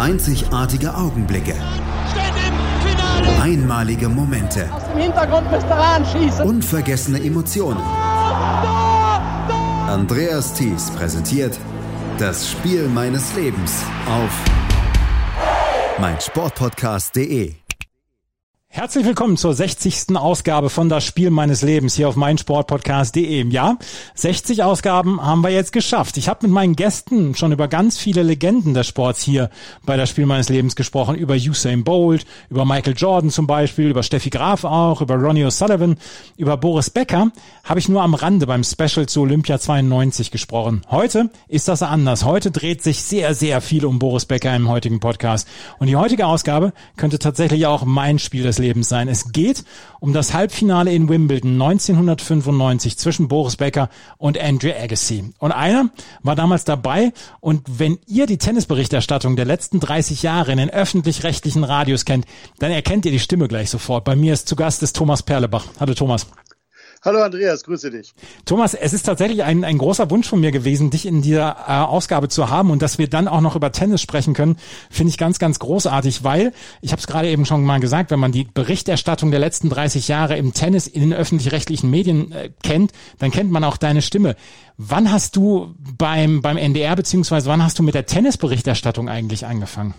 Einzigartige 0.00 0.94
Augenblicke. 0.94 1.54
Einmalige 3.38 4.08
Momente. 4.08 4.66
Aus 4.72 4.84
dem 4.88 4.96
Hintergrund 4.96 5.50
müsst 5.50 5.66
ihr 5.66 5.76
anschießen. 5.76 6.46
Unvergessene 6.46 7.22
Emotionen. 7.22 7.82
Andreas 9.86 10.54
Thies 10.54 10.90
präsentiert 10.92 11.58
das 12.16 12.50
Spiel 12.50 12.88
meines 12.88 13.34
Lebens 13.34 13.82
auf 14.08 14.30
meinsportpodcast.de. 16.00 17.59
Herzlich 18.72 19.04
willkommen 19.04 19.36
zur 19.36 19.52
60. 19.52 20.16
Ausgabe 20.16 20.70
von 20.70 20.88
Das 20.88 21.02
Spiel 21.02 21.30
meines 21.30 21.62
Lebens 21.62 21.96
hier 21.96 22.08
auf 22.08 22.14
meinsportpodcast.de. 22.14 23.48
Ja, 23.48 23.76
60 24.14 24.62
Ausgaben 24.62 25.20
haben 25.20 25.42
wir 25.42 25.50
jetzt 25.50 25.72
geschafft. 25.72 26.16
Ich 26.16 26.28
habe 26.28 26.46
mit 26.46 26.54
meinen 26.54 26.76
Gästen 26.76 27.34
schon 27.34 27.50
über 27.50 27.66
ganz 27.66 27.98
viele 27.98 28.22
Legenden 28.22 28.72
des 28.72 28.86
Sports 28.86 29.22
hier 29.22 29.50
bei 29.84 29.96
Das 29.96 30.08
Spiel 30.08 30.24
meines 30.24 30.48
Lebens 30.50 30.76
gesprochen. 30.76 31.16
Über 31.16 31.34
Usain 31.34 31.82
Bolt, 31.82 32.24
über 32.48 32.64
Michael 32.64 32.94
Jordan 32.96 33.30
zum 33.30 33.48
Beispiel, 33.48 33.90
über 33.90 34.04
Steffi 34.04 34.30
Graf 34.30 34.62
auch, 34.62 35.00
über 35.00 35.16
Ronnie 35.16 35.46
O'Sullivan, 35.46 35.96
über 36.36 36.56
Boris 36.56 36.90
Becker 36.90 37.32
habe 37.64 37.80
ich 37.80 37.88
nur 37.88 38.02
am 38.02 38.14
Rande 38.14 38.46
beim 38.46 38.62
Special 38.62 39.06
zu 39.06 39.22
Olympia 39.22 39.58
92 39.58 40.30
gesprochen. 40.30 40.82
Heute 40.88 41.30
ist 41.48 41.66
das 41.66 41.82
anders. 41.82 42.24
Heute 42.24 42.52
dreht 42.52 42.84
sich 42.84 43.02
sehr, 43.02 43.34
sehr 43.34 43.62
viel 43.62 43.84
um 43.84 43.98
Boris 43.98 44.26
Becker 44.26 44.54
im 44.54 44.68
heutigen 44.68 45.00
Podcast. 45.00 45.48
Und 45.80 45.88
die 45.88 45.96
heutige 45.96 46.26
Ausgabe 46.26 46.72
könnte 46.96 47.18
tatsächlich 47.18 47.66
auch 47.66 47.84
mein 47.84 48.20
Spiel 48.20 48.44
des 48.44 48.59
Lebens 48.60 48.88
sein. 48.88 49.08
Es 49.08 49.32
geht 49.32 49.64
um 49.98 50.12
das 50.12 50.32
Halbfinale 50.32 50.92
in 50.92 51.08
Wimbledon 51.08 51.60
1995 51.60 52.96
zwischen 52.96 53.28
Boris 53.28 53.56
Becker 53.56 53.90
und 54.18 54.38
Andrew 54.38 54.70
Agassi. 54.70 55.32
Und 55.38 55.52
einer 55.52 55.90
war 56.22 56.36
damals 56.36 56.64
dabei 56.64 57.12
und 57.40 57.62
wenn 57.78 57.98
ihr 58.06 58.26
die 58.26 58.38
Tennisberichterstattung 58.38 59.36
der 59.36 59.44
letzten 59.44 59.80
30 59.80 60.22
Jahre 60.22 60.52
in 60.52 60.58
den 60.58 60.70
öffentlich-rechtlichen 60.70 61.64
Radios 61.64 62.04
kennt, 62.04 62.26
dann 62.58 62.70
erkennt 62.70 63.06
ihr 63.06 63.12
die 63.12 63.18
Stimme 63.18 63.48
gleich 63.48 63.70
sofort. 63.70 64.04
Bei 64.04 64.16
mir 64.16 64.32
ist 64.32 64.48
zu 64.48 64.56
Gast 64.56 64.82
ist 64.82 64.96
Thomas 64.96 65.22
Perlebach. 65.22 65.66
Hallo 65.78 65.94
Thomas. 65.94 66.26
Hallo 67.02 67.22
Andreas, 67.22 67.64
grüße 67.64 67.90
dich. 67.90 68.12
Thomas, 68.44 68.74
es 68.74 68.92
ist 68.92 69.04
tatsächlich 69.04 69.42
ein, 69.42 69.64
ein 69.64 69.78
großer 69.78 70.10
Wunsch 70.10 70.28
von 70.28 70.38
mir 70.38 70.50
gewesen, 70.50 70.90
dich 70.90 71.06
in 71.06 71.22
dieser 71.22 71.56
äh, 71.66 71.72
Ausgabe 71.72 72.28
zu 72.28 72.50
haben 72.50 72.70
und 72.70 72.82
dass 72.82 72.98
wir 72.98 73.08
dann 73.08 73.26
auch 73.26 73.40
noch 73.40 73.56
über 73.56 73.72
Tennis 73.72 74.02
sprechen 74.02 74.34
können, 74.34 74.56
finde 74.90 75.10
ich 75.10 75.16
ganz, 75.16 75.38
ganz 75.38 75.58
großartig, 75.60 76.24
weil, 76.24 76.52
ich 76.82 76.92
habe 76.92 77.00
es 77.00 77.06
gerade 77.06 77.30
eben 77.30 77.46
schon 77.46 77.64
mal 77.64 77.80
gesagt, 77.80 78.10
wenn 78.10 78.20
man 78.20 78.32
die 78.32 78.44
Berichterstattung 78.44 79.30
der 79.30 79.40
letzten 79.40 79.70
30 79.70 80.08
Jahre 80.08 80.36
im 80.36 80.52
Tennis 80.52 80.86
in 80.86 81.00
den 81.00 81.14
öffentlich-rechtlichen 81.14 81.88
Medien 81.88 82.32
äh, 82.32 82.50
kennt, 82.62 82.92
dann 83.18 83.30
kennt 83.30 83.50
man 83.50 83.64
auch 83.64 83.78
deine 83.78 84.02
Stimme. 84.02 84.36
Wann 84.76 85.10
hast 85.10 85.36
du 85.36 85.74
beim, 85.96 86.42
beim 86.42 86.58
NDR 86.58 86.96
beziehungsweise 86.96 87.48
wann 87.48 87.64
hast 87.64 87.78
du 87.78 87.82
mit 87.82 87.94
der 87.94 88.04
Tennisberichterstattung 88.04 89.08
eigentlich 89.08 89.46
angefangen? 89.46 89.94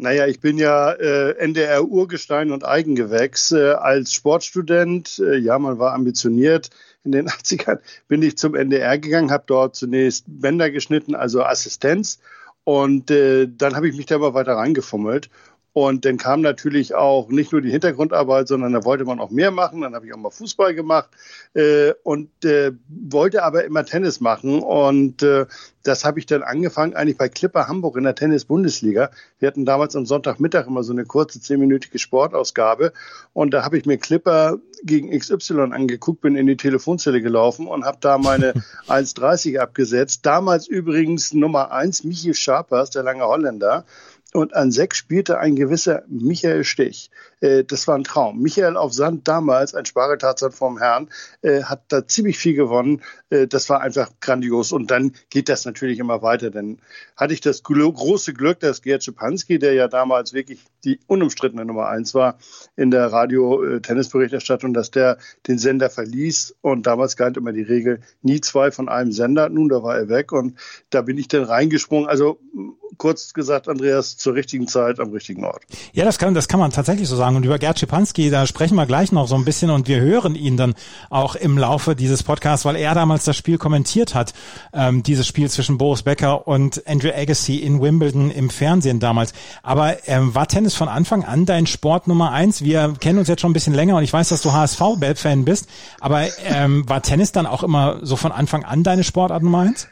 Naja, 0.00 0.26
ich 0.26 0.40
bin 0.40 0.56
ja 0.56 0.92
äh, 0.92 1.32
NDR 1.36 1.84
Urgestein 1.84 2.52
und 2.52 2.64
Eigengewächs. 2.64 3.52
Äh, 3.52 3.72
als 3.72 4.14
Sportstudent, 4.14 5.18
äh, 5.18 5.36
ja, 5.36 5.58
man 5.58 5.78
war 5.78 5.92
ambitioniert. 5.92 6.70
In 7.04 7.12
den 7.12 7.28
80ern 7.28 7.80
bin 8.08 8.22
ich 8.22 8.38
zum 8.38 8.54
NDR 8.54 8.96
gegangen, 8.96 9.30
habe 9.30 9.44
dort 9.46 9.76
zunächst 9.76 10.24
Bänder 10.26 10.70
geschnitten, 10.70 11.14
also 11.14 11.44
Assistenz. 11.44 12.18
Und 12.64 13.10
äh, 13.10 13.46
dann 13.46 13.76
habe 13.76 13.90
ich 13.90 13.96
mich 13.96 14.06
da 14.06 14.16
immer 14.16 14.32
weiter 14.32 14.54
reingefummelt. 14.54 15.28
Und 15.72 16.04
dann 16.04 16.16
kam 16.16 16.40
natürlich 16.40 16.94
auch 16.94 17.28
nicht 17.28 17.52
nur 17.52 17.60
die 17.60 17.70
Hintergrundarbeit, 17.70 18.48
sondern 18.48 18.72
da 18.72 18.84
wollte 18.84 19.04
man 19.04 19.20
auch 19.20 19.30
mehr 19.30 19.52
machen. 19.52 19.82
Dann 19.82 19.94
habe 19.94 20.06
ich 20.06 20.12
auch 20.12 20.18
mal 20.18 20.30
Fußball 20.30 20.74
gemacht 20.74 21.10
äh, 21.54 21.92
und 22.02 22.44
äh, 22.44 22.72
wollte 22.88 23.44
aber 23.44 23.64
immer 23.64 23.84
Tennis 23.84 24.20
machen. 24.20 24.62
Und 24.62 25.22
äh, 25.22 25.46
das 25.84 26.04
habe 26.04 26.18
ich 26.18 26.26
dann 26.26 26.42
angefangen 26.42 26.94
eigentlich 26.94 27.16
bei 27.16 27.28
Clipper 27.28 27.68
Hamburg 27.68 27.96
in 27.96 28.04
der 28.04 28.16
Tennis-Bundesliga. 28.16 29.10
Wir 29.38 29.46
hatten 29.48 29.64
damals 29.64 29.94
am 29.94 30.06
Sonntagmittag 30.06 30.66
immer 30.66 30.82
so 30.82 30.92
eine 30.92 31.04
kurze 31.04 31.40
zehnminütige 31.40 32.00
Sportausgabe. 32.00 32.92
Und 33.32 33.54
da 33.54 33.64
habe 33.64 33.78
ich 33.78 33.86
mir 33.86 33.96
Clipper 33.96 34.58
gegen 34.82 35.16
XY 35.16 35.72
angeguckt, 35.72 36.20
bin 36.20 36.36
in 36.36 36.46
die 36.46 36.56
Telefonzelle 36.56 37.22
gelaufen 37.22 37.66
und 37.68 37.84
habe 37.84 37.98
da 38.00 38.18
meine 38.18 38.52
1,30 38.88 39.58
abgesetzt. 39.58 40.26
Damals 40.26 40.66
übrigens 40.66 41.32
Nummer 41.32 41.70
eins 41.70 42.02
Michi 42.02 42.34
Scharpers, 42.34 42.90
der 42.90 43.04
lange 43.04 43.24
Holländer. 43.24 43.84
Und 44.32 44.54
an 44.54 44.70
sechs 44.70 44.96
spielte 44.96 45.38
ein 45.38 45.56
gewisser 45.56 46.04
Michael 46.06 46.62
Stich. 46.62 47.10
Äh, 47.40 47.64
das 47.64 47.88
war 47.88 47.96
ein 47.96 48.04
Traum. 48.04 48.40
Michael 48.40 48.76
auf 48.76 48.92
Sand 48.92 49.26
damals, 49.26 49.74
ein 49.74 49.86
Spargeltarzan 49.86 50.52
vom 50.52 50.78
Herrn, 50.78 51.08
äh, 51.42 51.64
hat 51.64 51.82
da 51.88 52.06
ziemlich 52.06 52.38
viel 52.38 52.54
gewonnen. 52.54 53.02
Äh, 53.30 53.48
das 53.48 53.68
war 53.68 53.80
einfach 53.80 54.10
grandios. 54.20 54.70
Und 54.70 54.90
dann 54.92 55.12
geht 55.30 55.48
das 55.48 55.64
natürlich 55.64 55.98
immer 55.98 56.22
weiter. 56.22 56.50
Dann 56.50 56.78
hatte 57.16 57.34
ich 57.34 57.40
das 57.40 57.64
große 57.64 58.32
Glück, 58.32 58.60
dass 58.60 58.82
Gerd 58.82 59.02
Schipanski, 59.02 59.58
der 59.58 59.74
ja 59.74 59.88
damals 59.88 60.32
wirklich 60.32 60.60
die 60.84 61.00
unumstrittene 61.08 61.64
Nummer 61.64 61.88
eins 61.88 62.14
war 62.14 62.38
in 62.76 62.92
der 62.92 63.06
Radio-Tennisberichterstattung, 63.06 64.74
dass 64.74 64.92
der 64.92 65.18
den 65.48 65.58
Sender 65.58 65.90
verließ. 65.90 66.54
Und 66.60 66.86
damals 66.86 67.16
galt 67.16 67.36
immer 67.36 67.52
die 67.52 67.62
Regel, 67.62 68.00
nie 68.22 68.40
zwei 68.40 68.70
von 68.70 68.88
einem 68.88 69.10
Sender. 69.10 69.48
Nun, 69.48 69.68
da 69.68 69.82
war 69.82 69.96
er 69.96 70.08
weg. 70.08 70.30
Und 70.30 70.56
da 70.90 71.02
bin 71.02 71.18
ich 71.18 71.26
dann 71.26 71.42
reingesprungen. 71.42 72.08
Also 72.08 72.38
kurz 72.96 73.32
gesagt, 73.32 73.68
Andreas, 73.68 74.19
zur 74.20 74.34
richtigen 74.34 74.68
Zeit 74.68 75.00
am 75.00 75.10
richtigen 75.10 75.44
Ort. 75.44 75.62
Ja, 75.92 76.04
das 76.04 76.18
kann, 76.18 76.34
das 76.34 76.48
kann 76.48 76.60
man 76.60 76.70
tatsächlich 76.70 77.08
so 77.08 77.16
sagen. 77.16 77.36
Und 77.36 77.44
über 77.44 77.58
Gerd 77.58 77.78
Schipanski, 77.78 78.30
da 78.30 78.46
sprechen 78.46 78.74
wir 78.76 78.86
gleich 78.86 79.12
noch 79.12 79.26
so 79.26 79.34
ein 79.34 79.44
bisschen 79.44 79.70
und 79.70 79.88
wir 79.88 80.00
hören 80.00 80.34
ihn 80.34 80.56
dann 80.56 80.74
auch 81.08 81.34
im 81.34 81.58
Laufe 81.58 81.96
dieses 81.96 82.22
Podcasts, 82.22 82.64
weil 82.64 82.76
er 82.76 82.94
damals 82.94 83.24
das 83.24 83.36
Spiel 83.36 83.58
kommentiert 83.58 84.14
hat, 84.14 84.34
ähm, 84.72 85.02
dieses 85.02 85.26
Spiel 85.26 85.50
zwischen 85.50 85.78
Boris 85.78 86.02
Becker 86.02 86.46
und 86.46 86.86
Andrew 86.86 87.10
Agassi 87.14 87.56
in 87.56 87.80
Wimbledon 87.80 88.30
im 88.30 88.50
Fernsehen 88.50 89.00
damals. 89.00 89.32
Aber 89.62 89.96
ähm, 90.06 90.34
war 90.34 90.46
Tennis 90.46 90.74
von 90.74 90.88
Anfang 90.88 91.24
an 91.24 91.46
dein 91.46 91.66
Sport 91.66 92.06
Nummer 92.06 92.32
eins? 92.32 92.62
Wir 92.62 92.94
kennen 93.00 93.18
uns 93.18 93.28
jetzt 93.28 93.40
schon 93.40 93.50
ein 93.50 93.54
bisschen 93.54 93.74
länger 93.74 93.96
und 93.96 94.04
ich 94.04 94.12
weiß, 94.12 94.28
dass 94.28 94.42
du 94.42 94.52
HSV-Fan 94.52 95.44
bist, 95.44 95.68
aber 96.00 96.26
ähm, 96.44 96.88
war 96.88 97.02
Tennis 97.02 97.32
dann 97.32 97.46
auch 97.46 97.62
immer 97.62 97.98
so 98.02 98.16
von 98.16 98.32
Anfang 98.32 98.64
an 98.64 98.82
deine 98.82 99.04
Sportart 99.04 99.42
Nummer 99.42 99.60
eins? 99.60 99.88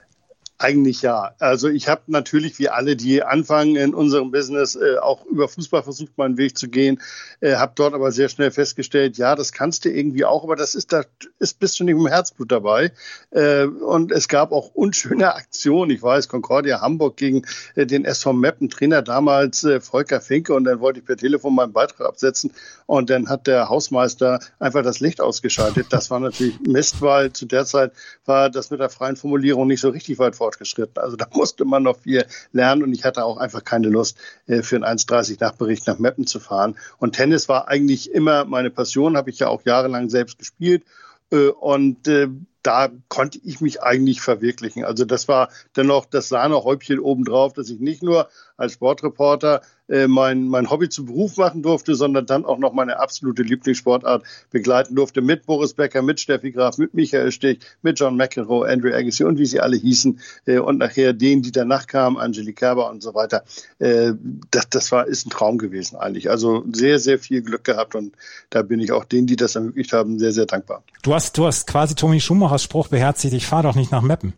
Eigentlich 0.61 1.03
ja. 1.03 1.37
Also 1.39 1.69
ich 1.69 1.87
habe 1.87 2.03
natürlich 2.09 2.59
wie 2.59 2.69
alle, 2.69 2.97
die 2.97 3.23
anfangen 3.23 3.77
in 3.77 3.95
unserem 3.95 4.33
Business, 4.33 4.75
äh, 4.75 4.99
auch 4.99 5.25
über 5.27 5.47
Fußball 5.47 5.85
versucht, 5.85 6.19
meinen 6.19 6.37
Weg 6.37 6.59
zu 6.59 6.69
gehen, 6.69 7.01
äh, 7.41 7.55
habe 7.55 7.75
dort 7.77 7.95
aber 7.95 8.11
sehr 8.11 8.29
schnell 8.29 8.51
festgestellt, 8.51 9.19
ja, 9.19 9.37
das 9.37 9.53
kannst 9.53 9.85
du 9.85 9.89
irgendwie 9.89 10.25
auch, 10.25 10.43
aber 10.43 10.57
das 10.57 10.75
ist 10.75 10.93
da 10.93 11.05
ist 11.39 11.61
bist 11.61 11.79
du 11.79 11.85
nicht 11.85 11.95
im 11.95 12.09
Herzblut 12.09 12.51
dabei. 12.51 12.91
Äh, 13.31 13.67
und 13.67 14.11
es 14.11 14.27
gab 14.27 14.51
auch 14.51 14.75
unschöne 14.75 15.33
Aktionen. 15.37 15.93
Ich 15.93 16.03
weiß, 16.03 16.29
Concordia 16.29 16.81
Hamburg 16.81 17.17
gegen 17.17 17.43
äh, 17.77 17.87
den 17.87 18.05
SV 18.05 18.33
Meppen 18.33 18.69
Trainer 18.69 19.03
damals 19.03 19.63
äh, 19.63 19.81
Volker 19.81 20.21
Finke 20.21 20.55
und 20.55 20.65
dann 20.65 20.81
wollte 20.81 20.99
ich 20.99 21.07
per 21.07 21.17
Telefon 21.17 21.55
meinen 21.55 21.73
Beitrag 21.73 22.09
absetzen 22.09 22.53
und 22.87 23.11
dann 23.11 23.29
hat 23.29 23.47
der 23.47 23.69
Hausmeister 23.69 24.41
einfach 24.59 24.83
das 24.83 24.99
Licht 24.99 25.21
ausgeschaltet. 25.21 25.87
Das 25.91 26.11
war 26.11 26.19
natürlich 26.19 26.59
Mist, 26.67 27.01
weil 27.01 27.33
zu 27.33 27.47
der 27.47 27.65
Zeit 27.65 27.93
war 28.25 28.51
das 28.51 28.71
mit 28.71 28.81
der 28.81 28.91
freien 28.91 29.15
Formulierung 29.15 29.69
nicht 29.69 29.81
so 29.81 29.91
richtig 29.91 30.19
weit 30.19 30.35
vor 30.35 30.48
fortgeschritten. 30.49 31.03
Also 31.03 31.17
da 31.17 31.27
musste 31.33 31.65
man 31.65 31.83
noch 31.83 31.99
viel 31.99 32.25
lernen 32.53 32.83
und 32.83 32.93
ich 32.93 33.05
hatte 33.05 33.25
auch 33.25 33.37
einfach 33.37 33.65
keine 33.65 33.89
Lust, 33.89 34.19
äh, 34.47 34.63
für 34.63 34.77
einen 34.77 34.85
1,30 34.85 35.39
Nachbericht 35.41 35.87
nach 35.87 35.99
Meppen 35.99 36.27
zu 36.27 36.41
fahren. 36.41 36.77
Und 36.99 37.15
Tennis 37.15 37.49
war 37.49 37.69
eigentlich 37.69 38.11
immer 38.13 38.45
meine 38.45 38.71
Passion, 38.71 39.17
habe 39.17 39.31
ich 39.31 39.39
ja 39.39 39.49
auch 39.49 39.65
jahrelang 39.65 40.09
selbst 40.09 40.39
gespielt. 40.39 40.85
Äh, 41.31 41.49
und 41.49 42.09
äh, 42.09 42.29
da 42.69 42.91
konnte 43.09 43.41
ich 43.43 43.63
mich 43.63 43.83
eigentlich 43.83 44.21
verwirklichen. 44.21 44.85
Also 44.85 45.07
das 45.07 45.27
war 45.27 45.49
dennoch 45.75 46.05
das 46.05 46.29
Sahnehäubchen 46.29 46.99
obendrauf, 46.99 47.55
dass 47.55 47.71
ich 47.71 47.81
nicht 47.81 48.03
nur 48.03 48.29
als 48.59 48.75
Sportreporter 48.75 49.63
äh, 49.89 50.07
mein, 50.07 50.49
mein 50.49 50.69
Hobby 50.69 50.89
zum 50.89 51.07
Beruf 51.07 51.37
machen 51.37 51.63
durfte, 51.63 51.95
sondern 51.95 52.27
dann 52.27 52.45
auch 52.45 52.59
noch 52.59 52.73
meine 52.73 52.99
absolute 52.99 53.43
Lieblingssportart 53.43 54.23
begleiten 54.51 54.95
durfte 54.95 55.23
mit 55.23 55.47
Boris 55.47 55.73
Becker, 55.73 56.03
mit 56.03 56.21
Steffi 56.21 56.51
Graf, 56.51 56.77
mit 56.77 56.93
Michael 56.93 57.33
Stich, 57.33 57.61
mit 57.81 57.99
John 57.99 58.17
McEnroe, 58.17 58.69
Andrew 58.69 58.93
Agassi 58.93 59.25
und 59.25 59.39
wie 59.39 59.47
sie 59.47 59.61
alle 59.61 59.77
hießen 59.77 60.21
äh, 60.47 60.59
und 60.59 60.79
nachher 60.79 61.15
denen, 61.15 61.43
die 61.43 61.53
danach 61.53 61.87
kamen, 61.87 62.19
Angelique 62.19 62.59
Kerber 62.59 62.91
und 62.91 63.03
so 63.03 63.15
weiter. 63.15 63.45
Äh, 63.79 64.13
das, 64.51 64.69
das 64.69 64.93
war, 64.93 65.07
ist 65.07 65.27
ein 65.27 65.31
Traum 65.31 65.57
gewesen 65.57 65.97
eigentlich. 65.97 66.29
Also 66.29 66.65
sehr, 66.73 66.99
sehr 66.99 67.19
viel 67.19 67.43
Glück 67.43 67.65
gehabt 67.65 67.95
und 67.95 68.15
da 68.51 68.63
bin 68.63 68.81
ich 68.81 68.93
auch 68.93 69.05
denen, 69.05 69.27
die 69.27 69.37
das 69.37 69.55
ermöglicht 69.55 69.93
haben, 69.93 70.19
sehr, 70.19 70.33
sehr 70.33 70.47
dankbar. 70.47 70.83
Du 71.03 71.15
hast, 71.15 71.39
du 71.39 71.47
hast 71.47 71.67
quasi 71.67 71.95
Tommy 71.95 72.21
Schumachers 72.21 72.58
Spruch 72.63 72.89
beherzigt, 72.89 73.35
ich 73.35 73.47
fahre 73.47 73.65
doch 73.65 73.75
nicht 73.75 73.93
nach 73.93 74.03
Meppen. 74.03 74.35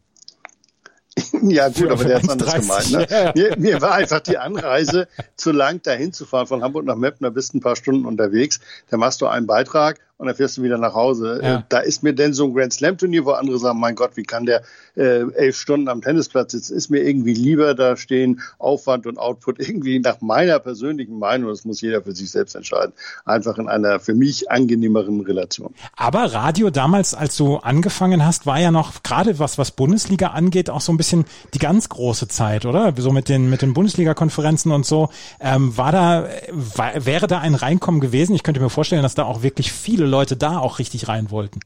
Ja, 1.43 1.69
gut, 1.69 1.90
aber 1.90 2.05
der 2.05 2.20
ist 2.20 2.31
anders 2.31 2.55
gemeint. 2.55 2.90
Ne? 2.93 3.06
Ja. 3.08 3.32
Mir, 3.34 3.56
mir, 3.58 3.81
war 3.81 3.93
einfach 3.93 4.20
die 4.20 4.38
Anreise 4.38 5.08
zu 5.37 5.52
lang, 5.52 5.82
dahin 5.82 6.12
zu 6.12 6.26
fahren 6.26 6.46
von 6.46 6.62
Hamburg 6.62 6.84
nach 6.84 6.96
Meppen, 6.96 7.25
da 7.25 7.31
bist 7.31 7.52
du 7.52 7.58
ein 7.58 7.61
paar 7.61 7.76
Stunden 7.76 8.05
unterwegs. 8.05 8.61
Da 8.90 8.96
machst 8.96 9.20
du 9.20 9.26
einen 9.26 9.46
Beitrag 9.46 10.00
und 10.20 10.26
dann 10.26 10.37
fährst 10.37 10.58
du 10.58 10.62
wieder 10.62 10.76
nach 10.76 10.94
Hause. 10.94 11.40
Ja. 11.43 11.56
Äh, 11.56 11.62
da 11.70 11.78
ist 11.78 12.02
mir 12.02 12.12
denn 12.12 12.34
so 12.34 12.44
ein 12.44 12.52
Grand 12.52 12.75
Slam 12.75 12.99
Turnier, 12.99 13.25
wo 13.25 13.31
andere 13.31 13.58
sagen, 13.58 13.81
mein 13.81 13.94
Gott, 13.94 14.17
wie 14.17 14.22
kann 14.22 14.44
der 14.44 14.62
äh, 14.94 15.22
elf 15.32 15.56
Stunden 15.56 15.88
am 15.88 16.02
Tennisplatz 16.02 16.52
sitzen, 16.52 16.76
ist 16.76 16.90
mir 16.90 17.00
irgendwie 17.00 17.32
lieber, 17.32 17.75
da 17.75 17.96
stehen 17.96 18.43
Aufwand 18.58 19.06
und 19.06 19.19
Output 19.19 19.58
irgendwie 19.67 19.99
nach 19.99 20.20
meiner 20.20 20.58
persönlichen 20.58 21.19
Meinung, 21.19 21.49
das 21.49 21.64
muss 21.64 21.81
jeder 21.81 22.02
für 22.02 22.14
sich 22.14 22.31
selbst 22.31 22.55
entscheiden, 22.55 22.93
einfach 23.25 23.56
in 23.56 23.69
einer 23.69 23.99
für 23.99 24.12
mich 24.12 24.50
angenehmeren 24.50 25.22
Relation. 25.22 25.75
Aber 25.96 26.34
Radio 26.34 26.69
damals, 26.69 27.14
als 27.14 27.38
du 27.38 27.56
angefangen 27.56 28.25
hast, 28.25 28.44
war 28.44 28.61
ja 28.61 28.70
noch 28.70 29.02
gerade 29.02 29.38
was, 29.38 29.56
was 29.56 29.70
Bundesliga 29.70 30.28
angeht, 30.28 30.69
auch 30.69 30.82
so 30.82 30.93
ein 30.93 30.99
bisschen 30.99 31.25
die 31.55 31.58
ganz 31.58 31.88
große 31.88 32.28
Zeit, 32.28 32.67
oder? 32.67 32.93
So 32.99 33.11
mit 33.11 33.31
den, 33.31 33.49
mit 33.49 33.62
den 33.62 33.72
Bundesliga-Konferenzen 33.72 34.70
und 34.70 34.84
so. 34.84 35.08
Ähm, 35.40 35.78
war 35.78 35.93
da, 35.93 36.28
war, 36.50 37.06
wäre 37.06 37.26
da 37.26 37.38
ein 37.38 37.55
Reinkommen 37.55 38.02
gewesen? 38.02 38.34
Ich 38.34 38.43
könnte 38.43 38.61
mir 38.61 38.69
vorstellen, 38.69 39.02
dass 39.02 39.14
da 39.14 39.25
auch 39.25 39.43
wirklich 39.43 39.72
viele 39.72 40.09
Leute 40.10 40.36
da 40.36 40.58
auch 40.58 40.78
richtig 40.78 41.08
rein 41.08 41.30
wollten. 41.30 41.60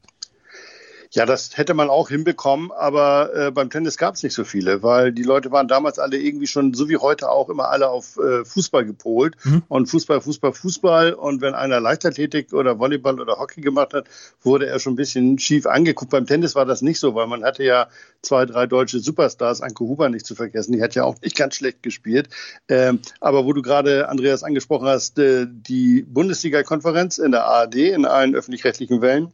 Ja, 1.15 1.27
das 1.27 1.57
hätte 1.57 1.75
man 1.75 1.91
auch 1.91 2.09
hinbekommen, 2.09 2.73
aber 2.73 3.31
äh, 3.37 3.51
beim 3.53 3.71
Tennis 3.71 3.97
gab 3.99 4.17
es 4.17 4.25
nicht 4.25 4.35
so 4.35 4.43
viele, 4.43 4.83
weil 4.83 5.13
die 5.13 5.23
Leute 5.23 5.53
waren 5.53 5.69
damals 5.69 6.01
alle 6.01 6.17
irgendwie 6.17 6.49
schon, 6.49 6.75
so 6.75 6.89
wie 6.89 6.97
heute 6.97 7.31
auch, 7.31 7.49
immer 7.51 7.69
alle 7.69 7.89
auf 7.89 8.19
äh, 8.19 8.45
Fußball 8.45 8.85
gepolt 8.85 9.37
mhm. 9.45 9.63
und 9.69 9.87
Fußball, 9.87 10.21
Fußball, 10.21 10.53
Fußball. 10.53 11.13
Und 11.13 11.41
wenn 11.41 11.55
einer 11.55 11.79
Leichtathletik 11.79 12.53
oder 12.53 12.81
Volleyball 12.81 13.21
oder 13.21 13.39
Hockey 13.39 13.61
gemacht 13.61 13.95
hat, 13.95 14.09
wurde 14.43 14.67
er 14.67 14.81
schon 14.81 14.95
ein 14.95 14.97
bisschen 14.97 15.39
schief 15.39 15.67
angeguckt. 15.67 16.11
Beim 16.11 16.27
Tennis 16.27 16.57
war 16.57 16.67
das 16.67 16.83
nicht 16.83 16.99
so, 16.99 17.15
weil 17.15 17.29
man 17.29 17.45
hatte 17.45 17.63
ja 17.63 17.87
zwei, 18.21 18.45
drei 18.45 18.67
deutsche 18.67 18.99
Superstars, 18.99 19.61
Anke 19.61 19.85
Huber 19.85 20.09
nicht 20.09 20.27
zu 20.27 20.35
vergessen, 20.35 20.73
die 20.73 20.83
hat 20.83 20.97
ja 20.97 21.05
auch 21.05 21.21
nicht 21.23 21.37
ganz 21.37 21.55
schlecht 21.55 21.85
gespielt. 21.85 22.29
Ähm, 22.69 22.99
aber 23.21 23.45
wo 23.45 23.53
du 23.53 23.63
gerade, 23.63 24.09
Andreas, 24.09 24.43
angesprochen 24.43 24.89
hast, 24.89 25.17
äh, 25.21 25.47
die 25.49 26.03
Bundesliga-Konferenz 26.03 27.19
in 27.19 27.31
der 27.31 27.45
ARD, 27.45 27.77
in 27.77 28.05
allen 28.05 28.35
öffentlich-rechtlichen 28.35 29.01
Wellen, 29.01 29.33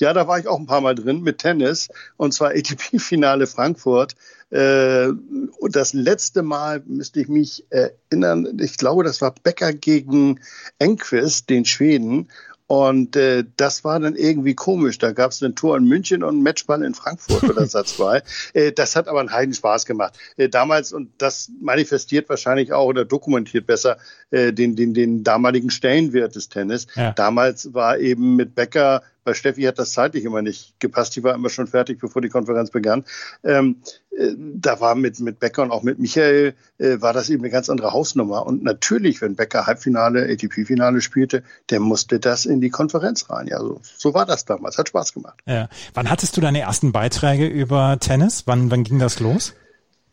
ja, 0.00 0.12
da 0.12 0.26
war 0.26 0.38
ich 0.38 0.48
auch 0.48 0.58
ein 0.58 0.66
paar 0.66 0.80
Mal 0.80 0.94
drin 0.94 1.22
mit 1.22 1.38
Tennis 1.38 1.88
und 2.16 2.32
zwar 2.32 2.50
ATP-Finale 2.50 3.46
Frankfurt. 3.46 4.14
Äh, 4.50 5.08
und 5.08 5.76
das 5.76 5.92
letzte 5.92 6.42
Mal 6.42 6.82
müsste 6.86 7.20
ich 7.20 7.28
mich 7.28 7.64
erinnern, 7.70 8.58
ich 8.60 8.78
glaube, 8.78 9.04
das 9.04 9.20
war 9.20 9.34
Becker 9.42 9.72
gegen 9.72 10.40
Enquist, 10.78 11.50
den 11.50 11.64
Schweden. 11.64 12.28
Und 12.68 13.16
äh, 13.16 13.44
das 13.56 13.82
war 13.82 13.98
dann 13.98 14.14
irgendwie 14.14 14.54
komisch. 14.54 14.98
Da 14.98 15.12
gab 15.12 15.30
es 15.30 15.42
ein 15.42 15.54
Tor 15.54 15.78
in 15.78 15.84
München 15.84 16.22
und 16.22 16.36
ein 16.36 16.42
Matchball 16.42 16.82
in 16.82 16.92
Frankfurt 16.92 17.44
oder 17.44 17.66
Satz 17.66 17.96
2. 17.96 18.22
Äh, 18.52 18.72
das 18.72 18.94
hat 18.94 19.08
aber 19.08 19.20
einen 19.20 19.32
heiden 19.32 19.54
Spaß 19.54 19.86
gemacht. 19.86 20.18
Äh, 20.36 20.50
damals, 20.50 20.92
und 20.92 21.10
das 21.16 21.50
manifestiert 21.62 22.28
wahrscheinlich 22.28 22.74
auch 22.74 22.84
oder 22.84 23.06
dokumentiert 23.06 23.66
besser 23.66 23.96
äh, 24.30 24.52
den, 24.52 24.76
den, 24.76 24.92
den 24.92 25.24
damaligen 25.24 25.70
Stellenwert 25.70 26.34
des 26.34 26.50
Tennis. 26.50 26.88
Ja. 26.94 27.12
Damals 27.12 27.72
war 27.72 27.98
eben 27.98 28.36
mit 28.36 28.54
Becker 28.54 29.02
bei 29.28 29.34
Steffi 29.34 29.64
hat 29.64 29.78
das 29.78 29.92
zeitlich 29.92 30.24
immer 30.24 30.40
nicht 30.40 30.80
gepasst. 30.80 31.14
Die 31.14 31.22
war 31.22 31.34
immer 31.34 31.50
schon 31.50 31.66
fertig, 31.66 31.98
bevor 32.00 32.22
die 32.22 32.30
Konferenz 32.30 32.70
begann. 32.70 33.04
Ähm, 33.44 33.76
äh, 34.10 34.30
da 34.38 34.80
war 34.80 34.94
mit, 34.94 35.20
mit 35.20 35.38
Becker 35.38 35.62
und 35.62 35.70
auch 35.70 35.82
mit 35.82 35.98
Michael, 35.98 36.54
äh, 36.78 37.02
war 37.02 37.12
das 37.12 37.28
eben 37.28 37.42
eine 37.42 37.50
ganz 37.50 37.68
andere 37.68 37.92
Hausnummer. 37.92 38.46
Und 38.46 38.62
natürlich, 38.62 39.20
wenn 39.20 39.36
Becker 39.36 39.66
Halbfinale, 39.66 40.22
ATP-Finale 40.32 41.02
spielte, 41.02 41.42
der 41.68 41.80
musste 41.80 42.18
das 42.20 42.46
in 42.46 42.62
die 42.62 42.70
Konferenz 42.70 43.28
rein. 43.28 43.48
Ja, 43.48 43.58
so, 43.60 43.82
so 43.98 44.14
war 44.14 44.24
das 44.24 44.46
damals. 44.46 44.78
Hat 44.78 44.88
Spaß 44.88 45.12
gemacht. 45.12 45.38
Ja. 45.44 45.68
Wann 45.92 46.08
hattest 46.08 46.34
du 46.38 46.40
deine 46.40 46.60
ersten 46.60 46.92
Beiträge 46.92 47.46
über 47.46 47.98
Tennis? 48.00 48.44
Wann, 48.46 48.70
wann 48.70 48.82
ging 48.82 48.98
das 48.98 49.20
los? 49.20 49.52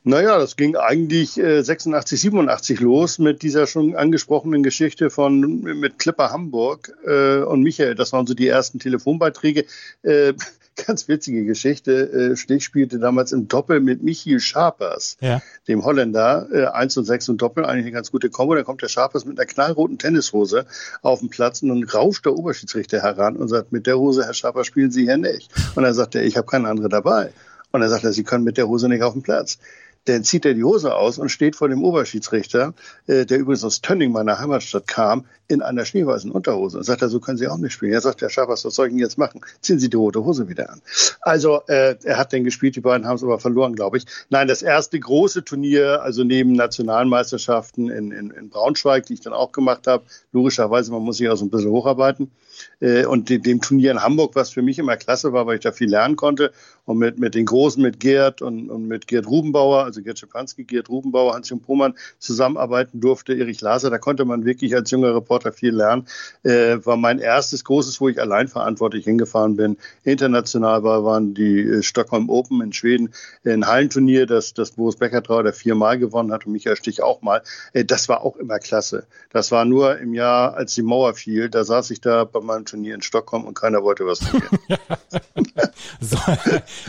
Naja, 0.08 0.38
das 0.38 0.56
ging 0.56 0.76
eigentlich 0.76 1.40
äh, 1.40 1.64
86, 1.64 2.22
87 2.22 2.80
los 2.80 3.18
mit 3.18 3.42
dieser 3.42 3.66
schon 3.66 3.96
angesprochenen 3.96 4.62
Geschichte 4.62 5.10
von 5.10 5.62
mit 5.64 5.98
Clipper 5.98 6.32
Hamburg 6.32 6.94
äh, 7.08 7.40
und 7.40 7.64
Michael. 7.64 7.96
Das 7.96 8.14
waren 8.14 8.28
so 8.28 8.36
die 8.36 8.48
ersten 8.48 8.78
Telefonbeiträge. 8.78 9.66
Äh, 10.04 10.34
ganz 10.86 11.08
witzige 11.08 11.44
Geschichte. 11.46 12.34
Äh, 12.34 12.36
Stich 12.36 12.66
spielte 12.66 13.00
damals 13.00 13.32
im 13.32 13.48
Doppel 13.48 13.80
mit 13.80 14.04
Michiel 14.04 14.40
Scharpers, 14.40 15.18
ja. 15.22 15.42
dem 15.68 15.84
Holländer. 15.84 16.50
Äh, 16.54 16.66
1 16.68 16.98
und 16.98 17.06
6 17.06 17.30
und 17.30 17.42
Doppel, 17.42 17.66
eigentlich 17.66 17.86
eine 17.86 17.94
ganz 17.94 18.12
gute 18.12 18.30
Kombo. 18.30 18.54
Da 18.54 18.62
kommt 18.62 18.84
der 18.84 18.90
Scharpers 18.90 19.26
mit 19.26 19.40
einer 19.40 19.48
knallroten 19.48 19.98
Tennishose 19.98 20.68
auf 21.02 21.22
den 21.22 21.32
Platz 21.32 21.64
und 21.64 21.70
dann 21.70 21.84
rauscht 21.84 22.28
der 22.28 22.36
Oberschiedsrichter 22.36 23.02
heran 23.02 23.38
und 23.38 23.48
sagt, 23.48 23.72
mit 23.72 23.88
der 23.88 23.98
Hose, 23.98 24.24
Herr 24.24 24.36
Scharpers, 24.36 24.68
spielen 24.68 24.92
Sie 24.92 25.06
hier 25.06 25.18
nicht. 25.18 25.50
Und 25.74 25.82
dann 25.82 25.96
sagt 25.96 26.14
er, 26.14 26.24
ich 26.24 26.38
habe 26.38 26.46
keine 26.46 26.68
andere 26.68 26.90
dabei. 26.90 27.32
Und 27.72 27.82
dann 27.82 27.90
sagt 27.90 28.04
er, 28.04 28.14
Sie 28.14 28.24
können 28.24 28.44
mit 28.44 28.58
der 28.58 28.68
Hose 28.68 28.88
nicht 28.88 29.02
auf 29.02 29.14
den 29.14 29.24
Platz 29.24 29.58
dann 30.06 30.24
zieht 30.24 30.46
er 30.46 30.54
die 30.54 30.64
Hose 30.64 30.96
aus 30.96 31.18
und 31.18 31.30
steht 31.30 31.56
vor 31.56 31.68
dem 31.68 31.84
Oberschiedsrichter, 31.84 32.74
äh, 33.08 33.26
der 33.26 33.40
übrigens 33.40 33.64
aus 33.64 33.82
Tönning, 33.82 34.12
meiner 34.12 34.40
Heimatstadt, 34.40 34.88
kam, 34.88 35.26
in 35.48 35.62
einer 35.62 35.86
schneeweißen 35.86 36.32
Unterhose. 36.32 36.78
Und 36.78 36.84
sagt 36.84 37.02
er, 37.02 37.10
so 37.10 37.20
können 37.20 37.38
Sie 37.38 37.48
auch 37.48 37.58
nicht 37.58 37.74
spielen. 37.74 37.94
Er 37.94 38.02
sagt, 38.02 38.22
Herr 38.22 38.30
Schaffers, 38.30 38.66
was 38.66 38.76
soll 38.76 38.88
ich 38.88 38.94
denn 38.94 39.00
jetzt 39.00 39.18
machen? 39.18 39.42
Ziehen 39.62 39.80
Sie 39.80 39.90
die 39.90 39.98
rote 39.98 40.24
Hose 40.24 40.48
wieder 40.50 40.70
an. 40.72 40.82
Also 41.22 41.62
äh, 41.68 41.96
er 42.04 42.18
hat 42.18 42.34
dann 42.34 42.44
gespielt, 42.44 42.76
die 42.76 42.82
beiden 42.82 43.08
haben 43.08 43.16
es 43.16 43.24
aber 43.24 43.40
verloren, 43.40 43.76
glaube 43.76 43.98
ich. 43.98 44.06
Nein, 44.30 44.48
das 44.48 44.62
erste 44.62 45.00
große 45.00 45.44
Turnier, 45.44 46.02
also 46.02 46.24
neben 46.24 46.54
Nationalmeisterschaften 46.54 47.90
in, 47.90 48.12
in, 48.12 48.32
in 48.32 48.50
Braunschweig, 48.50 49.06
die 49.06 49.14
ich 49.14 49.22
dann 49.22 49.34
auch 49.34 49.52
gemacht 49.52 49.88
habe, 49.88 50.04
logischerweise, 50.32 50.92
man 50.92 51.02
muss 51.02 51.18
sich 51.18 51.30
auch 51.30 51.36
so 51.36 51.46
ein 51.46 51.50
bisschen 51.50 51.72
hocharbeiten, 51.72 52.32
und 52.80 53.30
dem 53.30 53.62
Turnier 53.62 53.92
in 53.92 54.04
Hamburg, 54.04 54.36
was 54.36 54.50
für 54.52 54.62
mich 54.62 54.80
immer 54.80 54.98
klasse 54.98 55.34
war, 55.34 55.48
weil 55.48 55.56
ich 55.56 55.64
da 55.64 55.72
viel 55.72 55.90
lernen 55.90 56.16
konnte. 56.16 56.52
Und 56.86 57.00
mit, 57.00 57.18
mit 57.18 57.34
den 57.34 57.46
Großen, 57.46 57.82
mit 57.82 58.00
Gerd 58.00 58.44
und, 58.44 58.70
und 58.70 58.88
mit 58.88 59.08
Gerd 59.08 59.26
Rubenbauer, 59.26 59.86
also 59.86 60.04
Gerd 60.04 60.20
Schipanski, 60.20 60.66
Gerd 60.66 60.88
Rubenbauer, 60.88 61.34
Hans-Jung 61.34 61.62
Pohmann 61.62 61.96
zusammenarbeiten 62.20 63.02
durfte, 63.02 63.34
Erich 63.34 63.62
Laser, 63.62 63.90
da 63.90 63.98
konnte 63.98 64.24
man 64.24 64.46
wirklich 64.46 64.76
als 64.76 64.92
junger 64.92 65.16
Reporter 65.16 65.52
viel 65.52 65.76
lernen. 65.76 66.06
Äh, 66.44 66.78
war 66.86 66.96
mein 66.96 67.18
erstes 67.18 67.64
großes, 67.64 68.00
wo 68.02 68.10
ich 68.10 68.22
allein 68.22 68.48
verantwortlich 68.48 69.06
hingefahren 69.06 69.56
bin. 69.56 69.78
International 70.04 70.84
war, 70.84 71.04
waren 71.04 71.34
die 71.34 71.62
äh, 71.62 71.82
Stockholm 71.82 72.30
Open 72.30 72.62
in 72.62 72.72
Schweden, 72.72 73.14
ein 73.46 73.66
Hallenturnier, 73.66 74.28
das, 74.28 74.54
das 74.54 74.72
Boris 74.72 74.98
Becker 74.98 75.22
drei 75.22 75.40
oder 75.40 75.54
viermal 75.54 75.98
gewonnen 75.98 76.32
hat 76.32 76.46
und 76.46 76.52
Michael 76.52 76.76
Stich 76.76 77.02
auch 77.02 77.24
mal. 77.24 77.42
Äh, 77.74 77.84
das 77.84 78.10
war 78.10 78.22
auch 78.22 78.36
immer 78.36 78.60
klasse. 78.60 79.08
Das 79.32 79.52
war 79.52 79.66
nur 79.66 79.98
im 79.98 80.14
Jahr, 80.14 80.54
als 80.54 80.76
die 80.76 80.84
Mauer 80.84 81.16
fiel, 81.16 81.50
da 81.50 81.64
saß 81.64 81.90
ich 81.90 82.00
da 82.00 82.26
bei 82.46 82.54
meinem 82.54 82.66
Turnier 82.66 82.96
in 82.96 83.02
Stockholm 83.02 83.46
und 83.46 83.54
keiner 83.54 83.84
wollte 83.84 84.06
was 84.06 84.20
von 84.20 84.42
mir. 84.68 84.80
so, 86.00 86.18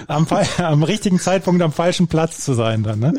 am, 0.07 0.27
am, 0.59 0.83
richtigen 0.83 1.19
Zeitpunkt 1.19 1.63
am 1.63 1.73
falschen 1.73 2.09
Platz 2.09 2.45
zu 2.45 2.55
sein 2.55 2.83
dann, 2.83 2.99
ne? 2.99 3.15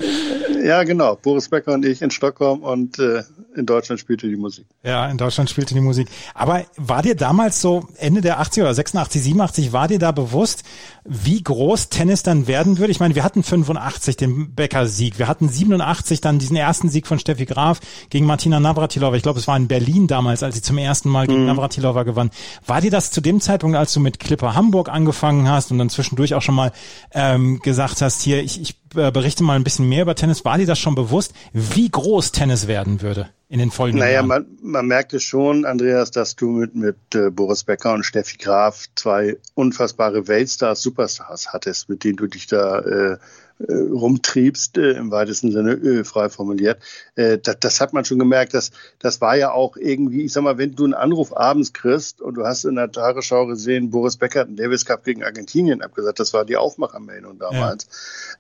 Ja, 0.64 0.84
genau. 0.84 1.16
Boris 1.16 1.50
Becker 1.50 1.74
und 1.74 1.86
ich 1.86 2.02
in 2.02 2.12
Stockholm 2.12 2.62
und 2.62 3.00
äh, 3.00 3.24
in 3.56 3.66
Deutschland 3.66 4.00
spielte 4.00 4.28
die 4.28 4.36
Musik. 4.36 4.66
Ja, 4.84 5.10
in 5.10 5.18
Deutschland 5.18 5.50
spielte 5.50 5.74
die 5.74 5.82
Musik. 5.82 6.08
Aber 6.34 6.66
war 6.78 7.02
dir 7.02 7.16
damals 7.16 7.62
so 7.62 7.88
Ende 7.98 8.22
der 8.22 8.40
80er 8.42 8.62
oder 8.62 8.74
86, 8.74 9.24
87, 9.24 9.74
war 9.74 9.88
dir 9.88 10.00
da 10.00 10.12
bewusst, 10.12 10.64
wie 11.06 11.42
groß 11.42 11.90
Tennis 11.90 12.22
dann 12.22 12.48
werden 12.48 12.78
würde? 12.78 12.92
Ich 12.92 13.00
meine, 13.00 13.16
wir 13.16 13.24
hatten 13.24 13.44
85 13.44 14.18
den 14.18 14.54
Becker-Sieg. 14.54 15.20
Wir 15.20 15.28
hatten 15.28 15.50
87 15.50 16.22
dann 16.22 16.38
diesen 16.38 16.58
ersten 16.58 16.90
Sieg 16.90 17.08
von 17.08 17.18
Steffi 17.18 17.46
Graf 17.46 17.80
gegen 18.10 18.26
Martina 18.26 18.60
Navratilova. 18.60 19.16
Ich 19.16 19.24
glaube, 19.24 19.40
es 19.40 19.48
war 19.48 19.58
in 19.58 19.68
Berlin 19.68 20.08
damals, 20.08 20.44
als 20.44 20.56
sie 20.56 20.62
zum 20.62 20.78
ersten 20.78 21.10
Mal 21.10 21.28
gegen 21.28 21.42
mhm. 21.42 21.48
Navratilova 21.48 22.04
gewann. 22.04 22.27
War 22.66 22.82
dir 22.82 22.92
das 22.92 23.12
zu 23.12 23.22
dem 23.22 23.42
Zeitpunkt, 23.42 23.78
als 23.78 23.94
du 23.94 24.00
mit 24.00 24.20
Clipper 24.20 24.56
Hamburg 24.56 24.90
angefangen 24.90 25.50
hast 25.50 25.72
und 25.72 25.78
dann 25.78 25.90
zwischendurch 25.90 26.34
auch 26.34 26.42
schon 26.42 26.56
mal 26.56 26.72
ähm, 27.12 27.60
gesagt 27.60 28.02
hast, 28.02 28.22
hier, 28.22 28.44
ich, 28.44 28.62
ich 28.62 28.76
äh, 28.96 29.12
berichte 29.12 29.44
mal 29.44 29.56
ein 29.56 29.64
bisschen 29.64 29.90
mehr 29.90 30.04
über 30.04 30.16
Tennis, 30.16 30.46
war 30.46 30.58
dir 30.58 30.68
das 30.68 30.80
schon 30.80 30.96
bewusst, 30.96 31.34
wie 31.54 31.90
groß 31.90 32.32
Tennis 32.32 32.68
werden 32.68 33.02
würde? 33.02 33.30
in 33.50 33.60
den 33.60 33.72
folgenden 33.72 34.00
naja, 34.00 34.16
Jahren? 34.16 34.28
Naja, 34.28 34.46
man, 34.62 34.72
man 34.72 34.88
merkte 34.88 35.20
schon, 35.20 35.66
Andreas, 35.66 36.12
dass 36.12 36.36
du 36.36 36.50
mit, 36.50 36.76
mit 36.76 36.98
äh, 37.16 37.30
Boris 37.30 37.64
Becker 37.64 37.94
und 37.94 38.04
Steffi 38.04 38.38
Graf 38.38 38.88
zwei 38.96 39.38
unfassbare 39.54 40.28
Weltstars, 40.28 40.82
Superstars 40.82 41.54
hattest, 41.54 41.88
mit 41.90 42.04
denen 42.04 42.18
du 42.18 42.28
dich 42.28 42.48
da 42.48 42.80
äh, 42.80 43.18
rumtriebst, 43.60 44.78
äh, 44.78 44.92
im 44.92 45.12
weitesten 45.12 45.52
Sinne 45.52 45.74
äh, 45.74 46.04
frei 46.04 46.30
formuliert. 46.30 46.80
Äh, 47.16 47.40
das, 47.40 47.58
das 47.60 47.82
hat 47.82 47.94
man 47.94 48.06
schon 48.06 48.20
gemerkt. 48.20 48.54
dass 48.54 48.72
das 49.00 49.20
war 49.22 49.36
ja 49.36 49.52
auch 49.52 49.78
irgendwie, 49.78 50.24
ich 50.24 50.34
sag 50.34 50.44
mal, 50.44 50.58
wenn 50.58 50.76
du 50.76 50.84
einen 50.84 50.94
Anruf 50.94 51.36
abends 51.36 51.74
kriegst 51.74 52.22
und 52.22 52.36
du 52.36 52.46
hast 52.46 52.66
in 52.66 52.76
der 52.76 52.92
Tagesschau 52.92 53.48
gesehen, 53.48 53.90
Boris 53.90 54.18
Becker 54.18 54.42
hat 54.42 54.48
einen 54.48 54.58
Davis 54.58 54.86
Cup 54.86 55.04
gegen 55.04 55.24
Argentinien 55.24 55.82
abgesagt, 55.82 56.20
das 56.20 56.34
war 56.34 56.46
die 56.46 56.58
Aufmachermeldung 56.58 57.40
damals. 57.40 57.88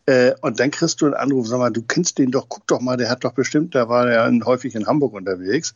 Ja. 0.07 0.13
Äh, 0.13 0.35
und 0.41 0.59
dann 0.59 0.71
kriegst 0.71 1.01
du 1.01 1.05
einen 1.05 1.15
Anruf, 1.15 1.47
sag 1.47 1.59
mal, 1.59 1.71
du 1.71 1.81
kennst 1.81 2.19
den 2.19 2.31
doch, 2.31 2.47
guck 2.47 2.67
doch 2.67 2.79
mal, 2.79 2.97
der 2.97 3.09
hat 3.09 3.23
doch 3.23 3.33
bestimmt, 3.33 3.73
da 3.73 3.89
war 3.89 4.07
er 4.07 4.29
ja 4.29 4.45
häufig 4.45 4.75
in 4.75 4.85
Hamburg 4.85 5.13
unterwegs 5.13 5.73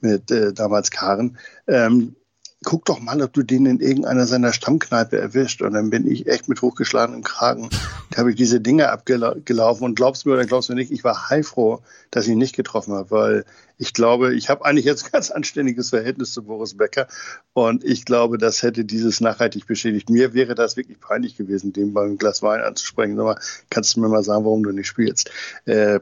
mit 0.00 0.30
äh, 0.30 0.52
damals 0.52 0.90
Karen. 0.90 1.38
Ähm, 1.66 2.16
guck 2.62 2.84
doch 2.84 3.00
mal, 3.00 3.22
ob 3.22 3.32
du 3.32 3.42
den 3.42 3.64
in 3.64 3.80
irgendeiner 3.80 4.26
seiner 4.26 4.52
Stammkneipe 4.52 5.18
erwischt. 5.18 5.62
Und 5.62 5.72
dann 5.72 5.90
bin 5.90 6.06
ich 6.06 6.26
echt 6.26 6.48
mit 6.48 6.60
hochgeschlagenem 6.60 7.22
Kragen. 7.22 7.70
Da 8.10 8.18
habe 8.18 8.30
ich 8.30 8.36
diese 8.36 8.60
Dinge 8.60 8.90
abgelaufen 8.90 9.84
und 9.84 9.94
glaubst 9.94 10.26
mir 10.26 10.32
oder 10.32 10.44
glaubst 10.44 10.68
mir 10.68 10.74
nicht, 10.74 10.90
ich 10.90 11.02
war 11.02 11.30
heilfroh, 11.30 11.80
dass 12.10 12.26
ich 12.26 12.32
ihn 12.32 12.38
nicht 12.38 12.56
getroffen 12.56 12.92
habe, 12.92 13.10
weil 13.10 13.44
ich 13.78 13.94
glaube, 13.94 14.34
ich 14.34 14.50
habe 14.50 14.64
eigentlich 14.66 14.84
jetzt 14.84 15.06
ein 15.06 15.10
ganz 15.12 15.30
anständiges 15.30 15.88
Verhältnis 15.88 16.34
zu 16.34 16.42
Boris 16.42 16.76
Becker 16.76 17.08
und 17.54 17.82
ich 17.82 18.04
glaube, 18.04 18.36
das 18.36 18.62
hätte 18.62 18.84
dieses 18.84 19.22
nachhaltig 19.22 19.66
beschädigt. 19.66 20.10
Mir 20.10 20.34
wäre 20.34 20.54
das 20.54 20.76
wirklich 20.76 21.00
peinlich 21.00 21.36
gewesen, 21.36 21.72
dem 21.72 21.94
beim 21.94 22.18
Glas 22.18 22.42
Wein 22.42 22.60
anzusprechen. 22.60 23.16
Sag 23.16 23.24
mal, 23.24 23.40
kannst 23.70 23.96
du 23.96 24.00
mir 24.00 24.08
mal 24.08 24.22
sagen, 24.22 24.44
warum 24.44 24.64
du 24.64 24.72
nicht 24.72 24.88
spielst? 24.88 25.30
Äh, 25.64 26.00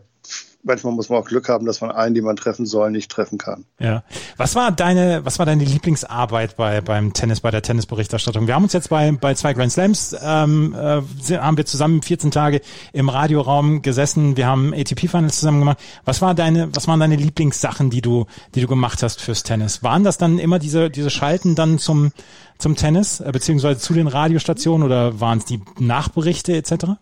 manchmal 0.63 0.93
muss 0.93 1.09
man 1.09 1.21
auch 1.21 1.27
Glück 1.27 1.49
haben, 1.49 1.67
dass 1.67 1.81
man 1.81 1.91
einen, 1.91 2.15
den 2.15 2.25
man 2.25 2.37
treffen 2.37 2.67
soll, 2.67 2.91
nicht 2.91 3.11
treffen 3.11 3.39
kann. 3.39 3.65
Ja. 3.79 4.03
Was 4.37 4.55
war 4.55 4.73
deine, 4.73 5.25
was 5.25 5.39
war 5.39 5.47
deine 5.47 5.65
Lieblingsarbeit 5.65 6.57
bei 6.57 6.81
beim 6.81 7.13
Tennis, 7.13 7.41
bei 7.41 7.51
der 7.51 7.63
Tennisberichterstattung? 7.63 8.47
Wir 8.47 8.55
haben 8.55 8.65
uns 8.65 8.73
jetzt 8.73 8.91
bei 8.91 9.13
bei 9.13 9.35
zwei 9.35 9.55
Grand 9.55 9.73
Slams 9.73 10.17
ähm, 10.21 10.75
äh, 10.75 11.39
haben 11.39 11.57
wir 11.57 11.67
zusammen 11.67 12.03
14 12.03 12.31
Tage 12.31 12.61
im 12.93 13.09
Radioraum 13.09 13.83
gesessen. 13.83 14.37
Wir 14.37 14.47
haben 14.47 14.73
ATP 14.73 15.09
Finals 15.09 15.39
zusammen 15.41 15.61
gemacht. 15.61 15.79
Was 16.05 16.23
war 16.23 16.35
deine, 16.35 16.75
was 16.75 16.87
waren 16.89 17.01
deine 17.01 17.17
Lieblingssachen, 17.17 17.91
die 17.91 18.03
du, 18.03 18.27
die 18.55 18.61
du 18.61 18.69
gemacht 18.69 19.03
hast 19.03 19.21
fürs 19.21 19.43
Tennis? 19.43 19.83
Waren 19.83 20.05
das 20.05 20.19
dann 20.19 20.39
immer 20.39 20.59
diese 20.59 20.91
diese 20.91 21.11
Schalten 21.11 21.55
dann 21.55 21.79
zum 21.79 22.13
zum 22.59 22.77
Tennis 22.77 23.21
äh, 23.21 23.31
beziehungsweise 23.33 23.81
zu 23.81 23.95
den 23.95 24.09
Radiostationen 24.09 24.85
oder 24.85 25.21
waren 25.21 25.39
es 25.39 25.45
die 25.45 25.63
Nachberichte 25.79 26.55
etc.? 26.57 26.99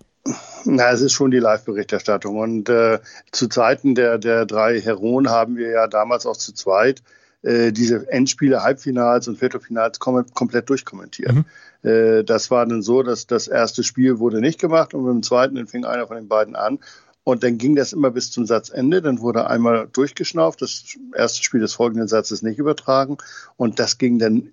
Na, 0.66 0.90
es 0.90 1.00
ist 1.00 1.12
schon 1.12 1.30
die 1.30 1.38
Live-Berichterstattung. 1.38 2.38
Und 2.38 2.68
äh, 2.68 2.99
zu 3.32 3.49
Zeiten 3.49 3.94
der, 3.94 4.18
der 4.18 4.46
drei 4.46 4.80
Heroen 4.80 5.30
haben 5.30 5.56
wir 5.56 5.70
ja 5.70 5.87
damals 5.87 6.26
auch 6.26 6.37
zu 6.37 6.52
zweit 6.52 7.02
äh, 7.42 7.73
diese 7.73 8.11
Endspiele, 8.11 8.62
Halbfinals 8.62 9.28
und 9.28 9.38
Viertelfinals 9.38 9.99
kom 10.00 10.25
komplett 10.35 10.68
durchkommentiert. 10.68 11.32
Mhm. 11.32 11.44
Äh, 11.88 12.25
das 12.25 12.50
war 12.50 12.66
dann 12.66 12.82
so, 12.82 13.02
dass 13.02 13.26
das 13.26 13.46
erste 13.46 13.85
Spiel 13.85 14.18
wurde 14.18 14.40
nicht 14.40 14.61
gemacht 14.61 14.94
und 14.94 15.06
dem 15.06 15.23
zweiten 15.23 15.54
dann 15.54 15.68
fing 15.68 15.85
einer 15.85 16.06
von 16.06 16.16
den 16.16 16.28
beiden 16.28 16.56
an. 16.56 16.80
Und 17.23 17.42
dann 17.42 17.58
ging 17.58 17.75
das 17.75 17.92
immer 17.92 18.12
bis 18.12 18.30
zum 18.30 18.46
Satzende. 18.46 19.02
Dann 19.02 19.20
wurde 19.20 19.49
einmal 19.49 19.88
durchgeschnauft. 19.92 20.62
Das 20.62 20.96
erste 21.12 21.42
Spiel 21.42 21.58
des 21.58 21.75
folgenden 21.75 22.06
Satzes 22.06 22.42
nicht 22.42 22.58
übertragen. 22.58 23.16
Und 23.56 23.80
das 23.80 23.99
ging 23.99 24.20
dann 24.20 24.52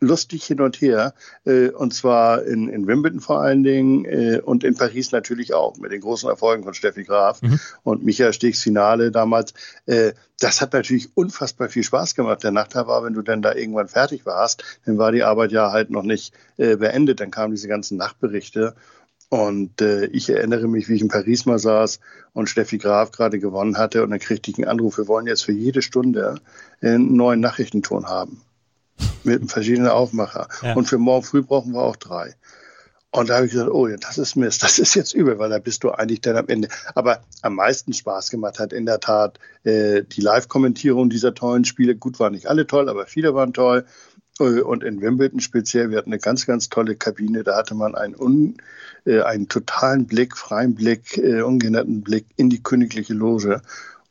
lustig 0.00 0.44
hin 0.44 0.60
und 0.60 0.80
her. 0.80 1.14
Äh, 1.44 1.68
und 1.70 1.94
zwar 1.94 2.44
in, 2.44 2.68
in 2.68 2.86
Wimbledon 2.86 3.20
vor 3.20 3.40
allen 3.40 3.62
Dingen 3.62 4.04
äh, 4.04 4.40
und 4.44 4.64
in 4.64 4.74
Paris 4.74 5.12
natürlich 5.12 5.54
auch 5.54 5.76
mit 5.76 5.92
den 5.92 6.00
großen 6.00 6.28
Erfolgen 6.28 6.64
von 6.64 6.74
Steffi 6.74 7.04
Graf 7.04 7.42
mhm. 7.42 7.58
und 7.82 8.04
Michael 8.04 8.32
Stegs 8.32 8.62
Finale 8.62 9.10
damals. 9.10 9.54
Äh, 9.86 10.12
das 10.40 10.60
hat 10.60 10.72
natürlich 10.72 11.16
unfassbar 11.16 11.68
viel 11.68 11.84
Spaß 11.84 12.14
gemacht. 12.14 12.42
Der 12.42 12.50
Nachteil 12.50 12.86
war, 12.86 13.04
wenn 13.04 13.14
du 13.14 13.22
dann 13.22 13.42
da 13.42 13.54
irgendwann 13.54 13.88
fertig 13.88 14.26
warst, 14.26 14.64
dann 14.84 14.98
war 14.98 15.12
die 15.12 15.22
Arbeit 15.22 15.52
ja 15.52 15.70
halt 15.70 15.90
noch 15.90 16.02
nicht 16.02 16.34
äh, 16.56 16.76
beendet. 16.76 17.20
Dann 17.20 17.30
kamen 17.30 17.54
diese 17.54 17.68
ganzen 17.68 17.96
Nachtberichte. 17.96 18.74
Und 19.30 19.80
äh, 19.80 20.06
ich 20.06 20.28
erinnere 20.28 20.68
mich, 20.68 20.88
wie 20.88 20.94
ich 20.94 21.00
in 21.00 21.08
Paris 21.08 21.46
mal 21.46 21.58
saß 21.58 21.98
und 22.34 22.48
Steffi 22.48 22.78
Graf 22.78 23.10
gerade 23.10 23.38
gewonnen 23.38 23.78
hatte 23.78 24.04
und 24.04 24.10
dann 24.10 24.20
kriegte 24.20 24.50
ich 24.50 24.58
einen 24.58 24.68
Anruf, 24.68 24.98
wir 24.98 25.08
wollen 25.08 25.26
jetzt 25.26 25.44
für 25.44 25.52
jede 25.52 25.82
Stunde 25.82 26.36
einen 26.80 27.16
neuen 27.16 27.40
Nachrichtenton 27.40 28.06
haben 28.06 28.42
mit 29.24 29.50
verschiedenen 29.50 29.88
Aufmacher. 29.88 30.48
Ja. 30.62 30.74
Und 30.74 30.86
für 30.86 30.98
morgen 30.98 31.24
früh 31.24 31.42
brauchen 31.42 31.72
wir 31.72 31.82
auch 31.82 31.96
drei. 31.96 32.34
Und 33.10 33.28
da 33.28 33.36
habe 33.36 33.46
ich 33.46 33.52
gesagt, 33.52 33.70
oh 33.70 33.86
ja, 33.86 33.96
das 33.96 34.18
ist 34.18 34.34
Mist, 34.34 34.64
das 34.64 34.80
ist 34.80 34.94
jetzt 34.96 35.14
übel, 35.14 35.38
weil 35.38 35.48
da 35.48 35.60
bist 35.60 35.84
du 35.84 35.92
eigentlich 35.92 36.20
dann 36.20 36.36
am 36.36 36.48
Ende. 36.48 36.68
Aber 36.96 37.20
am 37.42 37.54
meisten 37.54 37.92
Spaß 37.92 38.28
gemacht 38.30 38.58
hat 38.58 38.72
in 38.72 38.86
der 38.86 38.98
Tat 38.98 39.38
äh, 39.62 40.02
die 40.02 40.20
Live-Kommentierung 40.20 41.10
dieser 41.10 41.32
tollen 41.32 41.64
Spiele. 41.64 41.94
Gut, 41.94 42.18
waren 42.18 42.32
nicht 42.32 42.48
alle 42.48 42.66
toll, 42.66 42.88
aber 42.88 43.06
viele 43.06 43.32
waren 43.32 43.52
toll. 43.52 43.86
Äh, 44.40 44.62
und 44.62 44.82
in 44.82 45.00
Wimbledon 45.00 45.38
speziell, 45.38 45.90
wir 45.90 45.98
hatten 45.98 46.10
eine 46.10 46.18
ganz, 46.18 46.44
ganz 46.44 46.70
tolle 46.70 46.96
Kabine. 46.96 47.44
Da 47.44 47.56
hatte 47.56 47.76
man 47.76 47.94
einen, 47.94 48.16
un, 48.16 48.56
äh, 49.04 49.20
einen 49.20 49.48
totalen 49.48 50.06
Blick, 50.06 50.36
freien 50.36 50.74
Blick, 50.74 51.16
äh, 51.16 51.42
ungehinderten 51.42 52.02
Blick 52.02 52.26
in 52.34 52.50
die 52.50 52.64
königliche 52.64 53.14
Loge. 53.14 53.62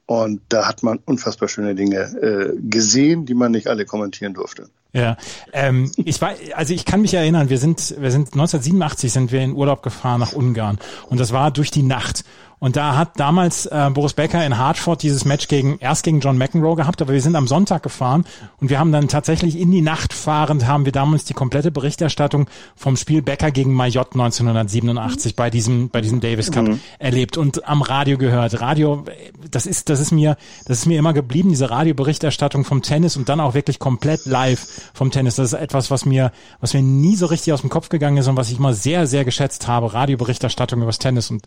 Und 0.06 0.42
da 0.50 0.68
hat 0.68 0.84
man 0.84 1.00
unfassbar 1.06 1.48
schöne 1.48 1.76
Dinge 1.76 1.98
äh, 1.98 2.54
gesehen, 2.62 3.26
die 3.26 3.34
man 3.34 3.52
nicht 3.52 3.68
alle 3.68 3.86
kommentieren 3.86 4.34
durfte. 4.34 4.68
Ja, 4.92 5.18
ähm, 5.54 5.92
ich 5.98 6.22
war, 6.22 6.36
also 6.56 6.74
ich 6.74 6.86
kann 6.86 7.02
mich 7.02 7.14
erinnern, 7.16 7.50
wir 7.50 7.58
sind, 7.58 7.96
wir 8.00 8.12
sind 8.12 8.34
1987 8.34 9.12
sind 9.12 9.32
wir 9.32 9.42
in 9.42 9.54
Urlaub 9.54 9.82
gefahren 9.82 10.20
nach 10.20 10.34
Ungarn 10.34 10.78
und 11.10 11.20
das 11.20 11.32
war 11.32 11.50
durch 11.50 11.72
die 11.72 11.82
Nacht 11.82 12.26
und 12.64 12.78
da 12.78 12.96
hat 12.96 13.20
damals 13.20 13.66
äh, 13.66 13.90
Boris 13.94 14.14
Becker 14.14 14.46
in 14.46 14.58
Hartford 14.58 15.04
dieses 15.04 15.26
Match 15.26 15.50
gegen 15.50 15.80
erst 15.80 16.04
gegen 16.04 16.22
John 16.22 16.38
McEnroe 16.38 16.78
gehabt, 16.78 17.02
aber 17.02 17.12
wir 17.12 17.20
sind 17.20 17.36
am 17.36 17.46
Sonntag 17.46 17.84
gefahren 17.84 18.24
und 18.62 18.70
wir 18.70 18.80
haben 18.80 18.94
dann 18.94 19.10
tatsächlich 19.10 19.60
in 19.60 19.70
die 19.70 19.82
Nacht 19.82 20.14
fahrend 20.14 20.66
haben 20.66 20.86
wir 20.86 20.94
damals 20.94 21.26
die 21.26 21.34
komplette 21.34 21.72
Berichterstattung 21.72 22.48
vom 22.78 22.96
Spiel 22.96 23.22
Becker 23.22 23.52
gegen 23.52 23.74
Mayotte 23.74 24.14
1987 24.14 25.36
bei 25.36 25.50
diesem 25.50 25.90
bei 25.90 26.00
diesem 26.00 26.22
Davis 26.22 26.52
Cup 26.52 26.70
mhm. 26.70 26.80
erlebt 27.00 27.36
und 27.36 27.68
am 27.68 27.82
Radio 27.82 28.18
gehört. 28.18 28.62
Radio, 28.62 29.04
das 29.52 29.66
ist 29.66 29.90
das 29.90 30.00
ist 30.00 30.12
mir 30.12 30.38
das 30.66 30.78
ist 30.78 30.86
mir 30.86 30.98
immer 30.98 31.12
geblieben 31.12 31.50
diese 31.50 31.70
Radioberichterstattung 31.70 32.64
vom 32.64 32.82
Tennis 32.82 33.18
und 33.18 33.28
dann 33.28 33.42
auch 33.42 33.56
wirklich 33.56 33.78
komplett 33.78 34.26
live 34.26 34.66
vom 34.94 35.12
Tennis. 35.12 35.36
Das 35.36 35.52
ist 35.52 35.60
etwas, 35.60 35.92
was 35.92 36.06
mir 36.06 36.32
was 36.62 36.74
mir 36.74 36.82
nie 36.82 37.18
so 37.18 37.26
richtig 37.26 37.52
aus 37.52 37.60
dem 37.60 37.70
Kopf 37.70 37.90
gegangen 37.90 38.16
ist 38.16 38.30
und 38.30 38.38
was 38.38 38.50
ich 38.50 38.58
mal 38.58 38.74
sehr 38.74 39.06
sehr 39.06 39.26
geschätzt 39.26 39.68
habe. 39.68 39.94
Radioberichterstattung 39.94 40.82
übers 40.82 41.00
Tennis 41.00 41.30
und 41.30 41.44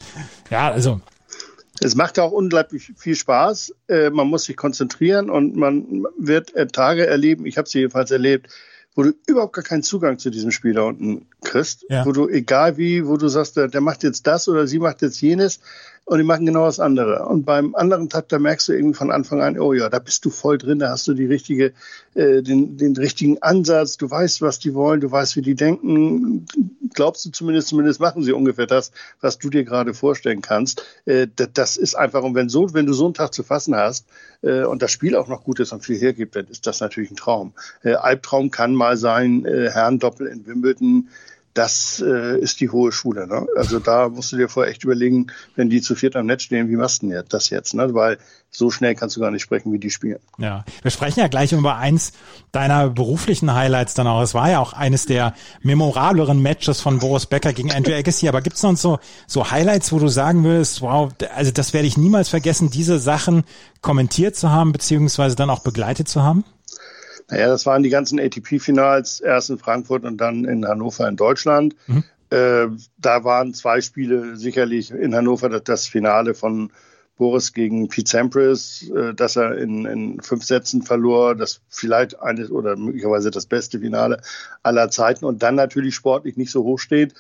ja 0.50 0.70
also 0.70 1.00
es 1.80 1.94
macht 1.94 2.18
auch 2.18 2.32
unglaublich 2.32 2.92
viel 2.96 3.16
Spaß. 3.16 3.74
Äh, 3.88 4.10
man 4.10 4.28
muss 4.28 4.44
sich 4.44 4.56
konzentrieren 4.56 5.30
und 5.30 5.56
man 5.56 6.06
wird 6.18 6.54
äh, 6.54 6.66
Tage 6.66 7.06
erleben, 7.06 7.46
ich 7.46 7.58
habe 7.58 7.68
sie 7.68 7.80
jedenfalls 7.80 8.10
erlebt, 8.10 8.48
wo 8.94 9.02
du 9.02 9.12
überhaupt 9.26 9.52
gar 9.52 9.64
keinen 9.64 9.82
Zugang 9.82 10.18
zu 10.18 10.30
diesem 10.30 10.50
Spiel 10.50 10.72
da 10.72 10.82
unten 10.82 11.26
kriegst. 11.42 11.84
Ja. 11.90 12.06
Wo 12.06 12.12
du, 12.12 12.28
egal 12.28 12.78
wie, 12.78 13.06
wo 13.06 13.18
du 13.18 13.28
sagst, 13.28 13.56
der, 13.56 13.68
der 13.68 13.82
macht 13.82 14.02
jetzt 14.02 14.26
das 14.26 14.48
oder 14.48 14.66
sie 14.66 14.78
macht 14.78 15.02
jetzt 15.02 15.20
jenes, 15.20 15.60
und 16.06 16.18
die 16.18 16.24
machen 16.24 16.46
genau 16.46 16.66
das 16.66 16.78
andere. 16.78 17.26
Und 17.26 17.44
beim 17.44 17.74
anderen 17.74 18.08
Tag, 18.08 18.28
da 18.28 18.38
merkst 18.38 18.68
du 18.68 18.72
irgendwie 18.72 18.96
von 18.96 19.10
Anfang 19.10 19.42
an, 19.42 19.58
oh 19.58 19.72
ja, 19.72 19.88
da 19.88 19.98
bist 19.98 20.24
du 20.24 20.30
voll 20.30 20.56
drin, 20.56 20.78
da 20.78 20.90
hast 20.90 21.08
du 21.08 21.14
die 21.14 21.26
richtige, 21.26 21.72
äh, 22.14 22.42
den, 22.42 22.76
den 22.76 22.96
richtigen 22.96 23.42
Ansatz, 23.42 23.96
du 23.96 24.08
weißt, 24.08 24.40
was 24.40 24.60
die 24.60 24.72
wollen, 24.74 25.00
du 25.00 25.10
weißt, 25.10 25.34
wie 25.34 25.42
die 25.42 25.56
denken, 25.56 26.46
glaubst 26.94 27.24
du 27.24 27.30
zumindest, 27.30 27.68
zumindest 27.68 27.98
machen 27.98 28.22
sie 28.22 28.32
ungefähr 28.32 28.68
das, 28.68 28.92
was 29.20 29.38
du 29.38 29.50
dir 29.50 29.64
gerade 29.64 29.94
vorstellen 29.94 30.42
kannst. 30.42 30.84
Äh, 31.06 31.26
das 31.52 31.76
ist 31.76 31.96
einfach, 31.96 32.22
und 32.22 32.36
wenn 32.36 32.48
so, 32.48 32.72
wenn 32.72 32.86
du 32.86 32.92
so 32.92 33.06
einen 33.06 33.14
Tag 33.14 33.34
zu 33.34 33.42
fassen 33.42 33.74
hast 33.74 34.06
äh, 34.42 34.62
und 34.62 34.82
das 34.82 34.92
Spiel 34.92 35.16
auch 35.16 35.26
noch 35.26 35.42
gut 35.42 35.58
ist 35.58 35.72
und 35.72 35.84
viel 35.84 35.98
hergibt, 35.98 36.36
dann 36.36 36.46
ist 36.46 36.68
das 36.68 36.78
natürlich 36.78 37.10
ein 37.10 37.16
Traum. 37.16 37.52
Äh, 37.82 37.94
Albtraum 37.94 38.52
kann 38.52 38.76
mal 38.76 38.96
sein, 38.96 39.44
äh, 39.44 39.70
Herrendoppel 39.72 40.28
in 40.28 40.46
Wimbledon, 40.46 41.08
das 41.56 42.04
äh, 42.06 42.38
ist 42.38 42.60
die 42.60 42.68
hohe 42.68 42.92
Schule. 42.92 43.26
Ne? 43.26 43.46
Also 43.56 43.78
da 43.78 44.10
musst 44.10 44.30
du 44.30 44.36
dir 44.36 44.48
vorher 44.48 44.70
echt 44.70 44.84
überlegen, 44.84 45.28
wenn 45.54 45.70
die 45.70 45.80
zu 45.80 45.94
viert 45.94 46.14
am 46.14 46.26
Netz 46.26 46.42
stehen, 46.42 46.68
wie 46.68 46.76
machst 46.76 47.02
du 47.02 47.08
denn 47.08 47.24
das 47.30 47.48
jetzt? 47.48 47.72
Ne? 47.72 47.94
Weil 47.94 48.18
so 48.50 48.70
schnell 48.70 48.94
kannst 48.94 49.16
du 49.16 49.20
gar 49.20 49.30
nicht 49.30 49.42
sprechen, 49.42 49.72
wie 49.72 49.78
die 49.78 49.90
spielen. 49.90 50.18
Ja, 50.36 50.64
wir 50.82 50.90
sprechen 50.90 51.20
ja 51.20 51.28
gleich 51.28 51.52
über 51.52 51.76
eins 51.76 52.12
deiner 52.52 52.90
beruflichen 52.90 53.54
Highlights 53.54 53.94
dann 53.94 54.06
auch. 54.06 54.20
Es 54.20 54.34
war 54.34 54.50
ja 54.50 54.60
auch 54.60 54.74
eines 54.74 55.06
der 55.06 55.34
memorableren 55.62 56.40
Matches 56.40 56.82
von 56.82 56.98
Boris 56.98 57.24
Becker 57.24 57.54
gegen 57.54 57.72
Andrew 57.72 57.94
Agassi. 57.94 58.28
Aber 58.28 58.42
gibt 58.42 58.56
es 58.56 58.62
noch 58.62 58.76
so, 58.76 58.98
so 59.26 59.50
Highlights, 59.50 59.92
wo 59.92 59.98
du 59.98 60.08
sagen 60.08 60.44
würdest, 60.44 60.82
wow, 60.82 61.10
also 61.34 61.52
das 61.52 61.72
werde 61.72 61.88
ich 61.88 61.96
niemals 61.96 62.28
vergessen, 62.28 62.68
diese 62.68 62.98
Sachen 62.98 63.44
kommentiert 63.80 64.36
zu 64.36 64.50
haben, 64.50 64.72
beziehungsweise 64.72 65.36
dann 65.36 65.48
auch 65.48 65.60
begleitet 65.60 66.06
zu 66.08 66.22
haben? 66.22 66.44
Naja, 67.28 67.48
das 67.48 67.66
waren 67.66 67.82
die 67.82 67.90
ganzen 67.90 68.20
ATP-Finals, 68.20 69.20
erst 69.20 69.50
in 69.50 69.58
Frankfurt 69.58 70.04
und 70.04 70.18
dann 70.18 70.44
in 70.44 70.66
Hannover 70.66 71.08
in 71.08 71.16
Deutschland. 71.16 71.74
Mhm. 71.86 72.04
Äh, 72.30 72.68
da 72.98 73.24
waren 73.24 73.54
zwei 73.54 73.80
Spiele 73.80 74.36
sicherlich 74.36 74.90
in 74.90 75.14
Hannover 75.14 75.48
das, 75.48 75.64
das 75.64 75.86
Finale 75.86 76.34
von 76.34 76.70
Boris 77.16 77.52
gegen 77.52 77.88
Pete 77.88 78.10
Sampras, 78.10 78.84
äh, 78.94 79.14
dass 79.14 79.36
er 79.36 79.56
in, 79.58 79.86
in 79.86 80.20
fünf 80.20 80.44
Sätzen 80.44 80.82
verlor, 80.82 81.34
das 81.34 81.60
vielleicht 81.68 82.20
eines 82.20 82.50
oder 82.50 82.76
möglicherweise 82.76 83.30
das 83.30 83.46
beste 83.46 83.80
Finale 83.80 84.20
aller 84.62 84.90
Zeiten 84.90 85.24
und 85.24 85.42
dann 85.42 85.54
natürlich 85.54 85.94
sportlich 85.94 86.36
nicht 86.36 86.50
so 86.50 86.62
hoch 86.64 86.78
steht. 86.78 87.14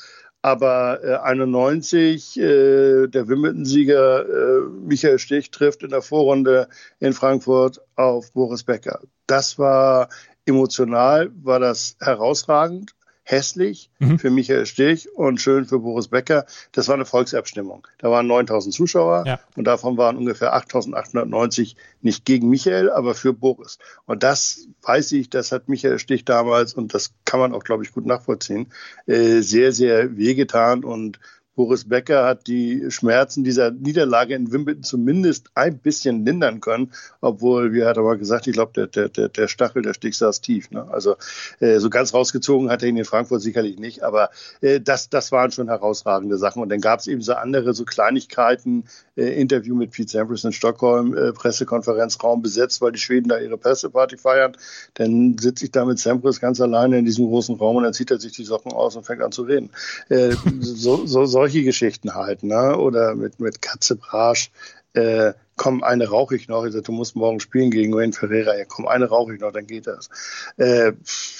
Aber 0.46 1.02
äh, 1.02 1.16
91, 1.16 2.38
äh, 2.38 3.08
der 3.08 3.26
Wimbledon-Sieger 3.26 4.28
äh, 4.28 4.60
Michael 4.70 5.18
Stich 5.18 5.50
trifft 5.50 5.82
in 5.82 5.90
der 5.90 6.02
Vorrunde 6.02 6.68
in 7.00 7.14
Frankfurt 7.14 7.80
auf 7.96 8.32
Boris 8.32 8.62
Becker. 8.62 9.00
Das 9.26 9.58
war 9.58 10.08
emotional, 10.44 11.32
war 11.42 11.58
das 11.58 11.96
herausragend 11.98 12.95
hässlich 13.28 13.90
mhm. 13.98 14.20
für 14.20 14.30
Michael 14.30 14.66
Stich 14.66 15.12
und 15.14 15.40
schön 15.40 15.64
für 15.66 15.80
Boris 15.80 16.08
Becker. 16.08 16.46
Das 16.70 16.86
war 16.86 16.94
eine 16.94 17.04
Volksabstimmung. 17.04 17.86
Da 17.98 18.08
waren 18.08 18.28
9000 18.28 18.72
Zuschauer 18.72 19.24
ja. 19.26 19.40
und 19.56 19.64
davon 19.64 19.96
waren 19.96 20.16
ungefähr 20.16 20.54
8890 20.54 21.76
nicht 22.02 22.24
gegen 22.24 22.48
Michael, 22.48 22.88
aber 22.88 23.14
für 23.14 23.32
Boris. 23.32 23.78
Und 24.06 24.22
das 24.22 24.68
weiß 24.82 25.10
ich, 25.12 25.28
das 25.28 25.50
hat 25.50 25.68
Michael 25.68 25.98
Stich 25.98 26.24
damals, 26.24 26.72
und 26.74 26.94
das 26.94 27.14
kann 27.24 27.40
man 27.40 27.52
auch, 27.52 27.64
glaube 27.64 27.82
ich, 27.82 27.92
gut 27.92 28.06
nachvollziehen, 28.06 28.68
äh, 29.06 29.40
sehr, 29.40 29.72
sehr 29.72 30.16
wehgetan 30.16 30.84
und 30.84 31.18
Boris 31.56 31.88
Becker 31.88 32.24
hat 32.24 32.46
die 32.46 32.84
Schmerzen 32.90 33.42
dieser 33.42 33.70
Niederlage 33.70 34.34
in 34.34 34.52
Wimbledon 34.52 34.82
zumindest 34.82 35.50
ein 35.54 35.78
bisschen 35.78 36.24
lindern 36.24 36.60
können, 36.60 36.92
obwohl, 37.22 37.72
wie 37.72 37.84
hat 37.84 37.96
er 37.96 38.02
mal 38.02 38.18
gesagt, 38.18 38.46
ich 38.46 38.52
glaube, 38.52 38.86
der, 38.86 39.08
der, 39.08 39.28
der 39.28 39.48
Stachel, 39.48 39.80
der 39.80 39.94
Stich 39.94 40.18
saß 40.18 40.42
tief. 40.42 40.70
Ne? 40.70 40.86
Also 40.90 41.16
äh, 41.60 41.78
so 41.78 41.88
ganz 41.88 42.12
rausgezogen 42.12 42.70
hat 42.70 42.82
er 42.82 42.90
ihn 42.90 42.98
in 42.98 43.06
Frankfurt 43.06 43.40
sicherlich 43.40 43.78
nicht, 43.78 44.02
aber 44.02 44.28
äh, 44.60 44.80
das, 44.80 45.08
das 45.08 45.32
waren 45.32 45.50
schon 45.50 45.68
herausragende 45.68 46.36
Sachen. 46.36 46.60
Und 46.60 46.68
dann 46.68 46.82
gab 46.82 47.00
es 47.00 47.06
eben 47.06 47.22
so 47.22 47.32
andere, 47.32 47.72
so 47.72 47.84
Kleinigkeiten, 47.84 48.84
äh, 49.16 49.40
Interview 49.40 49.74
mit 49.74 49.92
Pete 49.92 50.10
Sampras 50.10 50.44
in 50.44 50.52
Stockholm, 50.52 51.16
äh, 51.16 51.32
Pressekonferenzraum 51.32 52.42
besetzt, 52.42 52.82
weil 52.82 52.92
die 52.92 52.98
Schweden 52.98 53.28
da 53.28 53.38
ihre 53.38 53.56
Presseparty 53.56 54.18
feiern. 54.18 54.52
Dann 54.92 55.38
sitze 55.38 55.64
ich 55.64 55.70
da 55.70 55.86
mit 55.86 55.98
Sampras 55.98 56.38
ganz 56.38 56.60
alleine 56.60 56.98
in 56.98 57.06
diesem 57.06 57.26
großen 57.28 57.56
Raum 57.56 57.76
und 57.76 57.84
dann 57.84 57.94
zieht 57.94 58.10
er 58.10 58.20
sich 58.20 58.32
die 58.32 58.44
Socken 58.44 58.72
aus 58.72 58.94
und 58.94 59.06
fängt 59.06 59.22
an 59.22 59.32
zu 59.32 59.42
reden. 59.42 59.70
Äh, 60.10 60.34
so, 60.60 61.06
so, 61.06 61.24
so 61.24 61.45
solche 61.46 61.62
Geschichten 61.62 62.14
halt, 62.14 62.42
ne? 62.42 62.76
Oder 62.76 63.14
mit, 63.14 63.38
mit 63.38 63.62
Katze 63.62 63.96
Brasch. 63.96 64.50
äh, 64.94 65.32
komm, 65.56 65.82
eine 65.84 66.08
rauche 66.08 66.34
ich 66.36 66.48
noch. 66.48 66.64
Ich 66.64 66.72
sagte, 66.72 66.86
du 66.86 66.92
musst 66.92 67.16
morgen 67.16 67.38
spielen 67.38 67.70
gegen 67.70 67.94
Wayne 67.94 68.12
Ferreira. 68.12 68.56
Ja, 68.56 68.64
komm, 68.66 68.88
eine 68.88 69.06
rauche 69.06 69.34
ich 69.34 69.40
noch, 69.40 69.52
dann 69.52 69.66
geht 69.66 69.86
das. 69.86 70.08
Äh, 70.56 70.92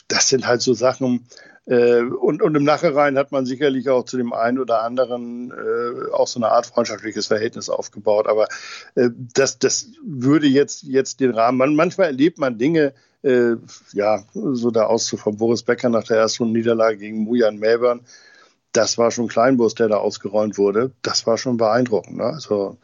das 0.09 0.29
sind 0.29 0.47
halt 0.47 0.63
so 0.63 0.75
Sachen, 0.75 1.27
äh, 1.67 2.03
und, 2.03 2.43
und 2.43 2.55
im 2.55 2.63
Nachhinein 2.63 3.19
hat 3.19 3.33
man 3.33 3.45
sicherlich 3.45 3.89
auch 3.89 4.05
zu 4.05 4.17
dem 4.17 4.33
einen 4.33 4.61
oder 4.61 4.83
anderen 4.83 5.51
äh, 5.51 6.13
auch 6.13 6.29
so 6.29 6.39
eine 6.39 6.53
Art 6.53 6.67
freundschaftliches 6.67 7.27
Verhältnis 7.27 7.69
aufgebaut. 7.69 8.29
Aber 8.29 8.47
äh, 8.95 9.11
das, 9.35 9.59
das 9.59 9.89
würde 10.05 10.47
jetzt, 10.47 10.85
jetzt 10.85 11.19
den 11.19 11.33
Rahmen. 11.33 11.59
Man, 11.59 11.75
manchmal 11.75 12.07
erlebt 12.07 12.39
man 12.39 12.59
Dinge, 12.59 12.95
äh, 13.23 13.57
ja, 13.93 14.23
so 14.33 14.71
der 14.71 14.89
Auszug 14.89 15.19
von 15.19 15.37
Boris 15.37 15.65
Becker 15.65 15.89
nach 15.89 16.05
der 16.05 16.19
ersten 16.19 16.53
Niederlage 16.53 16.99
gegen 16.99 17.25
Mujan 17.25 17.59
Melbourne. 17.59 18.03
Das 18.77 18.99
war 18.99 19.11
schon 19.11 19.29
Kleinbus, 19.29 19.75
der 19.75 19.89
da 19.89 19.97
ausgeräumt 19.97 20.59
wurde. 20.59 20.91
Das 21.03 21.27
war 21.27 21.39
schon 21.39 21.57
beeindruckend. 21.57 22.19
Ne? 22.19 22.25
Also 22.25 22.77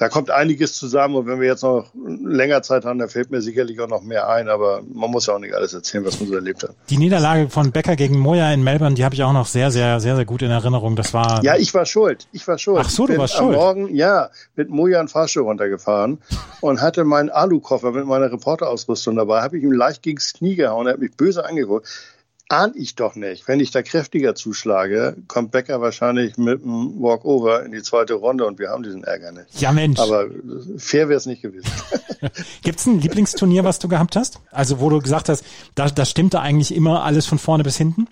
da 0.00 0.08
kommt 0.08 0.30
einiges 0.30 0.78
zusammen 0.78 1.14
und 1.14 1.26
wenn 1.26 1.40
wir 1.40 1.46
jetzt 1.46 1.62
noch 1.62 1.92
länger 1.94 2.62
Zeit 2.62 2.86
haben, 2.86 2.98
da 2.98 3.06
fällt 3.06 3.30
mir 3.30 3.42
sicherlich 3.42 3.78
auch 3.80 3.88
noch 3.88 4.02
mehr 4.02 4.30
ein, 4.30 4.48
aber 4.48 4.80
man 4.90 5.10
muss 5.10 5.26
ja 5.26 5.34
auch 5.34 5.38
nicht 5.38 5.54
alles 5.54 5.74
erzählen, 5.74 6.06
was 6.06 6.18
man 6.18 6.30
so 6.30 6.36
erlebt 6.36 6.62
hat. 6.62 6.70
Die 6.88 6.96
Niederlage 6.96 7.50
von 7.50 7.70
Becker 7.70 7.96
gegen 7.96 8.18
Moya 8.18 8.50
in 8.50 8.64
Melbourne, 8.64 8.94
die 8.94 9.04
habe 9.04 9.14
ich 9.14 9.22
auch 9.22 9.34
noch 9.34 9.44
sehr, 9.44 9.70
sehr, 9.70 10.00
sehr, 10.00 10.16
sehr 10.16 10.24
gut 10.24 10.40
in 10.40 10.50
Erinnerung. 10.50 10.96
Das 10.96 11.12
war. 11.12 11.44
Ja, 11.44 11.56
ich 11.56 11.74
war 11.74 11.84
schuld. 11.84 12.26
Ich 12.32 12.48
war 12.48 12.56
schuld. 12.56 12.80
Ach 12.82 12.88
so, 12.88 13.06
du 13.06 13.18
warst 13.18 13.34
schuld. 13.34 13.54
Morgen, 13.54 13.94
ja, 13.94 14.30
mit 14.56 14.70
Moja 14.70 15.00
ein 15.00 15.08
Fahrstuhl 15.08 15.42
runtergefahren 15.42 16.18
und 16.62 16.80
hatte 16.80 17.04
meinen 17.04 17.28
Alukoffer 17.28 17.92
mit 17.92 18.06
meiner 18.06 18.32
Reporterausrüstung 18.32 19.16
dabei, 19.16 19.42
habe 19.42 19.58
ich 19.58 19.64
ihm 19.64 19.72
leicht 19.72 20.02
gegens 20.02 20.32
Knie 20.32 20.56
gehauen, 20.56 20.86
er 20.86 20.94
hat 20.94 21.00
mich 21.00 21.12
böse 21.14 21.44
angeguckt 21.44 21.86
ahne 22.50 22.72
ich 22.76 22.96
doch 22.96 23.14
nicht. 23.14 23.46
Wenn 23.48 23.60
ich 23.60 23.70
da 23.70 23.82
kräftiger 23.82 24.34
zuschlage, 24.34 25.16
kommt 25.28 25.52
Becker 25.52 25.80
wahrscheinlich 25.80 26.36
mit 26.36 26.62
einem 26.62 27.00
Walkover 27.00 27.64
in 27.64 27.72
die 27.72 27.82
zweite 27.82 28.14
Runde 28.14 28.44
und 28.46 28.58
wir 28.58 28.70
haben 28.70 28.82
diesen 28.82 29.04
Ärger 29.04 29.32
nicht. 29.32 29.60
Ja, 29.60 29.72
Mensch. 29.72 29.98
Aber 29.98 30.26
fair 30.76 31.08
wäre 31.08 31.16
es 31.16 31.26
nicht 31.26 31.42
gewesen. 31.42 31.70
Gibt 32.62 32.80
es 32.80 32.86
ein 32.86 33.00
Lieblingsturnier, 33.00 33.64
was 33.64 33.78
du 33.78 33.88
gehabt 33.88 34.16
hast? 34.16 34.40
Also 34.50 34.80
wo 34.80 34.90
du 34.90 34.98
gesagt 34.98 35.28
hast, 35.28 35.44
da, 35.74 35.88
da 35.88 36.04
stimmte 36.04 36.40
eigentlich 36.40 36.74
immer 36.74 37.04
alles 37.04 37.26
von 37.26 37.38
vorne 37.38 37.62
bis 37.62 37.76
hinten? 37.76 38.08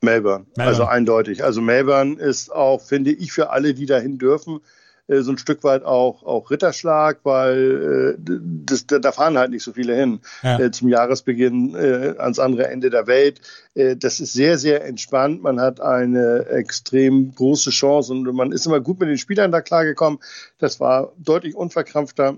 Melbourne. 0.00 0.46
Melbourne. 0.56 0.68
Also 0.68 0.84
eindeutig. 0.84 1.44
Also 1.44 1.60
Melbourne 1.60 2.18
ist 2.18 2.50
auch, 2.50 2.80
finde 2.80 3.10
ich, 3.10 3.32
für 3.32 3.50
alle, 3.50 3.74
die 3.74 3.86
dahin 3.86 4.18
dürfen, 4.18 4.56
äh, 4.56 4.79
so 5.18 5.32
ein 5.32 5.38
Stück 5.38 5.64
weit 5.64 5.84
auch, 5.84 6.22
auch 6.22 6.50
Ritterschlag, 6.50 7.20
weil 7.24 8.16
äh, 8.16 8.38
das, 8.64 8.86
da 8.86 9.12
fahren 9.12 9.38
halt 9.38 9.50
nicht 9.50 9.62
so 9.62 9.72
viele 9.72 9.94
hin 9.94 10.20
ja. 10.42 10.58
äh, 10.58 10.70
zum 10.70 10.88
Jahresbeginn 10.88 11.74
äh, 11.74 12.14
ans 12.18 12.38
andere 12.38 12.68
Ende 12.68 12.90
der 12.90 13.06
Welt. 13.06 13.40
Äh, 13.74 13.96
das 13.96 14.20
ist 14.20 14.32
sehr, 14.32 14.58
sehr 14.58 14.84
entspannt. 14.84 15.42
Man 15.42 15.60
hat 15.60 15.80
eine 15.80 16.46
extrem 16.46 17.34
große 17.34 17.70
Chance 17.70 18.12
und 18.12 18.22
man 18.34 18.52
ist 18.52 18.66
immer 18.66 18.80
gut 18.80 19.00
mit 19.00 19.08
den 19.08 19.18
Spielern 19.18 19.52
da 19.52 19.60
klargekommen. 19.60 20.20
Das 20.58 20.80
war 20.80 21.12
deutlich 21.18 21.54
unverkrampfter 21.54 22.36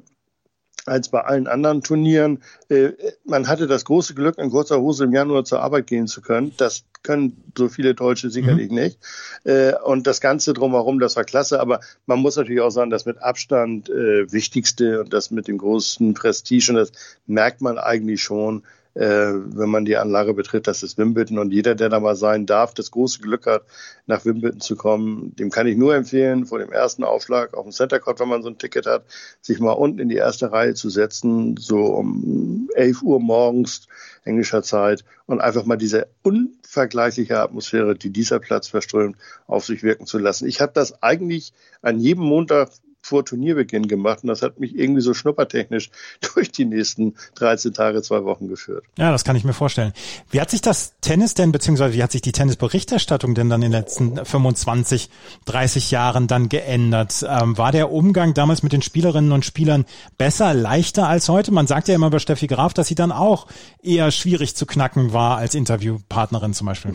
als 0.87 1.09
bei 1.09 1.21
allen 1.21 1.47
anderen 1.47 1.83
Turnieren. 1.83 2.43
Äh, 2.69 2.91
man 3.25 3.49
hatte 3.49 3.67
das 3.67 3.85
große 3.85 4.15
Glück, 4.15 4.39
in 4.39 4.51
kurzer 4.51 4.81
Hose 4.81 5.05
im 5.05 5.13
Januar 5.13 5.45
zur 5.45 5.61
Arbeit 5.61 5.87
gehen 5.87 6.07
zu 6.07 6.21
können. 6.23 6.53
Das 6.57 6.85
können 7.03 7.43
so 7.57 7.69
viele 7.69 7.95
Deutsche 7.95 8.31
sicherlich 8.31 8.71
mhm. 8.71 8.77
nicht. 8.77 8.99
Äh, 9.45 9.75
und 9.85 10.07
das 10.07 10.21
Ganze 10.21 10.53
drumherum, 10.53 10.99
das 10.99 11.17
war 11.17 11.25
klasse. 11.25 11.61
Aber 11.61 11.81
man 12.07 12.19
muss 12.19 12.37
natürlich 12.37 12.61
auch 12.61 12.71
sagen, 12.71 12.91
das 12.91 13.07
mit 13.07 13.23
Abstand 13.23 13.91
äh, 13.91 14.31
Wichtigste 14.33 15.01
und 15.01 15.13
das 15.13 15.31
mit 15.31 15.49
dem 15.49 15.59
großen 15.59 16.15
Prestige, 16.15 16.71
und 16.71 16.77
das 16.77 16.93
merkt 17.27 17.61
man 17.61 17.79
eigentlich 17.79 18.23
schon, 18.23 18.63
wenn 18.95 19.69
man 19.69 19.85
die 19.85 19.97
Anlage 19.97 20.35
betritt, 20.35 20.67
das 20.67 20.83
ist 20.83 20.99
Wimbledon 20.99 21.39
und 21.39 21.51
jeder, 21.51 21.75
der 21.75 21.89
da 21.89 21.99
mal 21.99 22.17
sein 22.17 22.45
darf, 22.45 22.75
das 22.75 22.91
große 22.91 23.21
Glück 23.21 23.47
hat, 23.47 23.63
nach 24.07 24.25
Wimbledon 24.25 24.61
zu 24.61 24.77
kommen, 24.77 25.35
dem 25.37 25.51
kann 25.51 25.67
ich 25.67 25.77
nur 25.77 25.95
empfehlen, 25.95 26.45
vor 26.45 26.59
dem 26.59 26.73
ersten 26.73 27.03
Aufschlag 27.03 27.55
auf 27.55 27.65
dem 27.65 27.73
Center 27.73 28.01
Court, 28.01 28.21
wenn 28.21 28.29
man 28.29 28.43
so 28.43 28.49
ein 28.49 28.59
Ticket 28.59 28.87
hat, 28.87 29.05
sich 29.41 29.61
mal 29.61 29.73
unten 29.73 29.99
in 29.99 30.09
die 30.09 30.17
erste 30.17 30.53
Reihe 30.53 30.75
zu 30.75 30.91
setzen, 30.91 31.57
so 31.57 31.87
um 31.87 32.69
11 32.75 33.03
Uhr 33.03 33.21
morgens 33.21 33.89
englischer 34.25 34.63
Zeit 34.63 35.05
und 35.27 35.41
einfach 35.41 35.65
mal 35.65 35.77
diese 35.77 36.09
unvergleichliche 36.23 37.41
Atmosphäre, 37.41 37.97
die 37.97 38.11
dieser 38.11 38.41
Platz 38.41 38.69
verströmt, 38.69 39.17
auf 39.47 39.65
sich 39.65 39.83
wirken 39.83 40.07
zu 40.07 40.19
lassen. 40.19 40.47
Ich 40.47 40.61
habe 40.61 40.73
das 40.75 41.03
eigentlich 41.03 41.53
an 41.81 41.99
jedem 41.99 42.25
Montag 42.25 42.71
vor 43.03 43.25
Turnierbeginn 43.25 43.89
gemacht 43.89 44.21
und 44.23 44.29
das 44.29 44.43
hat 44.43 44.61
mich 44.61 44.77
irgendwie 44.77 45.01
so 45.01 45.13
schnuppertechnisch 45.13 45.91
durch 46.35 46.51
die 46.51 46.65
nächsten 46.65 47.15
13 47.35 47.75
Tage, 47.75 48.01
zwei 48.03 48.25
Wochen 48.25 48.49
geführt. 48.49 48.85
Ja, 48.97 49.11
das 49.11 49.25
kann 49.25 49.37
ich 49.37 49.45
mir 49.45 49.53
vorstellen. 49.53 49.93
Wie 50.31 50.41
hat 50.41 50.51
sich 50.51 50.61
das 50.61 50.95
Tennis 51.01 51.35
denn, 51.35 51.53
beziehungsweise 51.53 51.95
wie 51.95 52.03
hat 52.03 52.13
sich 52.13 52.23
die 52.23 52.33
Tennisberichterstattung 52.33 53.35
denn 53.35 53.51
dann 53.51 53.63
in 53.63 53.73
den 53.73 53.81
letzten 53.81 54.25
25, 54.25 55.11
30 55.47 55.91
Jahren 55.91 56.29
dann 56.29 56.49
geändert? 56.49 57.27
Ähm, 57.29 57.59
war 57.59 57.73
der 57.73 57.91
Umgang 57.91 58.35
damals 58.35 58.63
mit 58.63 58.73
den 58.73 58.83
Spielerinnen 58.83 59.33
und 59.33 59.45
Spielern 59.45 59.85
besser, 60.17 60.55
leichter 60.55 61.09
als 61.09 61.29
heute? 61.29 61.53
Man 61.53 61.67
sagt 61.67 61.89
ja 61.89 61.97
immer 61.97 62.07
über 62.07 62.21
Steffi 62.21 62.47
Graf, 62.47 62.73
dass 62.73 62.87
sie 62.87 62.95
dann 62.95 63.11
auch 63.11 63.49
eher 63.83 64.11
schwierig 64.13 64.55
zu 64.55 64.65
knacken 64.65 65.13
war 65.13 65.39
als 65.39 65.55
Interviewpartnerin 65.57 66.55
zum 66.55 66.69
Beispiel. 66.69 66.95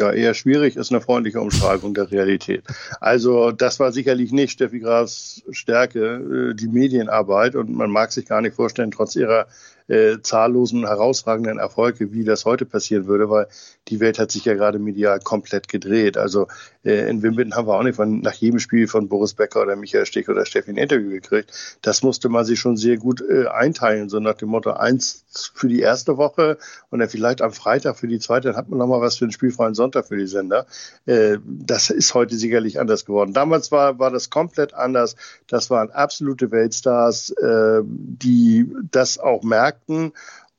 Ja, 0.00 0.10
eher 0.12 0.32
schwierig 0.32 0.76
ist 0.76 0.90
eine 0.90 1.02
freundliche 1.02 1.42
Umschreibung 1.42 1.92
der 1.92 2.10
Realität. 2.10 2.64
Also 3.00 3.52
das 3.52 3.78
war 3.80 3.92
sicherlich 3.92 4.32
nicht 4.32 4.52
Steffi 4.52 4.80
Grafs 4.80 5.42
Stärke, 5.50 6.52
äh, 6.52 6.54
die 6.54 6.68
Medienarbeit. 6.68 7.54
Und 7.54 7.68
man 7.68 7.90
mag 7.90 8.10
sich 8.10 8.24
gar 8.24 8.40
nicht 8.40 8.56
vorstellen, 8.56 8.92
trotz 8.92 9.14
ihrer 9.14 9.46
äh, 9.88 10.16
zahllosen, 10.22 10.86
herausragenden 10.86 11.58
Erfolge, 11.58 12.14
wie 12.14 12.24
das 12.24 12.46
heute 12.46 12.64
passieren 12.64 13.08
würde, 13.08 13.28
weil 13.28 13.46
die 13.90 14.00
Welt 14.00 14.18
hat 14.18 14.30
sich 14.30 14.44
ja 14.44 14.54
gerade 14.54 14.78
medial 14.78 15.20
komplett 15.20 15.68
gedreht. 15.68 16.16
Also 16.16 16.46
äh, 16.84 17.08
in 17.08 17.22
Wimbledon 17.22 17.54
haben 17.54 17.68
wir 17.68 17.74
auch 17.74 17.82
nicht 17.82 17.96
von, 17.96 18.20
nach 18.20 18.34
jedem 18.34 18.58
Spiel 18.58 18.88
von 18.88 19.08
Boris 19.08 19.34
Becker 19.34 19.62
oder 19.62 19.76
Michael 19.76 20.06
Stich 20.06 20.28
oder 20.28 20.46
Steffi 20.46 20.70
ein 20.70 20.76
Interview 20.76 21.10
gekriegt. 21.10 21.78
Das 21.82 22.02
musste 22.02 22.28
man 22.28 22.44
sich 22.44 22.58
schon 22.58 22.76
sehr 22.76 22.96
gut 22.96 23.20
äh, 23.20 23.46
einteilen, 23.46 24.08
so 24.08 24.20
nach 24.20 24.34
dem 24.34 24.48
Motto 24.48 24.70
eins 24.72 25.24
für 25.54 25.68
die 25.68 25.80
erste 25.80 26.16
Woche 26.16 26.58
und 26.90 27.00
dann 27.00 27.08
vielleicht 27.08 27.42
am 27.42 27.52
Freitag 27.52 27.98
für 27.98 28.08
die 28.08 28.18
zweite, 28.18 28.48
dann 28.48 28.56
hat 28.56 28.68
man 28.68 28.78
nochmal 28.78 29.00
was 29.00 29.16
für 29.18 29.26
den 29.26 29.32
spielfreien 29.32 29.74
Sonntag 29.74 30.08
für 30.08 30.16
die 30.16 30.26
Sender. 30.26 30.66
Äh, 31.06 31.38
das 31.44 31.90
ist 31.90 32.14
heute 32.14 32.36
sicherlich 32.36 32.80
anders 32.80 33.04
geworden. 33.04 33.32
Damals 33.32 33.70
war, 33.70 33.98
war 33.98 34.10
das 34.10 34.30
komplett 34.30 34.74
anders. 34.74 35.16
Das 35.46 35.70
waren 35.70 35.90
absolute 35.90 36.50
Weltstars, 36.50 37.30
äh, 37.30 37.82
die 37.84 38.70
das 38.90 39.18
auch 39.18 39.42
merken 39.42 39.60
Märkten. 39.60 40.12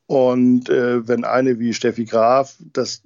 Und 0.08 0.70
äh, 0.70 1.08
wenn 1.08 1.24
eine 1.24 1.60
wie 1.60 1.74
Steffi 1.74 2.06
Graf 2.06 2.56
das 2.74 3.02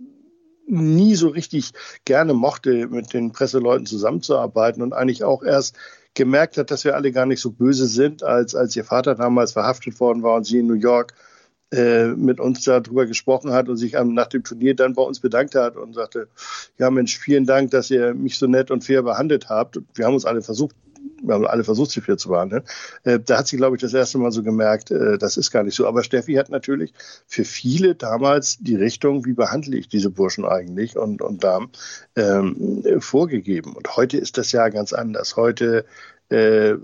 nie 0.68 1.16
so 1.16 1.30
richtig 1.30 1.72
gerne 2.06 2.34
mochte, 2.34 2.88
mit 2.88 3.14
den 3.14 3.32
Presseleuten 3.32 3.86
zusammenzuarbeiten 3.86 4.82
und 4.82 4.94
eigentlich 4.94 5.24
auch 5.24 5.44
erst 5.44 5.76
gemerkt 6.14 6.58
hat, 6.58 6.72
dass 6.72 6.86
wir 6.86 6.96
alle 6.96 7.12
gar 7.12 7.26
nicht 7.26 7.42
so 7.42 7.52
böse 7.52 7.88
sind, 7.88 8.24
als, 8.24 8.56
als 8.56 8.76
ihr 8.76 8.86
Vater 8.86 9.16
damals 9.16 9.52
verhaftet 9.52 10.00
worden 10.00 10.24
war 10.24 10.36
und 10.36 10.46
sie 10.46 10.60
in 10.60 10.68
New 10.68 10.74
York 10.74 11.14
äh, 11.72 12.08
mit 12.08 12.40
uns 12.40 12.64
darüber 12.64 13.06
gesprochen 13.06 13.52
hat 13.52 13.70
und 13.70 13.78
sich 13.78 13.94
nach 13.94 14.28
dem 14.28 14.44
Turnier 14.44 14.76
dann 14.76 14.94
bei 14.94 15.02
uns 15.02 15.20
bedankt 15.20 15.56
hat 15.56 15.76
und 15.76 15.94
sagte, 15.94 16.30
ja 16.78 16.90
Mensch, 16.90 17.18
vielen 17.18 17.46
Dank, 17.46 17.72
dass 17.72 17.92
ihr 17.92 18.14
mich 18.14 18.38
so 18.38 18.48
nett 18.48 18.72
und 18.72 18.84
fair 18.84 19.04
behandelt 19.04 19.50
habt. 19.50 19.80
Wir 19.94 20.06
haben 20.06 20.14
uns 20.14 20.26
alle 20.26 20.42
versucht, 20.42 20.76
wir 21.28 21.36
haben 21.36 21.46
alle 21.48 21.64
versucht, 21.64 21.92
sie 21.92 22.02
fair 22.02 22.18
zu 22.18 22.30
behandeln. 22.30 22.64
Äh, 23.04 23.20
da 23.20 23.40
hat 23.40 23.48
sie, 23.48 23.58
glaube 23.58 23.76
ich, 23.76 23.82
das 23.82 23.94
erste 23.94 24.18
Mal 24.18 24.32
so 24.32 24.44
gemerkt, 24.44 24.92
äh, 24.92 25.18
das 25.18 25.38
ist 25.38 25.52
gar 25.52 25.64
nicht 25.64 25.76
so. 25.76 25.88
Aber 25.88 26.04
Steffi 26.04 26.34
hat 26.34 26.50
natürlich 26.50 26.94
für 27.28 27.46
viele 27.46 27.96
damals 27.96 28.58
die 28.60 28.76
Richtung, 28.76 29.26
wie 29.26 29.34
behandle 29.34 29.78
ich 29.78 29.88
diese 29.88 30.10
Burschen 30.10 30.46
eigentlich 30.46 30.98
und, 30.98 31.22
und 31.22 31.44
Damen 31.44 31.70
ähm, 32.16 32.84
vorgegeben. 33.00 33.74
Und 33.74 33.96
heute 33.96 34.18
ist 34.18 34.38
das 34.38 34.52
ja 34.52 34.70
ganz 34.70 34.94
anders. 34.94 35.36
Heute 35.36 35.86
äh, 36.30 36.76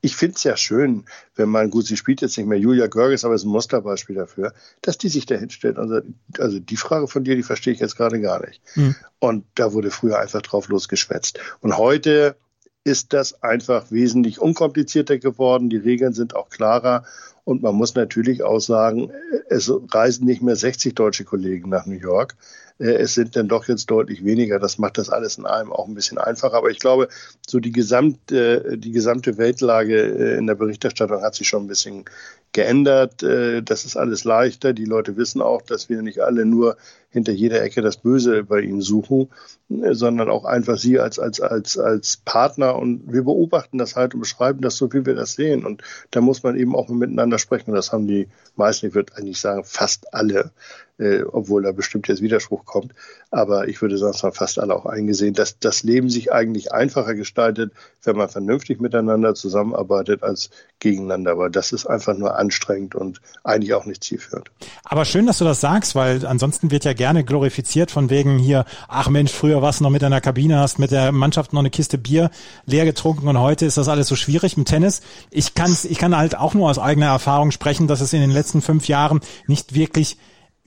ich 0.00 0.16
finde 0.16 0.36
es 0.36 0.44
ja 0.44 0.56
schön, 0.56 1.04
wenn 1.34 1.48
man, 1.48 1.70
gut, 1.70 1.86
sie 1.86 1.96
spielt 1.96 2.20
jetzt 2.20 2.36
nicht 2.38 2.46
mehr 2.46 2.58
Julia 2.58 2.86
Görges, 2.86 3.24
aber 3.24 3.34
es 3.34 3.42
ist 3.42 3.46
ein 3.46 3.52
Musterbeispiel 3.52 4.16
dafür, 4.16 4.52
dass 4.82 4.98
die 4.98 5.08
sich 5.08 5.26
da 5.26 5.34
hinstellt. 5.34 5.76
Also, 5.76 6.00
also 6.38 6.60
die 6.60 6.76
Frage 6.76 7.08
von 7.08 7.24
dir, 7.24 7.34
die 7.34 7.42
verstehe 7.42 7.72
ich 7.72 7.80
jetzt 7.80 7.96
gerade 7.96 8.20
gar 8.20 8.44
nicht. 8.46 8.62
Mhm. 8.76 8.94
Und 9.18 9.44
da 9.54 9.72
wurde 9.72 9.90
früher 9.90 10.18
einfach 10.18 10.42
drauf 10.42 10.68
losgeschwätzt. 10.68 11.40
Und 11.60 11.76
heute 11.76 12.36
ist 12.84 13.12
das 13.12 13.42
einfach 13.42 13.90
wesentlich 13.90 14.40
unkomplizierter 14.40 15.18
geworden. 15.18 15.68
Die 15.70 15.76
Regeln 15.76 16.12
sind 16.12 16.34
auch 16.34 16.48
klarer. 16.48 17.04
Und 17.48 17.62
man 17.62 17.76
muss 17.76 17.94
natürlich 17.94 18.42
auch 18.42 18.58
sagen, 18.58 19.10
es 19.48 19.72
reisen 19.90 20.26
nicht 20.26 20.42
mehr 20.42 20.54
60 20.54 20.94
deutsche 20.94 21.24
Kollegen 21.24 21.70
nach 21.70 21.86
New 21.86 21.96
York. 21.96 22.36
Äh, 22.78 22.90
es 22.96 23.14
sind 23.14 23.36
dann 23.36 23.48
doch 23.48 23.66
jetzt 23.68 23.86
deutlich 23.86 24.22
weniger. 24.22 24.58
Das 24.58 24.76
macht 24.76 24.98
das 24.98 25.08
alles 25.08 25.38
in 25.38 25.46
allem 25.46 25.72
auch 25.72 25.88
ein 25.88 25.94
bisschen 25.94 26.18
einfacher. 26.18 26.58
Aber 26.58 26.68
ich 26.68 26.78
glaube, 26.78 27.08
so 27.46 27.58
die 27.58 27.72
gesamte, 27.72 28.76
die 28.76 28.92
gesamte 28.92 29.38
Weltlage 29.38 29.98
äh, 29.98 30.36
in 30.36 30.46
der 30.46 30.56
Berichterstattung 30.56 31.22
hat 31.22 31.36
sich 31.36 31.48
schon 31.48 31.64
ein 31.64 31.68
bisschen 31.68 32.04
geändert. 32.52 33.22
Äh, 33.22 33.62
das 33.62 33.86
ist 33.86 33.96
alles 33.96 34.24
leichter. 34.24 34.74
Die 34.74 34.84
Leute 34.84 35.16
wissen 35.16 35.40
auch, 35.40 35.62
dass 35.62 35.88
wir 35.88 36.02
nicht 36.02 36.20
alle 36.20 36.44
nur 36.44 36.76
hinter 37.10 37.32
jeder 37.32 37.62
Ecke 37.62 37.80
das 37.80 37.96
Böse 37.96 38.44
bei 38.44 38.60
ihnen 38.60 38.82
suchen, 38.82 39.28
sondern 39.68 40.28
auch 40.28 40.44
einfach 40.44 40.76
sie 40.76 41.00
als, 41.00 41.18
als, 41.18 41.40
als, 41.40 41.78
als 41.78 42.18
Partner. 42.18 42.76
Und 42.76 43.10
wir 43.10 43.22
beobachten 43.24 43.78
das 43.78 43.96
halt 43.96 44.14
und 44.14 44.20
beschreiben 44.20 44.60
das 44.60 44.76
so, 44.76 44.92
wie 44.92 45.06
wir 45.06 45.14
das 45.14 45.32
sehen. 45.32 45.64
Und 45.64 45.82
da 46.10 46.20
muss 46.20 46.42
man 46.42 46.56
eben 46.56 46.76
auch 46.76 46.88
miteinander 46.88 47.37
sprechen. 47.38 47.70
Und 47.70 47.76
das 47.76 47.92
haben 47.92 48.06
die 48.06 48.28
meisten, 48.56 48.86
ich 48.86 48.94
würde 48.94 49.16
eigentlich 49.16 49.40
sagen, 49.40 49.64
fast 49.64 50.12
alle 50.14 50.50
äh, 50.98 51.22
obwohl 51.22 51.62
da 51.62 51.72
bestimmt 51.72 52.08
jetzt 52.08 52.22
Widerspruch 52.22 52.64
kommt. 52.64 52.92
Aber 53.30 53.68
ich 53.68 53.80
würde 53.80 53.98
sagen, 53.98 54.14
es 54.14 54.22
haben 54.22 54.34
fast 54.34 54.58
alle 54.58 54.74
auch 54.74 54.86
eingesehen, 54.86 55.34
dass 55.34 55.58
das 55.58 55.82
Leben 55.82 56.10
sich 56.10 56.32
eigentlich 56.32 56.72
einfacher 56.72 57.14
gestaltet, 57.14 57.72
wenn 58.02 58.16
man 58.16 58.28
vernünftig 58.28 58.80
miteinander 58.80 59.34
zusammenarbeitet 59.34 60.22
als 60.22 60.50
gegeneinander. 60.80 61.32
Aber 61.32 61.50
das 61.50 61.72
ist 61.72 61.86
einfach 61.86 62.16
nur 62.16 62.36
anstrengend 62.36 62.94
und 62.94 63.20
eigentlich 63.44 63.74
auch 63.74 63.86
nicht 63.86 64.02
zielführend. 64.02 64.50
Aber 64.84 65.04
schön, 65.04 65.26
dass 65.26 65.38
du 65.38 65.44
das 65.44 65.60
sagst, 65.60 65.94
weil 65.94 66.26
ansonsten 66.26 66.70
wird 66.70 66.84
ja 66.84 66.92
gerne 66.92 67.24
glorifiziert 67.24 67.90
von 67.90 68.10
wegen 68.10 68.38
hier, 68.38 68.64
ach 68.88 69.08
Mensch, 69.08 69.32
früher 69.32 69.62
warst 69.62 69.80
du 69.80 69.84
noch 69.84 69.90
mit 69.90 70.02
deiner 70.02 70.20
Kabine, 70.20 70.58
hast 70.58 70.78
mit 70.78 70.90
der 70.90 71.12
Mannschaft 71.12 71.52
noch 71.52 71.60
eine 71.60 71.70
Kiste 71.70 71.98
Bier 71.98 72.30
leer 72.66 72.84
getrunken 72.84 73.28
und 73.28 73.38
heute 73.38 73.66
ist 73.66 73.76
das 73.76 73.88
alles 73.88 74.08
so 74.08 74.16
schwierig 74.16 74.56
im 74.56 74.64
Tennis. 74.64 75.00
Ich 75.30 75.54
kann's, 75.54 75.84
ich 75.84 75.98
kann 75.98 76.16
halt 76.16 76.36
auch 76.36 76.54
nur 76.54 76.70
aus 76.70 76.78
eigener 76.78 77.06
Erfahrung 77.06 77.50
sprechen, 77.50 77.86
dass 77.86 78.00
es 78.00 78.12
in 78.12 78.20
den 78.20 78.30
letzten 78.30 78.62
fünf 78.62 78.88
Jahren 78.88 79.20
nicht 79.46 79.74
wirklich 79.74 80.16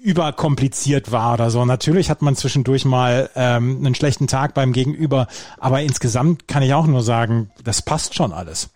überkompliziert 0.02 1.12
war 1.12 1.36
oder 1.36 1.50
so. 1.52 1.64
Natürlich 1.66 2.10
hat 2.10 2.22
man 2.22 2.36
zwischendurch 2.36 2.86
mal 2.86 3.30
ähm, 3.36 3.78
einen 3.78 3.96
schlechten 3.96 4.28
Tag 4.28 4.54
beim 4.54 4.74
Gegenüber, 4.74 5.28
aber 5.60 5.82
insgesamt 5.82 6.48
kann 6.48 6.64
ich 6.64 6.74
auch 6.74 6.88
nur 6.88 7.04
sagen, 7.04 7.52
das 7.64 7.82
passt 7.82 8.16
schon 8.16 8.34
alles. 8.34 8.70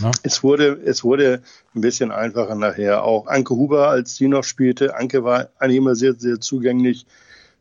Ne? 0.00 0.10
Es 0.22 0.42
wurde, 0.42 0.80
es 0.84 1.04
wurde 1.04 1.42
ein 1.74 1.80
bisschen 1.80 2.10
einfacher 2.10 2.54
nachher. 2.54 3.04
Auch 3.04 3.26
Anke 3.26 3.54
Huber, 3.54 3.88
als 3.88 4.16
sie 4.16 4.28
noch 4.28 4.44
spielte, 4.44 4.96
Anke 4.96 5.22
war 5.24 5.48
eigentlich 5.58 5.78
immer 5.78 5.94
sehr, 5.94 6.14
sehr 6.14 6.40
zugänglich. 6.40 7.06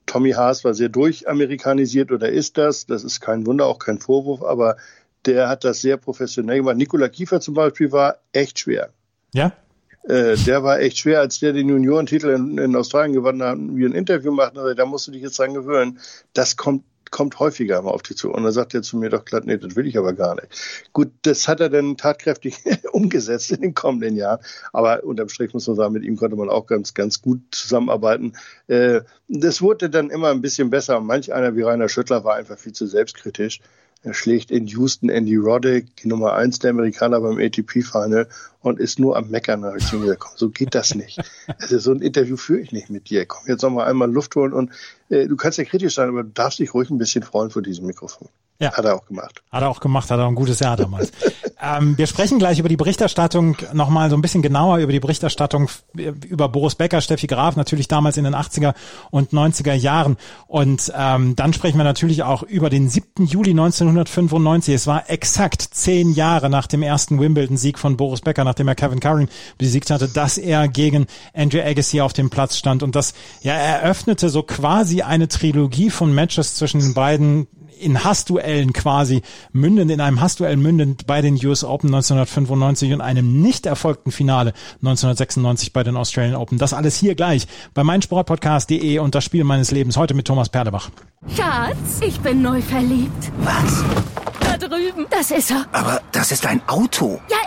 Tommy 0.05 0.31
Haas 0.31 0.63
war 0.63 0.73
sehr 0.73 0.89
durchamerikanisiert 0.89 2.11
oder 2.11 2.29
ist 2.29 2.57
das. 2.57 2.85
Das 2.85 3.03
ist 3.03 3.19
kein 3.19 3.45
Wunder, 3.45 3.65
auch 3.65 3.79
kein 3.79 3.99
Vorwurf, 3.99 4.41
aber 4.41 4.77
der 5.25 5.49
hat 5.49 5.63
das 5.63 5.81
sehr 5.81 5.97
professionell 5.97 6.57
gemacht. 6.57 6.77
Nikola 6.77 7.09
Kiefer 7.09 7.39
zum 7.39 7.53
Beispiel 7.53 7.91
war 7.91 8.17
echt 8.31 8.59
schwer. 8.59 8.89
Ja? 9.33 9.53
Äh, 10.03 10.35
der 10.37 10.63
war 10.63 10.79
echt 10.79 10.97
schwer, 10.97 11.19
als 11.19 11.39
der 11.39 11.53
den 11.53 11.69
Juniorentitel 11.69 12.29
in, 12.29 12.57
in 12.57 12.75
Australien 12.75 13.13
gewonnen 13.13 13.43
hat, 13.43 13.57
wie 13.59 13.85
ein 13.85 13.93
Interview 13.93 14.31
macht, 14.31 14.57
also, 14.57 14.73
da 14.73 14.85
musst 14.85 15.07
du 15.07 15.11
dich 15.11 15.21
jetzt 15.21 15.39
dran 15.39 15.53
gewöhnen. 15.53 15.99
Das 16.33 16.57
kommt 16.57 16.83
kommt 17.13 17.39
häufiger 17.39 17.81
mal 17.81 17.91
auf 17.91 18.01
dich 18.01 18.17
zu. 18.17 18.31
Und 18.31 18.43
dann 18.43 18.51
sagt 18.51 18.73
er 18.73 18.81
zu 18.81 18.97
mir 18.97 19.09
doch 19.09 19.23
glatt, 19.23 19.45
nee, 19.45 19.57
das 19.57 19.75
will 19.75 19.87
ich 19.87 19.97
aber 19.97 20.13
gar 20.13 20.33
nicht. 20.33 20.47
Gut, 20.93 21.11
das 21.21 21.47
hat 21.47 21.59
er 21.59 21.69
dann 21.69 21.95
tatkräftig 21.95 22.57
umgesetzt 22.91 23.51
in 23.51 23.61
den 23.61 23.73
kommenden 23.75 24.15
Jahren. 24.15 24.39
Aber 24.73 25.03
unterm 25.03 25.29
Strich 25.29 25.53
muss 25.53 25.67
man 25.67 25.75
sagen, 25.75 25.93
mit 25.93 26.03
ihm 26.03 26.17
konnte 26.17 26.35
man 26.35 26.49
auch 26.49 26.65
ganz, 26.65 26.95
ganz 26.95 27.21
gut 27.21 27.39
zusammenarbeiten. 27.51 28.33
Äh, 28.67 29.01
das 29.27 29.61
wurde 29.61 29.91
dann 29.91 30.09
immer 30.09 30.31
ein 30.31 30.41
bisschen 30.41 30.71
besser. 30.71 30.99
Manch 30.99 31.31
einer 31.31 31.55
wie 31.55 31.61
Rainer 31.61 31.87
Schüttler 31.87 32.23
war 32.23 32.35
einfach 32.35 32.57
viel 32.57 32.73
zu 32.73 32.87
selbstkritisch. 32.87 33.61
Er 34.03 34.13
schlägt 34.13 34.51
in 34.51 34.67
Houston 34.67 35.07
Andy 35.07 35.37
Roddick, 35.37 35.95
die 35.95 36.09
Nummer 36.09 36.33
eins 36.33 36.59
der 36.59 36.71
Amerikaner 36.71 37.21
beim 37.21 37.37
ATP-Final 37.37 38.27
und 38.59 38.77
ist 38.77 38.99
nur 38.99 39.15
am 39.15 39.29
Meckern. 39.29 39.61
Da 39.61 39.75
ich 39.75 39.89
gesagt, 39.89 40.19
komm, 40.19 40.33
so 40.35 40.49
geht 40.49 40.75
das 40.75 40.93
nicht. 40.93 41.19
Also 41.57 41.79
so 41.79 41.91
ein 41.91 42.01
Interview 42.01 42.35
führe 42.35 42.59
ich 42.59 42.73
nicht 42.73 42.89
mit 42.89 43.09
dir. 43.09 43.25
Komm, 43.25 43.43
jetzt 43.47 43.61
noch 43.61 43.69
mal 43.69 43.85
einmal 43.85 44.11
Luft 44.11 44.35
holen 44.35 44.51
und 44.51 44.71
äh, 45.09 45.27
du 45.27 45.37
kannst 45.37 45.57
ja 45.57 45.63
kritisch 45.63 45.95
sein, 45.95 46.09
aber 46.09 46.23
du 46.23 46.29
darfst 46.29 46.59
dich 46.59 46.73
ruhig 46.73 46.89
ein 46.89 46.97
bisschen 46.97 47.23
freuen 47.23 47.49
vor 47.49 47.61
diesem 47.61 47.85
Mikrofon. 47.85 48.27
Ja. 48.63 48.71
Hat 48.71 48.85
er 48.85 48.95
auch 48.95 49.05
gemacht. 49.05 49.43
Hat 49.51 49.61
er 49.61 49.69
auch 49.69 49.81
gemacht, 49.81 50.09
hat 50.09 50.19
er 50.19 50.25
ein 50.25 50.35
gutes 50.35 50.59
Jahr 50.61 50.77
damals. 50.77 51.11
ähm, 51.61 51.97
wir 51.97 52.07
sprechen 52.07 52.39
gleich 52.39 52.59
über 52.59 52.69
die 52.69 52.77
Berichterstattung 52.77 53.57
nochmal 53.73 54.09
so 54.09 54.15
ein 54.15 54.21
bisschen 54.21 54.41
genauer 54.41 54.77
über 54.77 54.93
die 54.93 55.01
Berichterstattung 55.01 55.69
über 55.93 56.47
Boris 56.47 56.75
Becker, 56.75 57.01
Steffi 57.01 57.27
Graf, 57.27 57.57
natürlich 57.57 57.89
damals 57.89 58.15
in 58.15 58.23
den 58.23 58.35
80er 58.35 58.73
und 59.11 59.31
90er 59.31 59.73
Jahren. 59.73 60.15
Und 60.47 60.93
ähm, 60.95 61.35
dann 61.35 61.51
sprechen 61.51 61.77
wir 61.77 61.83
natürlich 61.83 62.23
auch 62.23 62.43
über 62.43 62.69
den 62.69 62.87
7. 62.87 63.25
Juli 63.25 63.51
1995. 63.51 64.75
Es 64.75 64.87
war 64.87 65.09
exakt 65.09 65.61
zehn 65.61 66.13
Jahre 66.13 66.49
nach 66.49 66.67
dem 66.67 66.81
ersten 66.81 67.19
Wimbledon-Sieg 67.19 67.77
von 67.77 67.97
Boris 67.97 68.21
Becker, 68.21 68.45
nachdem 68.45 68.69
er 68.69 68.75
Kevin 68.75 69.01
Curran 69.01 69.27
besiegt 69.57 69.89
hatte, 69.89 70.07
dass 70.07 70.37
er 70.37 70.69
gegen 70.69 71.07
Andrew 71.33 71.59
Agassi 71.59 71.99
auf 71.99 72.13
dem 72.13 72.29
Platz 72.29 72.55
stand. 72.55 72.81
Und 72.81 72.95
das 72.95 73.13
ja 73.41 73.55
eröffnete 73.55 74.29
so 74.29 74.41
quasi 74.41 75.01
eine 75.01 75.27
Trilogie 75.27 75.89
von 75.89 76.13
Matches 76.15 76.55
zwischen 76.55 76.79
den 76.79 76.93
beiden 76.93 77.47
in 77.79 78.03
Hassduellen 78.03 78.73
quasi 78.73 79.21
mündend, 79.51 79.91
in 79.91 80.01
einem 80.01 80.21
Hassduell 80.21 80.57
mündend 80.57 81.05
bei 81.07 81.21
den 81.21 81.35
US 81.45 81.63
Open 81.63 81.93
1995 81.93 82.93
und 82.93 83.01
einem 83.01 83.41
nicht 83.41 83.65
erfolgten 83.65 84.11
Finale 84.11 84.53
1996 84.81 85.73
bei 85.73 85.83
den 85.83 85.97
Australian 85.97 86.35
Open. 86.35 86.57
Das 86.57 86.73
alles 86.73 86.97
hier 86.97 87.15
gleich 87.15 87.47
bei 87.73 87.83
meinsportpodcast.de 87.83 88.99
und 88.99 89.15
das 89.15 89.23
Spiel 89.23 89.43
meines 89.43 89.71
Lebens 89.71 89.97
heute 89.97 90.13
mit 90.13 90.27
Thomas 90.27 90.49
Perdebach. 90.49 90.89
Schatz, 91.35 92.01
ich 92.05 92.19
bin 92.19 92.41
neu 92.41 92.61
verliebt. 92.61 93.31
Was? 93.39 93.83
Da 94.39 94.57
drüben. 94.57 95.05
Das 95.09 95.31
ist 95.31 95.51
er. 95.51 95.65
Aber 95.71 96.01
das 96.11 96.31
ist 96.31 96.45
ein 96.45 96.61
Auto. 96.67 97.19
Ja, 97.29 97.37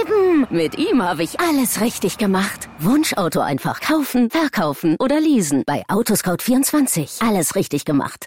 eben. 0.00 0.46
Mit 0.50 0.78
ihm 0.78 1.02
habe 1.02 1.22
ich 1.22 1.40
alles 1.40 1.80
richtig 1.80 2.18
gemacht. 2.18 2.68
Wunschauto 2.78 3.40
einfach 3.40 3.80
kaufen, 3.80 4.30
verkaufen 4.30 4.96
oder 4.98 5.20
leasen. 5.20 5.64
Bei 5.66 5.84
Autoscout24. 5.88 7.26
Alles 7.26 7.54
richtig 7.54 7.84
gemacht. 7.84 8.26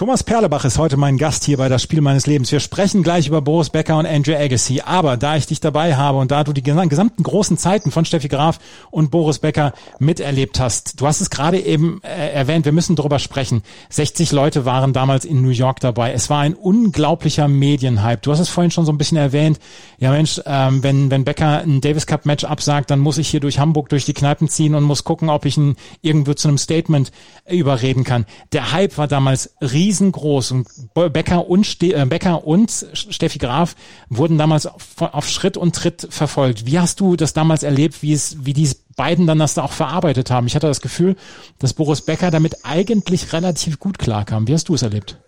Thomas 0.00 0.24
Perlebach 0.24 0.64
ist 0.64 0.78
heute 0.78 0.96
mein 0.96 1.18
Gast 1.18 1.44
hier 1.44 1.58
bei 1.58 1.68
das 1.68 1.82
Spiel 1.82 2.00
meines 2.00 2.26
Lebens. 2.26 2.50
Wir 2.50 2.60
sprechen 2.60 3.02
gleich 3.02 3.26
über 3.26 3.42
Boris 3.42 3.68
Becker 3.68 3.98
und 3.98 4.06
Andrew 4.06 4.34
Agassi. 4.34 4.80
Aber 4.80 5.18
da 5.18 5.36
ich 5.36 5.46
dich 5.46 5.60
dabei 5.60 5.94
habe 5.94 6.16
und 6.16 6.30
da 6.30 6.42
du 6.42 6.54
die 6.54 6.62
gesamten 6.62 7.22
großen 7.22 7.58
Zeiten 7.58 7.90
von 7.90 8.06
Steffi 8.06 8.28
Graf 8.28 8.60
und 8.90 9.10
Boris 9.10 9.40
Becker 9.40 9.74
miterlebt 9.98 10.58
hast, 10.58 11.02
du 11.02 11.06
hast 11.06 11.20
es 11.20 11.28
gerade 11.28 11.60
eben 11.60 12.00
äh, 12.02 12.30
erwähnt, 12.32 12.64
wir 12.64 12.72
müssen 12.72 12.96
darüber 12.96 13.18
sprechen. 13.18 13.62
60 13.90 14.32
Leute 14.32 14.64
waren 14.64 14.94
damals 14.94 15.26
in 15.26 15.42
New 15.42 15.50
York 15.50 15.80
dabei. 15.80 16.14
Es 16.14 16.30
war 16.30 16.40
ein 16.40 16.54
unglaublicher 16.54 17.46
Medienhype. 17.46 18.22
Du 18.22 18.32
hast 18.32 18.40
es 18.40 18.48
vorhin 18.48 18.70
schon 18.70 18.86
so 18.86 18.92
ein 18.92 18.96
bisschen 18.96 19.18
erwähnt. 19.18 19.60
Ja 19.98 20.12
Mensch, 20.12 20.40
ähm, 20.46 20.82
wenn, 20.82 21.10
wenn 21.10 21.24
Becker 21.24 21.58
ein 21.58 21.82
Davis 21.82 22.06
Cup 22.06 22.24
Match 22.24 22.44
absagt, 22.44 22.90
dann 22.90 23.00
muss 23.00 23.18
ich 23.18 23.28
hier 23.28 23.40
durch 23.40 23.58
Hamburg 23.58 23.90
durch 23.90 24.06
die 24.06 24.14
Kneipen 24.14 24.48
ziehen 24.48 24.74
und 24.74 24.82
muss 24.82 25.04
gucken, 25.04 25.28
ob 25.28 25.44
ich 25.44 25.58
ihn 25.58 25.76
irgendwo 26.00 26.32
zu 26.32 26.48
einem 26.48 26.56
Statement 26.56 27.12
überreden 27.46 28.04
kann. 28.04 28.24
Der 28.52 28.72
Hype 28.72 28.96
war 28.96 29.06
damals 29.06 29.50
riesig 29.60 29.89
riesengroß 29.90 30.52
und 30.52 30.68
Becker 30.94 31.48
und, 31.48 31.66
Ste 31.66 31.94
äh, 31.94 32.06
Becker 32.06 32.46
und 32.46 32.86
Steffi 32.92 33.38
Graf 33.38 33.74
wurden 34.08 34.38
damals 34.38 34.66
auf, 34.66 35.00
auf, 35.00 35.28
Schritt 35.28 35.56
und 35.56 35.74
Tritt 35.74 36.06
verfolgt. 36.10 36.66
Wie 36.66 36.78
hast 36.78 37.00
du 37.00 37.16
das 37.16 37.32
damals 37.32 37.62
erlebt, 37.62 38.02
wie 38.02 38.12
es, 38.12 38.44
wie 38.44 38.52
die 38.52 38.70
beiden 38.96 39.26
dann 39.26 39.38
das 39.38 39.54
da 39.54 39.62
auch 39.62 39.72
verarbeitet 39.72 40.30
haben? 40.30 40.46
Ich 40.46 40.54
hatte 40.54 40.68
das 40.68 40.80
Gefühl, 40.80 41.16
dass 41.58 41.74
Boris 41.74 42.02
Becker 42.02 42.30
damit 42.30 42.64
eigentlich 42.64 43.32
relativ 43.32 43.80
gut 43.80 43.98
klarkam. 43.98 44.46
Wie 44.46 44.54
hast 44.54 44.68
du 44.68 44.74
es 44.74 44.82
erlebt? 44.82 45.18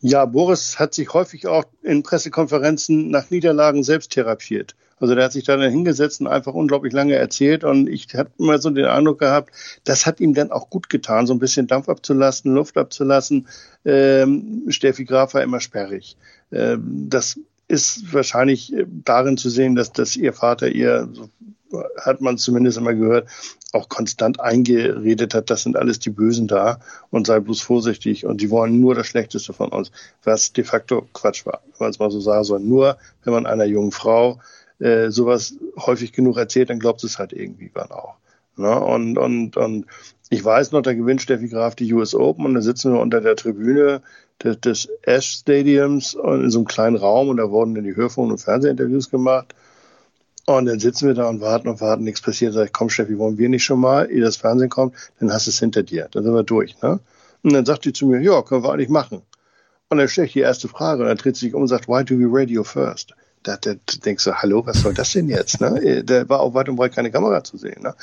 Ja, 0.00 0.26
Boris 0.26 0.78
hat 0.78 0.92
sich 0.92 1.14
häufig 1.14 1.46
auch 1.46 1.64
in 1.82 2.02
Pressekonferenzen 2.02 3.10
nach 3.10 3.30
Niederlagen 3.30 3.84
selbst 3.84 4.10
therapiert. 4.10 4.74
Also 5.00 5.14
der 5.14 5.24
hat 5.24 5.32
sich 5.32 5.44
dann 5.44 5.60
hingesetzt 5.60 6.20
und 6.20 6.26
einfach 6.26 6.54
unglaublich 6.54 6.92
lange 6.92 7.14
erzählt 7.14 7.64
und 7.64 7.88
ich 7.88 8.14
habe 8.14 8.30
immer 8.38 8.58
so 8.58 8.70
den 8.70 8.86
Eindruck 8.86 9.18
gehabt, 9.18 9.52
das 9.84 10.06
hat 10.06 10.20
ihm 10.20 10.34
dann 10.34 10.50
auch 10.50 10.70
gut 10.70 10.88
getan, 10.88 11.26
so 11.26 11.34
ein 11.34 11.38
bisschen 11.38 11.66
Dampf 11.66 11.88
abzulassen, 11.88 12.54
Luft 12.54 12.76
abzulassen. 12.76 13.48
Ähm, 13.84 14.64
Steffi 14.68 15.04
Graf 15.04 15.34
war 15.34 15.42
immer 15.42 15.60
sperrig. 15.60 16.16
Ähm, 16.52 17.06
das 17.08 17.38
ist 17.66 18.12
wahrscheinlich 18.12 18.72
darin 19.04 19.36
zu 19.36 19.50
sehen, 19.50 19.74
dass, 19.74 19.92
dass 19.92 20.16
ihr 20.16 20.32
Vater 20.32 20.68
ihr, 20.68 21.08
so 21.12 21.28
hat 22.00 22.20
man 22.20 22.38
zumindest 22.38 22.78
immer 22.78 22.94
gehört, 22.94 23.28
auch 23.72 23.88
konstant 23.88 24.40
eingeredet 24.40 25.34
hat, 25.34 25.50
das 25.50 25.64
sind 25.64 25.76
alles 25.76 25.98
die 25.98 26.10
Bösen 26.10 26.46
da 26.46 26.78
und 27.10 27.26
sei 27.26 27.40
bloß 27.40 27.60
vorsichtig 27.60 28.24
und 28.24 28.40
die 28.40 28.50
wollen 28.50 28.78
nur 28.78 28.94
das 28.94 29.08
Schlechteste 29.08 29.52
von 29.52 29.70
uns, 29.70 29.90
was 30.22 30.52
de 30.52 30.62
facto 30.62 31.08
Quatsch 31.12 31.44
war, 31.44 31.60
wenn 31.64 31.86
man 31.86 31.90
es 31.90 31.98
mal 31.98 32.10
so 32.10 32.20
sagen 32.20 32.44
soll. 32.44 32.60
Nur 32.60 32.96
wenn 33.24 33.32
man 33.32 33.46
einer 33.46 33.64
jungen 33.64 33.90
Frau 33.90 34.38
äh, 34.80 35.10
sowas 35.10 35.56
häufig 35.76 36.12
genug 36.12 36.36
erzählt, 36.36 36.70
dann 36.70 36.78
glaubt 36.78 37.02
es 37.04 37.18
halt 37.18 37.32
irgendwie 37.32 37.70
dann 37.72 37.90
auch. 37.90 38.16
Ne? 38.56 38.78
Und, 38.78 39.18
und, 39.18 39.56
und 39.56 39.86
ich 40.30 40.44
weiß 40.44 40.72
noch, 40.72 40.82
da 40.82 40.94
gewinnt 40.94 41.22
Steffi 41.22 41.48
Graf 41.48 41.74
die 41.74 41.92
US 41.92 42.14
Open 42.14 42.46
und 42.46 42.54
da 42.54 42.60
sitzen 42.60 42.92
wir 42.92 43.00
unter 43.00 43.20
der 43.20 43.36
Tribüne 43.36 44.02
des, 44.42 44.60
des 44.60 44.88
Ash 45.02 45.26
Stadiums 45.26 46.14
in 46.14 46.50
so 46.50 46.58
einem 46.58 46.66
kleinen 46.66 46.96
Raum 46.96 47.28
und 47.28 47.36
da 47.36 47.50
wurden 47.50 47.74
dann 47.74 47.84
die 47.84 47.96
Hörfunk- 47.96 48.30
und 48.30 48.38
Fernsehinterviews 48.38 49.10
gemacht. 49.10 49.54
Und 50.46 50.66
dann 50.66 50.78
sitzen 50.78 51.06
wir 51.06 51.14
da 51.14 51.28
und 51.28 51.40
warten 51.40 51.68
und 51.68 51.80
warten, 51.80 52.04
nichts 52.04 52.20
passiert. 52.20 52.52
Sag 52.52 52.66
ich, 52.66 52.72
komm 52.72 52.90
Steffi, 52.90 53.18
wollen 53.18 53.38
wir 53.38 53.48
nicht 53.48 53.64
schon 53.64 53.80
mal, 53.80 54.10
ehe 54.10 54.20
das 54.20 54.36
Fernsehen 54.36 54.68
kommt, 54.68 54.94
dann 55.18 55.32
hast 55.32 55.46
du 55.46 55.50
es 55.50 55.58
hinter 55.58 55.82
dir. 55.82 56.08
Dann 56.10 56.22
sind 56.22 56.34
wir 56.34 56.42
durch. 56.42 56.80
Ne? 56.82 57.00
Und 57.42 57.52
dann 57.52 57.64
sagt 57.64 57.86
die 57.86 57.92
zu 57.92 58.06
mir, 58.06 58.20
ja, 58.20 58.42
können 58.42 58.62
wir 58.62 58.72
eigentlich 58.72 58.90
machen. 58.90 59.22
Und 59.88 59.98
dann 59.98 60.08
stelle 60.08 60.26
ich 60.26 60.32
die 60.34 60.40
erste 60.40 60.68
Frage 60.68 61.02
und 61.02 61.08
dann 61.08 61.16
dreht 61.16 61.36
sie 61.36 61.46
sich 61.46 61.54
um 61.54 61.62
und 61.62 61.68
sagt, 61.68 61.88
why 61.88 62.04
do 62.04 62.18
we 62.18 62.26
radio 62.28 62.62
first? 62.62 63.14
Da, 63.44 63.56
da 63.58 63.74
denkst 64.04 64.24
du, 64.24 64.34
hallo, 64.34 64.66
was 64.66 64.80
soll 64.80 64.94
das 64.94 65.12
denn 65.12 65.28
jetzt? 65.28 65.60
Ne? 65.60 65.80
Äh, 65.80 66.02
da 66.02 66.28
war 66.28 66.40
auch 66.40 66.54
weit 66.54 66.68
und 66.68 66.76
breit 66.76 66.94
keine 66.94 67.10
Kamera 67.12 67.44
zu 67.44 67.56
sehen. 67.56 67.82
Ne? 67.82 67.94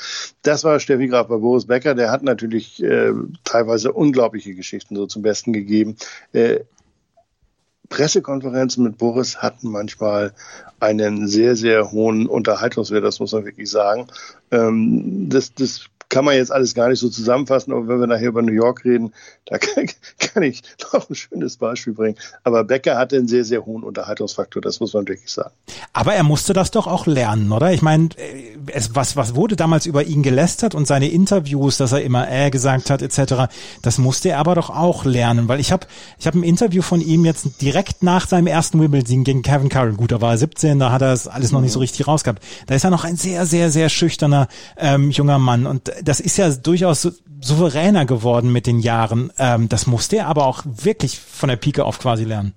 Das 0.42 0.64
war 0.64 0.80
Steffi 0.80 1.08
Graf 1.08 1.26
bei 1.26 1.36
Boris 1.36 1.66
Becker. 1.66 1.94
Der 1.94 2.10
hat 2.10 2.22
natürlich 2.22 2.82
äh, 2.82 3.12
teilweise 3.44 3.92
unglaubliche 3.92 4.54
Geschichten 4.54 4.96
so 4.96 5.06
zum 5.06 5.22
Besten 5.22 5.52
gegeben. 5.52 5.96
Äh, 6.32 6.60
Pressekonferenzen 7.92 8.84
mit 8.84 8.96
Boris 8.96 9.42
hatten 9.42 9.70
manchmal 9.70 10.32
einen 10.80 11.28
sehr, 11.28 11.56
sehr 11.56 11.92
hohen 11.92 12.26
Unterhaltungswert, 12.26 13.04
das 13.04 13.20
muss 13.20 13.32
man 13.32 13.44
wirklich 13.44 13.70
sagen. 13.70 14.06
Ähm, 14.50 15.28
das, 15.28 15.52
das 15.54 15.86
kann 16.12 16.26
man 16.26 16.34
jetzt 16.34 16.52
alles 16.52 16.74
gar 16.74 16.90
nicht 16.90 16.98
so 16.98 17.08
zusammenfassen, 17.08 17.72
aber 17.72 17.88
wenn 17.88 18.00
wir 18.00 18.06
nachher 18.06 18.28
über 18.28 18.42
New 18.42 18.52
York 18.52 18.84
reden, 18.84 19.14
da 19.46 19.56
kann, 19.58 19.88
kann 20.18 20.42
ich 20.42 20.62
noch 20.92 21.08
ein 21.08 21.14
schönes 21.14 21.56
Beispiel 21.56 21.94
bringen. 21.94 22.18
Aber 22.44 22.64
Becker 22.64 22.98
hatte 22.98 23.16
einen 23.16 23.28
sehr, 23.28 23.44
sehr 23.44 23.64
hohen 23.64 23.82
Unterhaltungsfaktor, 23.82 24.60
das 24.60 24.78
muss 24.78 24.92
man 24.92 25.08
wirklich 25.08 25.32
sagen. 25.32 25.54
Aber 25.94 26.12
er 26.12 26.22
musste 26.22 26.52
das 26.52 26.70
doch 26.70 26.86
auch 26.86 27.06
lernen, 27.06 27.50
oder? 27.50 27.72
Ich 27.72 27.80
meine, 27.80 28.10
äh, 28.16 28.56
es, 28.66 28.94
was, 28.94 29.16
was 29.16 29.34
wurde 29.34 29.56
damals 29.56 29.86
über 29.86 30.04
ihn 30.04 30.22
gelästert 30.22 30.74
und 30.74 30.86
seine 30.86 31.08
Interviews, 31.08 31.78
dass 31.78 31.92
er 31.92 32.02
immer 32.02 32.30
äh 32.30 32.50
gesagt 32.50 32.90
hat, 32.90 33.00
etc., 33.00 33.50
das 33.80 33.96
musste 33.96 34.28
er 34.28 34.38
aber 34.38 34.54
doch 34.54 34.68
auch 34.68 35.06
lernen, 35.06 35.48
weil 35.48 35.60
ich 35.60 35.72
habe 35.72 35.86
ich 36.18 36.26
hab 36.26 36.34
ein 36.34 36.42
Interview 36.42 36.82
von 36.82 37.00
ihm 37.00 37.24
jetzt 37.24 37.62
direkt 37.62 38.02
nach 38.02 38.28
seinem 38.28 38.48
ersten 38.48 38.78
Wimbledon 38.78 39.24
gegen 39.24 39.40
Kevin 39.40 39.70
Curran, 39.70 39.96
gut, 39.96 40.12
da 40.12 40.20
war 40.20 40.32
er 40.32 40.38
17, 40.38 40.78
da 40.78 40.92
hat 40.92 41.00
er 41.00 41.14
es 41.14 41.26
alles 41.26 41.52
noch 41.52 41.62
nicht 41.62 41.72
so 41.72 41.80
richtig 41.80 42.06
rausgehabt. 42.06 42.42
Da 42.66 42.74
ist 42.74 42.84
er 42.84 42.90
noch 42.90 43.04
ein 43.04 43.16
sehr, 43.16 43.46
sehr, 43.46 43.70
sehr 43.70 43.88
schüchterner 43.88 44.48
ähm, 44.76 45.10
junger 45.10 45.38
Mann 45.38 45.64
und 45.66 45.90
das 46.02 46.20
ist 46.20 46.36
ja 46.36 46.50
durchaus 46.50 47.08
souveräner 47.40 48.06
geworden 48.06 48.52
mit 48.52 48.66
den 48.66 48.78
Jahren. 48.78 49.32
Ähm, 49.38 49.68
das 49.68 49.86
musste 49.86 50.16
er 50.16 50.26
aber 50.26 50.46
auch 50.46 50.62
wirklich 50.64 51.18
von 51.18 51.48
der 51.48 51.56
Pike 51.56 51.84
auf 51.84 51.98
quasi 51.98 52.24
lernen. 52.24 52.54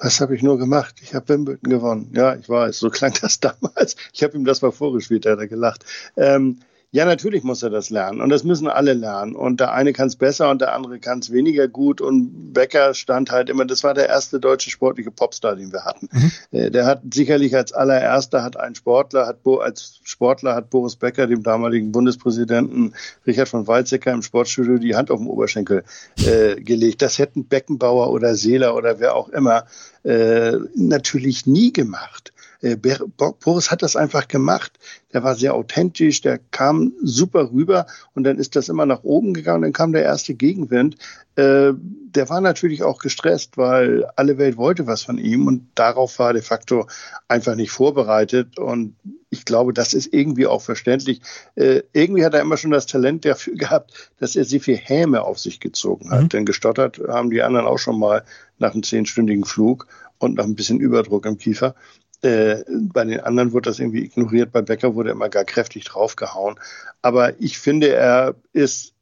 Was 0.00 0.20
habe 0.20 0.36
ich 0.36 0.42
nur 0.42 0.58
gemacht? 0.58 0.96
Ich 1.02 1.14
habe 1.14 1.28
Wimbledon 1.28 1.70
gewonnen. 1.70 2.12
Ja, 2.14 2.36
ich 2.36 2.48
weiß, 2.48 2.78
so 2.78 2.88
klang 2.88 3.14
das 3.20 3.40
damals. 3.40 3.96
Ich 4.12 4.22
habe 4.22 4.36
ihm 4.36 4.44
das 4.44 4.62
mal 4.62 4.72
vorgespielt, 4.72 5.26
da 5.26 5.32
hat 5.32 5.40
er 5.40 5.48
gelacht. 5.48 5.84
Ähm, 6.16 6.60
ja, 6.90 7.04
natürlich 7.04 7.44
muss 7.44 7.62
er 7.62 7.68
das 7.68 7.90
lernen 7.90 8.22
und 8.22 8.30
das 8.30 8.44
müssen 8.44 8.66
alle 8.66 8.94
lernen. 8.94 9.36
Und 9.36 9.60
der 9.60 9.72
eine 9.72 9.92
kann 9.92 10.08
es 10.08 10.16
besser 10.16 10.48
und 10.48 10.62
der 10.62 10.72
andere 10.72 10.98
kann 10.98 11.18
es 11.18 11.30
weniger 11.30 11.68
gut. 11.68 12.00
Und 12.00 12.54
Becker 12.54 12.94
stand 12.94 13.30
halt 13.30 13.50
immer, 13.50 13.66
das 13.66 13.84
war 13.84 13.92
der 13.92 14.08
erste 14.08 14.40
deutsche 14.40 14.70
sportliche 14.70 15.10
Popstar, 15.10 15.56
den 15.56 15.70
wir 15.70 15.84
hatten. 15.84 16.08
Mhm. 16.10 16.32
Äh, 16.50 16.70
der 16.70 16.86
hat 16.86 17.02
sicherlich 17.12 17.54
als 17.54 17.74
allererster 17.74 18.42
hat 18.42 18.56
ein 18.56 18.74
Sportler, 18.74 19.26
hat 19.26 19.36
als 19.60 20.00
Sportler 20.02 20.54
hat 20.54 20.70
Boris 20.70 20.96
Becker, 20.96 21.26
dem 21.26 21.42
damaligen 21.42 21.92
Bundespräsidenten 21.92 22.94
Richard 23.26 23.50
von 23.50 23.66
Weizsäcker 23.66 24.12
im 24.12 24.22
Sportstudio 24.22 24.78
die 24.78 24.96
Hand 24.96 25.10
auf 25.10 25.18
den 25.18 25.28
Oberschenkel 25.28 25.84
äh, 26.24 26.54
gelegt. 26.56 27.02
Das 27.02 27.18
hätten 27.18 27.44
Beckenbauer 27.44 28.10
oder 28.10 28.34
Seeler 28.34 28.74
oder 28.74 28.98
wer 28.98 29.14
auch 29.14 29.28
immer 29.28 29.66
äh, 30.04 30.52
natürlich 30.74 31.46
nie 31.46 31.70
gemacht. 31.70 32.32
Äh, 32.60 32.76
Boris 32.76 33.70
hat 33.70 33.82
das 33.82 33.96
einfach 33.96 34.28
gemacht. 34.28 34.78
Der 35.12 35.22
war 35.22 35.34
sehr 35.36 35.54
authentisch, 35.54 36.20
der 36.20 36.38
kam 36.50 36.92
super 37.02 37.50
rüber 37.52 37.86
und 38.14 38.24
dann 38.24 38.38
ist 38.38 38.56
das 38.56 38.68
immer 38.68 38.84
nach 38.84 39.04
oben 39.04 39.32
gegangen. 39.32 39.62
Dann 39.62 39.72
kam 39.72 39.92
der 39.92 40.02
erste 40.02 40.34
Gegenwind. 40.34 40.96
Äh, 41.36 41.72
der 41.74 42.28
war 42.28 42.40
natürlich 42.40 42.82
auch 42.82 42.98
gestresst, 42.98 43.56
weil 43.56 44.04
alle 44.16 44.38
Welt 44.38 44.56
wollte 44.56 44.86
was 44.86 45.02
von 45.02 45.18
ihm 45.18 45.46
und 45.46 45.68
darauf 45.74 46.18
war 46.18 46.32
de 46.32 46.42
facto 46.42 46.86
einfach 47.28 47.54
nicht 47.54 47.70
vorbereitet. 47.70 48.58
Und 48.58 48.96
ich 49.30 49.44
glaube, 49.44 49.72
das 49.72 49.94
ist 49.94 50.12
irgendwie 50.12 50.46
auch 50.46 50.62
verständlich. 50.62 51.20
Äh, 51.54 51.82
irgendwie 51.92 52.24
hat 52.24 52.34
er 52.34 52.40
immer 52.40 52.56
schon 52.56 52.70
das 52.70 52.86
Talent 52.86 53.24
dafür 53.24 53.54
gehabt, 53.56 54.10
dass 54.18 54.36
er 54.36 54.44
sehr 54.44 54.60
viel 54.60 54.76
Häme 54.76 55.22
auf 55.22 55.38
sich 55.38 55.60
gezogen 55.60 56.10
hat. 56.10 56.24
Mhm. 56.24 56.28
Denn 56.30 56.44
gestottert 56.46 57.00
haben 57.06 57.30
die 57.30 57.42
anderen 57.42 57.66
auch 57.66 57.78
schon 57.78 57.98
mal 57.98 58.24
nach 58.58 58.72
einem 58.72 58.82
zehnstündigen 58.82 59.44
Flug 59.44 59.86
und 60.18 60.36
nach 60.36 60.44
ein 60.44 60.56
bisschen 60.56 60.80
Überdruck 60.80 61.26
im 61.26 61.38
Kiefer. 61.38 61.74
Äh, 62.22 62.64
bei 62.68 63.04
den 63.04 63.20
anderen 63.20 63.52
wurde 63.52 63.70
das 63.70 63.78
irgendwie 63.78 64.04
ignoriert. 64.04 64.52
Bei 64.52 64.62
Becker 64.62 64.94
wurde 64.94 65.10
immer 65.10 65.28
gar 65.28 65.44
kräftig 65.44 65.84
draufgehauen. 65.84 66.58
Aber 67.02 67.40
ich 67.40 67.58
finde, 67.58 67.94
er 67.94 68.34
ist 68.52 68.94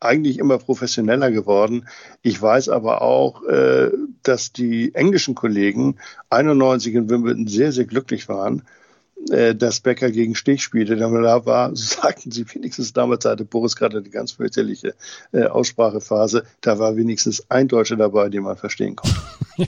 eigentlich 0.00 0.38
immer 0.38 0.58
professioneller 0.58 1.30
geworden. 1.30 1.88
Ich 2.22 2.40
weiß 2.40 2.68
aber 2.68 3.02
auch, 3.02 3.42
äh, 3.44 3.90
dass 4.22 4.52
die 4.52 4.94
englischen 4.94 5.34
Kollegen 5.34 5.98
91 6.30 6.94
in 6.94 7.08
Wimbledon 7.08 7.46
sehr, 7.46 7.72
sehr 7.72 7.86
glücklich 7.86 8.28
waren, 8.28 8.62
äh, 9.30 9.54
dass 9.54 9.80
Becker 9.80 10.10
gegen 10.10 10.34
Stich 10.34 10.62
spielte. 10.62 10.96
Da 10.96 11.10
war, 11.46 11.70
sagten 11.74 12.30
sie 12.30 12.44
wenigstens 12.54 12.92
damals, 12.92 13.24
hatte 13.24 13.44
Boris 13.44 13.76
gerade 13.76 14.02
die 14.02 14.10
ganz 14.10 14.32
fürchterliche 14.32 14.94
äh, 15.32 15.44
Aussprachephase, 15.44 16.44
da 16.60 16.78
war 16.78 16.96
wenigstens 16.96 17.44
ein 17.50 17.68
Deutscher 17.68 17.96
dabei, 17.96 18.28
den 18.28 18.42
man 18.42 18.56
verstehen 18.56 18.96
konnte. 18.96 19.16
Ja. 19.56 19.66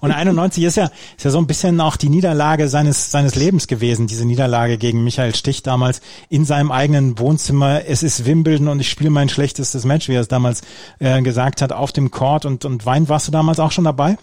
Und 0.00 0.10
91 0.10 0.62
ist 0.62 0.76
ja, 0.76 0.90
ist 1.16 1.24
ja 1.24 1.30
so 1.30 1.38
ein 1.38 1.46
bisschen 1.46 1.80
auch 1.80 1.96
die 1.96 2.10
Niederlage 2.10 2.68
seines, 2.68 3.10
seines 3.10 3.34
Lebens 3.34 3.66
gewesen, 3.66 4.06
diese 4.06 4.26
Niederlage 4.26 4.76
gegen 4.76 5.04
Michael 5.04 5.34
Stich 5.34 5.62
damals 5.62 6.02
in 6.28 6.44
seinem 6.44 6.70
eigenen 6.70 7.18
Wohnzimmer. 7.18 7.86
Es 7.86 8.02
ist 8.02 8.26
Wimbledon 8.26 8.68
und 8.68 8.80
ich 8.80 8.90
spiele 8.90 9.08
mein 9.08 9.30
schlechtestes 9.30 9.86
Match, 9.86 10.10
wie 10.10 10.16
er 10.16 10.20
es 10.20 10.28
damals 10.28 10.60
äh, 10.98 11.22
gesagt 11.22 11.62
hat, 11.62 11.72
auf 11.72 11.92
dem 11.92 12.10
Court 12.10 12.44
und, 12.44 12.66
und 12.66 12.84
Wein, 12.84 13.08
warst 13.08 13.26
du 13.26 13.32
damals 13.32 13.58
auch 13.58 13.72
schon 13.72 13.84
dabei? 13.84 14.18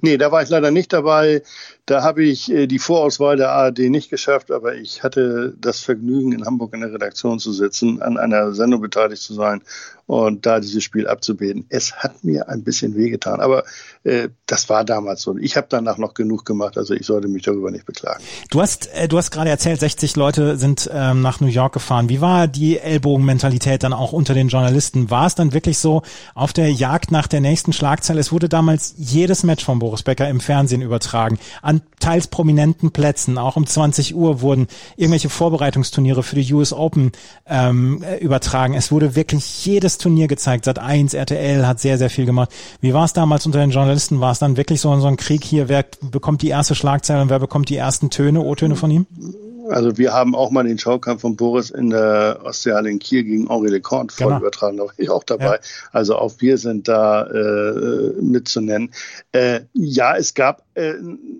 Nee, 0.00 0.16
da 0.16 0.32
war 0.32 0.42
ich 0.42 0.48
leider 0.48 0.70
nicht 0.70 0.92
dabei. 0.92 1.42
Da 1.86 2.02
habe 2.02 2.24
ich 2.24 2.50
äh, 2.50 2.66
die 2.66 2.78
Vorauswahl 2.78 3.36
der 3.36 3.50
ARD 3.50 3.90
nicht 3.90 4.10
geschafft, 4.10 4.50
aber 4.50 4.74
ich 4.74 5.02
hatte 5.02 5.54
das 5.60 5.80
Vergnügen, 5.80 6.32
in 6.32 6.46
Hamburg 6.46 6.74
in 6.74 6.80
der 6.80 6.92
Redaktion 6.92 7.38
zu 7.38 7.52
sitzen, 7.52 8.00
an 8.00 8.16
einer 8.16 8.52
Sendung 8.52 8.80
beteiligt 8.80 9.22
zu 9.22 9.34
sein 9.34 9.62
und 10.10 10.44
da 10.44 10.58
dieses 10.58 10.82
Spiel 10.82 11.06
abzubeten. 11.06 11.66
Es 11.68 11.94
hat 11.94 12.24
mir 12.24 12.48
ein 12.48 12.64
bisschen 12.64 12.96
wehgetan, 12.96 13.38
aber 13.38 13.62
äh, 14.02 14.28
das 14.46 14.68
war 14.68 14.84
damals 14.84 15.22
so. 15.22 15.36
Ich 15.36 15.56
habe 15.56 15.68
danach 15.70 15.98
noch 15.98 16.14
genug 16.14 16.44
gemacht, 16.44 16.76
also 16.76 16.94
ich 16.94 17.06
sollte 17.06 17.28
mich 17.28 17.44
darüber 17.44 17.70
nicht 17.70 17.86
beklagen. 17.86 18.20
Du 18.50 18.60
hast, 18.60 18.92
äh, 18.92 19.06
du 19.06 19.18
hast 19.18 19.30
gerade 19.30 19.50
erzählt, 19.50 19.78
60 19.78 20.16
Leute 20.16 20.56
sind 20.56 20.90
ähm, 20.92 21.22
nach 21.22 21.38
New 21.40 21.46
York 21.46 21.72
gefahren. 21.74 22.08
Wie 22.08 22.20
war 22.20 22.48
die 22.48 22.78
Ellbogenmentalität 22.78 23.84
dann 23.84 23.92
auch 23.92 24.12
unter 24.12 24.34
den 24.34 24.48
Journalisten? 24.48 25.10
War 25.10 25.26
es 25.26 25.36
dann 25.36 25.52
wirklich 25.52 25.78
so 25.78 26.02
auf 26.34 26.52
der 26.52 26.72
Jagd 26.72 27.12
nach 27.12 27.28
der 27.28 27.40
nächsten 27.40 27.72
Schlagzeile? 27.72 28.18
Es 28.18 28.32
wurde 28.32 28.48
damals 28.48 28.94
jedes 28.96 29.44
Match 29.44 29.64
von 29.64 29.78
Boris 29.90 30.04
Becker 30.04 30.28
im 30.28 30.38
Fernsehen 30.38 30.82
übertragen. 30.82 31.40
An 31.62 31.82
teils 31.98 32.28
prominenten 32.28 32.92
Plätzen, 32.92 33.38
auch 33.38 33.56
um 33.56 33.66
20 33.66 34.14
Uhr 34.14 34.40
wurden 34.40 34.68
irgendwelche 34.96 35.28
Vorbereitungsturniere 35.28 36.22
für 36.22 36.36
die 36.36 36.54
US 36.54 36.72
Open 36.72 37.10
ähm, 37.48 38.00
äh, 38.04 38.18
übertragen. 38.18 38.74
Es 38.74 38.92
wurde 38.92 39.16
wirklich 39.16 39.66
jedes 39.66 39.98
Turnier 39.98 40.28
gezeigt. 40.28 40.66
Sat 40.66 40.78
1, 40.78 41.14
RTL 41.14 41.66
hat 41.66 41.80
sehr, 41.80 41.98
sehr 41.98 42.08
viel 42.08 42.24
gemacht. 42.24 42.50
Wie 42.80 42.94
war 42.94 43.04
es 43.04 43.12
damals 43.12 43.46
unter 43.46 43.58
den 43.58 43.72
Journalisten? 43.72 44.20
War 44.20 44.30
es 44.30 44.38
dann 44.38 44.56
wirklich 44.56 44.80
so, 44.80 44.96
so 45.00 45.08
ein 45.08 45.16
Krieg 45.16 45.42
hier? 45.42 45.68
Wer 45.68 45.84
bekommt 46.00 46.42
die 46.42 46.50
erste 46.50 46.76
Schlagzeile 46.76 47.22
und 47.22 47.30
wer 47.30 47.40
bekommt 47.40 47.68
die 47.68 47.76
ersten 47.76 48.10
Töne, 48.10 48.42
O-Töne 48.42 48.76
von 48.76 48.92
ihm? 48.92 49.06
Also 49.70 49.96
wir 49.98 50.12
haben 50.12 50.34
auch 50.34 50.50
mal 50.50 50.64
den 50.64 50.78
Schaukampf 50.78 51.22
von 51.22 51.36
Boris 51.36 51.70
in 51.70 51.90
der 51.90 52.40
Ostseehalle 52.42 52.90
in 52.90 52.98
Kiel 52.98 53.24
gegen 53.24 53.48
Henri 53.48 53.68
Leconte 53.68 54.14
voll 54.14 54.28
genau. 54.28 54.40
übertragen, 54.40 54.76
da 54.76 54.84
war 54.84 54.92
ich 54.96 55.10
auch 55.10 55.24
dabei. 55.24 55.56
Ja. 55.56 55.60
Also 55.92 56.16
auch 56.16 56.32
wir 56.38 56.58
sind 56.58 56.88
da 56.88 57.26
äh, 57.26 58.12
mitzunennen. 58.20 58.92
Äh, 59.32 59.60
ja, 59.72 60.16
es 60.16 60.34
gab, 60.34 60.64
äh, 60.74 60.94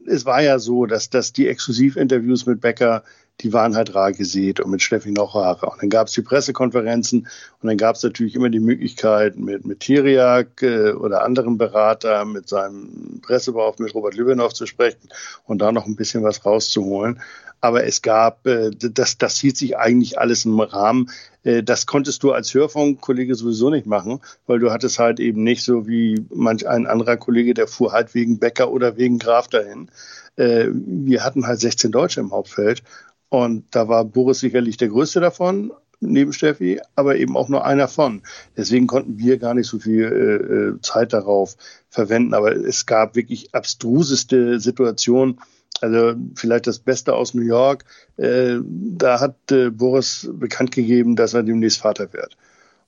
es 0.07 0.25
war 0.25 0.43
ja 0.43 0.59
so, 0.59 0.87
dass, 0.87 1.11
dass 1.11 1.33
die 1.33 1.49
Exklusivinterviews 1.49 2.47
mit 2.47 2.61
Becker 2.61 3.03
die 3.43 3.53
waren 3.53 3.77
halt 3.77 3.95
rar 3.95 4.13
gesät 4.13 4.61
und 4.61 4.71
mit 4.71 4.83
Steffi 4.83 5.11
noch 5.11 5.35
rarer. 5.35 5.73
Und 5.73 5.83
dann 5.83 5.89
gab 5.89 6.09
es 6.09 6.13
die 6.13 6.23
Pressekonferenzen 6.23 7.21
und 7.61 7.67
dann 7.67 7.77
gab 7.77 7.97
es 7.97 8.03
natürlich 8.03 8.35
immer 8.35 8.51
die 8.51 8.61
Möglichkeit, 8.61 9.37
mit, 9.37 9.65
mit 9.65 9.81
Tiriak 9.81 10.63
äh, 10.63 10.93
oder 10.93 11.25
anderen 11.25 11.59
Berater, 11.59 12.25
mit 12.25 12.49
seinem 12.49 13.21
Pressebeauftragten, 13.23 13.85
mit 13.85 13.95
Robert 13.95 14.15
Lübenow 14.15 14.53
zu 14.53 14.67
sprechen 14.67 15.09
und 15.45 15.61
da 15.61 15.73
noch 15.73 15.87
ein 15.87 15.97
bisschen 15.97 16.23
was 16.23 16.45
rauszuholen. 16.45 17.21
Aber 17.61 17.85
es 17.85 18.03
gab, 18.03 18.47
äh, 18.47 18.71
das, 18.71 19.19
das 19.19 19.39
hielt 19.39 19.57
sich 19.57 19.77
eigentlich 19.77 20.19
alles 20.19 20.45
im 20.45 20.59
Rahmen. 20.61 21.11
Äh, 21.43 21.63
das 21.63 21.87
konntest 21.87 22.23
du 22.23 22.33
als 22.33 22.55
Hörfunkkollege 22.55 23.35
sowieso 23.35 23.71
nicht 23.71 23.87
machen, 23.87 24.21
weil 24.47 24.59
du 24.59 24.71
hattest 24.71 24.99
halt 24.99 25.21
eben 25.21 25.43
nicht 25.43 25.63
so 25.63 25.87
wie 25.87 26.25
manch 26.33 26.67
ein 26.67 26.87
anderer 26.87 27.17
Kollege, 27.17 27.55
der 27.55 27.67
fuhr 27.67 27.93
halt 27.93 28.15
wegen 28.15 28.39
Bäcker 28.39 28.71
oder 28.71 28.97
wegen 28.97 29.19
Graf 29.19 29.49
dahin. 29.49 29.91
Äh, 30.37 30.69
wir 30.71 31.25
hatten 31.25 31.47
halt 31.47 31.61
16 31.61 31.93
Deutsche 31.93 32.21
im 32.21 32.33
Hauptfeld 32.33 32.83
und 33.29 33.65
da 33.71 33.89
war 33.89 34.05
Boris 34.05 34.41
sicherlich 34.41 34.77
der 34.77 34.89
größte 34.89 35.21
davon, 35.21 35.73
neben 36.01 36.33
Steffi, 36.33 36.81
aber 36.97 37.17
eben 37.17 37.37
auch 37.37 37.49
nur 37.49 37.65
einer 37.65 37.89
von. 37.89 38.23
Deswegen 38.57 38.87
konnten 38.87 39.19
wir 39.19 39.39
gar 39.39 39.55
nicht 39.55 39.69
so 39.69 39.79
viel 39.79 40.05
äh, 40.05 40.55
äh, 40.77 40.81
Zeit 40.81 41.13
darauf 41.13 41.57
verwenden. 41.89 42.35
Aber 42.35 42.53
es 42.53 42.87
gab 42.87 43.15
wirklich 43.15 43.55
abstruseste 43.55 44.61
Situationen. 44.61 45.41
Also 45.83 46.15
vielleicht 46.35 46.67
das 46.67 46.79
Beste 46.79 47.15
aus 47.15 47.35
New 47.35 47.43
York. 47.43 47.85
Äh, 48.17 48.57
da 48.65 49.21
hat 49.21 49.37
äh, 49.51 49.71
Boris 49.71 50.29
bekannt 50.33 50.73
gegeben, 50.73 51.17
dass 51.17 51.35
er 51.35 51.43
demnächst 51.43 51.81
Vater 51.81 52.13
wird. 52.13 52.37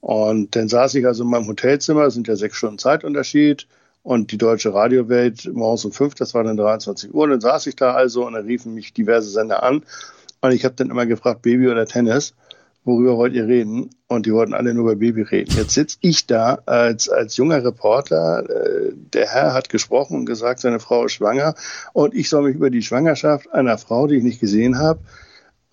Und 0.01 0.57
dann 0.57 0.69
saß 0.69 0.95
ich 0.97 1.07
also 1.07 1.23
in 1.23 1.31
meinem 1.31 1.47
Hotelzimmer, 1.47 2.11
sind 2.11 2.29
ja 2.29 2.37
sechs 2.37 2.57
Stunden 2.57 2.79
Zeitunterschied 2.79 3.67
und 4.03 4.33
die 4.33 4.39
deutsche 4.39 4.75
Radiowelt 4.75 5.49
morgens 5.55 5.85
um 5.85 5.93
fünf, 5.93 6.17
das 6.17 6.35
war 6.35 6.43
dann 6.43 6.57
23 6.57 7.15
Uhr. 7.15 7.25
Und 7.25 7.31
dann 7.31 7.41
saß 7.41 7.67
ich 7.69 7.77
da 7.77 7.95
also 7.95 8.27
und 8.27 8.33
dann 8.33 8.47
riefen 8.47 8.75
mich 8.75 8.93
diverse 8.93 9.31
Sender 9.31 9.63
an 9.63 9.85
und 10.43 10.51
ich 10.51 10.65
habe 10.65 10.75
dann 10.75 10.91
immer 10.91 11.07
gefragt, 11.07 11.43
Baby 11.43 11.69
oder 11.69 11.87
Tennis. 11.87 12.35
Worüber 12.85 13.17
wollt 13.17 13.35
ihr 13.35 13.47
reden? 13.47 13.91
Und 14.09 14.27
die 14.27 14.33
wollten 14.33 14.55
alle 14.55 14.75
nur 14.75 14.91
über 14.91 14.97
Baby 14.97 15.23
reden. 15.23 15.55
Jetzt 15.57 15.73
sitze 15.75 15.97
ich 16.01 16.27
da 16.27 16.59
als, 16.67 17.09
als 17.09 17.37
junger 17.37 17.65
Reporter. 17.65 18.45
Äh, 18.49 18.93
der 18.95 19.29
Herr 19.29 19.55
hat 19.55 19.69
gesprochen 19.69 20.19
und 20.19 20.27
gesagt, 20.27 20.61
seine 20.61 20.81
Frau 20.81 21.07
ist 21.07 21.13
schwanger. 21.13 21.55
Und 21.93 22.15
ich 22.15 22.29
soll 22.29 22.43
mich 22.43 22.57
über 22.57 22.71
die 22.71 22.83
Schwangerschaft 22.83 23.53
einer 23.53 23.79
Frau, 23.79 24.07
die 24.07 24.17
ich 24.17 24.25
nicht 24.25 24.41
gesehen 24.41 24.79
habe, 24.79 25.01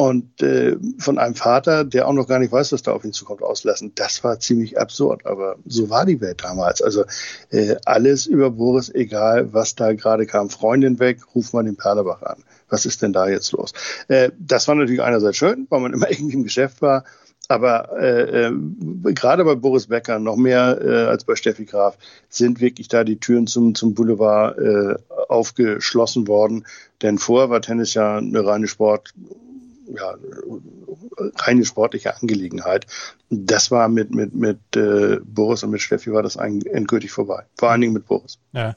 und 0.01 0.41
äh, 0.41 0.77
von 0.97 1.17
einem 1.17 1.35
Vater, 1.35 1.83
der 1.83 2.07
auch 2.07 2.13
noch 2.13 2.25
gar 2.25 2.39
nicht 2.39 2.53
weiß, 2.53 2.71
was 2.71 2.83
da 2.83 2.93
auf 2.93 3.03
ihn 3.03 3.11
zukommt, 3.11 3.43
auslassen. 3.43 3.91
Das 3.95 4.23
war 4.23 4.39
ziemlich 4.39 4.79
absurd, 4.79 5.25
aber 5.25 5.57
so 5.65 5.89
war 5.89 6.05
die 6.05 6.21
Welt 6.21 6.41
damals. 6.41 6.81
Also 6.81 7.03
äh, 7.49 7.75
alles 7.83 8.25
über 8.25 8.49
Boris, 8.49 8.89
egal 8.95 9.51
was 9.51 9.75
da 9.75 9.91
gerade 9.91 10.25
kam. 10.25 10.49
Freundin 10.49 10.99
weg, 10.99 11.19
ruf 11.35 11.51
mal 11.51 11.65
den 11.65 11.75
Perlebach 11.75 12.21
an. 12.21 12.45
Was 12.69 12.85
ist 12.85 13.01
denn 13.01 13.11
da 13.11 13.27
jetzt 13.27 13.51
los? 13.51 13.73
Äh, 14.07 14.31
das 14.39 14.69
war 14.69 14.75
natürlich 14.75 15.01
einerseits 15.01 15.35
schön, 15.35 15.67
weil 15.69 15.81
man 15.81 15.91
immer 15.93 16.09
irgendwie 16.09 16.35
im 16.35 16.43
Geschäft 16.43 16.81
war. 16.81 17.03
Aber 17.49 17.99
äh, 17.99 18.45
äh, 18.45 18.53
gerade 19.13 19.43
bei 19.43 19.55
Boris 19.55 19.87
Becker 19.87 20.17
noch 20.19 20.37
mehr 20.37 20.79
äh, 20.81 21.07
als 21.07 21.25
bei 21.25 21.35
Steffi 21.35 21.65
Graf 21.65 21.97
sind 22.29 22.61
wirklich 22.61 22.87
da 22.87 23.03
die 23.03 23.19
Türen 23.19 23.47
zum, 23.47 23.75
zum 23.75 23.95
Boulevard 23.95 24.57
äh, 24.59 24.95
aufgeschlossen 25.27 26.29
worden. 26.29 26.65
Denn 27.01 27.17
vorher 27.17 27.49
war 27.49 27.61
Tennis 27.61 27.95
ja 27.95 28.17
eine 28.17 28.45
reine 28.45 28.67
Sport, 28.69 29.13
ja, 29.95 30.15
reine 31.37 31.65
sportliche 31.65 32.15
Angelegenheit. 32.15 32.85
Das 33.29 33.71
war 33.71 33.89
mit, 33.89 34.13
mit, 34.13 34.33
mit 34.35 34.59
äh, 34.75 35.19
Boris 35.23 35.63
und 35.63 35.71
mit 35.71 35.81
Steffi 35.81 36.11
war 36.11 36.23
das 36.23 36.37
ein, 36.37 36.61
endgültig 36.61 37.11
vorbei. 37.11 37.43
Vor 37.57 37.69
allen 37.69 37.81
Dingen 37.81 37.93
mit 37.93 38.07
Boris. 38.07 38.37
Ja. 38.53 38.75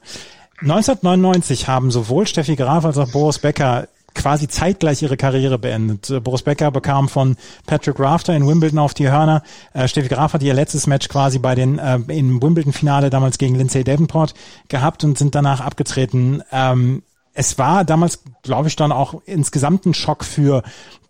1999 0.61 1.67
haben 1.67 1.91
sowohl 1.91 2.27
Steffi 2.27 2.55
Graf 2.55 2.85
als 2.85 2.97
auch 2.97 3.11
Boris 3.11 3.39
Becker 3.39 3.87
quasi 4.13 4.47
zeitgleich 4.47 5.01
ihre 5.01 5.17
Karriere 5.17 5.57
beendet. 5.57 6.09
Äh, 6.09 6.19
Boris 6.19 6.43
Becker 6.43 6.71
bekam 6.71 7.09
von 7.09 7.35
Patrick 7.65 7.99
Rafter 7.99 8.35
in 8.35 8.47
Wimbledon 8.47 8.79
auf 8.79 8.93
die 8.93 9.09
Hörner. 9.09 9.43
Äh, 9.73 9.87
Steffi 9.87 10.09
Graf 10.09 10.33
hat 10.33 10.43
ihr 10.43 10.53
letztes 10.53 10.87
Match 10.87 11.09
quasi 11.09 11.39
bei 11.39 11.55
den 11.55 11.79
äh, 11.79 11.95
im 12.07 12.41
Wimbledon-Finale 12.41 13.09
damals 13.09 13.37
gegen 13.37 13.55
Lindsay 13.55 13.83
Davenport 13.83 14.33
gehabt 14.67 15.03
und 15.03 15.17
sind 15.17 15.35
danach 15.35 15.61
abgetreten. 15.61 16.43
Ähm, 16.51 17.03
es 17.33 17.57
war 17.57 17.83
damals, 17.83 18.23
glaube 18.43 18.67
ich, 18.67 18.75
dann 18.75 18.91
auch 18.91 19.21
insgesamt 19.25 19.85
ein 19.85 19.93
Schock 19.93 20.23
für 20.23 20.61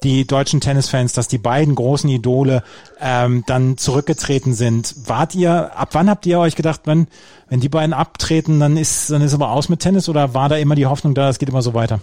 die 0.03 0.25
deutschen 0.25 0.61
Tennisfans, 0.61 1.13
dass 1.13 1.27
die 1.27 1.37
beiden 1.37 1.75
großen 1.75 2.09
Idole 2.09 2.63
ähm, 2.99 3.43
dann 3.45 3.77
zurückgetreten 3.77 4.53
sind. 4.53 4.95
Wart 5.07 5.35
ihr, 5.35 5.77
ab 5.77 5.89
wann 5.93 6.09
habt 6.09 6.25
ihr 6.25 6.39
euch 6.39 6.55
gedacht, 6.55 6.81
wenn, 6.85 7.07
wenn 7.49 7.59
die 7.59 7.69
beiden 7.69 7.93
abtreten, 7.93 8.59
dann 8.59 8.77
ist, 8.77 9.09
dann 9.09 9.21
ist 9.21 9.33
aber 9.33 9.51
aus 9.51 9.69
mit 9.69 9.81
Tennis 9.81 10.07
oder 10.07 10.33
war 10.33 10.49
da 10.49 10.55
immer 10.55 10.75
die 10.75 10.85
Hoffnung 10.85 11.13
da, 11.13 11.29
es 11.29 11.39
geht 11.39 11.49
immer 11.49 11.61
so 11.61 11.73
weiter? 11.73 11.99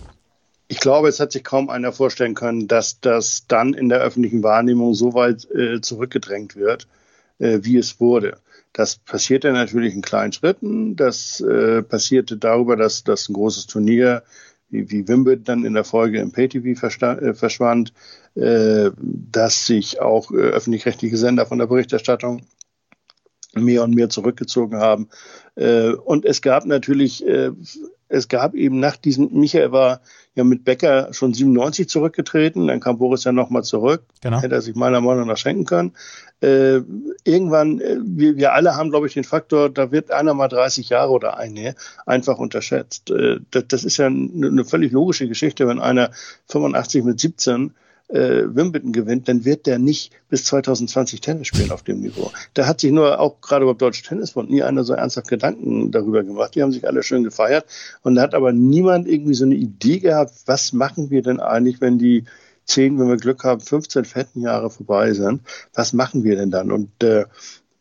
Ich 0.68 0.80
glaube, 0.80 1.09
es 1.09 1.18
hat 1.18 1.33
sich 1.33 1.42
kaum 1.42 1.68
einer 1.68 1.92
vorstellen 1.92 2.35
können, 2.35 2.68
dass 2.68 3.00
das 3.00 3.46
dann 3.48 3.74
in 3.74 3.88
der 3.88 3.98
öffentlichen 3.98 4.42
Wahrnehmung 4.42 4.94
so 4.94 5.14
weit 5.14 5.50
äh, 5.50 5.80
zurückgedrängt 5.80 6.56
wird, 6.56 6.87
äh, 7.38 7.61
wie 7.62 7.76
es 7.76 7.98
wurde. 8.00 8.37
Das 8.72 8.96
passierte 8.96 9.52
natürlich 9.52 9.94
in 9.94 10.02
kleinen 10.02 10.33
Schritten. 10.33 10.96
Das 10.96 11.40
äh, 11.40 11.83
passierte 11.83 12.37
darüber, 12.37 12.76
dass, 12.76 13.02
dass 13.04 13.28
ein 13.28 13.35
großes 13.35 13.66
Turnier 13.66 14.22
wie, 14.68 14.90
wie 14.90 15.09
Wimbledon 15.09 15.44
dann 15.44 15.64
in 15.64 15.74
der 15.74 15.85
Folge 15.85 16.20
im 16.20 16.33
PayTV 16.33 16.64
äh, 16.64 17.35
verschwand, 17.35 17.92
äh, 18.37 18.90
dass 18.96 19.66
sich 19.66 20.00
auch 20.00 20.30
äh, 20.30 20.37
öffentlich-rechtliche 20.37 21.16
Sender 21.16 21.46
von 21.46 21.59
der 21.59 21.66
Berichterstattung 21.66 22.42
mehr 23.54 23.83
und 23.83 23.94
mehr 23.94 24.09
zurückgezogen 24.09 24.78
haben. 24.78 25.09
Äh, 25.56 25.90
und 25.90 26.24
es 26.24 26.40
gab 26.40 26.66
natürlich, 26.66 27.26
äh, 27.26 27.50
es 28.10 28.28
gab 28.28 28.54
eben 28.54 28.80
nach 28.80 28.96
diesem, 28.96 29.30
Michael 29.32 29.72
war 29.72 30.00
ja 30.34 30.42
mit 30.42 30.64
Becker 30.64 31.12
schon 31.12 31.32
97 31.32 31.88
zurückgetreten, 31.88 32.66
dann 32.66 32.80
kam 32.80 32.98
Boris 32.98 33.24
ja 33.24 33.32
nochmal 33.32 33.62
zurück, 33.62 34.02
genau. 34.20 34.42
hätte 34.42 34.56
er 34.56 34.60
sich 34.60 34.74
meiner 34.74 35.00
Meinung 35.00 35.28
nach 35.28 35.36
schenken 35.36 35.64
können. 35.64 35.92
Äh, 36.40 36.80
irgendwann, 37.24 37.80
äh, 37.80 37.98
wir, 38.02 38.36
wir 38.36 38.52
alle 38.52 38.74
haben, 38.76 38.90
glaube 38.90 39.06
ich, 39.06 39.14
den 39.14 39.24
Faktor, 39.24 39.70
da 39.70 39.92
wird 39.92 40.10
einer 40.10 40.34
mal 40.34 40.48
30 40.48 40.88
Jahre 40.88 41.12
oder 41.12 41.36
eine 41.38 41.74
einfach 42.04 42.38
unterschätzt. 42.38 43.10
Äh, 43.10 43.38
das, 43.52 43.64
das 43.68 43.84
ist 43.84 43.96
ja 43.96 44.06
eine, 44.06 44.48
eine 44.48 44.64
völlig 44.64 44.90
logische 44.90 45.28
Geschichte, 45.28 45.68
wenn 45.68 45.78
einer 45.78 46.10
85 46.48 47.04
mit 47.04 47.20
17 47.20 47.74
äh, 48.12 48.42
Wimbledon 48.54 48.92
gewinnt, 48.92 49.28
dann 49.28 49.44
wird 49.44 49.66
der 49.66 49.78
nicht 49.78 50.12
bis 50.28 50.44
2020 50.44 51.20
Tennis 51.20 51.46
spielen 51.46 51.70
auf 51.70 51.82
dem 51.82 52.00
Niveau. 52.00 52.30
Da 52.54 52.66
hat 52.66 52.80
sich 52.80 52.92
nur 52.92 53.20
auch 53.20 53.40
gerade 53.40 53.64
beim 53.66 53.78
Deutschen 53.78 54.06
Tennisbund 54.06 54.50
nie 54.50 54.62
einer 54.62 54.84
so 54.84 54.94
ernsthaft 54.94 55.28
Gedanken 55.28 55.90
darüber 55.90 56.22
gemacht. 56.22 56.54
Die 56.54 56.62
haben 56.62 56.72
sich 56.72 56.86
alle 56.86 57.02
schön 57.02 57.24
gefeiert 57.24 57.66
und 58.02 58.16
da 58.16 58.22
hat 58.22 58.34
aber 58.34 58.52
niemand 58.52 59.08
irgendwie 59.08 59.34
so 59.34 59.44
eine 59.44 59.54
Idee 59.54 59.98
gehabt, 59.98 60.32
was 60.46 60.72
machen 60.72 61.10
wir 61.10 61.22
denn 61.22 61.40
eigentlich, 61.40 61.80
wenn 61.80 61.98
die 61.98 62.24
zehn, 62.64 62.98
wenn 62.98 63.08
wir 63.08 63.16
Glück 63.16 63.44
haben, 63.44 63.60
15 63.60 64.04
fetten 64.04 64.42
Jahre 64.42 64.70
vorbei 64.70 65.12
sind. 65.12 65.42
Was 65.74 65.92
machen 65.92 66.24
wir 66.24 66.36
denn 66.36 66.50
dann? 66.50 66.70
Und 66.70 67.02
äh, 67.02 67.24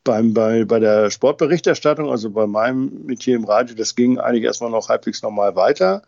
beim, 0.04 0.34
bei, 0.34 0.66
bei 0.66 0.80
der 0.80 1.12
Sportberichterstattung, 1.12 2.10
also 2.10 2.32
bei 2.32 2.48
meinem 2.48 3.06
Metier 3.06 3.36
im 3.36 3.46
Radio, 3.46 3.76
das 3.76 3.96
ging 3.96 4.18
eigentlich 4.18 4.44
erstmal 4.44 4.72
noch 4.72 4.90
halbwegs 4.90 5.22
normal 5.22 5.56
weiter 5.56 6.04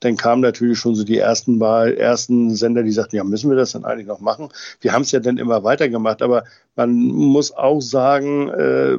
dann 0.00 0.16
kamen 0.16 0.42
natürlich 0.42 0.78
schon 0.78 0.94
so 0.94 1.04
die 1.04 1.18
ersten 1.18 1.58
Mal, 1.58 1.94
ersten 1.94 2.54
Sender, 2.54 2.82
die 2.82 2.90
sagten, 2.90 3.16
ja, 3.16 3.24
müssen 3.24 3.50
wir 3.50 3.56
das 3.56 3.72
dann 3.72 3.84
eigentlich 3.84 4.06
noch 4.06 4.20
machen? 4.20 4.48
Wir 4.80 4.92
haben 4.92 5.02
es 5.02 5.12
ja 5.12 5.20
dann 5.20 5.36
immer 5.36 5.62
weitergemacht, 5.62 6.22
aber 6.22 6.44
man 6.74 6.94
muss 6.94 7.52
auch 7.52 7.80
sagen, 7.80 8.48
äh, 8.48 8.98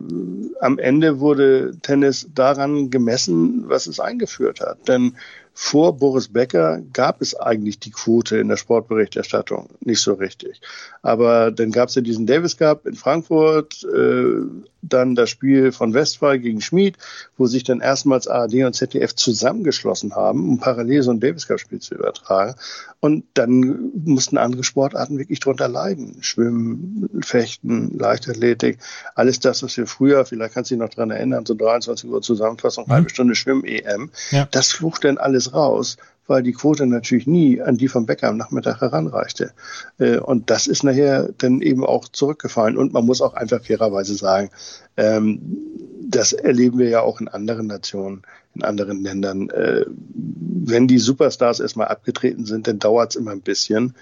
am 0.60 0.78
Ende 0.78 1.20
wurde 1.20 1.76
Tennis 1.82 2.30
daran 2.34 2.92
gemessen, 2.92 3.64
was 3.68 3.88
es 3.88 4.00
eingeführt 4.00 4.62
hat. 4.62 4.88
Denn 4.88 5.16
vor 5.54 5.98
Boris 5.98 6.30
Becker 6.30 6.82
gab 6.94 7.22
es 7.22 7.36
eigentlich 7.36 7.80
die 7.80 7.92
Quote 7.92 8.38
in 8.38 8.48
der 8.48 8.58
Sportberichterstattung 8.58 9.70
nicht 9.82 10.02
so 10.02 10.14
richtig. 10.14 10.62
Aber 11.02 11.52
dann 11.52 11.72
gab 11.72 11.90
es 11.90 11.96
ja 11.96 12.02
diesen 12.02 12.26
Davis 12.26 12.58
Cup 12.58 12.86
in 12.86 12.96
Frankfurt, 12.96 13.84
äh, 13.84 14.46
dann 14.82 15.15
das 15.15 15.30
Spiel 15.30 15.72
von 15.72 15.94
Westphal 15.94 16.39
gegen 16.39 16.62
Schmid, 16.62 16.98
wo 17.38 17.48
sich 17.48 17.63
dann 17.63 17.82
erstmals 17.82 18.28
ARD 18.28 18.56
und 18.65 18.74
ZDF 18.74 19.15
zusammengeschlossen 19.15 20.15
haben, 20.15 20.50
um 20.50 20.60
parallel 20.60 21.04
so 21.04 21.12
ein 21.12 21.20
Davis 21.20 21.48
Cup 21.48 21.60
Spiel 21.60 21.80
zu 21.80 21.96
übertragen. 21.96 22.56
Und 23.00 23.26
dann 23.34 23.91
mussten 24.06 24.38
andere 24.38 24.63
Sportarten 24.63 25.17
wirklich 25.17 25.39
drunter 25.39 25.67
leiden. 25.67 26.17
Schwimmen, 26.22 27.10
Fechten, 27.24 27.98
Leichtathletik, 27.98 28.80
alles 29.15 29.39
das, 29.39 29.63
was 29.63 29.76
wir 29.78 29.88
früher, 29.88 30.26
vielleicht 30.26 30.54
kannst 30.54 30.72
du 30.72 30.76
dich 30.76 30.82
noch 30.82 30.89
dran 30.89 31.12
erinnern, 31.12 31.46
so 31.46 31.56
23 31.56 32.10
Uhr 32.10 32.22
Zusammenfassung, 32.22 32.86
mhm. 32.88 32.91
halbe 32.91 33.10
Stunde 33.10 33.36
Schwimm-EM, 33.36 34.12
ja. 34.32 34.48
das 34.52 34.72
flucht 34.72 35.04
dann 35.04 35.17
alles 35.17 35.54
raus 35.54 35.98
weil 36.32 36.44
die 36.44 36.54
Quote 36.54 36.88
natürlich 36.88 37.28
nie 37.28 37.62
an 37.62 37.76
die 37.76 37.89
vom 37.89 38.06
Bäcker 38.06 38.30
am 38.30 38.38
Nachmittag 38.38 38.80
heranreichte. 38.80 39.52
Äh, 40.00 40.17
und 40.17 40.50
das 40.50 40.65
ist 40.65 40.84
nachher 40.84 41.30
dann 41.38 41.62
eben 41.62 41.86
auch 41.86 42.08
zurückgefallen. 42.08 42.78
Und 42.78 42.94
man 42.94 43.06
muss 43.06 43.22
auch 43.22 43.34
einfach 43.34 43.62
fairerweise 43.63 44.15
sagen, 44.15 44.50
ähm, 44.96 45.41
das 46.02 46.32
erleben 46.32 46.80
wir 46.80 46.88
ja 46.88 47.02
auch 47.02 47.20
in 47.20 47.28
anderen 47.28 47.67
Nationen, 47.67 48.22
in 48.56 48.63
anderen 48.63 49.04
Ländern. 49.04 49.50
Äh, 49.50 49.86
wenn 50.15 50.88
die 50.88 51.00
Superstars 51.00 51.60
erstmal 51.60 51.89
abgetreten 51.89 52.46
sind, 52.46 52.65
dann 52.65 52.80
dauert 52.80 53.12
es 53.12 53.15
immer 53.17 53.32
ein 53.32 53.41
bisschen. 53.41 53.94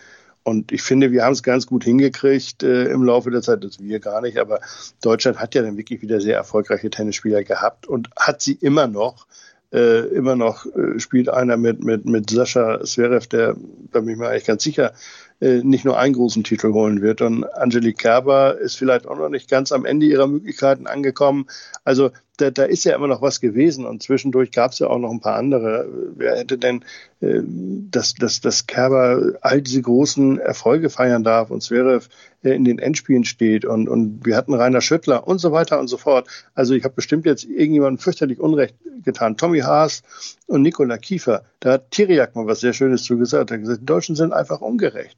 Und 0.43 0.71
ich 0.71 0.83
finde, 0.83 1.11
wir 1.11 1.25
haben 1.25 1.33
es 1.33 1.41
ganz 1.41 1.65
gut 1.65 1.83
hingekriegt 1.83 2.61
äh, 2.61 2.85
im 2.85 3.03
Laufe 3.03 3.31
der 3.31 3.41
Zeit, 3.41 3.63
das 3.63 3.79
wir 3.79 3.99
gar 3.99 4.21
nicht, 4.21 4.37
aber 4.37 4.59
Deutschland 5.01 5.39
hat 5.39 5.55
ja 5.55 5.63
dann 5.63 5.77
wirklich 5.77 6.03
wieder 6.03 6.21
sehr 6.21 6.37
erfolgreiche 6.37 6.91
Tennisspieler 6.91 7.43
gehabt 7.43 7.87
und 7.87 8.09
hat 8.15 8.41
sie 8.41 8.53
immer 8.53 8.85
noch 8.87 9.25
äh, 9.71 10.07
immer 10.07 10.35
noch 10.35 10.65
äh, 10.65 10.99
spielt 10.99 11.29
einer 11.29 11.57
mit, 11.57 11.83
mit, 11.83 12.05
mit 12.05 12.29
Sascha 12.29 12.83
Zverev, 12.83 13.27
der, 13.27 13.55
da 13.91 13.99
bin 13.99 14.09
ich 14.09 14.17
mir 14.17 14.29
eigentlich 14.29 14.45
ganz 14.45 14.63
sicher, 14.63 14.93
äh, 15.41 15.61
nicht 15.63 15.85
nur 15.85 15.97
einen 15.97 16.15
großen 16.15 16.43
Titel 16.43 16.73
holen 16.73 17.01
wird. 17.01 17.21
Und 17.21 17.43
Angelique 17.43 17.97
Kerber 17.97 18.57
ist 18.57 18.75
vielleicht 18.75 19.07
auch 19.07 19.17
noch 19.17 19.29
nicht 19.29 19.49
ganz 19.49 19.71
am 19.71 19.85
Ende 19.85 20.05
ihrer 20.05 20.27
Möglichkeiten 20.27 20.87
angekommen. 20.87 21.47
Also 21.83 22.11
da, 22.39 22.51
da 22.51 22.63
ist 22.63 22.85
ja 22.85 22.95
immer 22.95 23.07
noch 23.07 23.21
was 23.21 23.41
gewesen 23.41 23.85
und 23.85 24.01
zwischendurch 24.01 24.51
gab 24.51 24.71
es 24.71 24.79
ja 24.79 24.87
auch 24.87 24.97
noch 24.97 25.11
ein 25.11 25.19
paar 25.19 25.35
andere. 25.35 25.87
Wer 26.15 26.37
hätte 26.37 26.57
denn, 26.57 26.85
äh, 27.19 27.41
dass, 27.43 28.13
dass, 28.13 28.39
dass 28.41 28.67
Kerber 28.67 29.33
all 29.41 29.61
diese 29.61 29.81
großen 29.81 30.39
Erfolge 30.39 30.89
feiern 30.89 31.23
darf 31.23 31.51
und 31.51 31.61
Zverev 31.61 32.07
äh, 32.43 32.51
in 32.51 32.63
den 32.63 32.79
Endspielen 32.79 33.25
steht 33.25 33.65
und, 33.65 33.89
und 33.89 34.25
wir 34.25 34.37
hatten 34.37 34.53
Rainer 34.53 34.81
Schüttler 34.81 35.27
und 35.27 35.39
so 35.39 35.51
weiter 35.51 35.79
und 35.79 35.87
so 35.87 35.97
fort. 35.97 36.27
Also 36.55 36.73
ich 36.73 36.83
habe 36.83 36.95
bestimmt 36.95 37.25
jetzt 37.25 37.43
irgendjemandem 37.43 37.99
fürchterlich 37.99 38.39
Unrecht 38.39 38.75
getan. 39.03 39.37
Tommy 39.37 39.59
Haas 39.59 40.03
und 40.47 40.61
Nikola 40.61 40.97
Kiefer, 40.97 41.43
da 41.59 41.73
hat 41.73 41.91
Tiriak 41.91 42.35
mal 42.35 42.47
was 42.47 42.61
sehr 42.61 42.73
Schönes 42.73 43.03
zu 43.03 43.17
gesagt. 43.17 43.51
Er 43.51 43.55
hat 43.55 43.61
gesagt, 43.61 43.81
die 43.81 43.85
Deutschen 43.85 44.15
sind 44.15 44.33
einfach 44.33 44.61
ungerecht 44.61 45.17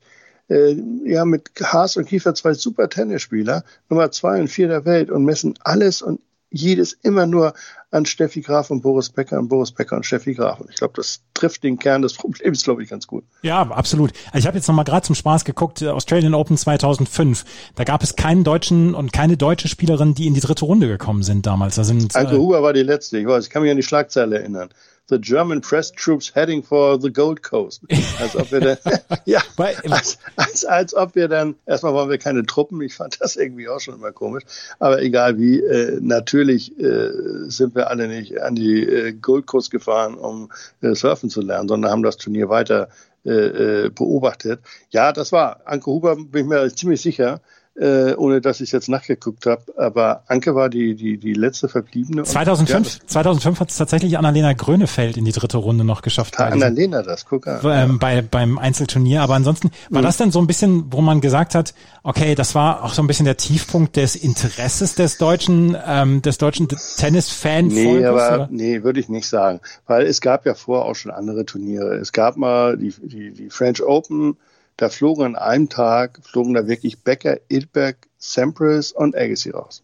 äh, 0.50 0.76
ja 1.06 1.24
mit 1.24 1.52
Haas 1.62 1.98
und 1.98 2.08
Kiefer 2.08 2.34
zwei 2.34 2.54
super 2.54 2.90
Tennisspieler, 2.90 3.64
Nummer 3.90 4.12
zwei 4.12 4.40
und 4.40 4.48
vier 4.48 4.68
der 4.68 4.86
Welt 4.86 5.12
und 5.12 5.24
messen 5.24 5.54
alles 5.64 6.02
und 6.02 6.20
jedes 6.52 6.94
immer 6.94 7.26
nur 7.26 7.54
an 7.92 8.06
Steffi 8.06 8.42
Graf 8.42 8.70
und 8.70 8.82
Boris 8.82 9.10
Becker 9.10 9.40
und 9.40 9.48
Boris 9.50 9.72
Becker 9.72 9.96
und 9.96 10.06
Steffi 10.06 10.34
Graf. 10.34 10.60
Und 10.60 10.70
ich 10.70 10.76
glaube, 10.76 10.94
das 10.96 11.22
trifft 11.34 11.64
den 11.64 11.80
Kern 11.80 12.02
des 12.02 12.14
Problems, 12.18 12.64
glaube 12.64 12.84
ich, 12.84 12.90
ganz 12.90 13.08
gut. 13.08 13.24
Ja, 13.42 13.62
absolut. 13.62 14.12
Ich 14.34 14.48
habe 14.48 14.58
jetzt 14.58 14.68
noch 14.68 14.76
mal 14.76 14.84
gerade 14.84 15.06
zum 15.06 15.16
Spaß 15.16 15.46
geguckt, 15.46 15.82
äh, 15.82 15.88
Australian 15.88 16.34
Open 16.34 16.58
2005. 16.58 17.46
Da 17.76 17.84
gab 17.84 18.04
es 18.04 18.16
keinen 18.16 18.44
deutschen 18.44 18.94
und 18.94 19.14
keine 19.14 19.38
deutsche 19.38 19.68
Spielerin, 19.68 20.14
die 20.14 20.28
in 20.28 20.34
die 20.34 20.42
dritte 20.42 20.66
Runde 20.66 20.88
gekommen 20.88 21.24
sind 21.24 21.46
damals. 21.46 21.76
Da 21.76 21.84
sind, 21.84 22.16
also 22.16 22.38
Huber 22.38 22.62
war 22.64 22.74
die 22.74 22.84
letzte, 22.84 23.18
ich 23.18 23.28
weiß, 23.28 23.46
ich 23.46 23.50
kann 23.50 23.62
mich 23.62 23.72
an 23.72 23.78
die 23.78 23.84
Schlagzeile 23.84 24.40
erinnern. 24.40 24.70
The 25.12 25.20
German 25.20 25.60
press 25.62 25.92
troops 25.92 26.32
heading 26.34 26.64
for 26.64 26.98
the 26.98 27.12
Gold 27.12 27.44
Coast. 27.44 27.84
Als 28.20 28.36
ob 28.36 28.52
wir 28.52 28.62
dann, 28.62 28.78
ja, 29.26 29.42
als, 29.58 30.18
als, 30.38 30.66
als 30.66 30.96
ob 30.96 31.16
wir 31.16 31.28
dann, 31.28 31.56
erstmal 31.66 31.94
waren 31.94 32.10
wir 32.10 32.18
keine 32.18 32.46
Truppen, 32.46 32.82
ich 32.82 32.96
fand 32.96 33.20
das 33.22 33.36
irgendwie 33.36 33.68
auch 33.68 33.80
schon 33.80 33.96
immer 33.96 34.14
komisch, 34.14 34.44
aber 34.80 35.02
egal 35.02 35.38
wie, 35.38 35.60
äh, 35.60 36.00
natürlich 36.02 36.80
äh, 36.80 37.10
sind 37.48 37.76
wir 37.76 37.90
alle 37.90 38.08
nicht 38.08 38.42
an 38.42 38.56
die 38.56 38.84
äh, 38.84 39.12
Gold 39.12 39.46
Coast 39.46 39.70
gefahren, 39.70 40.16
um 40.16 40.50
äh, 40.82 40.96
surfen 40.96 41.30
zu 41.30 41.42
lernen, 41.42 41.68
sondern 41.68 41.92
haben 41.92 42.04
das 42.04 42.16
Turnier 42.16 42.48
weiter 42.48 42.88
äh, 43.26 43.86
äh 43.86 43.90
beobachtet. 43.90 44.62
Ja, 44.92 45.12
das 45.12 45.34
war 45.34 45.62
Anke 45.66 45.92
Huber, 45.92 46.16
bin 46.16 46.46
ich 46.46 46.48
mir 46.48 46.74
ziemlich 46.74 47.02
sicher, 47.02 47.42
äh, 47.76 48.14
ohne 48.16 48.42
dass 48.42 48.62
ich 48.62 48.72
jetzt 48.72 48.90
nachgeguckt 48.90 49.46
habe. 49.46 49.64
Aber 49.78 50.24
Anke 50.28 50.56
war 50.56 50.70
die, 50.70 50.96
die, 50.96 51.18
die 51.18 51.34
letzte 51.34 51.70
Verbliebene. 51.70 52.24
2005, 52.24 52.96
ja, 52.96 53.08
2005 53.08 53.60
hat 53.60 53.70
es 53.70 53.78
tatsächlich 53.78 54.18
Annalena 54.18 54.54
Grönefeld 54.54 55.18
in 55.18 55.26
die 55.26 55.32
dritte 55.32 55.58
Runde 55.58 55.84
noch 55.84 56.02
geschafft. 56.02 56.38
Hat 56.38 56.52
Annalena 56.52 57.02
das, 57.02 57.26
guck 57.26 57.48
an. 57.48 57.62
Ähm, 57.64 58.00
bei, 58.00 58.22
beim 58.22 58.58
Einzelturnier. 58.58 59.22
Aber 59.22 59.36
ansonsten 59.36 59.72
war 59.90 60.02
mhm. 60.02 60.06
das 60.06 60.18
dann 60.18 60.32
so 60.32 60.40
ein 60.40 60.48
bisschen, 60.48 60.92
wo 60.92 61.02
man 61.02 61.22
gesagt 61.22 61.56
hat, 61.56 61.74
okay, 62.04 62.36
das 62.36 62.56
war 62.56 62.84
auch 62.84 62.94
so 62.94 63.02
ein 63.02 63.08
bisschen 63.08 63.26
der 63.26 63.38
Tiefpunkt 63.38 63.96
des 63.96 64.16
Interesses 64.16 64.96
des 64.96 65.18
deutschen, 65.18 65.78
ähm, 65.88 66.22
des 66.22 66.38
deutschen 66.38 66.68
Tennis-Fan. 66.68 67.68
Nee, 67.68 68.06
aber, 68.06 68.50
nee, 68.52 68.84
würde 68.84 69.00
ich 69.00 69.08
nicht 69.08 69.28
sagen. 69.28 69.62
Weil 69.88 70.06
es 70.06 70.20
gab 70.20 70.46
ja 70.46 70.56
vorher 70.56 70.86
auch 70.86 70.96
schon 70.96 71.12
andere 71.12 71.46
Turniere. 71.46 71.96
Es 71.96 72.12
gab 72.12 72.38
mal 72.38 72.78
die, 72.78 72.94
die, 73.02 73.32
die 73.32 73.50
French 73.50 73.82
Open, 73.82 74.38
da 74.78 74.90
flogen 74.90 75.24
an 75.24 75.36
einem 75.36 75.70
Tag, 75.70 76.20
flogen 76.24 76.54
da 76.54 76.68
wirklich 76.68 77.00
Becker, 77.00 77.38
Idberg, 77.50 77.98
Sampras 78.18 78.92
und 78.92 79.16
Agassi 79.16 79.52
raus. 79.52 79.84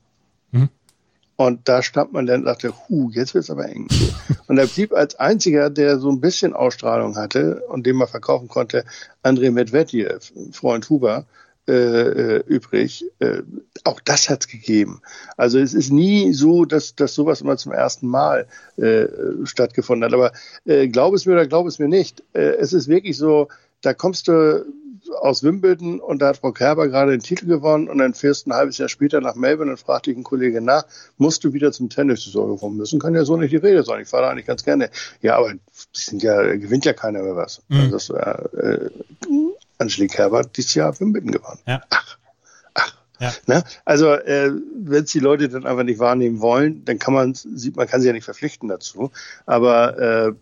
Mhm. 0.51 0.69
Und 1.35 1.69
da 1.69 1.83
stand 1.83 2.13
man 2.13 2.25
dann 2.25 2.41
und 2.41 2.45
dachte, 2.45 2.73
hu, 2.89 3.11
jetzt 3.11 3.35
wird's 3.35 3.51
aber 3.51 3.69
eng. 3.69 3.87
und 4.47 4.57
er 4.57 4.65
blieb 4.65 4.91
als 4.91 5.15
einziger, 5.15 5.69
der 5.69 5.99
so 5.99 6.09
ein 6.09 6.19
bisschen 6.19 6.53
Ausstrahlung 6.53 7.15
hatte 7.15 7.61
und 7.67 7.85
den 7.85 7.95
man 7.95 8.07
verkaufen 8.07 8.47
konnte, 8.47 8.85
André 9.23 9.51
Medvedev, 9.51 10.31
Freund 10.51 10.89
Huber, 10.89 11.25
äh, 11.69 11.73
äh, 11.73 12.43
übrig. 12.47 13.03
Äh, 13.19 13.41
auch 13.83 13.99
das 13.99 14.29
hat's 14.29 14.47
gegeben. 14.47 15.01
Also 15.35 15.59
es 15.59 15.73
ist 15.73 15.91
nie 15.91 16.31
so, 16.31 16.63
dass, 16.63 16.95
dass 16.95 17.13
sowas 17.13 17.41
immer 17.41 17.57
zum 17.57 17.73
ersten 17.73 18.07
Mal 18.07 18.47
äh, 18.77 19.07
stattgefunden 19.43 20.05
hat. 20.05 20.13
Aber 20.13 20.31
äh, 20.63 20.87
glaub 20.87 21.13
es 21.13 21.25
mir 21.25 21.33
oder 21.33 21.45
glaub 21.45 21.67
es 21.67 21.77
mir 21.77 21.89
nicht. 21.89 22.23
Äh, 22.31 22.55
es 22.55 22.71
ist 22.71 22.87
wirklich 22.87 23.17
so, 23.17 23.49
da 23.81 23.93
kommst 23.93 24.27
du 24.27 24.65
aus 25.21 25.43
Wimbledon 25.43 25.99
und 25.99 26.21
da 26.21 26.29
hat 26.29 26.37
Frau 26.37 26.51
Kerber 26.51 26.87
gerade 26.87 27.11
den 27.11 27.21
Titel 27.21 27.45
gewonnen 27.45 27.89
und 27.89 27.97
dann 27.99 28.13
fährst 28.13 28.45
du 28.45 28.49
ein 28.49 28.53
halbes 28.53 28.77
Jahr 28.77 28.89
später 28.89 29.21
nach 29.21 29.35
Melbourne 29.35 29.71
und 29.71 29.77
fragt 29.77 30.07
dich 30.07 30.17
ein 30.17 30.23
Kollege 30.23 30.61
nach, 30.61 30.85
musst 31.17 31.43
du 31.43 31.53
wieder 31.53 31.71
zum 31.71 31.89
Tennis 31.89 32.29
kommen 32.33 32.77
müssen? 32.77 32.99
Kann 32.99 33.15
ja 33.15 33.23
so 33.25 33.37
nicht 33.37 33.51
die 33.51 33.57
Rede 33.57 33.83
sein. 33.83 34.01
Ich 34.01 34.09
fahre 34.09 34.23
da 34.23 34.29
eigentlich 34.29 34.45
ganz 34.45 34.63
gerne. 34.63 34.89
Ja, 35.21 35.37
aber 35.37 35.53
sind 35.93 36.23
ja, 36.23 36.41
gewinnt 36.55 36.85
ja 36.85 36.93
keiner 36.93 37.23
mehr 37.23 37.35
was. 37.35 37.61
Mhm. 37.67 37.93
Also 37.93 38.13
das, 38.13 38.53
äh, 38.53 38.89
Angelique 39.77 40.13
Kerber 40.13 40.39
hat 40.39 40.57
dieses 40.57 40.73
Jahr 40.73 40.99
Wimbledon 40.99 41.31
gewonnen. 41.31 41.59
Ja. 41.67 41.81
Ach. 41.89 42.17
Ach. 42.73 42.97
Ja. 43.19 43.33
Ne? 43.45 43.63
Also 43.85 44.11
äh, 44.11 44.51
wenn 44.75 45.03
es 45.03 45.11
die 45.11 45.19
Leute 45.19 45.49
dann 45.49 45.65
einfach 45.65 45.83
nicht 45.83 45.99
wahrnehmen 45.99 46.41
wollen, 46.41 46.83
dann 46.85 46.99
kann 46.99 47.13
man 47.13 47.33
sieht 47.35 47.75
man 47.75 47.87
kann 47.87 48.01
sie 48.01 48.07
ja 48.07 48.13
nicht 48.13 48.25
verpflichten 48.25 48.69
dazu. 48.69 49.11
Aber 49.45 49.97
äh, 49.99 50.33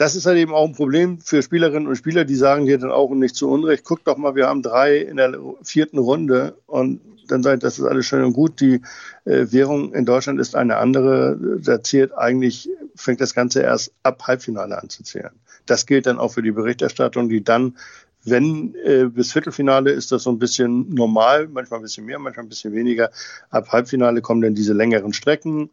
das 0.00 0.16
ist 0.16 0.24
halt 0.24 0.38
eben 0.38 0.54
auch 0.54 0.66
ein 0.66 0.72
Problem 0.72 1.20
für 1.20 1.42
Spielerinnen 1.42 1.86
und 1.86 1.94
Spieler, 1.94 2.24
die 2.24 2.34
sagen 2.34 2.64
dir 2.64 2.78
dann 2.78 2.90
auch 2.90 3.10
nicht 3.10 3.36
zu 3.36 3.50
Unrecht, 3.50 3.84
guck 3.84 4.02
doch 4.02 4.16
mal, 4.16 4.34
wir 4.34 4.46
haben 4.46 4.62
drei 4.62 4.96
in 4.96 5.18
der 5.18 5.38
vierten 5.62 5.98
Runde 5.98 6.56
und 6.66 7.02
dann 7.28 7.42
sagt, 7.42 7.64
das 7.64 7.78
ist 7.78 7.84
alles 7.84 8.06
schön 8.06 8.24
und 8.24 8.32
gut. 8.32 8.62
Die 8.62 8.80
äh, 9.26 9.52
Währung 9.52 9.92
in 9.92 10.06
Deutschland 10.06 10.40
ist 10.40 10.56
eine 10.56 10.78
andere. 10.78 11.38
Da 11.62 11.82
zählt 11.82 12.16
eigentlich, 12.16 12.70
fängt 12.96 13.20
das 13.20 13.34
Ganze 13.34 13.60
erst 13.60 13.92
ab 14.02 14.22
Halbfinale 14.26 14.80
an 14.80 14.88
zu 14.88 15.02
zählen. 15.02 15.32
Das 15.66 15.84
gilt 15.84 16.06
dann 16.06 16.18
auch 16.18 16.32
für 16.32 16.42
die 16.42 16.52
Berichterstattung, 16.52 17.28
die 17.28 17.44
dann 17.44 17.76
wenn 18.24 18.74
äh, 18.76 19.04
bis 19.04 19.32
Viertelfinale 19.32 19.90
ist 19.90 20.12
das 20.12 20.22
so 20.22 20.30
ein 20.30 20.38
bisschen 20.38 20.94
normal, 20.94 21.46
manchmal 21.48 21.80
ein 21.80 21.82
bisschen 21.82 22.06
mehr, 22.06 22.18
manchmal 22.18 22.46
ein 22.46 22.48
bisschen 22.48 22.72
weniger. 22.72 23.10
Ab 23.50 23.68
Halbfinale 23.70 24.22
kommen 24.22 24.40
dann 24.40 24.54
diese 24.54 24.72
längeren 24.72 25.12
Strecken 25.12 25.68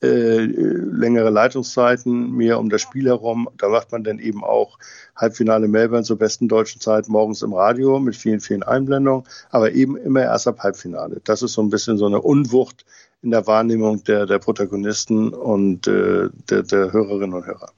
äh, 0.00 0.38
längere 0.38 1.30
Leitungszeiten, 1.30 2.32
mehr 2.32 2.58
um 2.60 2.68
das 2.68 2.82
Spiel 2.82 3.06
herum. 3.06 3.48
Da 3.58 3.68
macht 3.68 3.90
man 3.90 4.04
dann 4.04 4.18
eben 4.18 4.44
auch 4.44 4.78
Halbfinale 5.16 5.66
Melbourne 5.66 6.04
zur 6.04 6.18
besten 6.18 6.46
deutschen 6.46 6.80
Zeit 6.80 7.08
morgens 7.08 7.42
im 7.42 7.52
Radio 7.52 7.98
mit 7.98 8.14
vielen, 8.14 8.40
vielen 8.40 8.62
Einblendungen, 8.62 9.24
aber 9.50 9.72
eben 9.72 9.96
immer 9.96 10.22
erst 10.22 10.46
ab 10.46 10.60
Halbfinale. 10.60 11.20
Das 11.24 11.42
ist 11.42 11.54
so 11.54 11.62
ein 11.62 11.70
bisschen 11.70 11.98
so 11.98 12.06
eine 12.06 12.20
Unwucht 12.20 12.84
in 13.22 13.32
der 13.32 13.46
Wahrnehmung 13.46 14.04
der, 14.04 14.26
der 14.26 14.38
Protagonisten 14.38 15.30
und 15.30 15.88
äh, 15.88 16.28
der, 16.48 16.62
der 16.62 16.92
Hörerinnen 16.92 17.34
und 17.34 17.46
Hörer. 17.46 17.70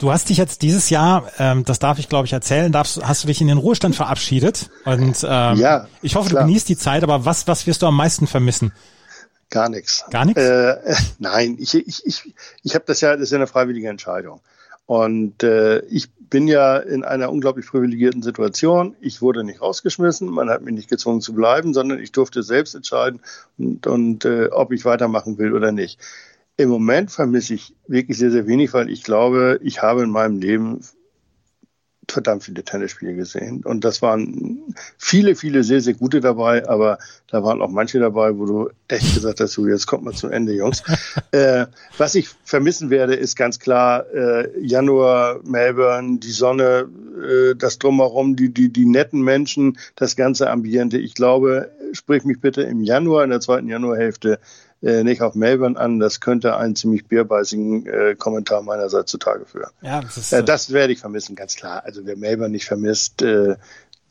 Du 0.00 0.10
hast 0.10 0.30
dich 0.30 0.38
jetzt 0.38 0.62
dieses 0.62 0.90
Jahr, 0.90 1.30
ähm, 1.38 1.64
das 1.64 1.78
darf 1.78 2.00
ich 2.00 2.08
glaube 2.08 2.26
ich 2.26 2.32
erzählen, 2.32 2.72
darfst, 2.72 3.06
hast 3.06 3.22
du 3.22 3.28
dich 3.28 3.40
in 3.40 3.46
den 3.46 3.58
Ruhestand 3.58 3.94
verabschiedet 3.94 4.68
und 4.84 5.24
ähm, 5.24 5.58
ja, 5.58 5.86
ich 6.02 6.16
hoffe, 6.16 6.30
klar. 6.30 6.42
du 6.42 6.48
genießt 6.48 6.68
die 6.68 6.76
Zeit, 6.76 7.04
aber 7.04 7.24
was, 7.24 7.46
was 7.46 7.68
wirst 7.68 7.82
du 7.82 7.86
am 7.86 7.96
meisten 7.96 8.26
vermissen? 8.26 8.72
Gar 9.52 9.68
nichts. 9.68 10.06
Gar 10.10 10.24
nichts? 10.24 10.40
Äh, 10.40 10.94
nein, 11.18 11.58
ich, 11.60 11.74
ich, 11.74 12.06
ich, 12.06 12.34
ich 12.62 12.74
habe 12.74 12.86
das 12.86 13.02
ja, 13.02 13.12
das 13.12 13.24
ist 13.24 13.32
ja 13.32 13.36
eine 13.36 13.46
freiwillige 13.46 13.88
Entscheidung. 13.88 14.40
Und 14.86 15.42
äh, 15.42 15.80
ich 15.80 16.10
bin 16.14 16.48
ja 16.48 16.78
in 16.78 17.04
einer 17.04 17.30
unglaublich 17.30 17.66
privilegierten 17.66 18.22
Situation. 18.22 18.96
Ich 19.00 19.20
wurde 19.20 19.44
nicht 19.44 19.60
rausgeschmissen, 19.60 20.28
man 20.30 20.48
hat 20.48 20.62
mich 20.62 20.74
nicht 20.74 20.88
gezwungen 20.88 21.20
zu 21.20 21.34
bleiben, 21.34 21.74
sondern 21.74 21.98
ich 21.98 22.12
durfte 22.12 22.42
selbst 22.42 22.74
entscheiden, 22.74 23.20
und, 23.58 23.86
und 23.86 24.24
äh, 24.24 24.48
ob 24.50 24.72
ich 24.72 24.86
weitermachen 24.86 25.36
will 25.36 25.52
oder 25.52 25.70
nicht. 25.70 26.00
Im 26.56 26.70
Moment 26.70 27.10
vermisse 27.10 27.52
ich 27.52 27.74
wirklich 27.86 28.16
sehr, 28.16 28.30
sehr 28.30 28.46
wenig, 28.46 28.72
weil 28.72 28.88
ich 28.88 29.04
glaube, 29.04 29.60
ich 29.62 29.82
habe 29.82 30.02
in 30.02 30.10
meinem 30.10 30.38
Leben 30.40 30.80
verdammt 32.12 32.44
viele 32.44 32.62
Tennisspiele 32.62 33.14
gesehen. 33.14 33.62
Und 33.64 33.84
das 33.84 34.02
waren 34.02 34.74
viele, 34.98 35.34
viele 35.34 35.64
sehr, 35.64 35.80
sehr 35.80 35.94
gute 35.94 36.20
dabei, 36.20 36.68
aber 36.68 36.98
da 37.28 37.42
waren 37.42 37.60
auch 37.62 37.70
manche 37.70 37.98
dabei, 37.98 38.36
wo 38.36 38.46
du 38.46 38.70
echt 38.88 39.14
gesagt 39.14 39.40
hast, 39.40 39.52
so, 39.52 39.66
jetzt 39.66 39.86
kommt 39.86 40.04
mal 40.04 40.12
zum 40.12 40.30
Ende, 40.30 40.52
Jungs. 40.52 40.82
äh, 41.32 41.66
was 41.98 42.14
ich 42.14 42.28
vermissen 42.44 42.90
werde, 42.90 43.14
ist 43.14 43.36
ganz 43.36 43.58
klar 43.58 44.06
äh, 44.12 44.48
Januar, 44.60 45.40
Melbourne, 45.44 46.18
die 46.18 46.30
Sonne, 46.30 46.88
äh, 47.20 47.54
das 47.56 47.78
Drumherum, 47.78 48.36
die, 48.36 48.52
die, 48.52 48.72
die 48.72 48.86
netten 48.86 49.22
Menschen, 49.22 49.78
das 49.96 50.14
ganze 50.14 50.50
Ambiente. 50.50 50.98
Ich 50.98 51.14
glaube, 51.14 51.70
sprich 51.92 52.24
mich 52.24 52.40
bitte 52.40 52.62
im 52.62 52.82
Januar, 52.82 53.24
in 53.24 53.30
der 53.30 53.40
zweiten 53.40 53.68
Januarhälfte, 53.68 54.38
äh, 54.82 55.04
nicht 55.04 55.22
auf 55.22 55.34
Melbourne 55.34 55.78
an. 55.78 55.98
Das 55.98 56.20
könnte 56.20 56.56
einen 56.56 56.76
ziemlich 56.76 57.06
bierbeißigen 57.06 57.86
äh, 57.86 58.14
Kommentar 58.16 58.62
meinerseits 58.62 59.10
zutage 59.10 59.44
führen. 59.46 59.70
Ja, 59.80 60.00
das, 60.00 60.16
ist, 60.16 60.32
äh, 60.32 60.42
das 60.42 60.72
werde 60.72 60.92
ich 60.92 60.98
vermissen, 60.98 61.36
ganz 61.36 61.56
klar. 61.56 61.84
Also 61.84 62.02
wer 62.04 62.16
Melbourne 62.16 62.50
nicht 62.50 62.66
vermisst, 62.66 63.22
äh, 63.22 63.56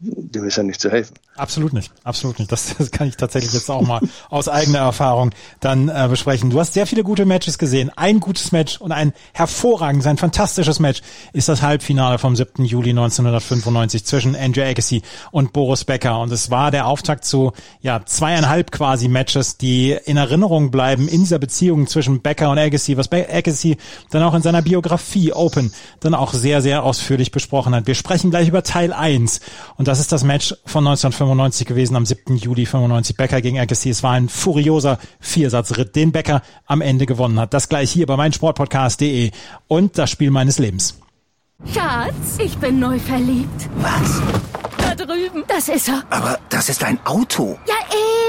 dem 0.02 0.46
ist 0.46 0.58
ja 0.58 0.64
nicht 0.64 0.82
zu 0.82 0.90
helfen. 0.90 1.14
Absolut 1.36 1.74
nicht, 1.74 1.92
absolut 2.04 2.40
nicht. 2.40 2.52
Das, 2.52 2.76
das 2.78 2.90
kann 2.92 3.08
ich 3.08 3.18
tatsächlich 3.18 3.54
jetzt 3.54 3.70
auch 3.70 3.82
mal 3.82 4.02
aus 4.30 4.50
eigener 4.50 4.80
Erfahrung 4.80 5.32
dann 5.60 5.90
äh, 5.90 6.08
besprechen. 6.10 6.50
Du 6.50 6.60
hast 6.60 6.74
sehr 6.74 6.88
viele 6.88 7.04
gute 7.04 7.26
Matches 7.26 7.60
gesehen. 7.60 7.92
Ein 7.96 8.20
gutes 8.20 8.52
Match 8.52 8.82
und 8.82 8.92
ein 8.92 9.14
hervorragendes, 9.34 10.08
ein 10.08 10.18
fantastisches 10.18 10.80
Match 10.80 11.02
ist 11.34 11.50
das 11.50 11.62
Halbfinale 11.62 12.18
vom 12.18 12.36
7. 12.36 12.66
Juli 12.66 12.90
1995 12.90 14.04
zwischen 14.04 14.36
Andrew 14.36 14.64
Agassi 14.64 15.04
und 15.32 15.54
Boris 15.54 15.86
Becker. 15.86 16.20
Und 16.20 16.32
es 16.32 16.50
war 16.50 16.72
der 16.72 16.88
Auftakt 16.88 17.24
zu 17.24 17.54
ja 17.82 18.02
zweieinhalb 18.04 18.72
quasi 18.72 19.08
Matches, 19.08 19.58
die 19.58 19.96
in 20.06 20.18
Erinnerung 20.18 20.72
bleiben 20.72 21.08
in 21.08 21.22
dieser 21.22 21.40
Beziehung 21.40 21.86
zwischen 21.86 22.22
Becker 22.22 22.50
und 22.50 22.58
Agassi, 22.58 22.98
was 22.98 23.12
Agassi 23.12 23.78
dann 24.10 24.24
auch 24.24 24.34
in 24.34 24.42
seiner 24.42 24.64
Biografie 24.64 25.32
Open 25.32 25.72
dann 26.00 26.16
auch 26.16 26.34
sehr, 26.34 26.62
sehr 26.62 26.84
ausführlich 26.84 27.32
besprochen 27.32 27.76
hat. 27.76 27.86
Wir 27.86 27.96
sprechen 27.96 28.32
gleich 28.32 28.48
über 28.48 28.64
Teil 28.64 28.94
1 28.94 29.42
und 29.78 29.91
das 29.92 30.00
ist 30.00 30.14
das 30.14 30.24
Match 30.24 30.56
von 30.66 30.88
1995 30.88 31.68
gewesen, 31.68 31.98
am 31.98 32.06
7. 32.06 32.38
Juli 32.38 32.66
95, 32.66 33.18
Becker 33.18 33.42
gegen 33.42 33.60
Agassi. 33.60 33.90
Es 33.90 34.04
war 34.04 34.14
ein 34.14 34.30
furioser 34.30 34.98
Viersatzritt, 35.20 35.98
den 35.98 36.14
Becker 36.14 36.44
am 36.66 36.80
Ende 36.80 37.06
gewonnen 37.06 37.38
hat. 37.38 37.54
Das 37.54 37.68
gleich 37.68 37.92
hier 37.92 38.06
bei 38.06 38.16
meinsportpodcast.de 38.16 39.32
und 39.68 39.98
das 39.98 40.10
Spiel 40.10 40.32
meines 40.32 40.60
Lebens. 40.60 40.98
Schatz, 41.74 42.38
ich 42.38 42.58
bin 42.58 42.80
neu 42.80 43.00
verliebt. 43.00 43.70
Was? 43.80 44.22
Da 44.78 44.96
drüben. 44.96 45.44
Das 45.50 45.68
ist 45.68 45.90
er. 45.90 46.04
Aber 46.10 46.40
das 46.48 46.70
ist 46.70 46.86
ein 46.86 46.98
Auto. 47.06 47.60
Ja, 47.68 47.76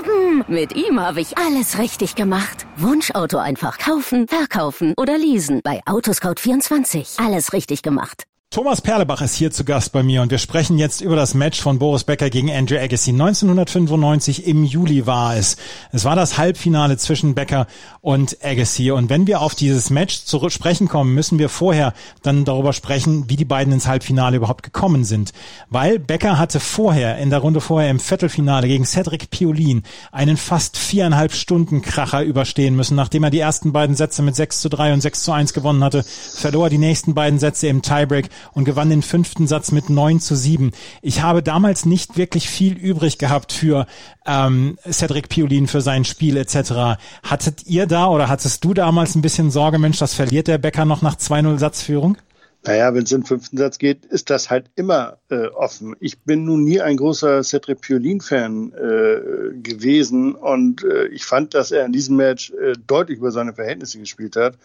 eben. 0.01 0.45
Mit 0.49 0.75
ihm 0.75 0.99
habe 0.99 1.21
ich 1.21 1.39
alles 1.39 1.79
richtig 1.79 2.17
gemacht. 2.17 2.67
Wunschauto 2.77 3.39
einfach 3.39 3.79
kaufen, 3.79 4.27
verkaufen 4.27 4.95
oder 4.97 5.17
leasen. 5.17 5.61
Bei 5.63 5.81
Autoscout24. 5.85 7.25
Alles 7.25 7.53
richtig 7.53 7.83
gemacht. 7.83 8.25
Thomas 8.53 8.83
Perlebach 8.83 9.23
ist 9.23 9.35
hier 9.35 9.51
zu 9.51 9.65
Gast 9.65 9.93
bei 9.93 10.03
mir 10.03 10.21
und 10.21 10.31
wir 10.31 10.37
sprechen 10.37 10.77
jetzt 10.77 11.01
über 11.01 11.17
das 11.17 11.33
Match 11.33 11.59
von 11.59 11.79
Boris 11.79 12.05
Becker 12.05 12.29
gegen 12.29 12.51
Andrew 12.51 12.77
Agassi. 12.77 13.09
1995 13.09 14.47
im 14.47 14.63
Juli 14.65 15.07
war 15.07 15.35
es. 15.39 15.57
Es 15.91 16.05
war 16.05 16.17
das 16.17 16.37
Halbfinale 16.37 16.99
zwischen 16.99 17.35
Becker 17.35 17.67
und 18.03 18.37
Agassi. 18.45 18.91
Und 18.91 19.09
wenn 19.09 19.27
wir 19.27 19.41
auf 19.41 19.55
dieses 19.55 19.89
Match 19.89 20.25
zu 20.25 20.51
sprechen 20.51 20.87
kommen, 20.87 21.15
müssen 21.15 21.39
wir 21.39 21.49
vorher 21.49 21.95
dann 22.23 22.45
darüber 22.45 22.75
sprechen, 22.75 23.31
wie 23.31 23.37
die 23.37 23.47
beiden 23.47 23.73
ins 23.73 23.87
Halbfinale 23.87 24.37
überhaupt 24.37 24.63
gekommen 24.63 25.05
sind. 25.05 25.33
Weil 25.71 25.99
Becker 25.99 26.39
hatte 26.39 26.61
vorher, 26.61 27.17
in 27.17 27.31
der 27.31 27.39
Runde 27.39 27.63
vorher 27.63 27.89
im 27.89 28.01
Viertelfinale 28.01 28.69
gegen 28.69 28.85
Cedric 28.85 29.31
Piolin, 29.31 29.83
einen 30.11 30.37
fast 30.37 30.77
viereinhalb 30.77 31.33
Stunden 31.33 31.81
Kracher 31.81 32.23
überstehen 32.23 32.77
müssen. 32.77 32.97
Nachdem 32.97 33.25
er 33.25 33.31
die 33.31 33.41
ersten 33.41 33.73
beiden 33.73 33.97
Sätze 33.97 34.21
mit 34.21 34.37
6 34.37 34.61
zu 34.61 34.69
3 34.69 34.93
und 34.93 35.01
6 35.01 35.23
zu 35.23 35.33
1 35.33 35.55
gewonnen 35.55 35.83
hatte, 35.83 36.03
verlor 36.03 36.69
die 36.69 36.77
nächsten 36.77 37.15
beiden 37.15 37.39
Sätze 37.39 37.69
im 37.69 37.81
Tiebreak 37.81 38.29
und 38.53 38.65
gewann 38.65 38.91
den 38.91 39.03
fünften 39.03 39.47
Satz 39.47 39.73
mit 39.73 39.91
9 39.91 40.21
zu 40.21 40.35
7. 40.35 40.73
Ich 41.01 41.23
habe 41.23 41.43
damals 41.43 41.87
nicht 41.87 42.17
wirklich 42.17 42.49
viel 42.49 42.77
übrig 42.77 43.19
gehabt 43.19 43.53
für 43.53 43.87
ähm, 44.27 44.79
Cedric 44.91 45.29
Piolin, 45.29 45.67
für 45.67 45.81
sein 45.81 46.05
Spiel 46.05 46.37
etc. 46.37 46.99
Hattet 47.23 47.67
ihr 47.67 47.87
da 47.87 48.07
oder 48.09 48.29
hattest 48.29 48.65
du 48.65 48.75
damals 48.75 49.15
ein 49.15 49.23
bisschen 49.23 49.51
Sorge, 49.51 49.79
Mensch, 49.79 49.99
das 49.99 50.15
verliert 50.15 50.49
der 50.49 50.59
Becker 50.59 50.85
noch 50.85 51.03
nach 51.03 51.17
2-0 51.17 51.59
Satzführung? 51.59 52.17
Naja, 52.65 52.95
wenn 52.95 53.03
es 53.03 53.11
in 53.11 53.23
den 53.23 53.27
fünften 53.27 53.57
Satz 53.57 53.79
geht, 53.79 54.05
ist 54.07 54.31
das 54.31 54.49
halt 54.49 54.71
immer 54.77 55.19
äh, 55.31 55.47
offen. 55.49 55.97
Ich 55.99 56.21
bin 56.21 56.45
nun 56.45 56.63
nie 56.63 56.81
ein 56.81 56.97
großer 56.97 57.43
Cedric 57.43 57.81
Piolin-Fan 57.81 58.73
äh, 58.73 59.59
gewesen 59.61 60.37
und 60.37 60.85
äh, 60.85 61.07
ich 61.09 61.25
fand, 61.25 61.55
dass 61.55 61.73
er 61.73 61.85
in 61.85 61.93
diesem 61.93 62.17
Match 62.17 62.53
äh, 62.53 62.75
deutlich 62.87 63.19
über 63.19 63.33
seine 63.33 63.53
Verhältnisse 63.53 63.99
gespielt 63.99 64.37
hat 64.37 64.59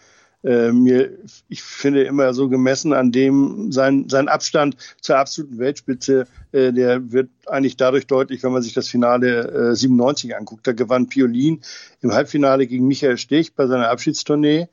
äh, 0.44 0.72
mir, 0.72 1.18
ich 1.48 1.62
finde 1.62 2.04
immer 2.04 2.32
so 2.34 2.48
gemessen 2.48 2.92
an 2.92 3.12
dem, 3.12 3.72
sein, 3.72 4.08
sein 4.08 4.28
Abstand 4.28 4.76
zur 5.00 5.18
absoluten 5.18 5.58
Weltspitze, 5.58 6.26
äh, 6.52 6.72
der 6.72 7.12
wird 7.12 7.30
eigentlich 7.46 7.76
dadurch 7.76 8.06
deutlich, 8.06 8.42
wenn 8.42 8.52
man 8.52 8.62
sich 8.62 8.74
das 8.74 8.88
Finale 8.88 9.70
äh, 9.70 9.76
97 9.76 10.36
anguckt. 10.36 10.66
Da 10.66 10.72
gewann 10.72 11.08
Piolin 11.08 11.60
im 12.00 12.12
Halbfinale 12.12 12.66
gegen 12.66 12.86
Michael 12.86 13.18
Stich 13.18 13.54
bei 13.54 13.66
seiner 13.66 13.90
Abschiedstournee 13.90 14.68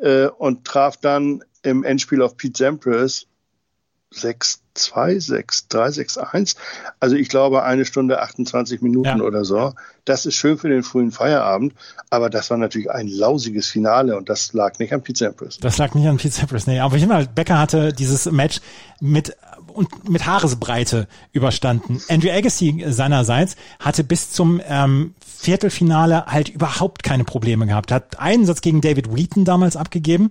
äh, 0.00 0.26
und 0.26 0.64
traf 0.64 0.96
dann 0.96 1.42
im 1.62 1.84
Endspiel 1.84 2.22
auf 2.22 2.36
Pete 2.36 2.58
Sampras 2.58 3.27
6-2, 4.14 4.58
6-3, 4.74 5.70
6-1. 5.70 6.56
Also 7.00 7.16
ich 7.16 7.28
glaube 7.28 7.62
eine 7.62 7.84
Stunde 7.84 8.20
28 8.20 8.80
Minuten 8.80 9.18
ja. 9.18 9.20
oder 9.20 9.44
so. 9.44 9.74
Das 10.04 10.24
ist 10.24 10.34
schön 10.34 10.56
für 10.56 10.68
den 10.68 10.82
frühen 10.82 11.12
Feierabend, 11.12 11.74
aber 12.08 12.30
das 12.30 12.48
war 12.50 12.56
natürlich 12.56 12.90
ein 12.90 13.08
lausiges 13.08 13.68
Finale 13.68 14.16
und 14.16 14.28
das 14.28 14.52
lag 14.54 14.78
nicht 14.78 14.94
an 14.94 15.02
Pete 15.02 15.18
Sampras. 15.18 15.58
Das 15.58 15.76
lag 15.76 15.94
nicht 15.94 16.08
an 16.08 16.16
Pete 16.16 16.34
Sampras, 16.34 16.66
nee. 16.66 16.80
Aber 16.80 16.96
ich 16.96 17.02
finde, 17.02 17.28
Becker 17.34 17.58
hatte 17.58 17.92
dieses 17.92 18.30
Match 18.30 18.60
mit 19.00 19.36
und 19.78 20.08
mit 20.08 20.26
Haaresbreite 20.26 21.06
überstanden. 21.32 22.00
Andrew 22.08 22.30
Agassi 22.30 22.84
seinerseits 22.88 23.56
hatte 23.78 24.02
bis 24.02 24.30
zum 24.32 24.60
ähm, 24.66 25.14
Viertelfinale 25.40 26.26
halt 26.26 26.48
überhaupt 26.48 27.04
keine 27.04 27.22
Probleme 27.22 27.66
gehabt. 27.66 27.92
Hat 27.92 28.18
einen 28.18 28.44
Satz 28.44 28.60
gegen 28.60 28.80
David 28.80 29.14
Wheaton 29.14 29.44
damals 29.44 29.76
abgegeben 29.76 30.30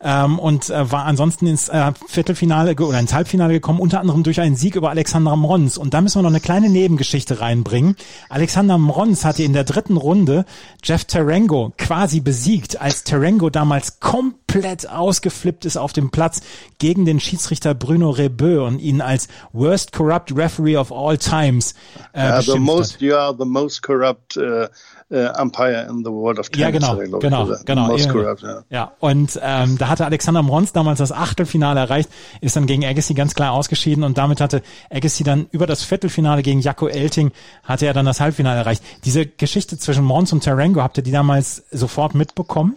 ähm, 0.00 0.38
und 0.38 0.70
äh, 0.70 0.90
war 0.90 1.04
ansonsten 1.04 1.46
ins 1.46 1.68
äh, 1.68 1.92
Viertelfinale 2.08 2.74
oder 2.74 2.98
ins 2.98 3.12
Halbfinale 3.12 3.52
gekommen, 3.52 3.80
unter 3.80 4.00
anderem 4.00 4.22
durch 4.22 4.40
einen 4.40 4.56
Sieg 4.56 4.74
über 4.74 4.88
Alexander 4.88 5.36
Mrons. 5.36 5.76
Und 5.76 5.92
da 5.92 6.00
müssen 6.00 6.18
wir 6.18 6.22
noch 6.22 6.30
eine 6.30 6.40
kleine 6.40 6.70
Nebengeschichte 6.70 7.40
reinbringen. 7.40 7.96
Alexander 8.30 8.78
Mrons 8.78 9.26
hatte 9.26 9.42
in 9.42 9.52
der 9.52 9.64
dritten 9.64 9.98
Runde 9.98 10.46
Jeff 10.82 11.04
Terengo 11.04 11.74
quasi 11.76 12.20
besiegt, 12.20 12.80
als 12.80 13.04
Terengo 13.04 13.50
damals 13.50 14.00
komplett 14.00 14.45
ausgeflippt 14.88 15.64
ist 15.64 15.76
auf 15.76 15.92
dem 15.92 16.10
Platz 16.10 16.40
gegen 16.78 17.04
den 17.04 17.20
Schiedsrichter 17.20 17.74
Bruno 17.74 18.10
Rebeu 18.10 18.66
und 18.66 18.78
ihn 18.78 19.00
als 19.00 19.28
Worst 19.52 19.92
Corrupt 19.92 20.36
Referee 20.36 20.76
of 20.76 20.92
all 20.92 21.18
times 21.18 21.74
äh, 22.12 22.20
yeah, 22.20 22.42
the 22.42 22.58
most, 22.58 22.94
hat. 22.94 23.00
You 23.00 23.14
are 23.14 23.34
the 23.38 23.44
most 23.44 23.82
corrupt 23.82 24.36
uh, 24.36 24.66
uh, 25.10 25.40
umpire 25.40 25.86
in 25.88 26.04
the 26.04 26.10
world 26.10 26.38
of 26.38 26.48
tennis. 26.48 26.62
Ja, 26.62 26.70
genau, 26.70 27.00
ich, 27.00 27.10
genau, 27.20 27.52
genau. 27.64 27.86
Most 27.88 28.08
corrupt, 28.08 28.42
ja. 28.42 28.62
ja, 28.70 28.92
und 29.00 29.38
ähm, 29.42 29.78
da 29.78 29.88
hatte 29.88 30.04
Alexander 30.04 30.42
Mrons 30.42 30.72
damals 30.72 30.98
das 30.98 31.12
Achtelfinale 31.12 31.80
erreicht, 31.80 32.10
ist 32.40 32.56
dann 32.56 32.66
gegen 32.66 32.84
Agassi 32.84 33.14
ganz 33.14 33.34
klar 33.34 33.52
ausgeschieden 33.52 34.04
und 34.04 34.18
damit 34.18 34.40
hatte 34.40 34.62
Agassi 34.90 35.24
dann 35.24 35.46
über 35.50 35.66
das 35.66 35.82
Viertelfinale 35.82 36.42
gegen 36.42 36.60
Jaco 36.60 36.88
Elting 36.88 37.32
hatte 37.62 37.86
er 37.86 37.94
dann 37.94 38.06
das 38.06 38.20
Halbfinale 38.20 38.60
erreicht. 38.60 38.82
Diese 39.04 39.26
Geschichte 39.26 39.78
zwischen 39.78 40.04
Mons 40.04 40.32
und 40.32 40.44
Tarango, 40.44 40.82
habt 40.82 40.96
ihr 40.96 41.02
die 41.02 41.12
damals 41.12 41.64
sofort 41.70 42.14
mitbekommen? 42.14 42.76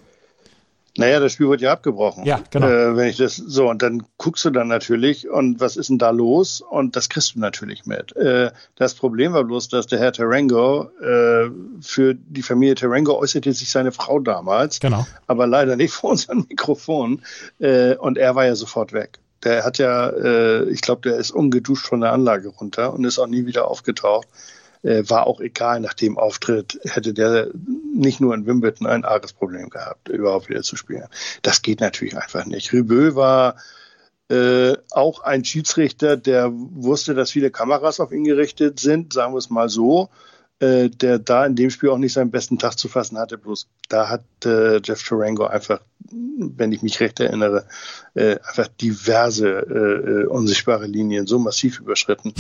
Naja, 0.98 1.20
das 1.20 1.34
Spiel 1.34 1.50
wird 1.50 1.62
ja 1.62 1.72
abgebrochen. 1.72 2.26
Ja, 2.26 2.42
genau. 2.50 2.68
Äh, 2.68 2.96
wenn 2.96 3.08
ich 3.08 3.18
das 3.18 3.36
so 3.36 3.70
und 3.70 3.82
dann 3.82 4.04
guckst 4.18 4.44
du 4.46 4.50
dann 4.50 4.68
natürlich 4.68 5.30
und 5.30 5.60
was 5.60 5.78
ist 5.78 5.90
denn 5.90 5.98
da 5.98 6.10
los? 6.10 6.62
Und 6.62 6.96
das 6.96 7.10
kriegst 7.10 7.36
du 7.36 7.40
natürlich 7.40 7.86
mit. 7.86 8.16
Äh, 8.16 8.52
das 8.76 8.96
Problem 8.96 9.34
war 9.34 9.44
bloß, 9.44 9.70
dass 9.70 9.88
der 9.88 10.00
Herr 10.00 10.12
Tarango 10.12 10.90
äh, 11.02 11.50
für 11.82 12.16
die 12.16 12.42
Familie 12.42 12.76
Tarango 12.76 13.18
äußerte 13.18 13.54
sich 13.54 13.70
seine 13.70 13.92
Frau 13.92 14.20
damals, 14.20 14.80
genau. 14.80 15.06
aber 15.28 15.48
leider 15.48 15.76
nicht 15.76 15.94
vor 15.94 16.12
unserem 16.12 16.46
Mikrofon. 16.50 17.22
Äh, 17.60 17.96
und 17.96 18.18
er 18.18 18.36
war 18.36 18.46
ja 18.46 18.56
sofort 18.56 18.94
weg. 18.94 19.20
Der 19.44 19.64
hat 19.64 19.78
ja, 19.78 20.10
äh, 20.10 20.70
ich 20.70 20.82
glaube, 20.82 21.02
der 21.02 21.18
ist 21.18 21.32
umgeduscht 21.32 21.88
von 21.88 22.02
der 22.02 22.12
Anlage 22.12 22.50
runter 22.50 22.94
und 22.94 23.06
ist 23.06 23.20
auch 23.20 23.28
nie 23.28 23.46
wieder 23.46 23.68
aufgetaucht 23.68 24.28
war 24.82 25.28
auch 25.28 25.42
egal. 25.42 25.80
Nach 25.80 25.94
dem 25.94 26.18
Auftritt 26.18 26.80
hätte 26.84 27.14
der 27.14 27.50
nicht 27.94 28.22
nur 28.22 28.34
in 28.34 28.46
Wimbledon 28.46 28.88
ein 28.88 29.06
arges 29.06 29.34
Problem 29.34 29.70
gehabt, 29.70 30.10
überhaupt 30.10 30.50
wieder 30.50 30.64
zu 30.64 30.76
spielen. 30.76 31.08
Das 31.42 31.62
geht 31.62 31.82
natürlich 31.82 32.18
einfach 32.18 32.46
nicht. 32.46 32.72
Rübö 32.72 33.16
war 33.16 33.56
äh, 34.30 34.78
auch 34.92 35.22
ein 35.22 35.44
Schiedsrichter, 35.44 36.16
der 36.16 36.52
wusste, 36.54 37.16
dass 37.16 37.32
viele 37.32 37.52
Kameras 37.52 38.00
auf 38.00 38.12
ihn 38.12 38.24
gerichtet 38.24 38.80
sind, 38.80 39.12
sagen 39.12 39.34
wir 39.34 39.40
es 39.40 39.50
mal 39.50 39.70
so, 39.70 40.10
äh, 40.60 40.90
der 40.90 41.20
da 41.20 41.46
in 41.46 41.56
dem 41.56 41.70
Spiel 41.70 41.90
auch 41.90 41.98
nicht 41.98 42.14
seinen 42.14 42.32
besten 42.32 42.60
Tag 42.60 42.78
zu 42.78 42.88
fassen 42.88 43.18
hatte. 43.18 43.38
Bloß 43.38 43.68
da 43.88 44.10
hat 44.10 44.24
äh, 44.46 44.82
Jeff 44.84 45.04
Tarango 45.04 45.46
einfach, 45.46 45.82
wenn 46.12 46.72
ich 46.72 46.82
mich 46.82 47.00
recht 47.00 47.20
erinnere, 47.20 47.66
äh, 48.14 48.38
einfach 48.44 48.68
diverse 48.68 49.48
äh, 49.48 50.24
äh 50.24 50.26
unsichtbare 50.26 50.86
Linien 50.86 51.28
so 51.28 51.40
massiv 51.40 51.80
überschritten, 51.80 52.34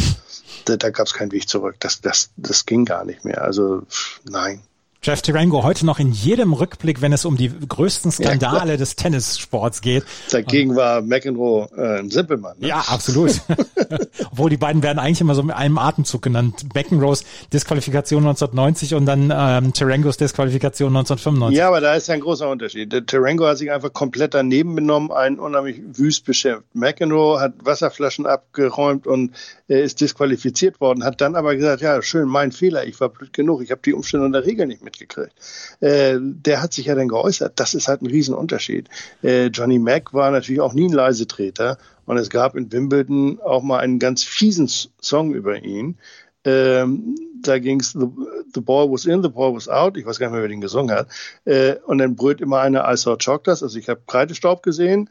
da, 0.65 0.77
da 0.77 0.89
gab 0.89 1.07
es 1.07 1.13
keinen 1.13 1.31
Weg 1.31 1.47
zurück. 1.47 1.75
Das, 1.79 2.01
das, 2.01 2.31
das 2.37 2.65
ging 2.65 2.85
gar 2.85 3.05
nicht 3.05 3.25
mehr. 3.25 3.41
Also 3.41 3.83
nein. 4.29 4.61
Jeff 5.01 5.21
Tirango 5.21 5.63
heute 5.63 5.85
noch 5.85 5.97
in 5.99 6.11
jedem 6.11 6.51
Rückblick, 6.51 7.01
wenn 7.01 7.13
es 7.13 7.23
um 7.23 7.37
die 7.37 7.49
größten 7.49 8.11
Skandale 8.11 8.71
ja, 8.71 8.77
des 8.77 8.97
Tennissports 8.97 9.79
geht. 9.79 10.03
Dagegen 10.29 10.75
war 10.75 11.01
McEnroe 11.01 11.69
äh, 11.77 11.99
ein 11.99 12.09
Simpelmann. 12.09 12.57
Ne? 12.59 12.67
Ja, 12.67 12.83
absolut. 12.87 13.39
Obwohl 14.31 14.49
die 14.49 14.57
beiden 14.57 14.83
werden 14.83 14.99
eigentlich 14.99 15.21
immer 15.21 15.35
so 15.35 15.43
mit 15.43 15.55
einem 15.55 15.77
Atemzug 15.77 16.21
genannt. 16.21 16.65
McEnroes 16.75 17.23
Disqualifikation 17.53 18.23
1990 18.23 18.95
und 18.95 19.05
dann 19.05 19.33
ähm, 19.33 19.71
Tirangos 19.71 20.17
Disqualifikation 20.17 20.89
1995. 20.89 21.57
Ja, 21.57 21.69
aber 21.69 21.79
da 21.79 21.95
ist 21.95 22.09
ja 22.09 22.15
ein 22.15 22.19
großer 22.19 22.49
Unterschied. 22.49 22.91
Der 22.91 23.05
Tarango 23.05 23.47
hat 23.47 23.57
sich 23.57 23.71
einfach 23.71 23.93
komplett 23.93 24.33
daneben 24.33 24.75
benommen, 24.75 25.13
einen 25.13 25.39
unheimlich 25.39 25.79
wüst 25.93 26.25
beschäftigt. 26.25 26.39
McEnroe 26.73 27.39
hat 27.39 27.53
Wasserflaschen 27.63 28.25
abgeräumt 28.25 29.07
und 29.07 29.33
äh, 29.69 29.81
ist 29.81 30.01
disqualifiziert 30.01 30.81
worden, 30.81 31.05
hat 31.05 31.21
dann 31.21 31.35
aber 31.35 31.55
gesagt, 31.55 31.81
ja, 31.81 32.01
schön, 32.01 32.27
mein 32.27 32.51
Fehler, 32.51 32.85
ich 32.85 32.99
war 32.99 33.09
blöd 33.09 33.31
genug, 33.31 33.61
ich 33.61 33.71
habe 33.71 33.81
die 33.85 33.93
Umstände 33.93 34.25
und 34.25 34.33
der 34.33 34.45
Regel 34.45 34.67
nicht 34.67 34.83
mitgekriegt. 34.89 35.33
Äh, 35.79 36.17
der 36.19 36.61
hat 36.61 36.73
sich 36.73 36.87
ja 36.87 36.95
dann 36.95 37.07
geäußert. 37.07 37.59
Das 37.59 37.73
ist 37.73 37.87
halt 37.87 38.01
ein 38.01 38.07
Riesenunterschied. 38.07 38.89
Äh, 39.23 39.47
Johnny 39.47 39.79
Mack 39.79 40.13
war 40.13 40.31
natürlich 40.31 40.61
auch 40.61 40.73
nie 40.73 40.87
ein 40.87 40.93
Leisetreter 40.93 41.77
und 42.05 42.17
es 42.17 42.29
gab 42.29 42.55
in 42.55 42.71
Wimbledon 42.71 43.39
auch 43.41 43.63
mal 43.63 43.79
einen 43.79 43.99
ganz 43.99 44.23
fiesen 44.23 44.67
Song 44.67 45.33
über 45.33 45.63
ihn. 45.63 45.97
Ähm, 46.45 47.15
da 47.41 47.59
ging's 47.59 47.91
the, 47.91 48.07
the 48.53 48.61
ball 48.61 48.89
was 48.89 49.05
in, 49.05 49.21
the 49.21 49.29
ball 49.29 49.53
was 49.53 49.67
out. 49.67 49.97
Ich 49.97 50.05
weiß 50.05 50.19
gar 50.19 50.27
nicht 50.27 50.33
mehr, 50.33 50.41
wer 50.41 50.49
den 50.49 50.61
gesungen 50.61 50.95
hat. 50.95 51.07
Äh, 51.45 51.75
und 51.85 51.99
dann 51.99 52.15
brüllt 52.15 52.41
immer 52.41 52.59
einer 52.59 52.89
I 52.91 52.97
saw 52.97 53.17
Chocolates. 53.17 53.61
Also 53.61 53.77
ich 53.77 53.89
habe 53.89 54.01
Kreidestaub 54.07 54.63
gesehen. 54.63 55.09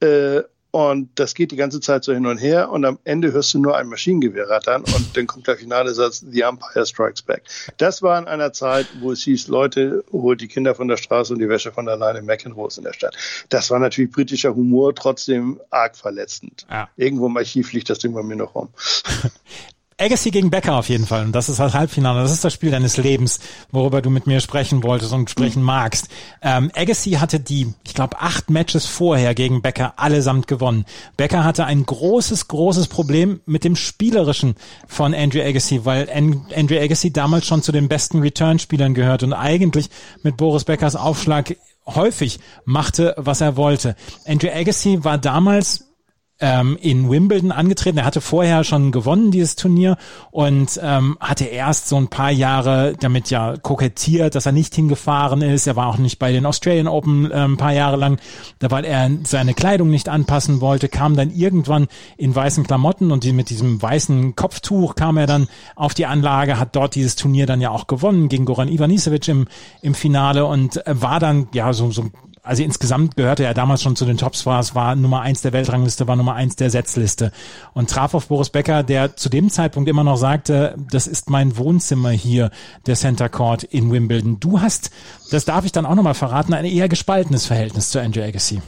Äh, 0.00 0.42
und 0.72 1.10
das 1.16 1.34
geht 1.34 1.52
die 1.52 1.56
ganze 1.56 1.80
Zeit 1.80 2.02
so 2.02 2.12
hin 2.12 2.26
und 2.26 2.38
her 2.38 2.70
und 2.70 2.84
am 2.86 2.98
Ende 3.04 3.32
hörst 3.32 3.52
du 3.52 3.58
nur 3.58 3.76
ein 3.76 3.88
Maschinengewehr 3.88 4.48
rattern 4.48 4.82
und 4.82 5.16
dann 5.16 5.26
kommt 5.26 5.46
der 5.46 5.56
finale 5.56 5.92
Satz, 5.92 6.24
The 6.28 6.40
Empire 6.40 6.86
Strikes 6.86 7.22
Back. 7.22 7.42
Das 7.76 8.02
war 8.02 8.18
in 8.18 8.26
einer 8.26 8.54
Zeit, 8.54 8.86
wo 9.00 9.12
es 9.12 9.22
hieß, 9.22 9.48
Leute, 9.48 10.02
holt 10.10 10.40
die 10.40 10.48
Kinder 10.48 10.74
von 10.74 10.88
der 10.88 10.96
Straße 10.96 11.34
und 11.34 11.40
die 11.40 11.48
Wäsche 11.48 11.72
von 11.72 11.88
alleine, 11.88 12.22
McEnroe 12.22 12.70
in 12.76 12.84
der 12.84 12.94
Stadt. 12.94 13.14
Das 13.50 13.70
war 13.70 13.78
natürlich 13.78 14.10
britischer 14.10 14.54
Humor, 14.54 14.94
trotzdem 14.94 15.60
arg 15.68 15.94
verletzend. 15.94 16.66
Ja. 16.70 16.88
Irgendwo 16.96 17.26
im 17.26 17.36
Archiv 17.36 17.72
liegt 17.74 17.90
das 17.90 17.98
Ding 17.98 18.14
bei 18.14 18.22
mir 18.22 18.36
noch 18.36 18.54
rum. 18.54 18.70
Agassi 19.98 20.30
gegen 20.30 20.50
Becker 20.50 20.76
auf 20.76 20.88
jeden 20.88 21.06
Fall. 21.06 21.24
Und 21.24 21.32
das 21.32 21.48
ist 21.48 21.60
das 21.60 21.74
Halbfinale. 21.74 22.22
Das 22.22 22.32
ist 22.32 22.44
das 22.44 22.52
Spiel 22.52 22.70
deines 22.70 22.96
Lebens, 22.96 23.40
worüber 23.70 24.02
du 24.02 24.10
mit 24.10 24.26
mir 24.26 24.40
sprechen 24.40 24.82
wolltest 24.82 25.12
und 25.12 25.30
sprechen 25.30 25.62
magst. 25.62 26.08
Ähm, 26.42 26.70
Agassi 26.74 27.12
hatte 27.12 27.40
die, 27.40 27.72
ich 27.84 27.94
glaube, 27.94 28.20
acht 28.20 28.50
Matches 28.50 28.86
vorher 28.86 29.34
gegen 29.34 29.62
Becker 29.62 29.94
allesamt 29.96 30.46
gewonnen. 30.46 30.84
Becker 31.16 31.44
hatte 31.44 31.64
ein 31.66 31.84
großes, 31.84 32.48
großes 32.48 32.88
Problem 32.88 33.40
mit 33.46 33.64
dem 33.64 33.76
Spielerischen 33.76 34.56
von 34.86 35.14
Andrew 35.14 35.42
Agassi, 35.42 35.84
weil 35.84 36.08
Andrew 36.10 36.78
Agassi 36.78 37.12
damals 37.12 37.46
schon 37.46 37.62
zu 37.62 37.72
den 37.72 37.88
besten 37.88 38.20
Return-Spielern 38.20 38.94
gehört 38.94 39.22
und 39.22 39.32
eigentlich 39.32 39.88
mit 40.22 40.36
Boris 40.36 40.64
Beckers 40.64 40.96
Aufschlag 40.96 41.56
häufig 41.86 42.40
machte, 42.64 43.14
was 43.16 43.40
er 43.40 43.56
wollte. 43.56 43.96
Andrew 44.26 44.50
Agassi 44.52 45.04
war 45.04 45.18
damals 45.18 45.91
ähm, 46.42 46.76
in 46.80 47.08
Wimbledon 47.08 47.52
angetreten. 47.52 47.98
Er 47.98 48.04
hatte 48.04 48.20
vorher 48.20 48.64
schon 48.64 48.90
gewonnen, 48.90 49.30
dieses 49.30 49.56
Turnier, 49.56 49.96
und 50.30 50.78
ähm, 50.82 51.16
hatte 51.20 51.44
erst 51.44 51.88
so 51.88 51.96
ein 51.96 52.08
paar 52.08 52.30
Jahre 52.30 52.94
damit 52.98 53.30
ja 53.30 53.54
kokettiert, 53.56 54.34
dass 54.34 54.44
er 54.44 54.52
nicht 54.52 54.74
hingefahren 54.74 55.40
ist. 55.40 55.66
Er 55.66 55.76
war 55.76 55.86
auch 55.86 55.98
nicht 55.98 56.18
bei 56.18 56.32
den 56.32 56.44
Australian 56.44 56.88
Open 56.88 57.30
äh, 57.30 57.34
ein 57.34 57.56
paar 57.56 57.72
Jahre 57.72 57.96
lang, 57.96 58.18
da 58.58 58.70
weil 58.70 58.84
er 58.84 59.10
seine 59.24 59.54
Kleidung 59.54 59.88
nicht 59.88 60.08
anpassen 60.08 60.60
wollte, 60.60 60.88
kam 60.88 61.16
dann 61.16 61.30
irgendwann 61.30 61.86
in 62.16 62.34
weißen 62.34 62.64
Klamotten 62.64 63.12
und 63.12 63.22
die, 63.24 63.32
mit 63.32 63.48
diesem 63.48 63.80
weißen 63.80 64.34
Kopftuch 64.34 64.96
kam 64.96 65.16
er 65.16 65.28
dann 65.28 65.46
auf 65.76 65.94
die 65.94 66.06
Anlage, 66.06 66.58
hat 66.58 66.74
dort 66.74 66.96
dieses 66.96 67.14
Turnier 67.14 67.46
dann 67.46 67.60
ja 67.60 67.70
auch 67.70 67.86
gewonnen 67.86 68.28
gegen 68.28 68.44
Goran 68.44 68.68
Ivanisevic 68.68 69.28
im, 69.28 69.46
im 69.80 69.94
Finale 69.94 70.44
und 70.44 70.82
war 70.86 71.20
dann 71.20 71.46
ja 71.54 71.72
so, 71.72 71.92
so 71.92 72.10
also 72.42 72.62
insgesamt 72.64 73.16
gehörte 73.16 73.44
er 73.44 73.54
damals 73.54 73.82
schon 73.82 73.94
zu 73.94 74.04
den 74.04 74.16
Tops, 74.16 74.46
war 74.46 74.58
es 74.58 74.74
war 74.74 74.96
Nummer 74.96 75.20
eins 75.20 75.42
der 75.42 75.52
Weltrangliste, 75.52 76.08
war 76.08 76.16
Nummer 76.16 76.34
eins 76.34 76.56
der 76.56 76.70
Setzliste 76.70 77.32
und 77.72 77.88
traf 77.88 78.14
auf 78.14 78.26
Boris 78.26 78.50
Becker, 78.50 78.82
der 78.82 79.16
zu 79.16 79.28
dem 79.28 79.48
Zeitpunkt 79.48 79.88
immer 79.88 80.02
noch 80.02 80.16
sagte, 80.16 80.74
das 80.90 81.06
ist 81.06 81.30
mein 81.30 81.56
Wohnzimmer 81.56 82.10
hier, 82.10 82.50
der 82.86 82.96
Center 82.96 83.28
Court 83.28 83.62
in 83.62 83.92
Wimbledon. 83.92 84.40
Du 84.40 84.60
hast, 84.60 84.90
das 85.30 85.44
darf 85.44 85.64
ich 85.64 85.72
dann 85.72 85.86
auch 85.86 85.94
nochmal 85.94 86.14
verraten, 86.14 86.52
ein 86.52 86.64
eher 86.64 86.88
gespaltenes 86.88 87.46
Verhältnis 87.46 87.90
zu 87.90 88.00
Andrew 88.00 88.22
Agassi. 88.22 88.60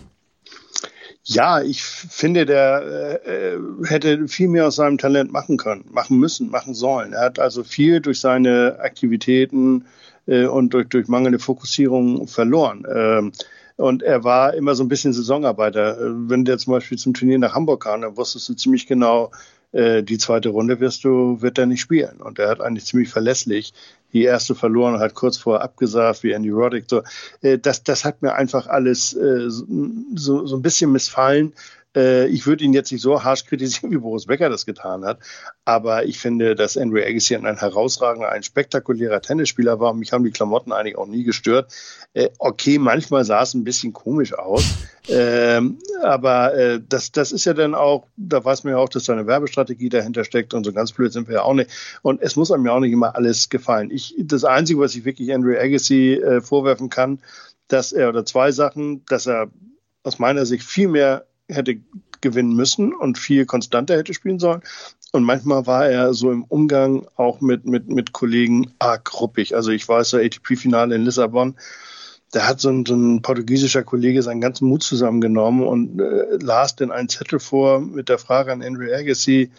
Ja, 1.27 1.62
ich 1.62 1.83
finde, 1.83 2.45
der 2.45 3.22
äh, 3.25 3.57
hätte 3.87 4.29
viel 4.29 4.49
mehr 4.49 4.68
aus 4.68 4.77
seinem 4.77 4.99
Talent 4.99 5.33
machen 5.33 5.57
können, 5.57 5.87
machen 5.91 6.18
müssen, 6.18 6.51
machen 6.51 6.75
sollen. 6.75 7.14
Er 7.14 7.22
hat 7.22 7.39
also 7.39 7.64
viel 7.64 8.01
durch 8.01 8.20
seine 8.20 8.79
Aktivitäten 8.79 9.87
äh, 10.27 10.45
und 10.45 10.75
durch, 10.75 10.87
durch 10.89 11.09
mangelnde 11.09 11.39
Fokussierung 11.39 12.29
verloren. 12.29 12.85
Ähm, 12.95 13.33
und 13.77 14.03
er 14.03 14.25
war 14.25 14.55
immer 14.55 14.75
so 14.75 14.85
ein 14.85 14.89
bisschen 14.89 15.12
Saisonarbeiter. 15.12 15.97
Wenn 16.01 16.45
der 16.45 16.59
zum 16.59 16.72
Beispiel 16.72 16.99
zum 16.99 17.14
Turnier 17.14 17.39
nach 17.39 17.55
Hamburg 17.55 17.83
kam, 17.83 18.03
dann 18.03 18.16
wusstest 18.16 18.49
du 18.49 18.55
ziemlich 18.55 18.87
genau, 18.87 19.33
äh, 19.72 20.03
die 20.05 20.18
zweite 20.18 20.51
Runde 20.51 20.79
wirst 20.79 21.05
du, 21.05 21.43
wird 21.43 21.59
er 21.59 21.66
nicht 21.66 21.81
spielen. 21.81 22.20
Und 22.20 22.39
er 22.39 22.49
hat 22.49 22.61
eigentlich 22.61 22.87
ziemlich 22.87 23.09
verlässlich 23.09 23.75
die 24.12 24.22
erste 24.22 24.55
verloren 24.55 24.95
und 24.95 25.01
hat 25.01 25.14
kurz 25.14 25.37
vorher 25.37 25.64
abgesagt, 25.64 26.22
wie 26.22 26.31
Andy 26.31 26.51
Roddick. 26.51 26.85
So, 26.89 27.03
äh, 27.43 27.59
das, 27.59 27.83
das 27.83 28.05
hat 28.05 28.22
mir 28.22 28.35
einfach 28.35 28.68
alles 28.68 29.12
äh, 29.14 29.51
so, 29.51 30.47
so 30.47 30.57
ein 30.57 30.62
bisschen 30.62 30.93
missfallen. 30.93 31.53
Äh, 31.97 32.26
ich 32.28 32.47
würde 32.47 32.64
ihn 32.64 32.72
jetzt 32.72 32.90
nicht 32.92 33.03
so 33.03 33.22
harsch 33.22 33.45
kritisieren, 33.47 33.90
wie 33.92 33.99
Boris 33.99 34.26
Becker 34.26 34.49
das 34.49 34.66
getan 34.66 35.05
hat. 35.05 35.20
Aber 35.64 36.05
ich 36.05 36.18
finde, 36.18 36.55
dass 36.55 36.76
Andrew 36.76 36.99
Agassi 36.99 37.36
ein 37.36 37.59
herausragender, 37.59 38.30
ein 38.30 38.42
spektakulärer 38.42 39.20
Tennisspieler 39.20 39.80
war. 39.80 39.95
Mich 39.95 40.12
haben 40.12 40.24
die 40.24 40.30
Klamotten 40.30 40.72
eigentlich 40.72 40.97
auch 40.97 41.07
nie 41.07 41.24
gestört. 41.24 41.72
Äh, 42.12 42.30
okay, 42.38 42.78
manchmal 42.78 43.24
sah 43.24 43.42
es 43.42 43.55
ein 43.55 43.64
bisschen 43.64 43.92
komisch 43.92 44.34
aus. 44.34 44.64
Ähm, 45.09 45.78
aber 46.03 46.55
äh, 46.55 46.80
das, 46.86 47.12
das 47.12 47.32
ist 47.32 47.45
ja 47.45 47.55
dann 47.55 47.74
auch, 47.74 48.07
da 48.16 48.45
weiß 48.45 48.64
man 48.64 48.72
ja 48.72 48.78
auch, 48.78 48.88
dass 48.88 49.05
da 49.05 49.12
eine 49.12 49.26
Werbestrategie 49.26 49.90
dahinter 49.90 50.24
steckt 50.24 50.55
und 50.55 50.64
so 50.64 50.72
ganz 50.72 50.92
blöd 50.92 51.12
sind 51.12 51.28
wir 51.28 51.36
ja 51.36 51.42
auch 51.42 51.55
nicht. 51.55 51.70
Und 52.03 52.22
es 52.22 52.36
muss 52.36 52.51
einem 52.51 52.66
ja 52.66 52.72
auch 52.72 52.80
nicht 52.80 52.92
immer 52.92 53.14
alles 53.14 53.49
gefallen. 53.49 53.90
Ich, 53.90 54.14
das 54.18 54.45
Einzige, 54.45 54.80
was 54.80 54.95
ich 54.95 55.05
wirklich 55.05 55.32
Andrew 55.32 55.57
Agassi 55.59 56.20
vorwerfen 56.42 56.88
kann, 56.88 57.20
dass 57.68 57.92
er, 57.92 58.09
oder 58.09 58.24
zwei 58.24 58.53
Sachen, 58.53 59.05
dass 59.07 59.26
er 59.26 59.51
aus 60.03 60.18
meiner 60.18 60.47
Sicht 60.47 60.64
viel 60.64 60.88
mehr 60.88 61.26
hätte 61.49 61.76
gewinnen 62.20 62.55
müssen 62.55 62.95
und 62.95 63.18
viel 63.18 63.47
konstanter 63.47 63.97
hätte 63.97 64.14
spielen 64.14 64.38
sollen. 64.38 64.62
Und 65.12 65.22
manchmal 65.22 65.66
war 65.66 65.86
er 65.86 66.12
so 66.14 66.32
im 66.32 66.42
Umgang 66.42 67.07
auch 67.16 67.40
mit, 67.40 67.66
mit, 67.66 67.88
mit 67.88 68.12
Kollegen 68.12 68.72
arg 68.80 69.20
ruppig. 69.20 69.55
Also 69.55 69.70
ich 69.70 69.86
weiß, 69.86 70.11
der 70.11 70.24
ATP-Finale 70.24 70.95
in 70.97 71.05
Lissabon, 71.05 71.55
da 72.32 72.49
hat 72.49 72.61
so 72.61 72.70
ein, 72.70 72.84
so 72.84 72.97
ein 72.97 73.22
portugiesischer 73.22 73.84
Kollege 73.84 74.22
seinen 74.22 74.40
ganzen 74.40 74.66
Mut 74.66 74.82
zusammengenommen 74.82 75.64
und 75.64 76.01
äh, 76.01 76.36
las 76.42 76.74
dann 76.74 76.90
einen 76.90 77.09
Zettel 77.09 77.38
vor 77.38 77.80
mit 77.80 78.09
der 78.09 78.18
Frage 78.18 78.51
an 78.51 78.62
Andrew 78.62 78.92
Agassi, 78.92 79.53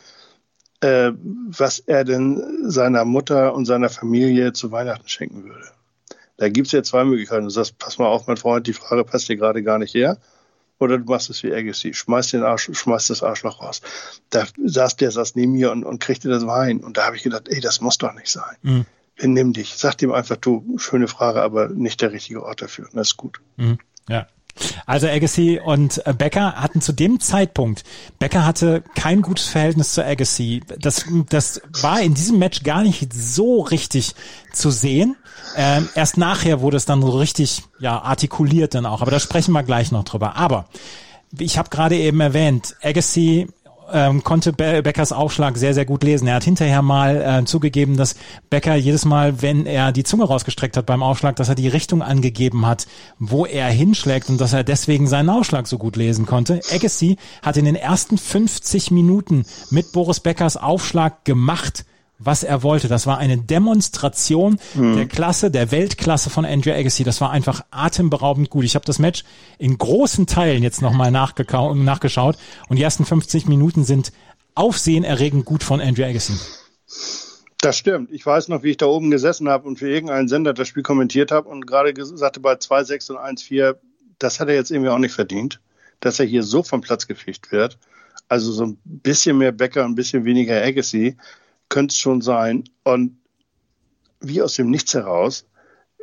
äh, 0.81 1.13
was 1.47 1.79
er 1.79 2.03
denn 2.03 2.69
seiner 2.69 3.05
Mutter 3.05 3.53
und 3.53 3.65
seiner 3.65 3.89
Familie 3.89 4.51
zu 4.51 4.73
Weihnachten 4.73 5.07
schenken 5.07 5.45
würde. 5.45 5.71
Da 6.35 6.49
gibt 6.49 6.67
es 6.67 6.73
ja 6.73 6.83
zwei 6.83 7.05
Möglichkeiten. 7.05 7.45
Du 7.45 7.49
sagst, 7.49 7.77
pass 7.77 7.97
mal 7.97 8.07
auf, 8.07 8.27
mein 8.27 8.35
Freund, 8.35 8.67
die 8.67 8.73
Frage 8.73 9.05
passt 9.05 9.29
dir 9.29 9.37
gerade 9.37 9.63
gar 9.63 9.79
nicht 9.79 9.93
her 9.93 10.17
oder 10.79 10.97
du 10.97 11.05
machst 11.05 11.29
es 11.29 11.43
wie 11.43 11.53
Agassi, 11.53 11.93
schmeißt 11.93 12.33
den 12.33 12.43
Arsch, 12.43 12.69
schmeißt 12.71 13.09
das 13.09 13.23
Arschloch 13.23 13.61
raus. 13.61 13.81
Da 14.29 14.45
saß 14.63 14.97
der 14.97 15.11
saß 15.11 15.35
neben 15.35 15.53
mir 15.53 15.71
und, 15.71 15.83
und 15.83 15.99
kriegte 15.99 16.29
das 16.29 16.45
Wein. 16.45 16.83
Und 16.83 16.97
da 16.97 17.05
habe 17.05 17.15
ich 17.15 17.23
gedacht, 17.23 17.47
ey, 17.47 17.61
das 17.61 17.81
muss 17.81 17.97
doch 17.97 18.13
nicht 18.13 18.29
sein. 18.29 18.55
Mhm. 18.61 18.85
Benimm 19.17 19.53
dich. 19.53 19.75
Sag 19.77 20.01
ihm 20.01 20.11
einfach, 20.11 20.35
du, 20.35 20.77
schöne 20.77 21.07
Frage, 21.07 21.41
aber 21.41 21.69
nicht 21.69 22.01
der 22.01 22.11
richtige 22.11 22.43
Ort 22.43 22.61
dafür. 22.61 22.89
das 22.93 23.09
ist 23.09 23.17
gut. 23.17 23.39
Mhm. 23.55 23.79
Ja. 24.09 24.27
Also 24.85 25.07
Agassi 25.07 25.59
und 25.63 26.05
äh, 26.05 26.13
Becker 26.13 26.53
hatten 26.53 26.81
zu 26.81 26.93
dem 26.93 27.19
Zeitpunkt, 27.19 27.83
Becker 28.19 28.45
hatte 28.45 28.83
kein 28.95 29.21
gutes 29.21 29.47
Verhältnis 29.47 29.93
zu 29.93 30.05
Agassi. 30.05 30.61
Das, 30.79 31.05
das 31.29 31.61
war 31.81 32.01
in 32.01 32.13
diesem 32.13 32.39
Match 32.39 32.63
gar 32.63 32.83
nicht 32.83 33.13
so 33.13 33.61
richtig 33.61 34.15
zu 34.53 34.71
sehen. 34.71 35.15
Ähm, 35.57 35.89
erst 35.95 36.17
nachher 36.17 36.61
wurde 36.61 36.77
es 36.77 36.85
dann 36.85 37.01
so 37.01 37.09
richtig 37.09 37.63
ja 37.79 38.01
artikuliert 38.01 38.73
dann 38.73 38.85
auch, 38.85 39.01
aber 39.01 39.11
da 39.11 39.19
sprechen 39.19 39.51
wir 39.51 39.63
gleich 39.63 39.91
noch 39.91 40.03
drüber. 40.03 40.35
Aber 40.35 40.67
ich 41.37 41.57
habe 41.57 41.69
gerade 41.69 41.97
eben 41.97 42.19
erwähnt, 42.19 42.75
Agassi 42.81 43.47
ähm, 43.91 44.23
konnte 44.23 44.53
Be 44.53 44.81
Beckers 44.83 45.11
Aufschlag 45.11 45.57
sehr, 45.57 45.73
sehr 45.73 45.85
gut 45.85 46.03
lesen. 46.03 46.27
Er 46.27 46.35
hat 46.35 46.43
hinterher 46.43 46.81
mal 46.81 47.41
äh, 47.41 47.45
zugegeben, 47.45 47.97
dass 47.97 48.15
Becker 48.49 48.75
jedes 48.75 49.05
Mal, 49.05 49.41
wenn 49.41 49.65
er 49.65 49.91
die 49.91 50.03
Zunge 50.03 50.25
rausgestreckt 50.25 50.77
hat 50.77 50.85
beim 50.85 51.03
Aufschlag, 51.03 51.35
dass 51.35 51.49
er 51.49 51.55
die 51.55 51.67
Richtung 51.67 52.01
angegeben 52.01 52.65
hat, 52.65 52.87
wo 53.19 53.45
er 53.45 53.67
hinschlägt 53.67 54.29
und 54.29 54.39
dass 54.39 54.53
er 54.53 54.63
deswegen 54.63 55.07
seinen 55.07 55.29
Aufschlag 55.29 55.67
so 55.67 55.77
gut 55.77 55.95
lesen 55.95 56.25
konnte. 56.25 56.59
Agassi 56.73 57.17
hat 57.41 57.57
in 57.57 57.65
den 57.65 57.75
ersten 57.75 58.17
50 58.17 58.91
Minuten 58.91 59.45
mit 59.69 59.91
Boris 59.91 60.19
Beckers 60.19 60.57
Aufschlag 60.57 61.25
gemacht, 61.25 61.85
was 62.17 62.43
er 62.43 62.63
wollte. 62.63 62.87
Das 62.87 63.07
war 63.07 63.17
eine 63.17 63.37
Demonstration 63.37 64.57
mhm. 64.73 64.95
der 64.95 65.07
Klasse, 65.07 65.51
der 65.51 65.71
Weltklasse 65.71 66.29
von 66.29 66.45
Andrew 66.45 66.71
Agassi. 66.71 67.03
Das 67.03 67.21
war 67.21 67.31
einfach 67.31 67.63
atemberaubend 67.71 68.49
gut. 68.49 68.65
Ich 68.65 68.75
habe 68.75 68.85
das 68.85 68.99
Match 68.99 69.23
in 69.57 69.77
großen 69.77 70.27
Teilen 70.27 70.63
jetzt 70.63 70.81
nochmal 70.81 71.11
nachgeschaut 71.11 72.37
und 72.69 72.75
die 72.77 72.83
ersten 72.83 73.05
50 73.05 73.47
Minuten 73.47 73.83
sind 73.83 74.11
aufsehenerregend 74.55 75.45
gut 75.45 75.63
von 75.63 75.81
Andrew 75.81 76.03
Agassi. 76.03 76.33
Das 77.59 77.77
stimmt. 77.77 78.11
Ich 78.11 78.25
weiß 78.25 78.47
noch, 78.49 78.63
wie 78.63 78.71
ich 78.71 78.77
da 78.77 78.85
oben 78.85 79.11
gesessen 79.11 79.49
habe 79.49 79.67
und 79.67 79.79
für 79.79 79.89
irgendeinen 79.89 80.27
Sender 80.27 80.53
das 80.53 80.67
Spiel 80.67 80.83
kommentiert 80.83 81.31
habe 81.31 81.49
und 81.49 81.65
gerade 81.65 81.93
sagte 82.05 82.39
bei 82.39 82.53
2-6 82.53 83.11
und 83.11 83.17
1-4, 83.17 83.75
das 84.19 84.39
hat 84.39 84.49
er 84.49 84.55
jetzt 84.55 84.71
irgendwie 84.71 84.91
auch 84.91 84.99
nicht 84.99 85.13
verdient, 85.13 85.59
dass 85.99 86.19
er 86.19 86.25
hier 86.25 86.43
so 86.43 86.63
vom 86.63 86.81
Platz 86.81 87.07
gefegt 87.07 87.51
wird. 87.51 87.77
Also 88.27 88.51
so 88.51 88.65
ein 88.65 88.77
bisschen 88.83 89.37
mehr 89.37 89.51
Becker, 89.51 89.83
ein 89.83 89.95
bisschen 89.95 90.25
weniger 90.25 90.61
Agassi 90.61 91.17
könnte 91.69 91.93
es 91.93 91.97
schon 91.97 92.21
sein. 92.21 92.63
Und 92.83 93.17
wie 94.19 94.41
aus 94.41 94.55
dem 94.55 94.69
Nichts 94.69 94.93
heraus 94.93 95.45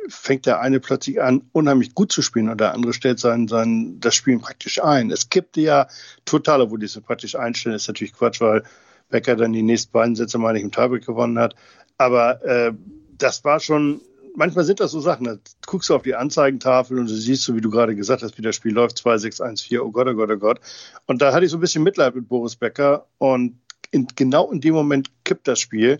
fängt 0.07 0.45
der 0.45 0.59
eine 0.59 0.79
plötzlich 0.79 1.21
an, 1.21 1.43
unheimlich 1.51 1.95
gut 1.95 2.11
zu 2.11 2.21
spielen 2.21 2.49
und 2.49 2.59
der 2.59 2.73
andere 2.73 2.93
stellt 2.93 3.19
sein, 3.19 3.47
sein, 3.47 3.99
das 3.99 4.15
Spielen 4.15 4.41
praktisch 4.41 4.83
ein. 4.83 5.11
Es 5.11 5.29
kippte 5.29 5.61
ja 5.61 5.87
total, 6.25 6.61
obwohl 6.61 6.79
die 6.79 6.87
so 6.87 7.01
praktisch 7.01 7.35
einstellen, 7.35 7.75
ist 7.75 7.87
natürlich 7.87 8.13
Quatsch, 8.13 8.41
weil 8.41 8.63
Becker 9.09 9.35
dann 9.35 9.53
die 9.53 9.63
nächsten 9.63 9.91
beiden 9.91 10.15
Sätze, 10.15 10.37
meine 10.37 10.57
ich, 10.57 10.63
im 10.63 10.71
Tiebreak 10.71 11.05
gewonnen 11.05 11.39
hat. 11.39 11.55
Aber 11.97 12.43
äh, 12.43 12.73
das 13.17 13.43
war 13.45 13.59
schon, 13.59 14.01
manchmal 14.35 14.65
sind 14.65 14.79
das 14.79 14.91
so 14.91 14.99
Sachen, 14.99 15.25
da 15.25 15.37
guckst 15.65 15.89
du 15.89 15.95
auf 15.95 16.01
die 16.01 16.15
Anzeigentafel 16.15 16.99
und 16.99 17.09
du 17.09 17.13
siehst 17.13 17.43
so, 17.43 17.55
wie 17.55 17.61
du 17.61 17.69
gerade 17.69 17.95
gesagt 17.95 18.23
hast, 18.23 18.37
wie 18.37 18.41
das 18.41 18.55
Spiel 18.55 18.73
läuft, 18.73 18.97
2, 18.97 19.19
6, 19.19 19.41
1, 19.41 19.61
4, 19.61 19.85
oh 19.85 19.91
Gott, 19.91 20.07
oh 20.07 20.15
Gott, 20.15 20.31
oh 20.31 20.37
Gott. 20.37 20.59
Und 21.05 21.21
da 21.21 21.33
hatte 21.33 21.45
ich 21.45 21.51
so 21.51 21.57
ein 21.57 21.61
bisschen 21.61 21.83
Mitleid 21.83 22.15
mit 22.15 22.27
Boris 22.27 22.55
Becker 22.55 23.07
und 23.19 23.59
in, 23.93 24.07
genau 24.15 24.51
in 24.51 24.61
dem 24.61 24.73
Moment 24.73 25.09
kippt 25.23 25.47
das 25.47 25.59
Spiel. 25.59 25.99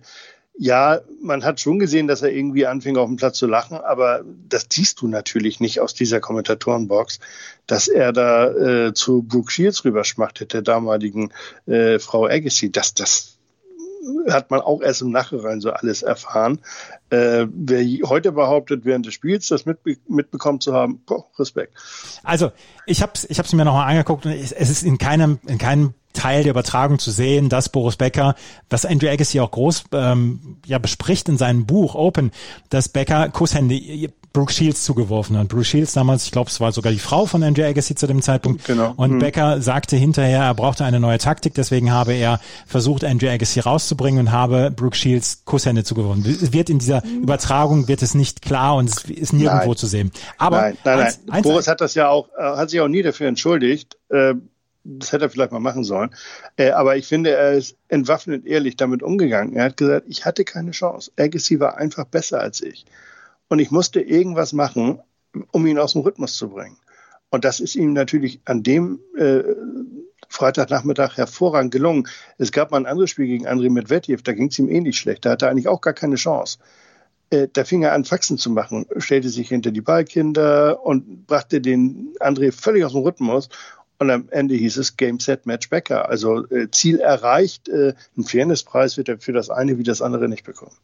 Ja, 0.55 1.01
man 1.21 1.43
hat 1.43 1.59
schon 1.59 1.79
gesehen, 1.79 2.07
dass 2.07 2.21
er 2.21 2.31
irgendwie 2.31 2.67
anfing, 2.67 2.95
auf 2.95 3.07
dem 3.07 3.15
Platz 3.15 3.37
zu 3.37 3.47
lachen, 3.47 3.77
aber 3.77 4.23
das 4.49 4.67
siehst 4.71 5.01
du 5.01 5.07
natürlich 5.07 5.59
nicht 5.59 5.79
aus 5.79 5.95
dieser 5.95 6.19
Kommentatorenbox, 6.19 7.19
dass 7.65 7.87
er 7.87 8.13
da 8.13 8.51
äh, 8.51 8.93
zu 8.93 9.23
Brooke 9.23 9.51
Shields 9.51 9.83
rüberschmachtet, 9.83 10.53
der 10.53 10.61
damaligen 10.61 11.33
äh, 11.65 11.97
Frau 11.97 12.27
Agassi. 12.27 12.71
Das, 12.71 12.93
das 12.93 13.39
hat 14.29 14.51
man 14.51 14.61
auch 14.61 14.81
erst 14.81 15.01
im 15.01 15.11
Nachhinein 15.11 15.61
so 15.61 15.71
alles 15.71 16.03
erfahren. 16.03 16.59
Äh, 17.14 17.47
wer 17.53 18.09
heute 18.09 18.32
behauptet, 18.32 18.86
während 18.86 19.05
des 19.05 19.14
Spiels 19.14 19.47
das 19.47 19.68
mitbe 19.68 19.97
mitbekommen 20.07 20.59
zu 20.59 20.74
haben, 20.74 20.99
boah, 21.05 21.26
Respekt. 21.38 21.76
Also 22.24 22.51
ich 22.88 23.03
habe 23.03 23.11
es 23.14 23.30
ich 23.30 23.38
hab's 23.38 23.53
mir 23.53 23.66
nochmal 23.66 23.88
angeguckt 23.88 24.26
und 24.26 24.32
es 24.32 24.51
ist 24.51 24.82
in 24.82 24.97
keinem, 24.97 25.38
in 25.45 25.59
keinem 25.59 25.93
Teil 26.14 26.41
der 26.41 26.51
Übertragung 26.51 26.97
zu 26.97 27.11
sehen, 27.11 27.49
dass 27.49 27.70
Boris 27.70 27.97
Becker, 27.97 28.34
was 28.70 28.86
Andrew 28.86 29.09
Agassi 29.09 29.39
auch 29.41 29.51
groß 29.51 29.84
ähm, 29.91 30.57
ja 30.66 30.80
bespricht 30.80 31.30
in 31.30 31.38
seinem 31.38 31.68
Buch 31.68 31.93
Open, 31.93 32.32
dass 32.70 32.89
Becker 32.89 33.30
Kusshände 33.30 34.09
Brooke 34.34 34.51
Shields 34.51 34.84
zugeworfen 34.84 35.38
hat. 35.38 35.47
Brooke 35.47 35.64
Shields 35.64 35.93
damals, 35.93 36.26
ich 36.26 36.32
glaube, 36.32 36.49
es 36.49 36.59
war 36.59 36.72
sogar 36.72 36.91
die 36.91 36.97
Frau 36.97 37.28
von 37.28 37.43
Andrew 37.43 37.64
Agassi 37.64 37.93
zu 37.93 38.07
dem 38.07 38.24
Zeitpunkt. 38.24 38.66
Genau. 38.66 38.93
Und 38.95 39.11
mhm. 39.11 39.20
Becker 39.20 39.61
sagte 39.61 39.95
hinterher, 39.95 40.41
er 40.41 40.55
brauchte 40.55 40.84
eine 40.84 40.99
neue 40.99 41.20
Taktik, 41.20 41.53
deswegen 41.53 41.91
habe 41.91 42.14
er 42.14 42.39
versucht, 42.66 43.03
Andrew 43.03 43.30
Agassi 43.30 43.59
rauszubringen 43.59 44.22
und 44.28 44.32
habe 44.32 44.72
Brooke 44.72 44.97
Shields 44.97 45.45
Kusshände 45.45 45.84
zugeworfen. 45.84 46.26
Es 46.26 46.51
wird 46.51 46.72
in 46.72 46.80
dieser 46.80 47.02
Übertragung 47.03 47.87
wird 47.87 48.01
es 48.01 48.15
nicht 48.15 48.41
klar 48.41 48.75
und 48.75 48.89
es 48.89 49.03
ist 49.05 49.33
nirgendwo 49.33 49.69
nein. 49.69 49.77
zu 49.77 49.87
sehen. 49.87 50.11
Aber 50.37 50.61
nein, 50.61 50.77
nein, 50.83 50.97
nein. 50.97 51.13
Eins, 51.29 51.43
Boris 51.43 51.67
hat 51.67 51.81
das 51.81 51.95
ja 51.95 52.09
auch, 52.09 52.29
äh, 52.37 52.41
hat 52.41 52.69
sich 52.69 52.79
auch 52.81 52.87
nie 52.87 53.01
dafür 53.01 53.27
entschuldigt. 53.27 53.97
Äh, 54.09 54.35
das 54.83 55.11
hätte 55.11 55.25
er 55.25 55.29
vielleicht 55.29 55.51
mal 55.51 55.59
machen 55.59 55.83
sollen. 55.83 56.13
Äh, 56.57 56.71
aber 56.71 56.97
ich 56.97 57.07
finde, 57.07 57.31
er 57.31 57.53
ist 57.53 57.77
entwaffnet 57.87 58.45
ehrlich 58.45 58.75
damit 58.75 59.01
umgegangen. 59.01 59.55
Er 59.55 59.65
hat 59.65 59.77
gesagt, 59.77 60.05
ich 60.09 60.25
hatte 60.25 60.43
keine 60.43 60.71
Chance. 60.71 61.11
Agassi 61.17 61.59
war 61.59 61.77
einfach 61.77 62.05
besser 62.05 62.41
als 62.41 62.61
ich. 62.61 62.85
Und 63.47 63.59
ich 63.59 63.71
musste 63.71 64.01
irgendwas 64.01 64.53
machen, 64.53 64.99
um 65.51 65.65
ihn 65.65 65.79
aus 65.79 65.93
dem 65.93 66.01
Rhythmus 66.01 66.35
zu 66.35 66.49
bringen. 66.49 66.77
Und 67.29 67.45
das 67.45 67.59
ist 67.59 67.75
ihm 67.75 67.93
natürlich 67.93 68.41
an 68.45 68.61
dem 68.61 68.99
äh, 69.17 69.41
Freitagnachmittag 70.29 71.17
hervorragend 71.17 71.71
gelungen. 71.71 72.07
Es 72.37 72.51
gab 72.51 72.71
mal 72.71 72.77
ein 72.77 72.85
anderes 72.85 73.09
Spiel 73.09 73.27
gegen 73.27 73.47
Andrei 73.47 73.69
Medvedev, 73.69 74.21
da 74.23 74.33
ging 74.33 74.49
es 74.49 74.59
ihm 74.59 74.69
ähnlich 74.69 74.97
schlecht. 74.97 75.25
Da 75.25 75.31
hatte 75.31 75.45
er 75.45 75.51
eigentlich 75.51 75.67
auch 75.67 75.81
gar 75.81 75.93
keine 75.93 76.15
Chance. 76.15 76.59
Äh, 77.34 77.47
da 77.51 77.63
fing 77.63 77.81
er 77.81 77.93
an, 77.93 78.05
Faxen 78.05 78.38
zu 78.38 78.51
machen, 78.51 78.86
stellte 78.97 79.29
sich 79.29 79.49
hinter 79.49 79.71
die 79.71 79.81
Ballkinder 79.81 80.86
und 80.86 81.25
brachte 81.25 81.61
den 81.61 82.13
André 82.19 82.51
völlig 82.51 82.86
aus 82.86 82.91
dem 82.91 83.01
Rhythmus. 83.01 83.49
Und 83.97 84.11
am 84.11 84.27
Ende 84.29 84.55
hieß 84.55 84.77
es 84.77 84.97
Game 84.97 85.19
Set 85.19 85.45
Match 85.45 85.69
Becker. 85.69 86.09
Also 86.09 86.45
äh, 86.49 86.69
Ziel 86.71 86.99
erreicht. 86.99 87.69
Äh, 87.69 87.93
ein 88.17 88.23
Fairnesspreis 88.23 88.97
wird 88.97 89.09
er 89.09 89.19
für 89.19 89.34
das 89.34 89.49
eine 89.49 89.77
wie 89.77 89.84
das 89.84 90.01
andere 90.01 90.29
nicht 90.29 90.43
bekommen. 90.43 90.75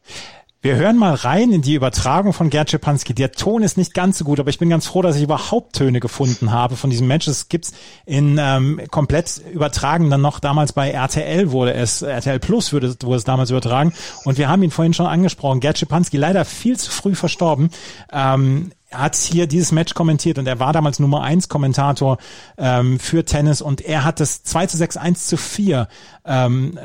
Wir 0.61 0.75
hören 0.75 0.97
mal 0.97 1.13
rein 1.13 1.53
in 1.53 1.61
die 1.61 1.75
Übertragung 1.75 2.33
von 2.33 2.49
Gerd 2.49 2.69
Schepanski. 2.69 3.13
Der 3.13 3.31
Ton 3.31 3.63
ist 3.63 3.77
nicht 3.77 3.93
ganz 3.93 4.17
so 4.17 4.25
gut, 4.25 4.41
aber 4.41 4.49
ich 4.49 4.59
bin 4.59 4.69
ganz 4.69 4.87
froh, 4.87 5.01
dass 5.01 5.15
ich 5.15 5.23
überhaupt 5.23 5.77
Töne 5.77 6.01
gefunden 6.01 6.51
habe 6.51 6.75
von 6.75 6.89
diesem 6.89 7.07
Match. 7.07 7.29
Es 7.29 7.47
gibt's 7.47 7.71
in 8.05 8.37
ähm, 8.37 8.81
komplett 8.91 9.41
übertragen 9.53 10.09
dann 10.09 10.19
noch 10.19 10.41
damals 10.41 10.73
bei 10.73 10.91
RTL 10.91 11.51
wurde 11.51 11.75
es, 11.75 12.01
RTL 12.01 12.39
Plus 12.39 12.73
wurde, 12.73 12.93
wurde 13.03 13.15
es 13.15 13.23
damals 13.23 13.51
übertragen. 13.51 13.93
Und 14.25 14.37
wir 14.37 14.49
haben 14.49 14.61
ihn 14.61 14.71
vorhin 14.71 14.93
schon 14.93 15.05
angesprochen. 15.05 15.61
Gerd 15.61 15.77
Schepanski 15.77 16.17
leider 16.17 16.43
viel 16.43 16.77
zu 16.77 16.91
früh 16.91 17.15
verstorben. 17.15 17.69
Ähm, 18.11 18.71
hat 18.91 19.15
hier 19.15 19.47
dieses 19.47 19.71
Match 19.71 19.93
kommentiert 19.93 20.37
und 20.39 20.47
er 20.47 20.59
war 20.59 20.73
damals 20.73 20.99
Nummer 20.99 21.21
eins 21.21 21.47
Kommentator 21.47 22.17
ähm, 22.57 22.99
für 22.99 23.23
Tennis 23.23 23.61
und 23.61 23.81
er 23.81 24.03
hat 24.03 24.19
das 24.19 24.43
2 24.43 24.67
zu 24.67 24.77
6, 24.77 24.97
1 24.97 25.27
zu 25.27 25.37
4 25.37 25.87
ähm, 26.25 26.79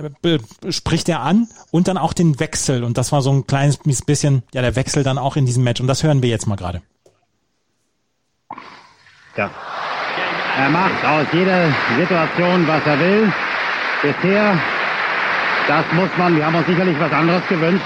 spricht 0.69 1.09
er 1.09 1.21
an 1.21 1.49
und 1.71 1.89
dann 1.89 1.97
auch 1.97 2.13
den 2.13 2.39
Wechsel 2.41 2.85
und 2.85 2.99
das 2.99 3.13
war 3.13 3.23
so 3.23 3.33
ein 3.33 3.47
kleines 3.47 3.79
bisschen, 4.05 4.43
ja 4.53 4.61
der 4.61 4.77
Wechsel 4.77 5.03
dann 5.03 5.19
auch 5.19 5.37
in 5.37 5.47
diesem 5.47 5.65
Match 5.65 5.81
und 5.81 5.87
das 5.87 6.03
hören 6.03 6.23
wir 6.23 6.29
jetzt 6.29 6.47
mal 6.47 6.57
gerade. 6.57 6.83
Ja. 9.37 9.51
Er 10.57 10.71
macht 10.71 11.05
aus 11.05 11.27
jeder 11.33 11.69
Situation, 11.99 12.69
was 12.69 12.87
er 12.87 13.01
will. 13.01 13.33
Bisher, 14.03 14.57
das 15.67 15.85
muss 15.93 16.11
man, 16.17 16.37
wir 16.37 16.47
haben 16.47 16.55
uns 16.55 16.67
sicherlich 16.67 16.99
was 17.01 17.11
anderes 17.11 17.43
gewünscht. 17.49 17.85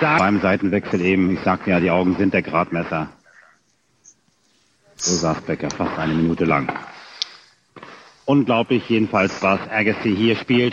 Beim 0.00 0.40
Seitenwechsel 0.40 1.00
eben, 1.00 1.30
ich 1.34 1.40
sagte 1.40 1.70
ja, 1.70 1.80
die 1.80 1.90
Augen 1.90 2.16
sind 2.16 2.32
der 2.34 2.42
Gradmesser. 2.42 3.08
So 5.04 5.16
sagt 5.16 5.44
Becker 5.44 5.68
fast 5.68 5.98
eine 5.98 6.14
Minute 6.14 6.46
lang. 6.46 6.72
Unglaublich 8.24 8.88
jedenfalls, 8.88 9.42
was 9.42 9.60
Agassi 9.70 10.16
hier 10.16 10.34
spielt, 10.34 10.72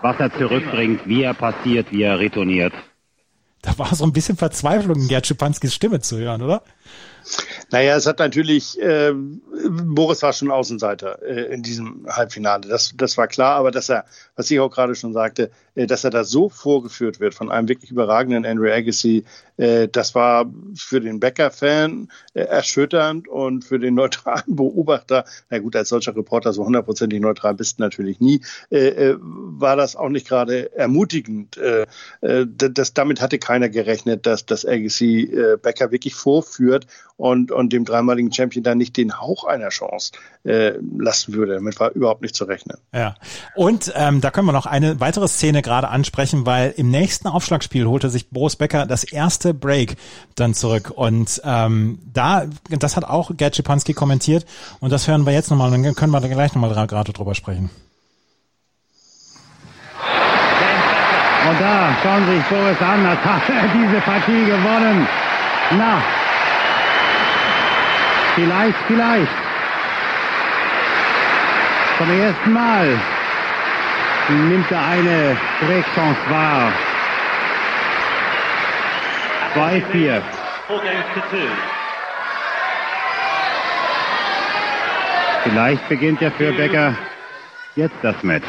was 0.00 0.18
er 0.18 0.32
zurückbringt, 0.32 1.06
wie 1.06 1.24
er 1.24 1.34
passiert, 1.34 1.92
wie 1.92 2.00
er 2.00 2.18
retourniert. 2.18 2.72
Da 3.60 3.76
war 3.78 3.94
so 3.94 4.04
ein 4.04 4.14
bisschen 4.14 4.38
Verzweiflung 4.38 5.02
in 5.02 5.08
Gerd 5.08 5.26
Schipanskis 5.26 5.74
Stimme 5.74 6.00
zu 6.00 6.16
hören, 6.16 6.40
oder? 6.40 6.62
Naja, 7.70 7.96
es 7.96 8.06
hat 8.06 8.18
natürlich, 8.18 8.80
äh, 8.80 9.12
Boris 9.12 10.22
war 10.22 10.32
schon 10.32 10.50
Außenseiter 10.50 11.22
äh, 11.22 11.52
in 11.52 11.62
diesem 11.62 12.06
Halbfinale. 12.08 12.66
Das, 12.66 12.92
das 12.96 13.18
war 13.18 13.28
klar, 13.28 13.56
aber 13.56 13.70
dass 13.70 13.90
er, 13.90 14.06
was 14.36 14.50
ich 14.50 14.58
auch 14.58 14.70
gerade 14.70 14.94
schon 14.94 15.12
sagte, 15.12 15.50
äh, 15.74 15.86
dass 15.86 16.04
er 16.04 16.10
da 16.10 16.24
so 16.24 16.48
vorgeführt 16.48 17.20
wird 17.20 17.34
von 17.34 17.50
einem 17.50 17.68
wirklich 17.68 17.90
überragenden 17.90 18.46
Andrew 18.46 18.72
Agassi, 18.72 19.18
äh, 19.18 19.24
das 19.88 20.14
war 20.14 20.46
für 20.74 21.00
den 21.00 21.20
Becker-Fan 21.20 22.08
äh, 22.34 22.42
erschütternd 22.42 23.28
und 23.28 23.64
für 23.64 23.78
den 23.78 23.94
neutralen 23.94 24.44
Beobachter, 24.56 25.24
na 25.50 25.58
gut, 25.58 25.76
als 25.76 25.88
solcher 25.88 26.16
Reporter 26.16 26.52
so 26.52 26.64
hundertprozentig 26.64 27.20
neutral 27.20 27.54
bist 27.54 27.78
du 27.78 27.82
natürlich 27.82 28.20
nie, 28.20 28.40
äh, 28.70 28.88
äh, 28.88 29.16
war 29.20 29.76
das 29.76 29.96
auch 29.96 30.08
nicht 30.08 30.26
gerade 30.26 30.74
ermutigend. 30.74 31.56
Äh, 31.56 31.86
äh, 32.20 32.46
das, 32.46 32.94
damit 32.94 33.20
hatte 33.20 33.38
keiner 33.38 33.68
gerechnet, 33.68 34.26
dass, 34.26 34.46
dass 34.46 34.64
Agassi 34.64 35.22
äh, 35.24 35.56
Becker 35.56 35.90
wirklich 35.90 36.14
vorführt 36.14 36.86
und, 37.16 37.52
und 37.52 37.72
dem 37.72 37.84
dreimaligen 37.84 38.32
Champion 38.32 38.62
dann 38.62 38.78
nicht 38.78 38.96
den 38.96 39.20
Hauch 39.20 39.44
einer 39.44 39.68
Chance 39.68 40.12
äh, 40.44 40.72
lassen 40.98 41.34
würde. 41.34 41.54
Damit 41.54 41.78
war 41.78 41.90
überhaupt 41.92 42.22
nicht 42.22 42.34
zu 42.34 42.44
rechnen. 42.44 42.78
Ja. 42.94 43.14
Und 43.54 43.92
ähm, 43.94 44.22
da 44.22 44.30
können 44.30 44.46
wir 44.46 44.52
noch 44.52 44.64
eine 44.64 45.00
weitere 45.00 45.28
Szene 45.28 45.60
gerade 45.60 45.88
ansprechen, 45.88 46.46
weil 46.46 46.72
im 46.76 46.90
nächsten 46.90 47.28
Aufschlagspiel 47.28 47.86
holte 47.86 48.08
sich 48.08 48.30
Boris 48.30 48.56
Becker 48.56 48.86
das 48.86 49.04
erste 49.04 49.49
Break 49.54 49.96
dann 50.34 50.54
zurück. 50.54 50.92
Und 50.94 51.40
ähm, 51.44 51.98
da, 52.12 52.44
das 52.68 52.96
hat 52.96 53.04
auch 53.04 53.30
Gerd 53.36 53.56
Schipanski 53.56 53.94
kommentiert 53.94 54.46
und 54.80 54.92
das 54.92 55.08
hören 55.08 55.26
wir 55.26 55.32
jetzt 55.32 55.50
nochmal 55.50 55.72
und 55.72 55.82
dann 55.82 55.94
können 55.94 56.12
wir 56.12 56.20
da 56.20 56.28
gleich 56.28 56.54
nochmal 56.54 56.86
gerade 56.86 57.12
drüber 57.12 57.34
sprechen. 57.34 57.70
Und 61.48 61.60
da 61.60 61.96
schauen 62.02 62.26
Sie 62.26 62.36
sich 62.36 62.44
Boris 62.46 62.80
an, 62.80 63.06
als 63.06 63.20
hat 63.20 63.42
er 63.48 63.68
diese 63.72 64.00
Partie 64.02 64.44
gewonnen. 64.44 65.08
Na, 65.72 66.02
Vielleicht, 68.34 68.78
vielleicht. 68.86 69.32
Zum 71.98 72.20
ersten 72.20 72.52
Mal 72.52 72.98
nimmt 74.28 74.70
er 74.70 74.86
eine 74.86 75.36
Breakchance 75.60 76.20
wahr. 76.30 76.72
2-4. 79.54 80.22
Vielleicht 85.42 85.88
beginnt 85.88 86.20
ja 86.20 86.30
für 86.30 86.52
Becker 86.52 86.96
jetzt 87.74 87.96
das 88.02 88.22
Match. 88.22 88.46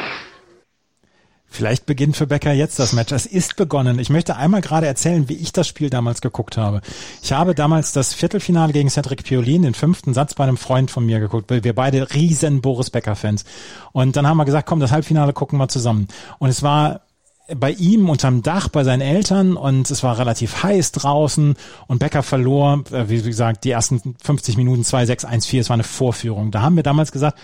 Vielleicht 1.48 1.86
beginnt 1.86 2.16
für 2.16 2.26
Becker 2.28 2.52
jetzt 2.52 2.78
das 2.78 2.92
Match. 2.92 3.10
Es 3.12 3.26
ist 3.26 3.56
begonnen. 3.56 3.98
Ich 3.98 4.10
möchte 4.10 4.36
einmal 4.36 4.60
gerade 4.60 4.86
erzählen, 4.86 5.28
wie 5.28 5.34
ich 5.34 5.52
das 5.52 5.66
Spiel 5.66 5.90
damals 5.90 6.20
geguckt 6.20 6.56
habe. 6.56 6.80
Ich 7.20 7.32
habe 7.32 7.54
damals 7.54 7.92
das 7.92 8.14
Viertelfinale 8.14 8.72
gegen 8.72 8.88
Cedric 8.88 9.24
Piolin, 9.24 9.62
den 9.62 9.74
fünften 9.74 10.14
Satz 10.14 10.34
bei 10.34 10.44
einem 10.44 10.56
Freund 10.56 10.90
von 10.90 11.04
mir 11.04 11.18
geguckt, 11.18 11.50
wir 11.50 11.74
beide 11.74 12.14
riesen 12.14 12.60
Boris 12.60 12.90
Becker 12.90 13.16
Fans. 13.16 13.44
Und 13.90 14.16
dann 14.16 14.26
haben 14.26 14.36
wir 14.36 14.44
gesagt, 14.44 14.68
komm, 14.68 14.78
das 14.80 14.92
Halbfinale 14.92 15.32
gucken 15.32 15.58
wir 15.58 15.68
zusammen. 15.68 16.06
Und 16.38 16.48
es 16.48 16.62
war 16.62 17.02
bei 17.54 17.72
ihm 17.72 18.08
unterm 18.08 18.42
Dach 18.42 18.68
bei 18.68 18.84
seinen 18.84 19.00
Eltern 19.00 19.56
und 19.56 19.90
es 19.90 20.02
war 20.02 20.18
relativ 20.18 20.62
heiß 20.62 20.92
draußen 20.92 21.54
und 21.86 21.98
Becker 21.98 22.22
verlor, 22.22 22.84
äh, 22.92 23.08
wie 23.08 23.22
gesagt, 23.22 23.64
die 23.64 23.70
ersten 23.70 24.14
50 24.22 24.56
Minuten 24.56 24.82
2-6-1-4, 24.82 25.60
es 25.60 25.68
war 25.68 25.74
eine 25.74 25.84
Vorführung. 25.84 26.50
Da 26.50 26.62
haben 26.62 26.76
wir 26.76 26.82
damals 26.82 27.12
gesagt, 27.12 27.38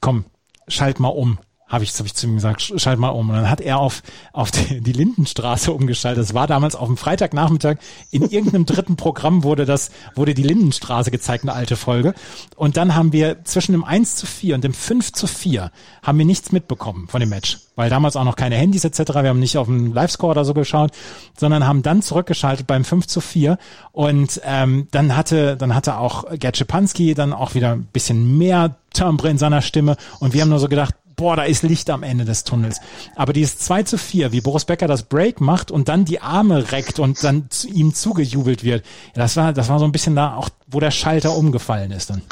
komm, 0.00 0.24
schalt 0.68 1.00
mal 1.00 1.08
um 1.08 1.38
habe 1.68 1.82
ich, 1.82 1.92
hab 1.98 2.06
ich 2.06 2.14
zu 2.14 2.26
ihm 2.26 2.36
gesagt, 2.36 2.62
schalt 2.76 2.98
mal 2.98 3.08
um. 3.08 3.28
Und 3.28 3.36
dann 3.36 3.50
hat 3.50 3.60
er 3.60 3.78
auf, 3.78 4.02
auf 4.32 4.50
die, 4.50 4.92
Lindenstraße 4.92 5.72
umgeschaltet. 5.72 6.22
Das 6.22 6.34
war 6.34 6.46
damals 6.46 6.76
auf 6.76 6.86
dem 6.86 6.96
Freitagnachmittag. 6.96 7.76
In 8.10 8.22
irgendeinem 8.22 8.66
dritten 8.66 8.96
Programm 8.96 9.42
wurde 9.42 9.64
das, 9.64 9.90
wurde 10.14 10.34
die 10.34 10.44
Lindenstraße 10.44 11.10
gezeigt, 11.10 11.44
eine 11.44 11.54
alte 11.54 11.76
Folge. 11.76 12.14
Und 12.54 12.76
dann 12.76 12.94
haben 12.94 13.12
wir 13.12 13.44
zwischen 13.44 13.72
dem 13.72 13.84
1 13.84 14.14
zu 14.14 14.26
4 14.26 14.54
und 14.54 14.64
dem 14.64 14.74
5 14.74 15.12
zu 15.12 15.26
4 15.26 15.72
haben 16.02 16.18
wir 16.18 16.24
nichts 16.24 16.52
mitbekommen 16.52 17.08
von 17.08 17.20
dem 17.20 17.30
Match. 17.30 17.58
Weil 17.74 17.90
damals 17.90 18.16
auch 18.16 18.24
noch 18.24 18.36
keine 18.36 18.54
Handys 18.56 18.84
etc. 18.84 19.14
Wir 19.14 19.28
haben 19.28 19.40
nicht 19.40 19.58
auf 19.58 19.66
den 19.66 19.92
Livescore 19.92 20.30
oder 20.30 20.44
so 20.44 20.54
geschaut, 20.54 20.92
sondern 21.36 21.66
haben 21.66 21.82
dann 21.82 22.00
zurückgeschaltet 22.00 22.66
beim 22.68 22.84
5 22.84 23.06
zu 23.08 23.20
4. 23.20 23.58
Und 23.90 24.40
ähm, 24.44 24.86
dann 24.92 25.16
hatte, 25.16 25.56
dann 25.56 25.74
hatte 25.74 25.98
auch 25.98 26.24
Gerd 26.38 26.56
Schipanski 26.56 27.14
dann 27.14 27.32
auch 27.32 27.54
wieder 27.54 27.72
ein 27.72 27.86
bisschen 27.92 28.38
mehr 28.38 28.76
Timbre 28.92 29.28
in 29.28 29.38
seiner 29.38 29.62
Stimme. 29.62 29.96
Und 30.20 30.32
wir 30.32 30.42
haben 30.42 30.48
nur 30.48 30.60
so 30.60 30.68
gedacht, 30.68 30.94
boah, 31.16 31.36
da 31.36 31.44
ist 31.44 31.62
Licht 31.62 31.90
am 31.90 32.02
Ende 32.02 32.24
des 32.24 32.44
Tunnels. 32.44 32.80
Aber 33.14 33.32
dieses 33.32 33.58
2 33.58 33.82
zu 33.84 33.98
4, 33.98 34.32
wie 34.32 34.40
Boris 34.40 34.64
Becker 34.64 34.86
das 34.86 35.02
Break 35.02 35.40
macht 35.40 35.70
und 35.70 35.88
dann 35.88 36.04
die 36.04 36.20
Arme 36.20 36.72
reckt 36.72 36.98
und 36.98 37.22
dann 37.24 37.50
zu 37.50 37.68
ihm 37.68 37.94
zugejubelt 37.94 38.62
wird, 38.62 38.84
das 39.14 39.36
war, 39.36 39.52
das 39.52 39.68
war 39.68 39.78
so 39.78 39.84
ein 39.84 39.92
bisschen 39.92 40.14
da 40.14 40.34
auch, 40.34 40.50
wo 40.66 40.80
der 40.80 40.90
Schalter 40.90 41.34
umgefallen 41.34 41.90
ist 41.90 42.10
dann. 42.10 42.22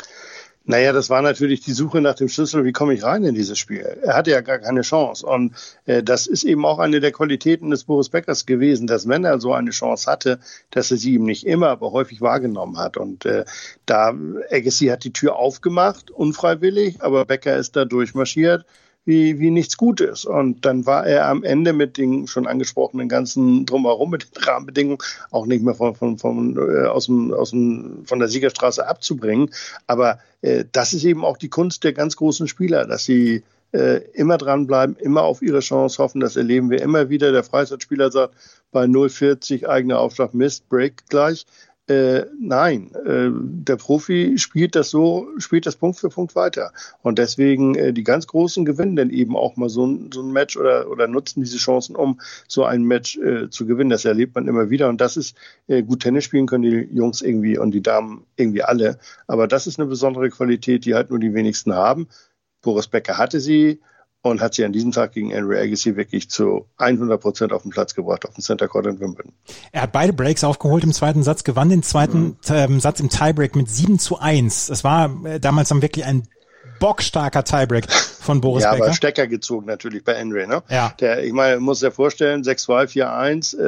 Naja, 0.67 0.95
das 0.95 1.11
war 1.11 1.21
natürlich 1.21 1.61
die 1.61 1.73
Suche 1.73 2.01
nach 2.01 2.15
dem 2.15 2.29
Schlüssel, 2.29 2.65
wie 2.65 2.73
komme 2.73 2.95
ich 2.95 3.03
rein 3.03 3.23
in 3.25 3.35
dieses 3.35 3.59
Spiel. 3.59 3.83
Er 4.03 4.15
hatte 4.15 4.31
ja 4.31 4.41
gar 4.41 4.59
keine 4.59 4.81
Chance. 4.81 5.27
Und 5.27 5.55
äh, 5.85 6.03
das 6.03 6.27
ist 6.27 6.43
eben 6.43 6.65
auch 6.65 6.79
eine 6.79 7.01
der 7.01 7.13
Qualitäten 7.13 7.69
des 7.69 7.85
Boris 7.85 8.09
Beckers 8.09 8.47
gewesen, 8.47 8.87
dass 8.87 9.07
wenn 9.07 9.25
er 9.25 9.41
so 9.41 9.53
eine 9.53 9.73
Chance 9.73 10.11
hatte, 10.11 10.41
dass 10.71 10.91
er 10.91 10.97
sie 10.97 11.15
ihm 11.15 11.25
nicht 11.25 11.47
immer, 11.47 11.69
aber 11.69 11.93
häufig 11.93 12.23
wahrgenommen 12.23 12.79
hat. 12.79 12.97
Und 12.97 13.27
äh, 13.27 13.45
da 13.85 14.15
Agassi 14.51 14.87
hat 14.87 15.05
die 15.05 15.13
Tür 15.13 15.37
aufgemacht, 15.37 16.11
unfreiwillig, 16.11 17.03
aber 17.03 17.27
Becker 17.27 17.57
ist 17.59 17.77
da 17.77 17.85
durchmarschiert 17.85 18.65
wie, 19.05 19.39
wie 19.39 19.51
nichts 19.51 19.77
Gutes. 19.77 20.25
Und 20.25 20.65
dann 20.65 20.87
war 20.87 21.07
er 21.07 21.29
am 21.29 21.45
Ende 21.45 21.73
mit 21.73 21.97
den 21.97 22.27
schon 22.27 22.47
angesprochenen 22.47 23.09
ganzen 23.09 23.67
Drumherum, 23.67 24.11
mit 24.11 24.23
den 24.35 24.43
Rahmenbedingungen 24.43 24.99
auch 25.31 25.47
nicht 25.47 25.63
mehr 25.63 25.75
von, 25.75 25.95
von, 25.95 26.19
von, 26.19 26.57
äh, 26.57 26.87
aus 26.87 27.07
dem, 27.07 27.33
aus 27.33 27.51
dem, 27.51 28.05
von 28.07 28.19
der 28.19 28.29
Siegerstraße 28.29 28.87
abzubringen. 28.87 29.51
Aber 29.87 30.19
äh, 30.43 30.65
das 30.73 30.93
ist 30.93 31.05
eben 31.05 31.25
auch 31.25 31.37
die 31.37 31.51
Kunst 31.51 31.85
der 31.85 31.93
ganz 31.93 32.17
großen 32.17 32.49
Spieler, 32.49 32.87
dass 32.87 33.05
sie 33.05 33.43
äh, 33.73 34.01
immer 34.13 34.39
dranbleiben, 34.39 34.97
immer 34.97 35.23
auf 35.23 35.43
ihre 35.43 35.61
Chance 35.61 36.03
hoffen. 36.03 36.21
Das 36.21 36.37
erleben 36.37 36.71
wir 36.71 36.81
immer 36.81 37.11
wieder. 37.11 37.33
Der 37.33 37.45
Freizeitspieler 37.45 38.11
sagt 38.11 38.35
bei 38.73 38.85
0,40 38.85 39.67
eigener 39.67 39.99
Aufschlag 39.99 40.33
Mist, 40.33 40.69
Break 40.69 41.07
gleich. 41.09 41.45
Äh, 41.87 42.25
nein, 42.41 42.95
äh, 42.95 43.29
der 43.31 43.77
Profi 43.77 44.39
spielt 44.39 44.75
das 44.75 44.89
so, 44.89 45.29
spielt 45.37 45.67
das 45.67 45.77
Punkt 45.77 45.99
für 45.99 46.09
Punkt 46.09 46.35
weiter. 46.35 46.73
Und 47.03 47.19
deswegen 47.19 47.75
äh, 47.75 47.93
die 47.93 48.05
ganz 48.05 48.27
Großen 48.27 48.65
gewinnen 48.65 48.97
dann 48.97 49.11
eben 49.11 49.37
auch 49.37 49.57
mal 49.57 49.69
so 49.69 49.87
ein, 49.87 50.11
so 50.11 50.23
ein 50.23 50.33
Match 50.33 50.57
oder, 50.57 50.91
oder 50.91 51.09
nutzen 51.09 51.43
diese 51.43 51.59
Chancen, 51.59 51.95
um 51.95 52.21
so 52.49 52.65
ein 52.65 52.85
Match 52.85 53.19
äh, 53.19 53.51
zu 53.51 53.67
gewinnen. 53.67 53.91
Das 53.91 54.07
erlebt 54.07 54.35
man 54.35 54.49
immer 54.49 54.71
wieder. 54.71 54.89
Und 54.89 55.03
das 55.03 55.19
ist, 55.19 55.37
äh, 55.67 55.83
gut 55.83 56.01
Tennis 56.01 56.25
spielen 56.25 56.47
können 56.47 56.63
die 56.63 56.89
Jungs 56.91 57.21
irgendwie 57.21 57.59
und 57.59 57.73
die 57.73 57.83
Damen 57.83 58.25
irgendwie 58.37 58.63
alle. 58.63 58.99
Aber 59.27 59.47
das 59.47 59.67
ist 59.67 59.79
eine 59.79 59.87
besondere 59.87 60.31
Qualität, 60.31 60.87
die 60.87 60.95
halt 60.95 61.11
nur 61.11 61.19
die 61.19 61.35
wenigsten 61.35 61.75
haben. 61.75 62.09
Boris 62.63 62.87
Becker 62.89 63.19
hatte 63.19 63.41
sie, 63.41 63.81
und 64.25 64.41
hat 64.41 64.55
sie 64.55 64.65
an 64.65 64.73
diesem 64.73 64.91
Tag 64.91 65.13
gegen 65.13 65.35
Andrew 65.35 65.55
Agassi 65.55 65.97
wirklich 65.97 66.31
zu 66.31 66.67
100 66.79 67.21
Prozent 67.21 67.53
auf 67.53 67.63
den 67.63 67.71
Platz 67.71 67.95
gebracht, 67.95 68.27
auf 68.27 68.35
dem 68.35 68.43
Center 68.43 68.69
Court 68.69 68.87
in 68.87 68.99
Wimbledon. 68.99 69.33
Er 69.71 69.83
hat 69.83 69.93
beide 69.93 70.15
Breaks 70.15 70.43
aufgeholt 70.45 70.83
im 70.83 70.93
zweiten 70.93 71.23
Satz, 71.23 71.45
gewann 71.45 71.69
den 71.69 71.83
zweiten 71.83 72.23
mhm. 72.23 72.37
ähm, 72.49 72.81
Satz 72.81 73.01
im 73.01 73.11
Tiebreak 73.11 73.55
mit 73.55 73.69
7 73.69 73.99
zu 73.99 74.19
1. 74.19 74.69
Das 74.69 74.83
war 74.83 75.15
äh, 75.27 75.39
damals 75.41 75.69
dann 75.69 75.83
wirklich 75.83 76.07
ein 76.07 76.27
bockstarker 76.81 77.45
Tiebreak 77.45 77.93
von 77.93 78.41
Boris 78.41 78.65
ja, 78.65 78.71
Becker. 78.71 78.85
Ja, 78.85 78.87
aber 78.87 78.95
Stecker 78.95 79.27
gezogen 79.27 79.67
natürlich 79.67 80.05
bei 80.05 80.19
Andre, 80.19 80.47
ne? 80.47 80.63
Ja. 80.71 80.95
Der, 81.01 81.23
ich 81.23 81.33
meine, 81.35 81.61
muss 81.61 81.83
ja 81.83 81.91
vorstellen, 81.91 82.43
6-2, 82.43 83.05
4-1, 83.05 83.59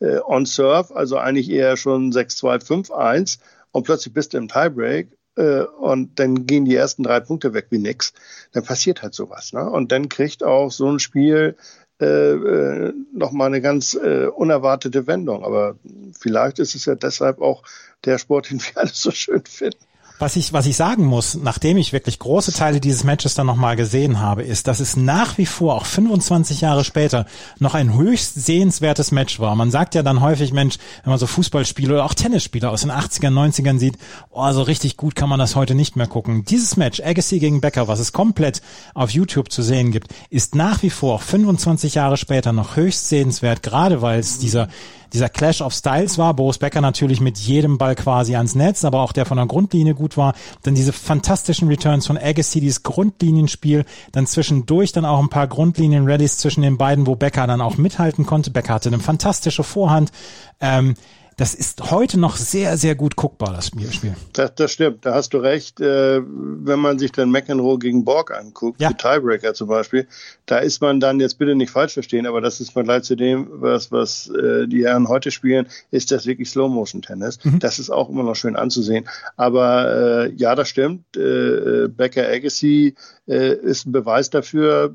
äh, 0.00 0.06
äh, 0.06 0.20
on 0.26 0.46
Surf, 0.46 0.90
also 0.90 1.18
eigentlich 1.18 1.50
eher 1.50 1.76
schon 1.76 2.12
6-2, 2.12 2.88
5-1 2.88 3.38
und 3.72 3.82
plötzlich 3.82 4.14
bist 4.14 4.32
du 4.32 4.38
im 4.38 4.48
Tiebreak 4.48 5.08
äh, 5.40 5.64
und 5.64 6.18
dann 6.18 6.46
gehen 6.46 6.64
die 6.64 6.74
ersten 6.74 7.02
drei 7.02 7.20
Punkte 7.20 7.54
weg 7.54 7.66
wie 7.70 7.78
nix, 7.78 8.12
dann 8.52 8.64
passiert 8.64 9.02
halt 9.02 9.14
sowas. 9.14 9.52
Ne? 9.52 9.68
Und 9.68 9.90
dann 9.92 10.08
kriegt 10.08 10.44
auch 10.44 10.70
so 10.70 10.90
ein 10.90 10.98
Spiel 10.98 11.56
äh, 12.00 12.32
äh, 12.32 12.92
nochmal 13.12 13.48
eine 13.48 13.60
ganz 13.60 13.94
äh, 13.94 14.26
unerwartete 14.26 15.06
Wendung. 15.06 15.44
Aber 15.44 15.76
vielleicht 16.18 16.58
ist 16.58 16.74
es 16.74 16.84
ja 16.84 16.94
deshalb 16.94 17.40
auch 17.40 17.62
der 18.04 18.18
Sport, 18.18 18.50
den 18.50 18.60
wir 18.60 18.76
alle 18.76 18.90
so 18.92 19.10
schön 19.10 19.44
finden. 19.44 19.78
Was 20.20 20.36
ich, 20.36 20.52
was 20.52 20.66
ich 20.66 20.76
sagen 20.76 21.06
muss, 21.06 21.34
nachdem 21.34 21.78
ich 21.78 21.94
wirklich 21.94 22.18
große 22.18 22.52
Teile 22.52 22.78
dieses 22.78 23.04
Matches 23.04 23.34
dann 23.34 23.46
nochmal 23.46 23.74
gesehen 23.74 24.20
habe, 24.20 24.42
ist, 24.42 24.66
dass 24.66 24.78
es 24.78 24.94
nach 24.94 25.38
wie 25.38 25.46
vor, 25.46 25.76
auch 25.76 25.86
25 25.86 26.60
Jahre 26.60 26.84
später, 26.84 27.24
noch 27.58 27.72
ein 27.72 27.94
höchst 27.94 28.34
sehenswertes 28.34 29.12
Match 29.12 29.40
war. 29.40 29.56
Man 29.56 29.70
sagt 29.70 29.94
ja 29.94 30.02
dann 30.02 30.20
häufig, 30.20 30.52
Mensch, 30.52 30.76
wenn 31.04 31.10
man 31.12 31.18
so 31.18 31.26
Fußballspiele 31.26 31.94
oder 31.94 32.04
auch 32.04 32.12
Tennisspiele 32.12 32.68
aus 32.68 32.82
den 32.82 32.90
80ern, 32.90 33.32
90ern 33.32 33.78
sieht, 33.78 33.96
oh, 34.28 34.52
so 34.52 34.60
richtig 34.60 34.98
gut 34.98 35.14
kann 35.14 35.30
man 35.30 35.38
das 35.38 35.56
heute 35.56 35.74
nicht 35.74 35.96
mehr 35.96 36.06
gucken. 36.06 36.44
Dieses 36.44 36.76
Match, 36.76 37.00
Agassi 37.00 37.38
gegen 37.38 37.62
Becker, 37.62 37.88
was 37.88 37.98
es 37.98 38.12
komplett 38.12 38.60
auf 38.92 39.08
YouTube 39.08 39.50
zu 39.50 39.62
sehen 39.62 39.90
gibt, 39.90 40.12
ist 40.28 40.54
nach 40.54 40.82
wie 40.82 40.90
vor, 40.90 41.14
auch 41.14 41.22
25 41.22 41.94
Jahre 41.94 42.18
später, 42.18 42.52
noch 42.52 42.76
höchst 42.76 43.08
sehenswert, 43.08 43.62
gerade 43.62 44.02
weil 44.02 44.20
es 44.20 44.38
dieser 44.38 44.68
dieser 45.12 45.28
Clash 45.28 45.60
of 45.60 45.72
Styles 45.72 46.18
war. 46.18 46.34
Boris 46.34 46.58
Becker 46.58 46.80
natürlich 46.80 47.20
mit 47.20 47.38
jedem 47.38 47.78
Ball 47.78 47.94
quasi 47.94 48.36
ans 48.36 48.54
Netz, 48.54 48.84
aber 48.84 49.00
auch 49.00 49.12
der 49.12 49.26
von 49.26 49.36
der 49.36 49.46
Grundlinie 49.46 49.94
gut 49.94 50.16
war. 50.16 50.34
Dann 50.62 50.74
diese 50.74 50.92
fantastischen 50.92 51.68
Returns 51.68 52.06
von 52.06 52.18
Agassi, 52.18 52.60
dieses 52.60 52.82
Grundlinienspiel, 52.82 53.84
dann 54.12 54.26
zwischendurch 54.26 54.92
dann 54.92 55.04
auch 55.04 55.20
ein 55.20 55.28
paar 55.28 55.46
Grundlinien-Readies 55.46 56.38
zwischen 56.38 56.62
den 56.62 56.78
beiden, 56.78 57.06
wo 57.06 57.16
Becker 57.16 57.46
dann 57.46 57.60
auch 57.60 57.76
mithalten 57.76 58.26
konnte. 58.26 58.50
Becker 58.50 58.74
hatte 58.74 58.88
eine 58.88 59.00
fantastische 59.00 59.64
Vorhand. 59.64 60.12
Ähm, 60.60 60.94
das 61.40 61.54
ist 61.54 61.90
heute 61.90 62.20
noch 62.20 62.36
sehr, 62.36 62.76
sehr 62.76 62.94
gut 62.94 63.16
guckbar, 63.16 63.54
das 63.54 63.68
Spiel. 63.68 64.14
Das, 64.34 64.54
das 64.56 64.72
stimmt, 64.72 65.06
da 65.06 65.14
hast 65.14 65.32
du 65.32 65.38
recht. 65.38 65.80
Äh, 65.80 66.20
wenn 66.22 66.78
man 66.78 66.98
sich 66.98 67.12
dann 67.12 67.30
McEnroe 67.30 67.78
gegen 67.78 68.04
Borg 68.04 68.30
anguckt, 68.30 68.78
ja. 68.78 68.90
die 68.90 68.96
Tiebreaker 68.96 69.54
zum 69.54 69.68
Beispiel, 69.68 70.06
da 70.44 70.58
ist 70.58 70.82
man 70.82 71.00
dann, 71.00 71.18
jetzt 71.18 71.38
bitte 71.38 71.54
nicht 71.54 71.70
falsch 71.70 71.94
verstehen, 71.94 72.26
aber 72.26 72.42
das 72.42 72.60
ist 72.60 72.72
Vergleich 72.72 73.04
zu 73.04 73.16
dem, 73.16 73.48
was, 73.52 73.90
was 73.90 74.28
äh, 74.28 74.68
die 74.68 74.84
Herren 74.84 75.08
heute 75.08 75.30
spielen, 75.30 75.66
ist 75.90 76.10
das 76.10 76.26
wirklich 76.26 76.50
Slow-Motion-Tennis. 76.50 77.42
Mhm. 77.42 77.58
Das 77.58 77.78
ist 77.78 77.88
auch 77.88 78.10
immer 78.10 78.22
noch 78.22 78.36
schön 78.36 78.54
anzusehen. 78.54 79.08
Aber 79.38 80.26
äh, 80.26 80.34
ja, 80.34 80.54
das 80.54 80.68
stimmt. 80.68 81.04
Becker 81.12 82.28
Agassi 82.28 82.94
ist 83.26 83.86
ein 83.86 83.92
Beweis 83.92 84.28
dafür, 84.28 84.94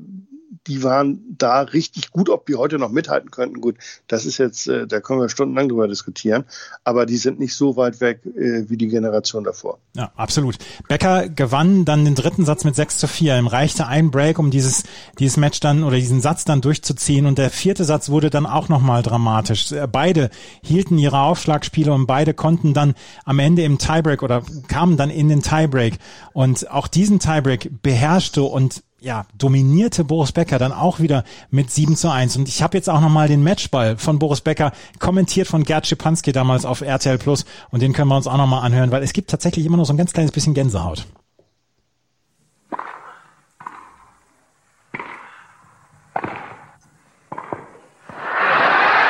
die 0.66 0.82
waren 0.82 1.20
da 1.36 1.60
richtig 1.62 2.10
gut, 2.10 2.28
ob 2.28 2.46
die 2.46 2.56
heute 2.56 2.78
noch 2.78 2.90
mithalten 2.90 3.30
könnten. 3.30 3.60
Gut, 3.60 3.76
das 4.06 4.26
ist 4.26 4.38
jetzt, 4.38 4.68
äh, 4.68 4.86
da 4.86 5.00
können 5.00 5.20
wir 5.20 5.28
stundenlang 5.28 5.68
drüber 5.68 5.88
diskutieren, 5.88 6.44
aber 6.84 7.06
die 7.06 7.16
sind 7.16 7.38
nicht 7.38 7.54
so 7.54 7.76
weit 7.76 8.00
weg 8.00 8.20
äh, 8.24 8.68
wie 8.68 8.76
die 8.76 8.88
Generation 8.88 9.44
davor. 9.44 9.78
Ja, 9.94 10.12
absolut. 10.16 10.56
Becker 10.88 11.28
gewann 11.28 11.84
dann 11.84 12.04
den 12.04 12.14
dritten 12.14 12.44
Satz 12.44 12.64
mit 12.64 12.74
6 12.76 12.98
zu 12.98 13.08
4. 13.08 13.38
Ihm 13.38 13.46
reichte 13.46 13.86
ein 13.86 14.10
Break, 14.10 14.38
um 14.38 14.50
dieses, 14.50 14.84
dieses 15.18 15.36
Match 15.36 15.60
dann 15.60 15.84
oder 15.84 15.96
diesen 15.96 16.20
Satz 16.20 16.44
dann 16.44 16.60
durchzuziehen 16.60 17.26
und 17.26 17.38
der 17.38 17.50
vierte 17.50 17.84
Satz 17.84 18.08
wurde 18.08 18.30
dann 18.30 18.46
auch 18.46 18.68
nochmal 18.68 19.02
dramatisch. 19.02 19.72
Äh, 19.72 19.86
beide 19.90 20.30
hielten 20.62 20.98
ihre 20.98 21.20
Aufschlagspiele 21.20 21.92
und 21.92 22.06
beide 22.06 22.34
konnten 22.34 22.74
dann 22.74 22.94
am 23.24 23.38
Ende 23.38 23.62
im 23.62 23.78
Tiebreak 23.78 24.22
oder 24.22 24.42
kamen 24.68 24.96
dann 24.96 25.10
in 25.10 25.28
den 25.28 25.42
Tiebreak 25.42 25.98
und 26.32 26.70
auch 26.70 26.88
diesen 26.88 27.18
Tiebreak 27.18 27.82
beherrschte 27.82 28.42
und 28.42 28.82
ja, 29.00 29.26
dominierte 29.36 30.04
Boris 30.04 30.32
Becker 30.32 30.58
dann 30.58 30.72
auch 30.72 31.00
wieder 31.00 31.24
mit 31.50 31.70
7 31.70 31.96
zu 31.96 32.10
1. 32.10 32.36
Und 32.36 32.48
ich 32.48 32.62
habe 32.62 32.76
jetzt 32.76 32.88
auch 32.88 33.00
nochmal 33.00 33.28
den 33.28 33.42
Matchball 33.42 33.98
von 33.98 34.18
Boris 34.18 34.40
Becker 34.40 34.72
kommentiert 34.98 35.48
von 35.48 35.64
Gerd 35.64 35.86
Schipanski 35.86 36.32
damals 36.32 36.64
auf 36.64 36.80
RTL 36.80 37.18
Plus 37.18 37.44
und 37.70 37.82
den 37.82 37.92
können 37.92 38.08
wir 38.08 38.16
uns 38.16 38.26
auch 38.26 38.36
nochmal 38.36 38.64
anhören, 38.64 38.90
weil 38.90 39.02
es 39.02 39.12
gibt 39.12 39.30
tatsächlich 39.30 39.66
immer 39.66 39.76
noch 39.76 39.84
so 39.84 39.92
ein 39.92 39.98
ganz 39.98 40.12
kleines 40.12 40.32
bisschen 40.32 40.54
Gänsehaut. 40.54 41.06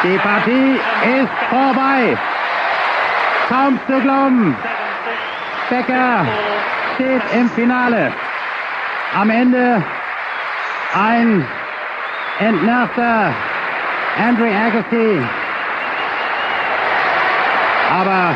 Die 0.03 0.19
Partie 0.19 0.75
ist 1.21 1.33
vorbei. 1.49 2.19
Kaum 3.49 3.81
zu 3.87 4.01
glauben. 4.01 4.57
Becker 5.71 6.27
steht 6.97 7.23
im 7.33 7.51
Finale 7.51 8.13
am 9.17 9.31
Ende 9.31 9.83
ein 10.95 11.47
entnervter 12.39 13.33
Andre 14.19 14.49
Agassi. 14.49 15.23
Aber 17.99 18.35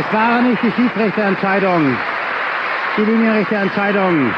es 0.00 0.12
waren 0.14 0.50
nicht 0.50 0.62
die 0.62 0.72
Schiedsrichterentscheidung, 0.72 1.94
die 2.96 3.02
Linienrichterentscheidung. 3.02 4.32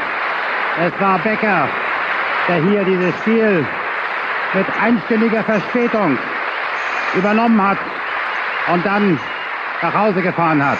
Es 0.81 1.01
war 1.01 1.19
Becker, 1.19 1.69
der 2.49 2.55
hier 2.63 2.83
dieses 2.83 3.15
Spiel 3.21 3.65
mit 4.53 4.65
einstündiger 4.83 5.43
Verspätung 5.43 6.17
übernommen 7.13 7.61
hat 7.61 7.77
und 8.73 8.85
dann 8.85 9.17
nach 9.81 9.93
Hause 9.93 10.21
gefahren 10.21 10.65
hat. 10.65 10.79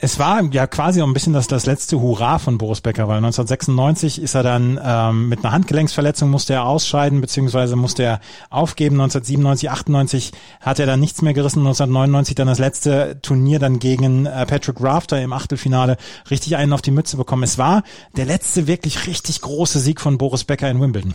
Es 0.00 0.20
war 0.20 0.40
ja 0.52 0.68
quasi 0.68 1.02
auch 1.02 1.08
ein 1.08 1.12
bisschen 1.12 1.32
das, 1.32 1.48
das 1.48 1.66
letzte 1.66 2.00
Hurra 2.00 2.38
von 2.38 2.56
Boris 2.56 2.80
Becker, 2.80 3.08
weil 3.08 3.16
1996 3.16 4.22
ist 4.22 4.36
er 4.36 4.44
dann 4.44 4.80
ähm, 4.80 5.28
mit 5.28 5.40
einer 5.40 5.50
Handgelenksverletzung 5.50 6.30
musste 6.30 6.52
er 6.52 6.66
ausscheiden, 6.66 7.20
beziehungsweise 7.20 7.74
musste 7.74 8.04
er 8.04 8.20
aufgeben. 8.48 8.94
1997, 9.00 9.70
98 9.70 10.32
hat 10.60 10.78
er 10.78 10.86
dann 10.86 11.00
nichts 11.00 11.20
mehr 11.20 11.34
gerissen. 11.34 11.60
1999 11.60 12.36
dann 12.36 12.46
das 12.46 12.60
letzte 12.60 13.18
Turnier 13.22 13.58
dann 13.58 13.80
gegen 13.80 14.26
äh, 14.26 14.46
Patrick 14.46 14.80
Rafter 14.80 15.20
im 15.20 15.32
Achtelfinale 15.32 15.96
richtig 16.30 16.54
einen 16.54 16.72
auf 16.72 16.82
die 16.82 16.92
Mütze 16.92 17.16
bekommen. 17.16 17.42
Es 17.42 17.58
war 17.58 17.82
der 18.16 18.26
letzte 18.26 18.68
wirklich 18.68 19.08
richtig 19.08 19.40
große 19.40 19.80
Sieg 19.80 20.00
von 20.00 20.16
Boris 20.16 20.44
Becker 20.44 20.70
in 20.70 20.80
Wimbledon. 20.80 21.14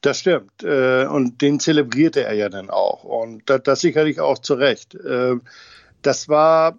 Das 0.00 0.18
stimmt. 0.18 0.64
Äh, 0.64 1.06
und 1.06 1.40
den 1.42 1.60
zelebrierte 1.60 2.24
er 2.24 2.34
ja 2.34 2.48
dann 2.48 2.70
auch. 2.70 3.04
Und 3.04 3.44
das, 3.46 3.80
sicherlich 3.80 4.18
auch 4.18 4.38
zu 4.38 4.54
Recht. 4.54 4.96
Äh, 4.96 5.36
das 6.02 6.28
war 6.28 6.76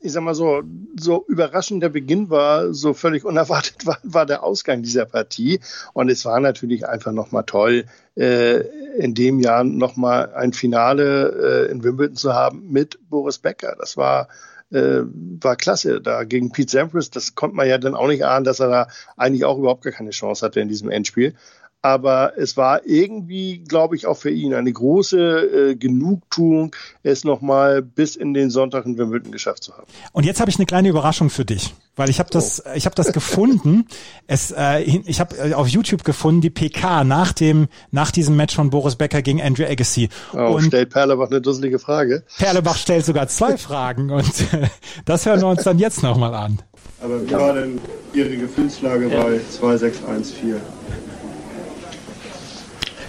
ich 0.00 0.12
sag 0.12 0.22
mal 0.22 0.34
so, 0.34 0.62
so 0.98 1.24
überraschend 1.28 1.82
der 1.82 1.90
Beginn 1.90 2.30
war, 2.30 2.72
so 2.72 2.94
völlig 2.94 3.24
unerwartet 3.24 3.74
war, 3.86 3.98
war 4.02 4.26
der 4.26 4.42
Ausgang 4.42 4.82
dieser 4.82 5.04
Partie. 5.04 5.60
Und 5.92 6.08
es 6.08 6.24
war 6.24 6.40
natürlich 6.40 6.86
einfach 6.88 7.12
nochmal 7.12 7.44
toll, 7.44 7.84
äh, 8.16 8.60
in 8.96 9.14
dem 9.14 9.40
Jahr 9.40 9.62
nochmal 9.62 10.32
ein 10.34 10.52
Finale 10.52 11.66
äh, 11.68 11.70
in 11.70 11.84
Wimbledon 11.84 12.16
zu 12.16 12.34
haben 12.34 12.70
mit 12.70 12.98
Boris 13.08 13.38
Becker. 13.38 13.76
Das 13.78 13.96
war 13.96 14.28
äh, 14.70 15.02
war 15.04 15.56
klasse 15.56 16.00
da 16.00 16.24
gegen 16.24 16.52
Pete 16.52 16.70
Sampras. 16.70 17.10
Das 17.10 17.34
konnte 17.34 17.56
man 17.56 17.68
ja 17.68 17.78
dann 17.78 17.94
auch 17.94 18.06
nicht 18.06 18.24
ahnen, 18.24 18.44
dass 18.44 18.60
er 18.60 18.68
da 18.68 18.88
eigentlich 19.16 19.44
auch 19.44 19.58
überhaupt 19.58 19.82
gar 19.82 19.92
keine 19.92 20.10
Chance 20.10 20.46
hatte 20.46 20.60
in 20.60 20.68
diesem 20.68 20.90
Endspiel 20.90 21.34
aber 21.82 22.34
es 22.36 22.56
war 22.56 22.84
irgendwie, 22.84 23.58
glaube 23.58 23.96
ich, 23.96 24.06
auch 24.06 24.18
für 24.18 24.30
ihn 24.30 24.52
eine 24.52 24.70
große 24.70 25.70
äh, 25.70 25.74
Genugtuung, 25.76 26.76
es 27.02 27.24
nochmal 27.24 27.80
bis 27.80 28.16
in 28.16 28.34
den 28.34 28.50
Sonntag 28.50 28.84
in 28.84 28.98
Wimbledon 28.98 29.32
geschafft 29.32 29.64
zu 29.64 29.72
haben. 29.72 29.86
Und 30.12 30.26
jetzt 30.26 30.40
habe 30.40 30.50
ich 30.50 30.58
eine 30.58 30.66
kleine 30.66 30.88
Überraschung 30.88 31.30
für 31.30 31.46
dich, 31.46 31.74
weil 31.96 32.10
ich 32.10 32.18
habe 32.18 32.28
das, 32.30 32.62
oh. 32.66 32.70
ich 32.74 32.84
habe 32.84 32.94
das 32.94 33.12
gefunden. 33.12 33.86
Es, 34.26 34.52
äh, 34.56 34.82
ich 34.82 35.18
habe 35.18 35.36
äh, 35.36 35.54
auf 35.54 35.66
YouTube 35.66 36.04
gefunden 36.04 36.40
die 36.40 36.50
PK 36.50 37.02
nach 37.02 37.32
dem, 37.32 37.66
nach 37.90 38.12
diesem 38.12 38.36
Match 38.36 38.54
von 38.54 38.70
Boris 38.70 38.94
Becker 38.94 39.22
gegen 39.22 39.42
Andrew 39.42 39.64
Agassi. 39.64 40.08
Oh, 40.32 40.54
und 40.54 40.66
stellt 40.66 40.90
Perlebach 40.90 41.30
eine 41.30 41.40
dusselige 41.40 41.80
Frage. 41.80 42.22
Perlebach 42.38 42.76
stellt 42.76 43.04
sogar 43.04 43.26
zwei 43.26 43.56
Fragen 43.58 44.10
und 44.10 44.52
äh, 44.52 44.68
das 45.04 45.26
hören 45.26 45.40
wir 45.40 45.48
uns 45.48 45.64
dann 45.64 45.80
jetzt 45.80 46.04
nochmal 46.04 46.34
an. 46.34 46.60
Aber 47.02 47.26
wie 47.26 47.32
war 47.32 47.54
denn 47.54 47.80
Ihre 48.12 48.36
Gefühlslage 48.36 49.08
ja. 49.08 49.22
bei 49.22 49.40
2614? 49.50 50.60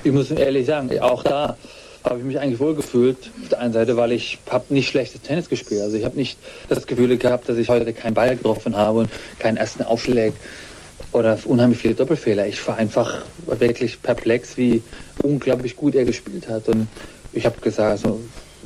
Ich 0.03 0.11
muss 0.11 0.31
ehrlich 0.31 0.65
sagen, 0.65 0.99
auch 0.99 1.23
da 1.23 1.57
habe 2.03 2.19
ich 2.19 2.25
mich 2.25 2.39
eigentlich 2.39 2.59
wohl 2.59 2.75
gefühlt. 2.75 3.17
Auf 3.43 3.49
der 3.49 3.59
einen 3.59 3.73
Seite, 3.73 3.97
weil 3.97 4.11
ich 4.11 4.39
habe 4.49 4.73
nicht 4.73 4.89
schlechtes 4.89 5.21
Tennis 5.21 5.49
gespielt. 5.49 5.81
Also 5.81 5.97
ich 5.97 6.05
habe 6.05 6.17
nicht 6.17 6.37
das 6.67 6.87
Gefühl 6.87 7.17
gehabt, 7.17 7.47
dass 7.47 7.57
ich 7.57 7.69
heute 7.69 7.93
keinen 7.93 8.13
Ball 8.13 8.35
getroffen 8.35 8.75
habe 8.75 8.99
und 8.99 9.09
keinen 9.39 9.57
ersten 9.57 9.83
Aufschlag 9.83 10.33
oder 11.11 11.37
unheimlich 11.45 11.79
viele 11.79 11.93
Doppelfehler. 11.93 12.47
Ich 12.47 12.65
war 12.67 12.77
einfach 12.77 13.21
wirklich 13.45 14.01
perplex, 14.01 14.57
wie 14.57 14.81
unglaublich 15.21 15.75
gut 15.75 15.95
er 15.95 16.05
gespielt 16.05 16.47
hat. 16.47 16.67
Und 16.69 16.87
ich 17.33 17.45
habe 17.45 17.59
gesagt, 17.61 17.91
also 17.91 18.19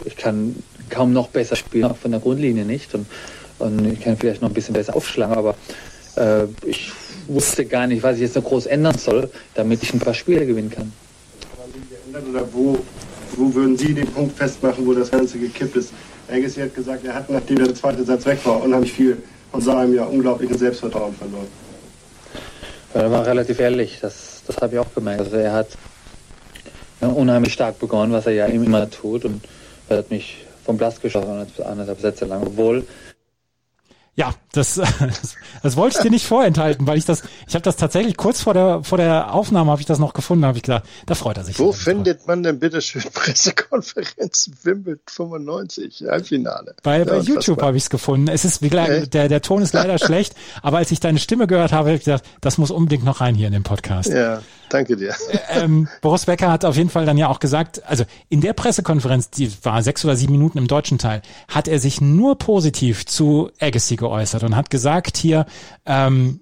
ich 0.06 0.16
kann 0.16 0.56
kaum 0.90 1.12
noch 1.12 1.28
besser 1.30 1.56
spielen, 1.56 1.86
auch 1.86 1.98
von 1.98 2.12
der 2.12 2.20
Grundlinie 2.20 2.66
nicht. 2.66 2.94
Und, 2.94 3.08
und 3.60 3.86
ich 3.92 4.02
kann 4.02 4.18
vielleicht 4.18 4.42
noch 4.42 4.50
ein 4.50 4.54
bisschen 4.54 4.74
besser 4.74 4.96
aufschlagen, 4.96 5.36
aber 5.36 5.56
äh, 6.16 6.46
ich 6.66 6.92
wusste 7.28 7.66
gar 7.66 7.88
nicht, 7.88 8.04
was 8.04 8.16
ich 8.16 8.22
jetzt 8.22 8.36
noch 8.36 8.44
groß 8.44 8.68
ändern 8.68 8.98
soll, 8.98 9.30
damit 9.56 9.82
ich 9.84 9.94
ein 9.94 10.00
paar 10.00 10.14
Spiele 10.14 10.46
gewinnen 10.46 10.70
kann. 10.70 10.94
Oder 12.16 12.48
wo, 12.54 12.78
wo 13.36 13.54
würden 13.54 13.78
Sie 13.78 13.94
den 13.94 14.08
Punkt 14.08 14.38
festmachen, 14.38 14.86
wo 14.86 14.94
das 14.94 15.12
Ganze 15.12 15.38
gekippt 15.38 15.76
ist? 15.76 15.92
Agassi 16.32 16.62
hat 16.62 16.74
gesagt, 16.74 17.06
er 17.06 17.14
hat, 17.14 17.30
nachdem 17.30 17.58
der 17.58 17.76
zweite 17.76 18.04
Satz 18.04 18.26
weg 18.26 18.40
war, 18.46 18.64
unheimlich 18.64 18.94
viel 18.94 19.22
von 19.52 19.62
seinem 19.62 19.94
ja 19.94 20.06
unglaublichen 20.06 20.58
Selbstvertrauen 20.58 21.14
verloren. 21.14 21.48
Ja, 22.94 23.02
er 23.02 23.12
war 23.12 23.26
relativ 23.26 23.60
ehrlich, 23.60 24.00
das, 24.02 24.44
das 24.48 24.58
habe 24.58 24.76
ich 24.76 24.80
auch 24.80 24.94
gemerkt. 24.94 25.22
Also 25.22 25.36
er 25.36 25.52
hat 25.52 25.68
ja, 27.02 27.10
unheimlich 27.10 27.54
stark 27.54 27.80
begonnen, 27.80 28.14
was 28.14 28.26
er 28.26 28.34
ja 28.34 28.46
immer 28.46 28.90
tut 28.90 29.26
und 29.26 29.44
er 29.90 29.98
hat 29.98 30.10
mich 30.10 30.46
vom 30.64 30.78
Platz 30.78 31.00
geschossen, 31.00 31.46
anderthalb 31.64 32.00
Sätze 32.00 32.26
lang, 32.26 32.44
obwohl 32.44 32.88
ja, 34.16 34.34
das, 34.56 34.76
das, 34.76 35.36
das 35.64 35.78
wollte 35.78 35.98
ich 35.98 36.04
dir 36.04 36.12
nicht 36.12 36.26
vorenthalten, 36.26 36.88
weil 36.88 36.98
ich 36.98 37.06
das, 37.06 37.24
ich 37.48 37.56
habe 37.56 37.64
das 37.64 37.76
tatsächlich 37.76 38.18
kurz 38.18 38.42
vor 38.42 38.54
der 38.54 38.84
vor 38.84 38.98
der 38.98 39.34
Aufnahme 39.34 39.72
habe 39.72 39.82
ich 39.82 39.88
das 39.88 40.00
noch 40.00 40.14
gefunden, 40.14 40.46
habe 40.46 40.58
ich 40.58 40.64
gedacht, 40.64 40.84
da 41.06 41.16
freut 41.16 41.38
er 41.38 41.44
sich. 41.44 41.60
Wo 41.60 41.72
findet 41.72 42.20
drauf. 42.20 42.28
man 42.28 42.44
denn 42.44 42.60
bitte 42.60 42.82
schön 42.82 43.04
Pressekonferenz 43.14 44.52
Wimbledon 44.64 45.02
95 45.08 46.06
Halbfinale? 46.08 46.76
Bei, 46.84 47.04
bei 47.04 47.20
YouTube 47.20 47.62
habe 47.62 47.78
ich 47.78 47.84
es 47.84 47.90
gefunden. 47.90 48.28
Es 48.28 48.46
ist 48.46 48.62
wie 48.62 48.70
gesagt, 48.70 49.14
der 49.14 49.28
der 49.28 49.42
Ton 49.42 49.62
ist 49.62 49.74
leider 49.76 49.98
schlecht, 50.00 50.36
aber 50.62 50.78
als 50.78 50.92
ich 50.92 51.00
deine 51.00 51.20
Stimme 51.20 51.48
gehört 51.48 51.72
habe, 51.72 51.90
habe 51.90 51.98
ich 51.98 52.04
gedacht, 52.04 52.24
das 52.42 52.58
muss 52.58 52.72
unbedingt 52.72 53.04
noch 53.04 53.22
rein 53.22 53.36
hier 53.36 53.48
in 53.48 53.54
den 53.54 53.64
Podcast. 53.64 54.12
Ja, 54.12 54.42
danke 54.70 54.96
dir. 54.96 55.14
Ähm, 55.50 55.88
Boris 56.02 56.26
Becker 56.26 56.52
hat 56.52 56.66
auf 56.66 56.78
jeden 56.78 56.90
Fall 56.90 57.06
dann 57.06 57.18
ja 57.18 57.28
auch 57.28 57.40
gesagt, 57.40 57.84
also 57.88 58.06
in 58.30 58.42
der 58.42 58.54
Pressekonferenz, 58.54 59.30
die 59.30 59.52
war 59.64 59.82
sechs 59.84 60.04
oder 60.06 60.16
sieben 60.16 60.34
Minuten 60.34 60.58
im 60.58 60.68
deutschen 60.68 60.98
Teil, 60.98 61.22
hat 61.48 61.68
er 61.68 61.80
sich 61.80 62.02
nur 62.02 62.38
positiv 62.38 63.06
zu 63.06 63.52
Agassi 63.60 63.96
geäußert 63.96 64.44
und 64.46 64.56
hat 64.56 64.70
gesagt 64.70 65.18
hier, 65.18 65.46
ähm, 65.86 66.42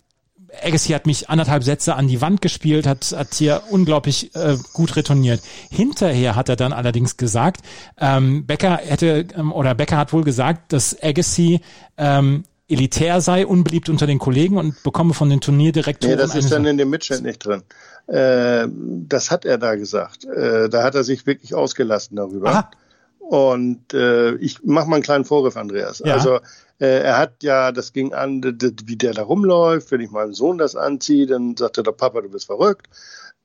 Agassi 0.61 0.93
hat 0.93 1.07
mich 1.07 1.29
anderthalb 1.29 1.63
Sätze 1.63 1.95
an 1.95 2.07
die 2.07 2.21
Wand 2.21 2.41
gespielt, 2.41 2.85
hat, 2.85 3.13
hat 3.17 3.33
hier 3.33 3.63
unglaublich 3.69 4.35
äh, 4.35 4.57
gut 4.73 4.95
retourniert. 4.95 5.41
Hinterher 5.71 6.35
hat 6.35 6.49
er 6.49 6.55
dann 6.55 6.73
allerdings 6.73 7.17
gesagt, 7.17 7.61
ähm, 7.97 8.45
Becker 8.45 8.77
hätte 8.77 9.25
ähm, 9.35 9.51
oder 9.51 9.73
Becker 9.73 9.97
hat 9.97 10.13
wohl 10.13 10.23
gesagt, 10.23 10.71
dass 10.73 11.01
Agassi 11.01 11.61
ähm, 11.97 12.43
elitär 12.67 13.21
sei, 13.21 13.45
unbeliebt 13.45 13.89
unter 13.89 14.07
den 14.07 14.19
Kollegen 14.19 14.57
und 14.57 14.83
bekomme 14.83 15.13
von 15.13 15.29
den 15.29 15.41
Turnierdirektoren. 15.41 16.15
Nee, 16.15 16.21
das 16.21 16.35
ist 16.35 16.51
dann 16.51 16.65
in 16.65 16.77
dem 16.77 16.89
Mitschnitt 16.89 17.23
nicht 17.23 17.45
drin. 17.45 17.63
Äh, 18.07 18.67
das 19.07 19.31
hat 19.31 19.45
er 19.45 19.57
da 19.57 19.75
gesagt. 19.75 20.25
Äh, 20.25 20.69
da 20.69 20.83
hat 20.83 20.95
er 20.95 21.03
sich 21.03 21.25
wirklich 21.25 21.55
ausgelassen 21.55 22.15
darüber. 22.15 22.49
Aha. 22.49 22.71
Und 23.19 23.93
äh, 23.93 24.35
ich 24.35 24.63
mache 24.63 24.87
mal 24.89 24.97
einen 24.97 25.03
kleinen 25.03 25.25
Vorgriff, 25.25 25.55
Andreas. 25.55 26.01
Ja. 26.05 26.13
Also 26.13 26.39
er 26.79 27.17
hat 27.17 27.43
ja, 27.43 27.71
das 27.71 27.93
ging 27.93 28.13
an, 28.13 28.43
wie 28.43 28.95
der 28.95 29.13
da 29.13 29.23
rumläuft. 29.23 29.91
Wenn 29.91 30.01
ich 30.01 30.11
meinem 30.11 30.33
Sohn 30.33 30.57
das 30.57 30.75
anziehe, 30.75 31.27
dann 31.27 31.55
sagt 31.55 31.77
er, 31.77 31.83
Papa, 31.83 32.21
du 32.21 32.29
bist 32.29 32.45
verrückt. 32.47 32.87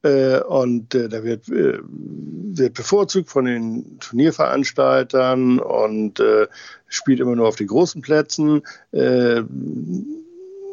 Äh, 0.03 0.41
und 0.41 0.95
äh, 0.95 1.09
da 1.09 1.24
wird, 1.24 1.49
äh, 1.49 1.79
wird 1.83 2.74
bevorzugt 2.74 3.31
von 3.31 3.47
den 3.47 3.99
Turnierveranstaltern 3.99 5.59
und 5.59 6.20
äh, 6.20 6.47
spielt 6.87 7.18
immer 7.20 7.35
nur 7.35 7.49
auf 7.49 7.57
den 7.57 7.66
großen 7.66 8.01
Plätzen. 8.01 8.62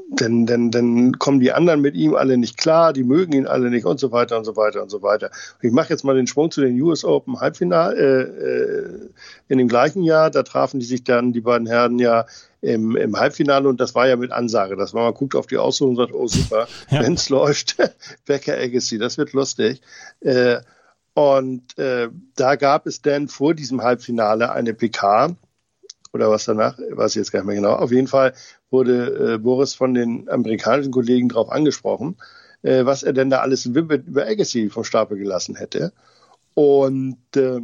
Denn, 0.08 0.46
denn, 0.46 0.70
dann 0.70 1.18
kommen 1.18 1.40
die 1.40 1.52
anderen 1.52 1.82
mit 1.82 1.96
ihm 1.96 2.14
alle 2.14 2.38
nicht 2.38 2.58
klar, 2.58 2.94
die 2.94 3.04
mögen 3.04 3.34
ihn 3.34 3.48
alle 3.48 3.72
nicht 3.72 3.86
und 3.86 4.00
so 4.00 4.12
weiter 4.12 4.38
und 4.38 4.46
so 4.46 4.56
weiter 4.56 4.84
und 4.84 4.90
so 4.90 5.02
weiter. 5.02 5.32
Und 5.56 5.68
ich 5.68 5.74
mache 5.74 5.90
jetzt 5.90 6.04
mal 6.04 6.16
den 6.16 6.28
Schwung 6.28 6.52
zu 6.52 6.62
den 6.62 6.80
US 6.80 7.04
Open 7.04 7.40
Halbfinal 7.40 7.98
äh, 7.98 8.22
äh, 8.22 9.10
in 9.48 9.58
dem 9.58 9.68
gleichen 9.68 10.04
Jahr. 10.04 10.30
Da 10.30 10.44
trafen 10.44 10.80
die 10.80 10.86
sich 10.86 11.04
dann, 11.04 11.34
die 11.34 11.42
beiden 11.42 11.66
Herren 11.66 11.98
ja 11.98 12.26
im, 12.62 12.96
im 12.96 13.18
Halbfinale 13.18 13.68
und 13.68 13.80
das 13.80 13.96
war 13.96 14.08
ja 14.08 14.16
mit 14.16 14.32
Ansage. 14.32 14.76
Das 14.76 14.94
war 14.94 15.06
man 15.06 15.14
guckt 15.16 15.36
auf 15.36 15.48
die 15.48 15.58
Ausruhe 15.58 15.90
und 15.90 15.96
sagt, 15.96 16.14
oh 16.14 16.28
super, 16.28 16.68
ja. 16.90 17.02
wenn 17.02 17.14
es 17.14 17.30
läuft, 17.30 17.78
Becker 18.26 18.58
Agassi, 18.58 19.00
das 19.00 19.18
wird 19.18 19.34
lustig. 19.34 19.82
Äh, 20.22 20.58
und 21.16 21.78
äh, 21.80 22.10
da 22.36 22.56
gab 22.58 22.86
es 22.86 23.02
dann 23.02 23.28
vor 23.28 23.54
diesem 23.56 23.82
Halbfinale 23.82 24.52
eine 24.52 24.74
PK 24.74 25.36
oder 26.14 26.30
was 26.30 26.46
danach, 26.46 26.78
weiß 26.78 27.12
ich 27.12 27.18
jetzt 27.18 27.32
gar 27.32 27.40
nicht 27.40 27.48
mehr 27.48 27.56
genau. 27.56 27.74
Auf 27.74 27.92
jeden 27.92 28.08
Fall 28.08 28.34
wurde 28.76 29.34
äh, 29.34 29.38
Boris 29.38 29.74
von 29.74 29.94
den 29.94 30.30
amerikanischen 30.30 30.92
Kollegen 30.92 31.30
darauf 31.30 31.50
angesprochen, 31.50 32.18
äh, 32.62 32.86
was 32.86 33.04
er 33.04 33.14
denn 33.14 33.30
da 33.30 33.40
alles 33.40 33.74
Wimbledon 33.74 34.08
über 34.08 34.26
Agassi 34.28 34.70
vom 34.70 34.84
Stapel 34.84 35.18
gelassen 35.18 35.56
hätte. 35.56 35.94
Und 36.54 37.18
äh, 37.36 37.62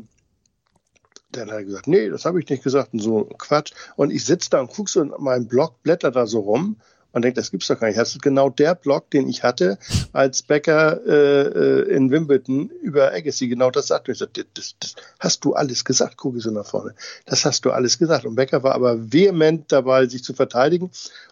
dann 1.32 1.50
hat 1.50 1.58
er 1.58 1.66
gesagt, 1.66 1.88
nee, 1.88 2.10
das 2.10 2.26
habe 2.26 2.40
ich 2.40 2.50
nicht 2.50 2.64
gesagt 2.64 2.94
und 2.94 3.00
so 3.00 3.26
Quatsch. 3.38 3.74
Und 3.96 4.12
ich 4.12 4.26
sitze 4.26 4.50
da 4.50 4.62
und 4.62 4.72
gucke 4.72 4.90
so 4.90 5.02
in 5.02 5.14
meinem 5.20 5.48
Blog, 5.48 5.84
blätter 5.84 6.12
da 6.12 6.26
so 6.26 6.40
rum 6.40 6.78
und 7.12 7.24
denke, 7.24 7.36
das 7.36 7.52
gibt's 7.52 7.68
doch 7.68 7.80
gar 7.80 7.88
nicht. 7.88 8.00
Das 8.00 8.14
ist 8.14 8.22
genau 8.22 8.50
der 8.50 8.76
Blog, 8.76 9.10
den 9.12 9.28
ich 9.28 9.44
hatte, 9.44 9.78
als 10.14 10.44
Becker 10.44 11.02
äh, 11.06 11.42
äh 11.42 11.96
in 11.96 12.10
Wimbledon 12.12 12.70
über 12.82 13.12
Agassi 13.12 13.48
genau 13.48 13.70
das 13.72 13.88
sagte. 13.88 14.12
Ich 14.12 14.20
sagte, 14.20 14.46
das, 14.54 14.76
das 14.80 14.96
hast 15.20 15.44
du 15.44 15.54
alles 15.54 15.84
gesagt, 15.84 16.18
gucke 16.18 16.40
so 16.40 16.52
nach 16.52 16.66
vorne. 16.66 16.96
Das 17.26 17.46
hast 17.46 17.66
du 17.66 17.72
alles 17.72 17.98
gesagt. 17.98 18.26
Und 18.26 18.36
Becker 18.36 18.64
war 18.64 18.76
aber 18.76 19.12
vehement 19.12 19.72
dabei, 19.72 20.08
sich 20.08 20.24
zu 20.24 20.34
verteidigen 20.34 20.92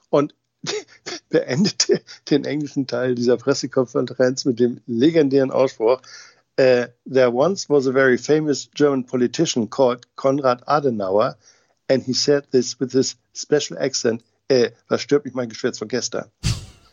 und 0.09 0.35
beendete 1.29 2.01
den 2.29 2.45
englischen 2.45 2.87
Teil 2.87 3.15
dieser 3.15 3.37
Pressekonferenz 3.37 4.45
mit 4.45 4.59
dem 4.59 4.81
legendären 4.87 5.51
Ausspruch, 5.51 6.01
uh, 6.59 6.85
there 7.05 7.31
once 7.31 7.69
was 7.69 7.87
a 7.87 7.93
very 7.93 8.17
famous 8.17 8.69
German 8.75 9.05
politician 9.05 9.69
called 9.69 10.05
Konrad 10.17 10.61
Adenauer, 10.67 11.37
and 11.89 12.03
he 12.03 12.13
said 12.13 12.45
this 12.51 12.79
with 12.79 12.91
this 12.91 13.15
special 13.33 13.77
accent 13.77 14.21
äh, 14.49 14.71
was 14.87 15.01
stört 15.01 15.25
mich 15.25 15.33
mein 15.33 15.49
Geschwätz 15.49 15.79
von 15.79 15.87
gestern? 15.87 16.25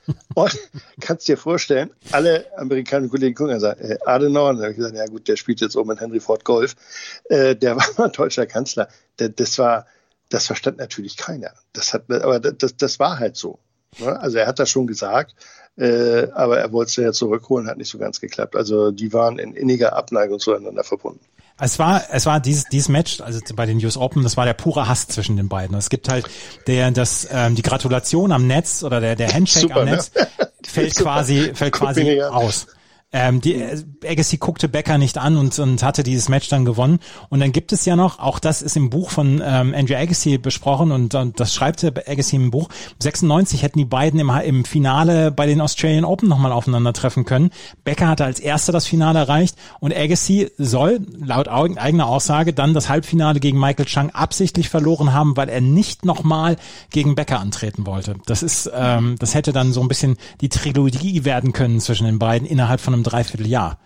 Und 0.35 0.57
kannst 1.01 1.27
dir 1.27 1.37
vorstellen, 1.37 1.91
alle 2.13 2.47
amerikanischen 2.57 3.11
Kollegen 3.11 3.35
gucken 3.35 3.55
und 3.55 3.61
sagen, 3.61 3.81
äh, 3.81 3.99
Adenauer, 4.05 4.51
und 4.51 4.57
dann 4.57 4.63
habe 4.67 4.71
ich 4.71 4.77
gesagt, 4.77 4.95
ja 4.95 5.07
gut, 5.07 5.27
der 5.27 5.35
spielt 5.35 5.61
jetzt 5.61 5.77
oben 5.77 5.91
in 5.91 5.99
Henry 5.99 6.21
Ford 6.21 6.45
Golf, 6.45 6.77
äh, 7.25 7.57
der 7.57 7.77
war 7.77 7.87
mal 7.99 8.11
deutscher 8.11 8.47
Kanzler. 8.47 8.89
Der, 9.19 9.31
das 9.31 9.59
war, 9.59 9.87
das 10.29 10.47
verstand 10.47 10.79
natürlich 10.79 11.17
keiner. 11.17 11.55
Das 11.73 11.93
hat, 11.93 12.09
aber 12.09 12.39
das, 12.39 12.77
das 12.77 13.01
war 13.01 13.19
halt 13.19 13.37
so. 13.37 13.59
Ne? 13.99 14.21
Also 14.21 14.39
er 14.39 14.47
hat 14.47 14.61
das 14.61 14.71
schon 14.71 14.87
gesagt, 14.87 15.35
äh, 15.77 16.29
aber 16.33 16.59
er 16.59 16.71
wollte 16.73 16.91
es 16.91 16.97
ja 16.97 17.13
zurückholen, 17.13 17.69
hat 17.69 17.79
nicht 17.79 17.91
so 17.91 17.99
ganz 17.99 18.21
geklappt. 18.21 18.55
Also 18.55 18.93
die 18.93 19.13
waren 19.13 19.41
in 19.41 19.55
inniger 19.55 19.97
Abneigung 19.97 20.39
zueinander 20.39 20.85
verbunden. 20.85 21.25
Es 21.59 21.79
war, 21.79 22.03
es 22.13 22.27
war 22.27 22.39
dieses, 22.39 22.65
dieses 22.65 22.89
Match, 22.89 23.21
also 23.23 23.41
bei 23.55 23.65
den 23.65 23.83
US 23.83 23.97
Open, 23.97 24.23
das 24.23 24.37
war 24.37 24.45
der 24.45 24.53
pure 24.53 24.89
Hass 24.89 25.09
zwischen 25.09 25.37
den 25.37 25.49
beiden. 25.49 25.77
Es 25.77 25.89
gibt 25.89 26.09
halt 26.09 26.29
der, 26.67 26.91
das, 26.91 27.27
ähm, 27.31 27.55
die 27.55 27.63
Gratulation 27.63 28.31
am 28.31 28.47
Netz 28.47 28.83
oder 28.83 29.01
der, 29.01 29.17
der 29.17 29.33
Handshake 29.33 29.69
Super, 29.69 29.81
am 29.81 29.87
Netz 29.87 30.13
ne? 30.15 30.29
fällt 30.63 30.95
quasi, 30.97 31.53
fällt 31.55 31.73
quasi 31.73 32.21
aus. 32.23 32.67
Ähm, 33.13 33.41
die, 33.41 33.55
äh, 33.55 33.83
Agassi 34.05 34.37
guckte 34.37 34.69
Becker 34.69 34.99
nicht 34.99 35.17
an 35.17 35.37
und, 35.37 35.57
und 35.61 35.83
hatte 35.83 36.03
dieses 36.03 36.29
Match 36.29 36.49
dann 36.49 36.65
gewonnen. 36.65 36.99
Und 37.29 37.39
dann 37.39 37.53
gibt 37.53 37.73
es 37.73 37.85
ja 37.85 37.95
noch, 37.95 38.19
auch 38.19 38.41
das 38.41 38.63
ist 38.63 38.77
im 38.77 38.91
Buch 38.91 39.11
von 39.11 39.41
ähm, 39.45 39.75
Andrew 39.77 39.95
Agassi 39.95 40.39
besprochen 40.39 40.91
und, 40.91 41.15
und 41.15 41.39
das 41.39 41.55
schreibt 41.55 41.85
Agassi 41.85 42.35
im 42.35 42.51
Buch. 42.51 42.69
96 42.99 43.63
hätten 43.63 43.79
die 43.79 43.85
beiden 43.85 44.19
im, 44.19 44.31
im 44.31 44.65
Finale 44.65 45.31
bei 45.31 45.47
den 45.47 45.61
Australian 45.61 46.05
Open 46.05 46.29
nochmal 46.29 46.51
aufeinandertreffen 46.51 47.25
können. 47.25 47.51
Becker 47.85 48.09
hatte 48.09 48.25
als 48.25 48.41
erster 48.41 48.73
das 48.73 48.87
Finale 48.87 49.21
erreicht 49.21 49.57
und 49.79 49.97
Agassi 49.97 50.51
soll 50.59 51.07
laut 51.17 51.47
eigener 51.49 52.09
Aussage 52.09 52.53
dann 52.53 52.75
das 52.75 52.89
Halbfinale 52.89 53.39
gegen 53.39 53.61
Michael 53.61 53.87
Chang 53.87 54.11
absichtlich 54.11 54.69
verloren 54.69 55.13
haben, 55.13 55.37
weil 55.37 55.49
er 55.49 55.61
nicht 55.61 56.05
nochmal 56.05 56.57
gegen 56.91 57.15
Becker 57.15 57.39
antreten 57.39 57.87
wollte. 57.87 58.17
Das 58.27 58.43
ist, 58.43 58.69
ähm, 58.75 59.15
das 59.21 59.35
hätte 59.35 59.53
dann 59.53 59.73
so 59.73 59.81
ein 59.81 59.89
bisschen 59.89 60.17
die 60.41 60.49
Trilogie 60.49 61.25
werden 61.25 61.53
können 61.53 61.79
zwischen 61.81 62.07
den 62.07 62.19
beiden 62.19 62.49
innerhalb 62.49 62.81
von 62.81 62.96
einem 62.97 63.05
Dreivierteljahr. 63.05 63.79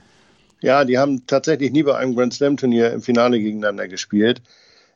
Ja, 0.61 0.84
die 0.84 0.98
haben 0.98 1.26
tatsächlich 1.26 1.72
nie 1.72 1.82
bei 1.82 1.96
einem 1.96 2.14
Grand 2.14 2.34
Slam 2.34 2.56
Turnier 2.56 2.92
im 2.92 3.02
Finale 3.02 3.38
gegeneinander 3.38 3.88
gespielt. 3.88 4.42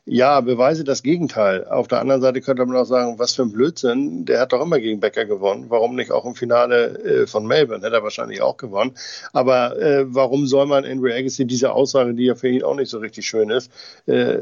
Ja, 0.07 0.39
beweise 0.41 0.83
das 0.83 1.01
Gegenteil. 1.01 1.65
Auf 1.65 1.87
der 1.87 1.99
anderen 1.99 2.21
Seite 2.21 2.39
könnte 2.39 2.63
man 2.63 2.77
auch 2.77 2.85
sagen, 2.85 3.17
was 3.17 3.33
für 3.33 3.41
ein 3.41 3.51
Blödsinn. 3.51 4.25
Der 4.25 4.39
hat 4.39 4.53
doch 4.53 4.61
immer 4.61 4.79
gegen 4.79 4.99
Becker 4.99 5.25
gewonnen. 5.25 5.65
Warum 5.69 5.95
nicht 5.95 6.11
auch 6.11 6.25
im 6.25 6.35
Finale 6.35 6.99
äh, 6.99 7.27
von 7.27 7.47
Melbourne? 7.47 7.83
Hätte 7.83 7.95
er 7.95 8.03
wahrscheinlich 8.03 8.39
auch 8.39 8.57
gewonnen. 8.57 8.91
Aber 9.33 9.75
äh, 9.81 10.05
warum 10.07 10.45
soll 10.45 10.67
man 10.67 10.83
in 10.83 11.03
Agassi 11.03 11.45
diese 11.47 11.71
Aussage, 11.71 12.13
die 12.13 12.25
ja 12.25 12.35
für 12.35 12.49
ihn 12.49 12.61
auch 12.61 12.75
nicht 12.75 12.89
so 12.89 12.99
richtig 12.99 13.25
schön 13.25 13.49
ist, 13.49 13.71
äh, 14.05 14.37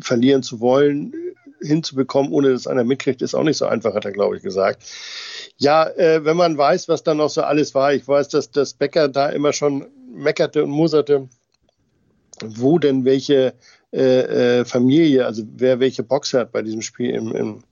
verlieren 0.00 0.44
zu 0.44 0.60
wollen, 0.60 1.12
hinzubekommen, 1.60 2.30
ohne 2.30 2.52
dass 2.52 2.68
einer 2.68 2.84
mitkriegt, 2.84 3.20
ist 3.20 3.34
auch 3.34 3.42
nicht 3.42 3.56
so 3.56 3.66
einfach, 3.66 3.94
hat 3.94 4.04
er, 4.04 4.12
glaube 4.12 4.36
ich, 4.36 4.44
gesagt. 4.44 4.84
Ja, 5.58 5.88
äh, 5.88 6.24
wenn 6.24 6.36
man 6.36 6.58
weiß, 6.58 6.88
was 6.88 7.02
da 7.02 7.14
noch 7.14 7.30
so 7.30 7.42
alles 7.42 7.74
war, 7.74 7.92
ich 7.92 8.06
weiß, 8.06 8.28
dass 8.28 8.50
das 8.50 8.74
Becker 8.74 9.08
da 9.08 9.28
immer 9.28 9.52
schon 9.52 9.86
meckerte 10.12 10.64
und 10.64 10.70
muserte, 10.70 11.28
wo 12.42 12.78
denn 12.78 13.04
welche 13.04 13.54
äh, 13.92 14.60
äh, 14.60 14.64
Familie, 14.64 15.24
also 15.26 15.44
wer 15.56 15.78
welche 15.78 16.02
Box 16.02 16.34
hat 16.34 16.50
bei 16.50 16.62
diesem 16.62 16.82
Spiel 16.82 17.10
im, 17.10 17.34
im, 17.34 17.64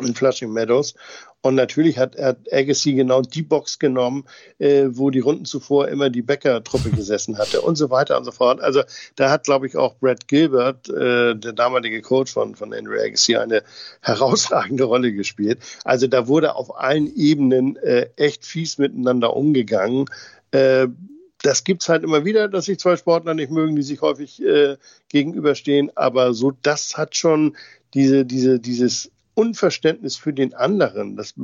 in 0.00 0.14
Flushing 0.14 0.52
Meadows. 0.52 0.94
Und 1.42 1.56
natürlich 1.56 1.98
hat, 1.98 2.16
hat 2.18 2.52
Agassi 2.52 2.94
genau 2.94 3.20
die 3.20 3.42
Box 3.42 3.80
genommen, 3.80 4.24
äh, 4.58 4.86
wo 4.90 5.10
die 5.10 5.18
Runden 5.18 5.44
zuvor 5.44 5.88
immer 5.88 6.08
die 6.08 6.22
Becker-Truppe 6.22 6.90
gesessen 6.96 7.36
hatte 7.36 7.60
und 7.60 7.74
so 7.76 7.90
weiter 7.90 8.16
und 8.16 8.24
so 8.24 8.30
fort. 8.30 8.60
Also 8.60 8.82
da 9.16 9.30
hat, 9.30 9.44
glaube 9.44 9.66
ich, 9.66 9.76
auch 9.76 9.96
Brad 9.96 10.28
Gilbert, 10.28 10.88
äh, 10.88 11.34
der 11.34 11.52
damalige 11.52 12.00
Coach 12.00 12.32
von, 12.32 12.54
von 12.54 12.72
Andrew 12.72 12.94
Agassi, 12.94 13.36
eine 13.36 13.64
herausragende 14.00 14.84
Rolle 14.84 15.12
gespielt. 15.12 15.58
Also 15.84 16.06
da 16.06 16.28
wurde 16.28 16.54
auf 16.54 16.78
allen 16.78 17.12
Ebenen 17.14 17.76
äh, 17.76 18.08
echt 18.16 18.46
fies 18.46 18.78
miteinander 18.78 19.34
umgegangen. 19.34 20.06
Äh, 20.52 20.86
das 21.42 21.64
gibt's 21.64 21.88
halt 21.88 22.04
immer 22.04 22.24
wieder, 22.24 22.48
dass 22.48 22.66
sich 22.66 22.78
zwei 22.78 22.96
Sportler 22.96 23.34
nicht 23.34 23.50
mögen, 23.50 23.74
die 23.74 23.82
sich 23.82 24.00
häufig 24.00 24.40
äh, 24.42 24.76
gegenüberstehen. 25.08 25.90
Aber 25.96 26.34
so, 26.34 26.52
das 26.62 26.96
hat 26.96 27.16
schon 27.16 27.56
diese, 27.94 28.24
diese, 28.24 28.60
dieses 28.60 29.10
Unverständnis 29.34 30.16
für 30.16 30.32
den 30.32 30.54
anderen. 30.54 31.16
Das 31.16 31.34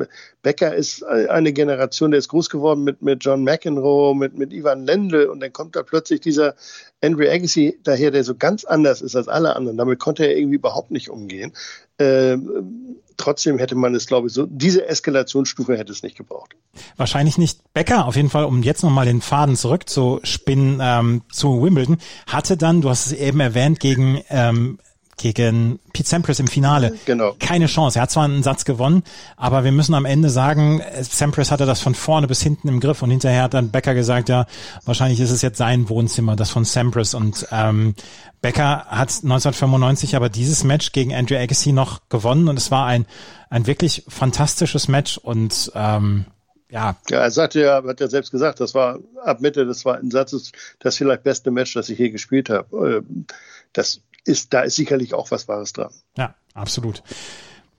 Becker 0.43 0.75
ist 0.75 1.03
eine 1.05 1.53
Generation, 1.53 2.11
der 2.11 2.19
ist 2.19 2.29
groß 2.29 2.51
geworden 2.51 2.85
mit, 2.85 3.03
mit 3.03 3.25
John 3.25 3.45
McEnroe, 3.45 4.15
mit, 4.15 4.37
mit 4.37 4.53
Ivan 4.53 4.85
Lendl 4.85 5.27
und 5.27 5.41
dann 5.41 5.53
kommt 5.53 5.75
da 5.75 5.83
plötzlich 5.83 6.21
dieser 6.21 6.55
Andrew 7.03 7.29
Agassi 7.29 7.79
daher, 7.85 8.11
der 8.11 8.25
so 8.25 8.35
ganz 8.35 8.65
anders 8.65 9.01
ist 9.01 9.17
als 9.17 9.29
alle 9.29 9.57
anderen. 9.57 9.77
Damit 9.79 9.99
konnte 9.99 10.25
er 10.25 10.37
irgendwie 10.37 10.57
überhaupt 10.57 10.91
nicht 10.91 11.09
umgehen. 11.09 11.53
Ähm, 11.99 12.97
trotzdem 13.17 13.59
hätte 13.59 13.75
man 13.75 13.95
es, 13.95 14.07
glaube 14.07 14.29
ich, 14.29 14.33
so, 14.33 14.47
diese 14.47 14.87
Eskalationsstufe 14.87 15.77
hätte 15.77 15.93
es 15.93 16.03
nicht 16.03 16.17
gebraucht. 16.17 16.55
Wahrscheinlich 16.97 17.39
nicht 17.39 17.61
Becker, 17.75 18.07
auf 18.07 18.17
jeden 18.17 18.31
Fall, 18.31 18.45
um 18.45 18.63
jetzt 18.63 18.83
nochmal 18.83 19.07
den 19.07 19.21
Faden 19.21 19.57
zurückzuspinnen 19.57 20.81
ähm, 20.83 21.23
zu 21.31 21.63
Wimbledon, 21.63 21.99
hatte 22.27 22.57
dann, 22.57 22.81
du 22.81 22.89
hast 22.89 23.07
es 23.07 23.13
eben 23.13 23.41
erwähnt, 23.41 23.81
gegen 23.81 24.23
ähm, 24.31 24.79
gegen 25.19 25.79
Pete 25.93 26.09
Sampras 26.09 26.41
im 26.41 26.47
Finale. 26.47 26.97
Genau. 27.05 27.35
Keine 27.39 27.67
Chance. 27.67 27.99
Er 27.99 28.03
hat 28.03 28.11
zwar 28.11 28.25
einen 28.25 28.43
Satz 28.43 28.65
gewonnen, 28.65 29.03
aber 29.37 29.65
wir 29.65 29.73
müssen 29.73 29.95
am 29.95 30.05
Ende 30.05 30.31
sagen, 30.31 30.83
Sampras 31.03 31.51
hatte 31.51 31.67
das 31.67 31.81
von 31.81 31.95
vorne 31.95 32.27
bis 32.27 32.41
hinten 32.41 32.69
im 32.69 32.81
Griff 32.81 33.03
und 33.03 33.11
hinterher 33.11 33.43
hat 33.43 33.55
dann 33.55 33.71
Becker 33.71 33.95
gesagt, 33.95 34.29
ja, 34.29 34.47
wahrscheinlich 34.85 35.21
ist 35.21 35.31
es 35.31 35.43
jetzt 35.43 35.59
sein 35.59 35.89
Wohnzimmer, 35.89 36.37
das 36.37 36.51
von 36.51 36.65
Sampras 36.65 37.15
und 37.15 37.47
ähm, 37.51 37.95
Becker 38.41 38.87
hat 38.87 39.11
1995 39.23 40.17
aber 40.17 40.29
dieses 40.29 40.65
Match 40.65 40.93
gegen 40.93 41.15
Andrew 41.15 41.37
Agassi 41.37 41.73
noch 41.73 42.01
gewonnen 42.09 42.49
und 42.49 42.57
es 42.57 42.71
war 42.71 42.87
ein, 42.87 43.05
ein 43.51 43.67
wirklich 43.67 44.05
fantastisches 44.09 44.89
Match 44.89 45.19
und 45.19 45.73
ähm, 45.75 46.27
ja. 46.71 46.97
Ja, 47.09 47.21
er 47.21 47.31
sagte 47.31 47.61
ja, 47.61 47.83
hat 47.83 48.01
er 48.01 48.09
selbst 48.09 48.31
gesagt, 48.31 48.61
das 48.61 48.75
war 48.75 48.99
ab 49.25 49.41
Mitte 49.41 49.65
des 49.65 49.81
zweiten 49.81 50.11
Satzes 50.11 50.53
das 50.79 50.97
vielleicht 50.97 51.23
beste 51.23 51.51
Match, 51.51 51.75
das 51.75 51.89
ich 51.89 51.99
je 51.99 52.11
gespielt 52.11 52.51
habe. 52.51 53.03
Ähm, 53.09 53.27
das 53.73 54.01
ist, 54.29 54.53
da 54.55 54.61
ist 54.61 54.77
sicherlich 54.77 55.15
auch 55.15 55.31
was 55.31 55.49
Wahres 55.49 55.73
dran. 55.73 55.91
Ja, 56.17 56.35
absolut. 56.55 57.03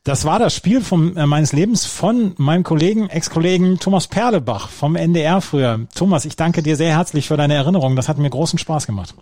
Das 0.03 0.25
war 0.25 0.39
das 0.39 0.55
Spiel 0.55 0.81
vom, 0.81 1.15
äh, 1.17 1.25
meines 1.25 1.53
Lebens 1.53 1.85
von 1.85 2.33
meinem 2.37 2.63
Kollegen, 2.63 3.09
Ex-Kollegen 3.09 3.79
Thomas 3.79 4.07
Perlebach 4.07 4.69
vom 4.69 4.95
NDR 4.95 5.41
früher. 5.41 5.87
Thomas, 5.93 6.25
ich 6.25 6.35
danke 6.35 6.63
dir 6.63 6.75
sehr 6.75 6.95
herzlich 6.95 7.27
für 7.27 7.37
deine 7.37 7.55
Erinnerung. 7.55 7.95
Das 7.95 8.07
hat 8.07 8.17
mir 8.17 8.29
großen 8.29 8.57
Spaß 8.57 8.87
gemacht. 8.87 9.13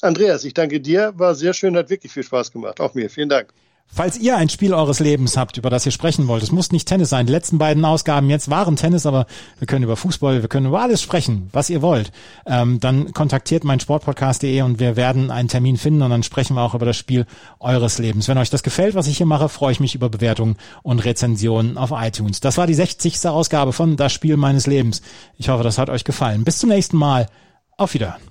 Andreas, 0.00 0.44
ich 0.44 0.54
danke 0.54 0.80
dir. 0.80 1.12
War 1.16 1.34
sehr 1.34 1.52
schön, 1.52 1.76
hat 1.76 1.90
wirklich 1.90 2.12
viel 2.12 2.22
Spaß 2.22 2.52
gemacht. 2.52 2.80
Auch 2.80 2.94
mir. 2.94 3.10
Vielen 3.10 3.28
Dank. 3.28 3.52
Falls 3.86 4.18
ihr 4.18 4.36
ein 4.36 4.48
Spiel 4.48 4.74
eures 4.74 4.98
Lebens 4.98 5.36
habt, 5.36 5.56
über 5.56 5.70
das 5.70 5.86
ihr 5.86 5.92
sprechen 5.92 6.26
wollt, 6.26 6.42
es 6.42 6.50
muss 6.50 6.72
nicht 6.72 6.88
Tennis 6.88 7.10
sein. 7.10 7.26
Die 7.26 7.32
letzten 7.32 7.58
beiden 7.58 7.84
Ausgaben 7.84 8.28
jetzt 8.28 8.50
waren 8.50 8.74
Tennis, 8.74 9.06
aber 9.06 9.26
wir 9.60 9.68
können 9.68 9.84
über 9.84 9.96
Fußball, 9.96 10.42
wir 10.42 10.48
können 10.48 10.66
über 10.66 10.80
alles 10.80 11.00
sprechen, 11.00 11.48
was 11.52 11.70
ihr 11.70 11.80
wollt. 11.80 12.10
Ähm, 12.44 12.80
dann 12.80 13.12
kontaktiert 13.12 13.62
mein 13.62 13.78
Sportpodcast.de 13.78 14.62
und 14.62 14.80
wir 14.80 14.96
werden 14.96 15.30
einen 15.30 15.46
Termin 15.46 15.76
finden 15.76 16.02
und 16.02 16.10
dann 16.10 16.24
sprechen 16.24 16.56
wir 16.56 16.62
auch 16.62 16.74
über 16.74 16.86
das 16.86 16.96
Spiel 16.96 17.24
eures 17.60 17.98
Lebens. 17.98 18.26
Wenn 18.26 18.38
euch 18.38 18.50
das 18.50 18.64
gefällt, 18.64 18.96
was 18.96 19.06
ich 19.06 19.18
hier 19.18 19.26
mache, 19.26 19.48
freue 19.48 19.70
ich 19.70 19.78
mich 19.78 19.94
über 19.94 20.08
Bewertungen 20.08 20.56
und 20.82 21.04
Rezensionen 21.04 21.78
auf 21.78 21.92
iTunes. 21.94 22.40
Das 22.40 22.58
war 22.58 22.66
die 22.66 22.74
60. 22.74 23.24
Ausgabe 23.28 23.72
von 23.72 23.96
Das 23.96 24.12
Spiel 24.12 24.36
meines 24.36 24.66
Lebens. 24.66 25.02
Ich 25.38 25.50
hoffe, 25.50 25.62
das 25.62 25.78
hat 25.78 25.88
euch 25.88 26.02
gefallen. 26.02 26.42
Bis 26.42 26.58
zum 26.58 26.70
nächsten 26.70 26.96
Mal. 26.96 27.28
Auf 27.76 27.94
Wiederhören. 27.94 28.22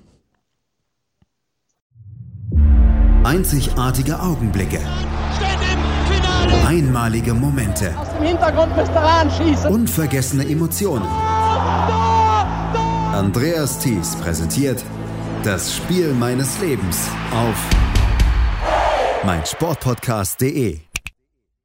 Einzigartige 3.24 4.20
Augenblicke. 4.20 4.80
Einmalige 6.66 7.34
Momente. 7.34 7.92
Aus 7.98 8.08
dem 8.12 8.22
Hintergrund 8.26 8.76
müsst 8.76 8.92
ihr 8.92 9.00
anschießen. 9.00 9.70
Unvergessene 9.70 10.48
Emotionen. 10.48 11.06
Andreas 13.12 13.78
Thies 13.78 14.16
präsentiert 14.16 14.82
das 15.42 15.74
Spiel 15.76 16.12
meines 16.14 16.58
Lebens 16.60 17.08
auf 17.32 17.56
meinsportpodcast.de. 19.24 20.83